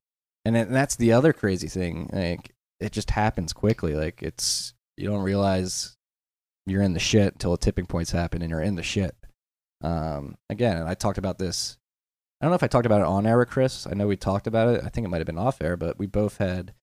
and, 0.44 0.54
it, 0.54 0.66
and 0.66 0.76
that's 0.76 0.96
the 0.96 1.12
other 1.12 1.32
crazy 1.32 1.68
thing. 1.68 2.10
Like, 2.12 2.50
it 2.80 2.92
just 2.92 3.12
happens 3.12 3.54
quickly. 3.54 3.94
Like, 3.94 4.22
it's 4.22 4.74
you 4.98 5.08
don't 5.08 5.22
realize 5.22 5.96
you're 6.66 6.82
in 6.82 6.92
the 6.92 7.00
shit 7.00 7.32
until 7.32 7.54
a 7.54 7.58
tipping 7.58 7.86
points 7.86 8.10
happen, 8.10 8.42
and 8.42 8.50
you're 8.50 8.60
in 8.60 8.74
the 8.74 8.82
shit. 8.82 9.16
Um, 9.80 10.36
again, 10.50 10.76
and 10.76 10.86
I 10.86 10.92
talked 10.92 11.16
about 11.16 11.38
this. 11.38 11.78
I 12.42 12.44
don't 12.44 12.50
know 12.50 12.56
if 12.56 12.62
I 12.62 12.66
talked 12.66 12.84
about 12.84 13.00
it 13.00 13.06
on 13.06 13.26
air, 13.26 13.42
Chris. 13.46 13.86
I 13.86 13.94
know 13.94 14.06
we 14.06 14.18
talked 14.18 14.46
about 14.46 14.68
it. 14.68 14.84
I 14.84 14.90
think 14.90 15.06
it 15.06 15.08
might 15.08 15.16
have 15.16 15.26
been 15.26 15.38
off 15.38 15.62
air, 15.62 15.78
but 15.78 15.98
we 15.98 16.06
both 16.06 16.36
had 16.36 16.74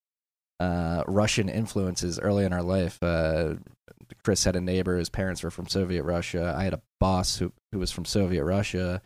uh, 0.60 1.04
Russian 1.06 1.50
influences 1.50 2.20
early 2.20 2.46
in 2.46 2.52
our 2.52 2.64
life. 2.64 2.98
Uh, 3.04 3.58
Chris 4.24 4.44
had 4.44 4.56
a 4.56 4.62
neighbor; 4.62 4.98
his 4.98 5.10
parents 5.10 5.44
were 5.44 5.52
from 5.52 5.68
Soviet 5.68 6.02
Russia. 6.02 6.56
I 6.58 6.64
had 6.64 6.74
a 6.74 6.82
boss 7.06 7.38
who 7.38 7.54
who 7.72 7.78
was 7.78 7.92
from 7.92 8.04
Soviet 8.04 8.44
Russia, 8.44 9.00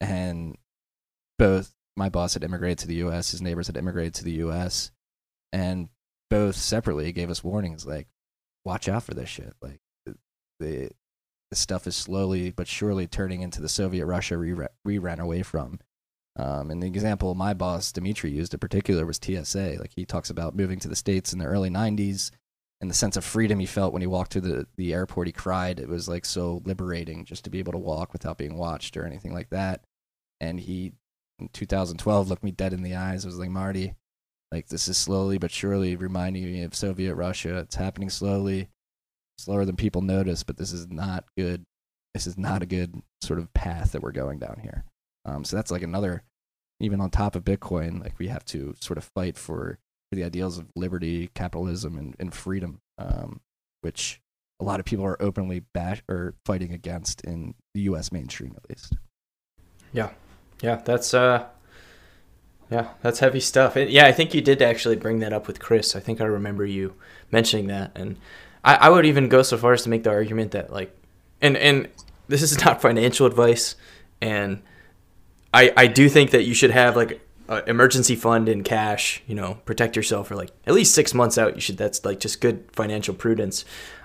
and 0.00 0.56
both 1.36 1.74
my 1.96 2.08
boss 2.08 2.34
had 2.34 2.44
immigrated 2.44 2.78
to 2.78 2.86
the 2.86 3.02
U.S. 3.06 3.32
His 3.32 3.42
neighbors 3.42 3.66
had 3.66 3.76
immigrated 3.76 4.14
to 4.14 4.24
the 4.24 4.38
U.S. 4.44 4.92
and 5.52 5.88
both 6.28 6.54
separately 6.54 7.10
gave 7.10 7.28
us 7.28 7.42
warnings 7.42 7.84
like, 7.84 8.06
"Watch 8.64 8.88
out 8.88 9.02
for 9.02 9.14
this 9.14 9.28
shit." 9.28 9.54
Like, 9.60 9.80
the 10.60 10.90
this 11.50 11.58
stuff 11.58 11.88
is 11.88 11.96
slowly 11.96 12.52
but 12.52 12.68
surely 12.68 13.08
turning 13.08 13.42
into 13.42 13.60
the 13.60 13.68
Soviet 13.68 14.06
Russia 14.06 14.38
we, 14.38 14.54
we 14.84 14.98
ran 14.98 15.18
away 15.18 15.42
from. 15.42 15.80
Um, 16.36 16.70
and 16.70 16.80
the 16.80 16.86
example 16.86 17.34
my 17.34 17.54
boss 17.54 17.90
Dimitri 17.90 18.30
used 18.30 18.54
in 18.54 18.60
particular 18.60 19.04
was 19.04 19.18
TSA. 19.20 19.74
Like 19.80 19.90
he 19.96 20.06
talks 20.06 20.30
about 20.30 20.54
moving 20.54 20.78
to 20.78 20.88
the 20.88 20.94
states 20.94 21.32
in 21.32 21.40
the 21.40 21.46
early 21.46 21.70
'90s 21.70 22.30
and 22.80 22.90
the 22.90 22.94
sense 22.94 23.16
of 23.16 23.24
freedom 23.24 23.58
he 23.58 23.66
felt 23.66 23.92
when 23.92 24.02
he 24.02 24.06
walked 24.06 24.32
through 24.32 24.42
the 24.42 24.66
the 24.76 24.94
airport. 24.94 25.26
He 25.26 25.32
cried. 25.32 25.78
It 25.78 25.88
was 25.88 26.08
like 26.08 26.24
so 26.24 26.62
liberating 26.64 27.24
just 27.24 27.44
to 27.44 27.50
be 27.50 27.58
able 27.58 27.72
to 27.72 27.78
walk 27.78 28.12
without 28.12 28.38
being 28.38 28.56
watched 28.56 28.96
or 28.96 29.04
anything 29.04 29.34
like 29.34 29.50
that. 29.50 29.82
And 30.40 30.58
he, 30.58 30.92
in 31.38 31.48
2012, 31.52 32.28
looked 32.28 32.44
me 32.44 32.50
dead 32.50 32.72
in 32.72 32.82
the 32.82 32.94
eyes. 32.94 33.24
I 33.24 33.28
was 33.28 33.38
like, 33.38 33.50
Marty, 33.50 33.94
like 34.52 34.68
this 34.68 34.88
is 34.88 34.96
slowly 34.96 35.38
but 35.38 35.50
surely 35.50 35.96
reminding 35.96 36.44
me 36.44 36.62
of 36.62 36.74
Soviet 36.74 37.14
Russia. 37.14 37.58
It's 37.58 37.76
happening 37.76 38.10
slowly, 38.10 38.68
slower 39.38 39.64
than 39.64 39.76
people 39.76 40.02
notice, 40.02 40.42
but 40.42 40.56
this 40.56 40.72
is 40.72 40.88
not 40.88 41.24
good. 41.36 41.64
This 42.14 42.26
is 42.26 42.36
not 42.36 42.62
a 42.62 42.66
good 42.66 43.02
sort 43.22 43.38
of 43.38 43.52
path 43.52 43.92
that 43.92 44.02
we're 44.02 44.10
going 44.10 44.38
down 44.38 44.58
here. 44.62 44.84
Um, 45.24 45.44
so 45.44 45.54
that's 45.54 45.70
like 45.70 45.82
another, 45.82 46.24
even 46.80 47.00
on 47.00 47.10
top 47.10 47.36
of 47.36 47.44
Bitcoin, 47.44 48.02
like 48.02 48.18
we 48.18 48.28
have 48.28 48.44
to 48.46 48.74
sort 48.80 48.98
of 48.98 49.04
fight 49.14 49.36
for, 49.36 49.78
for 50.10 50.16
the 50.16 50.24
ideals 50.24 50.58
of 50.58 50.66
liberty, 50.74 51.30
capitalism, 51.34 51.96
and, 51.96 52.16
and 52.18 52.34
freedom, 52.34 52.80
um, 52.98 53.40
which 53.80 54.20
a 54.60 54.64
lot 54.64 54.80
of 54.80 54.86
people 54.86 55.04
are 55.04 55.16
openly 55.22 55.60
bash 55.60 56.02
or 56.08 56.34
fighting 56.44 56.72
against 56.72 57.22
in 57.22 57.54
the 57.74 57.82
U.S. 57.82 58.12
mainstream, 58.12 58.54
at 58.56 58.68
least. 58.68 58.94
Yeah, 59.92 60.10
yeah, 60.60 60.76
that's 60.84 61.14
uh, 61.14 61.46
yeah, 62.70 62.88
that's 63.02 63.20
heavy 63.20 63.40
stuff. 63.40 63.76
Yeah, 63.76 64.06
I 64.06 64.12
think 64.12 64.34
you 64.34 64.40
did 64.40 64.60
actually 64.60 64.96
bring 64.96 65.20
that 65.20 65.32
up 65.32 65.46
with 65.46 65.60
Chris. 65.60 65.96
I 65.96 66.00
think 66.00 66.20
I 66.20 66.24
remember 66.24 66.66
you 66.66 66.94
mentioning 67.30 67.68
that, 67.68 67.92
and 67.94 68.16
I, 68.64 68.74
I 68.76 68.88
would 68.90 69.06
even 69.06 69.28
go 69.28 69.42
so 69.42 69.56
far 69.56 69.72
as 69.72 69.82
to 69.84 69.88
make 69.88 70.02
the 70.02 70.10
argument 70.10 70.50
that 70.52 70.72
like, 70.72 70.94
and 71.40 71.56
and 71.56 71.88
this 72.28 72.42
is 72.42 72.58
not 72.64 72.82
financial 72.82 73.26
advice, 73.26 73.76
and 74.20 74.60
I 75.54 75.72
I 75.76 75.86
do 75.86 76.08
think 76.08 76.32
that 76.32 76.42
you 76.42 76.54
should 76.54 76.72
have 76.72 76.96
like 76.96 77.20
an 77.50 77.62
emergency 77.66 78.16
fund 78.16 78.48
in 78.48 78.62
cash. 78.62 79.22
You 79.26 79.34
know, 79.34 79.58
protect 79.66 79.96
yourself 79.96 80.28
for 80.28 80.36
like 80.36 80.50
at 80.66 80.72
least 80.72 80.94
six 80.94 81.12
months 81.12 81.36
out. 81.36 81.54
You 81.54 81.60
should. 81.60 81.76
That's 81.76 82.04
like 82.04 82.20
just 82.20 82.40
good 82.40 82.64
financial 82.72 83.14
prudence. 83.14 83.64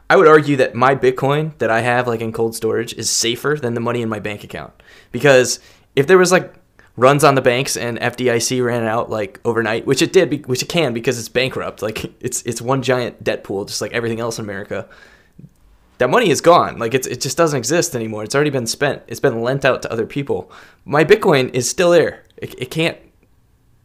I 0.09 0.17
would 0.17 0.27
argue 0.27 0.55
that 0.57 0.76
my 0.76 0.95
Bitcoin 0.95 1.57
that 1.57 1.72
I 1.72 1.81
have 1.81 2.07
like 2.07 2.22
in 2.22 2.31
cold 2.31 2.55
storage 2.55 2.93
is 2.93 3.09
safer 3.09 3.57
than 3.59 3.73
the 3.73 3.80
money 3.80 4.01
in 4.01 4.09
my 4.09 4.19
bank 4.19 4.43
account 4.43 4.73
because 5.11 5.59
if 5.95 6.05
there 6.05 6.17
was 6.17 6.31
like 6.31 6.53
runs 6.97 7.23
on 7.23 7.35
the 7.35 7.41
banks 7.41 7.76
and 7.76 7.99
FDIC 7.99 8.63
ran 8.63 8.84
out 8.84 9.09
like 9.09 9.39
overnight, 9.43 9.85
which 9.85 10.01
it 10.01 10.13
did, 10.13 10.45
which 10.47 10.63
it 10.63 10.69
can 10.69 10.93
because 10.93 11.19
it's 11.19 11.30
bankrupt. 11.30 11.81
Like 11.81 12.05
it's 12.22 12.41
it's 12.43 12.61
one 12.61 12.81
giant 12.81 13.23
debt 13.23 13.43
pool, 13.43 13.65
just 13.65 13.81
like 13.81 13.93
everything 13.93 14.19
else 14.19 14.39
in 14.39 14.45
America. 14.45 14.88
That 15.97 16.09
money 16.09 16.30
is 16.30 16.41
gone. 16.41 16.77
Like 16.77 16.93
it's 16.93 17.07
it 17.07 17.22
just 17.22 17.38
doesn't 17.38 17.57
exist 17.57 17.95
anymore. 17.95 18.23
It's 18.23 18.35
already 18.35 18.49
been 18.49 18.67
spent. 18.67 19.03
It's 19.07 19.19
been 19.19 19.41
lent 19.41 19.65
out 19.65 19.81
to 19.84 19.91
other 19.91 20.05
people. 20.05 20.51
My 20.84 21.03
Bitcoin 21.05 21.53
is 21.53 21.69
still 21.69 21.91
there. 21.91 22.23
It, 22.38 22.53
it 22.61 22.72
can't. 22.72 22.97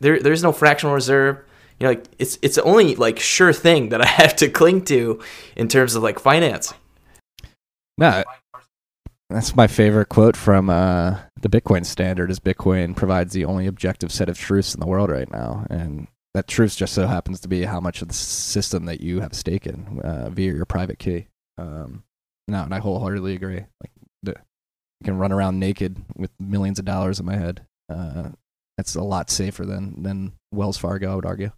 There 0.01 0.21
there's 0.21 0.43
no 0.43 0.53
fractional 0.53 0.95
reserve. 0.95 1.39
You 1.79 1.87
know, 1.87 1.91
like 1.91 2.05
it's 2.19 2.39
it's 2.43 2.57
the 2.57 2.63
only 2.63 2.95
like 2.97 3.19
sure 3.19 3.53
thing 3.53 3.91
that 3.91 4.01
I 4.03 4.07
have 4.23 4.37
to 4.37 4.49
cling 4.49 4.85
to 4.87 5.23
in 5.57 5.69
terms 5.69 5.95
of 5.95 6.03
like 6.03 6.19
finance. 6.19 6.73
No, 7.99 8.25
that's 9.31 9.55
my 9.55 9.69
favorite 9.69 10.09
quote 10.09 10.37
from 10.37 10.69
uh, 10.69 11.19
the 11.41 11.49
Bitcoin 11.49 11.87
standard 11.87 12.31
is 12.31 12.41
Bitcoin 12.41 12.97
provides 12.97 13.33
the 13.33 13.45
only 13.45 13.67
objective 13.67 14.11
set 14.11 14.29
of 14.29 14.37
truths 14.37 14.75
in 14.75 14.81
the 14.81 14.87
world 14.87 15.09
right 15.09 15.31
now. 15.31 15.67
And 15.71 16.09
that 16.35 16.49
truth 16.49 16.77
just 16.77 16.95
so 16.95 17.07
happens 17.07 17.39
to 17.41 17.49
be 17.49 17.65
how 17.65 17.79
much 17.79 18.03
of 18.03 18.09
the 18.09 18.15
system 18.15 18.87
that 18.87 19.01
you 19.01 19.21
have 19.21 19.35
stake 19.35 19.67
in 19.69 20.01
uh, 20.01 20.31
via 20.31 20.53
your 20.53 20.65
private 20.65 20.99
key. 20.99 21.29
Um, 21.59 22.03
no, 22.49 22.65
and 22.65 22.75
I 22.75 22.81
wholeheartedly 22.81 23.37
agree. 23.37 23.65
Like, 23.81 23.93
the, 24.25 24.35
you 25.01 25.05
can 25.05 25.17
run 25.17 25.31
around 25.31 25.61
naked 25.61 26.03
with 26.17 26.31
millions 26.41 26.81
of 26.81 26.85
dollars 26.85 27.21
in 27.21 27.27
my 27.27 27.37
head. 27.37 27.63
Uh, 27.89 28.31
that's 28.81 28.95
a 28.95 29.03
lot 29.03 29.31
safer 29.31 29.65
than, 29.65 30.03
than 30.03 30.33
Wells 30.53 30.79
Fargo, 30.79 31.13
I 31.13 31.15
would 31.15 31.27
argue. 31.27 31.53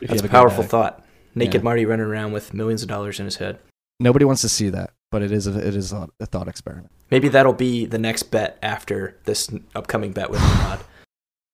That's 0.00 0.22
a 0.22 0.28
powerful 0.28 0.64
thought. 0.64 1.04
Naked 1.34 1.60
yeah. 1.60 1.64
Marty 1.64 1.86
running 1.86 2.06
around 2.06 2.32
with 2.32 2.52
millions 2.52 2.82
of 2.82 2.88
dollars 2.88 3.18
in 3.18 3.24
his 3.24 3.36
head. 3.36 3.58
Nobody 4.00 4.24
wants 4.24 4.42
to 4.42 4.48
see 4.48 4.68
that 4.70 4.90
but 5.14 5.22
it 5.22 5.30
is 5.30 5.46
a, 5.46 5.56
it 5.56 5.76
is 5.76 5.92
a, 5.92 6.08
a 6.18 6.26
thought 6.26 6.48
experiment. 6.48 6.90
Maybe 7.08 7.28
that'll 7.28 7.52
be 7.52 7.86
the 7.86 8.00
next 8.00 8.24
bet 8.32 8.58
after 8.60 9.16
this 9.26 9.48
upcoming 9.72 10.10
bet 10.10 10.28
with 10.28 10.40
Mod. 10.40 10.80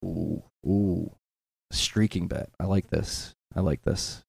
ooh, 0.02 0.42
ooh, 0.66 1.14
streaking 1.70 2.26
bet. 2.26 2.48
I 2.59 2.64
like 2.64 2.88
this. 2.88 3.34
I 3.55 3.60
like 3.60 3.82
this. 3.82 4.22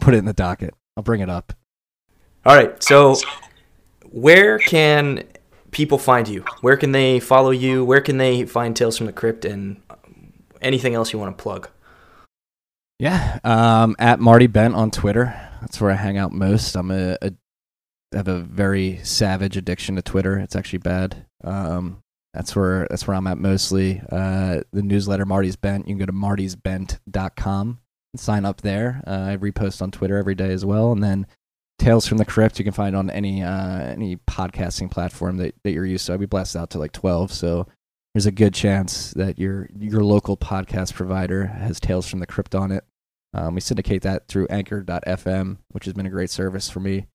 Put 0.00 0.12
it 0.12 0.18
in 0.18 0.26
the 0.26 0.34
docket. 0.34 0.74
I'll 0.98 1.02
bring 1.02 1.22
it 1.22 1.30
up. 1.30 1.54
All 2.44 2.54
right. 2.54 2.82
So, 2.82 3.16
where 4.10 4.58
can 4.58 5.24
people 5.70 5.98
find 5.98 6.28
you? 6.28 6.44
Where 6.60 6.76
can 6.76 6.92
they 6.92 7.20
follow 7.20 7.50
you? 7.50 7.84
Where 7.84 8.00
can 8.00 8.18
they 8.18 8.44
find 8.44 8.76
Tales 8.76 8.96
from 8.96 9.06
the 9.06 9.12
Crypt 9.12 9.44
and 9.44 9.80
anything 10.60 10.94
else 10.94 11.12
you 11.12 11.18
want 11.18 11.36
to 11.36 11.42
plug? 11.42 11.68
Yeah, 12.98 13.38
um, 13.44 13.96
at 13.98 14.20
Marty 14.20 14.46
Bent 14.46 14.74
on 14.74 14.90
Twitter. 14.90 15.34
That's 15.60 15.80
where 15.80 15.90
I 15.90 15.94
hang 15.94 16.18
out 16.18 16.32
most. 16.32 16.76
I'm 16.76 16.90
a, 16.90 17.16
a 17.22 17.32
have 18.12 18.28
a 18.28 18.40
very 18.40 18.98
savage 19.02 19.56
addiction 19.56 19.96
to 19.96 20.02
Twitter. 20.02 20.38
It's 20.38 20.56
actually 20.56 20.80
bad. 20.80 21.26
Um, 21.42 22.02
that's 22.34 22.54
where 22.54 22.86
that's 22.90 23.06
where 23.06 23.16
I'm 23.16 23.26
at 23.26 23.38
mostly. 23.38 24.02
Uh, 24.10 24.60
the 24.72 24.82
newsletter 24.82 25.24
Marty's 25.24 25.56
Bent. 25.56 25.88
You 25.88 25.94
can 25.94 25.98
go 25.98 26.06
to 26.06 26.12
martysbent.com 26.12 27.78
and 28.12 28.20
sign 28.20 28.44
up 28.44 28.60
there. 28.60 29.02
Uh, 29.06 29.28
I 29.30 29.36
repost 29.36 29.80
on 29.82 29.90
Twitter 29.90 30.16
every 30.16 30.34
day 30.34 30.52
as 30.52 30.64
well, 30.64 30.92
and 30.92 31.02
then 31.02 31.26
Tales 31.80 32.06
from 32.06 32.18
the 32.18 32.26
Crypt 32.26 32.58
you 32.58 32.64
can 32.64 32.74
find 32.74 32.94
on 32.94 33.08
any 33.08 33.42
uh, 33.42 33.78
any 33.80 34.16
podcasting 34.16 34.90
platform 34.90 35.38
that, 35.38 35.54
that 35.64 35.72
you're 35.72 35.86
used 35.86 36.06
to. 36.06 36.12
I'd 36.12 36.20
be 36.20 36.26
blasted 36.26 36.60
out 36.60 36.70
to 36.70 36.78
like 36.78 36.92
12, 36.92 37.32
so 37.32 37.66
there's 38.14 38.26
a 38.26 38.32
good 38.32 38.52
chance 38.52 39.12
that 39.12 39.38
your 39.38 39.68
your 39.78 40.04
local 40.04 40.36
podcast 40.36 40.92
provider 40.92 41.46
has 41.46 41.80
Tales 41.80 42.06
from 42.06 42.20
the 42.20 42.26
Crypt 42.26 42.54
on 42.54 42.70
it. 42.70 42.84
Um, 43.32 43.54
we 43.54 43.62
syndicate 43.62 44.02
that 44.02 44.28
through 44.28 44.46
Anchor.fm, 44.50 45.56
which 45.70 45.86
has 45.86 45.94
been 45.94 46.06
a 46.06 46.10
great 46.10 46.28
service 46.28 46.68
for 46.68 46.80
me 46.80 47.06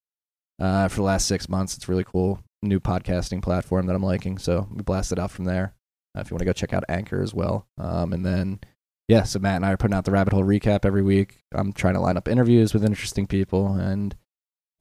uh, 0.59 0.87
for 0.87 0.95
the 0.95 1.03
last 1.03 1.27
six 1.27 1.47
months. 1.47 1.75
It's 1.75 1.87
really 1.87 2.05
cool. 2.05 2.39
New 2.63 2.79
podcasting 2.79 3.43
platform 3.43 3.85
that 3.85 3.95
I'm 3.95 4.03
liking. 4.03 4.39
So 4.39 4.67
we 4.73 4.81
blast 4.81 5.11
it 5.11 5.19
out 5.19 5.29
from 5.29 5.45
there. 5.45 5.75
Uh, 6.17 6.21
if 6.21 6.31
you 6.31 6.35
want 6.35 6.39
to 6.39 6.45
go 6.45 6.53
check 6.53 6.73
out 6.73 6.85
Anchor 6.89 7.21
as 7.21 7.33
well. 7.33 7.67
Um, 7.77 8.13
and 8.13 8.25
then, 8.25 8.61
yeah, 9.07 9.23
so 9.23 9.37
Matt 9.37 9.57
and 9.57 9.65
I 9.65 9.73
are 9.73 9.77
putting 9.77 9.93
out 9.93 10.05
the 10.05 10.11
Rabbit 10.11 10.33
Hole 10.33 10.43
recap 10.43 10.85
every 10.85 11.03
week. 11.03 11.43
I'm 11.53 11.73
trying 11.73 11.95
to 11.95 11.99
line 11.99 12.17
up 12.17 12.27
interviews 12.27 12.73
with 12.73 12.85
interesting 12.85 13.27
people. 13.27 13.73
And 13.73 14.15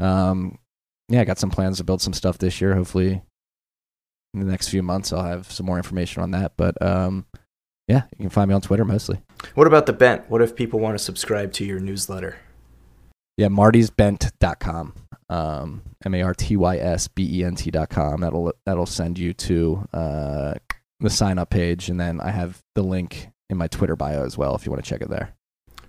um, 0.01 0.59
yeah, 1.09 1.21
I 1.21 1.25
got 1.25 1.39
some 1.39 1.51
plans 1.51 1.79
to 1.79 1.85
build 1.85 2.03
some 2.03 2.13
stuff 2.13 2.39
this 2.39 2.61
year. 2.61 2.75
Hopefully, 2.75 3.23
in 4.33 4.41
the 4.41 4.47
next 4.47 4.69
few 4.69 4.83
months, 4.83 5.13
I'll 5.13 5.25
have 5.25 5.51
some 5.51 5.67
more 5.67 5.77
information 5.77 6.23
on 6.23 6.31
that. 6.33 6.53
But 6.57 6.81
um, 6.81 7.27
yeah, 7.89 8.03
you 8.17 8.23
can 8.23 8.31
find 8.31 8.49
me 8.49 8.55
on 8.55 8.61
Twitter 8.61 8.85
mostly. 8.85 9.21
What 9.55 9.67
about 9.67 9.87
the 9.87 9.93
bent? 9.93 10.29
What 10.31 10.43
if 10.43 10.57
people 10.57 10.81
want 10.81 10.97
to 10.97 11.05
subscribe 11.05 11.53
to 11.55 11.65
your 11.65 11.79
newsletter? 11.79 12.37
Yeah, 13.37 13.49
marty's 13.49 13.91
martysbent.com 13.91 14.95
um, 15.29 15.83
M 16.05 16.15
A 16.15 16.23
R 16.23 16.35
T 16.35 16.57
Y 16.57 16.77
S 16.77 17.09
B 17.09 17.41
E 17.41 17.45
N 17.45 17.55
T 17.55 17.71
dot 17.71 17.91
com. 17.91 18.21
That'll 18.21 18.53
that'll 18.67 18.87
send 18.87 19.19
you 19.19 19.33
to 19.35 19.89
uh, 19.93 20.55
the 21.01 21.11
sign 21.11 21.39
up 21.39 21.51
page, 21.51 21.89
and 21.89 21.99
then 21.99 22.21
I 22.21 22.31
have 22.31 22.63
the 22.75 22.83
link 22.83 23.29
in 23.51 23.57
my 23.57 23.69
Twitter 23.69 23.97
bio 23.97 24.25
as 24.25 24.39
well 24.39 24.55
if 24.55 24.65
you 24.65 24.73
want 24.73 24.85
to 24.85 24.89
check 24.89 25.03
it 25.03 25.11
there. 25.11 25.35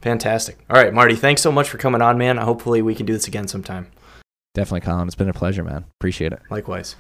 Fantastic. 0.01 0.63
All 0.69 0.77
right, 0.81 0.93
Marty, 0.93 1.15
thanks 1.15 1.41
so 1.41 1.51
much 1.51 1.69
for 1.69 1.77
coming 1.77 2.01
on, 2.01 2.17
man. 2.17 2.37
Hopefully, 2.37 2.81
we 2.81 2.95
can 2.95 3.05
do 3.05 3.13
this 3.13 3.27
again 3.27 3.47
sometime. 3.47 3.87
Definitely, 4.55 4.81
Colin. 4.81 5.07
It's 5.07 5.15
been 5.15 5.29
a 5.29 5.33
pleasure, 5.33 5.63
man. 5.63 5.85
Appreciate 5.99 6.31
it. 6.31 6.39
Likewise. 6.49 6.95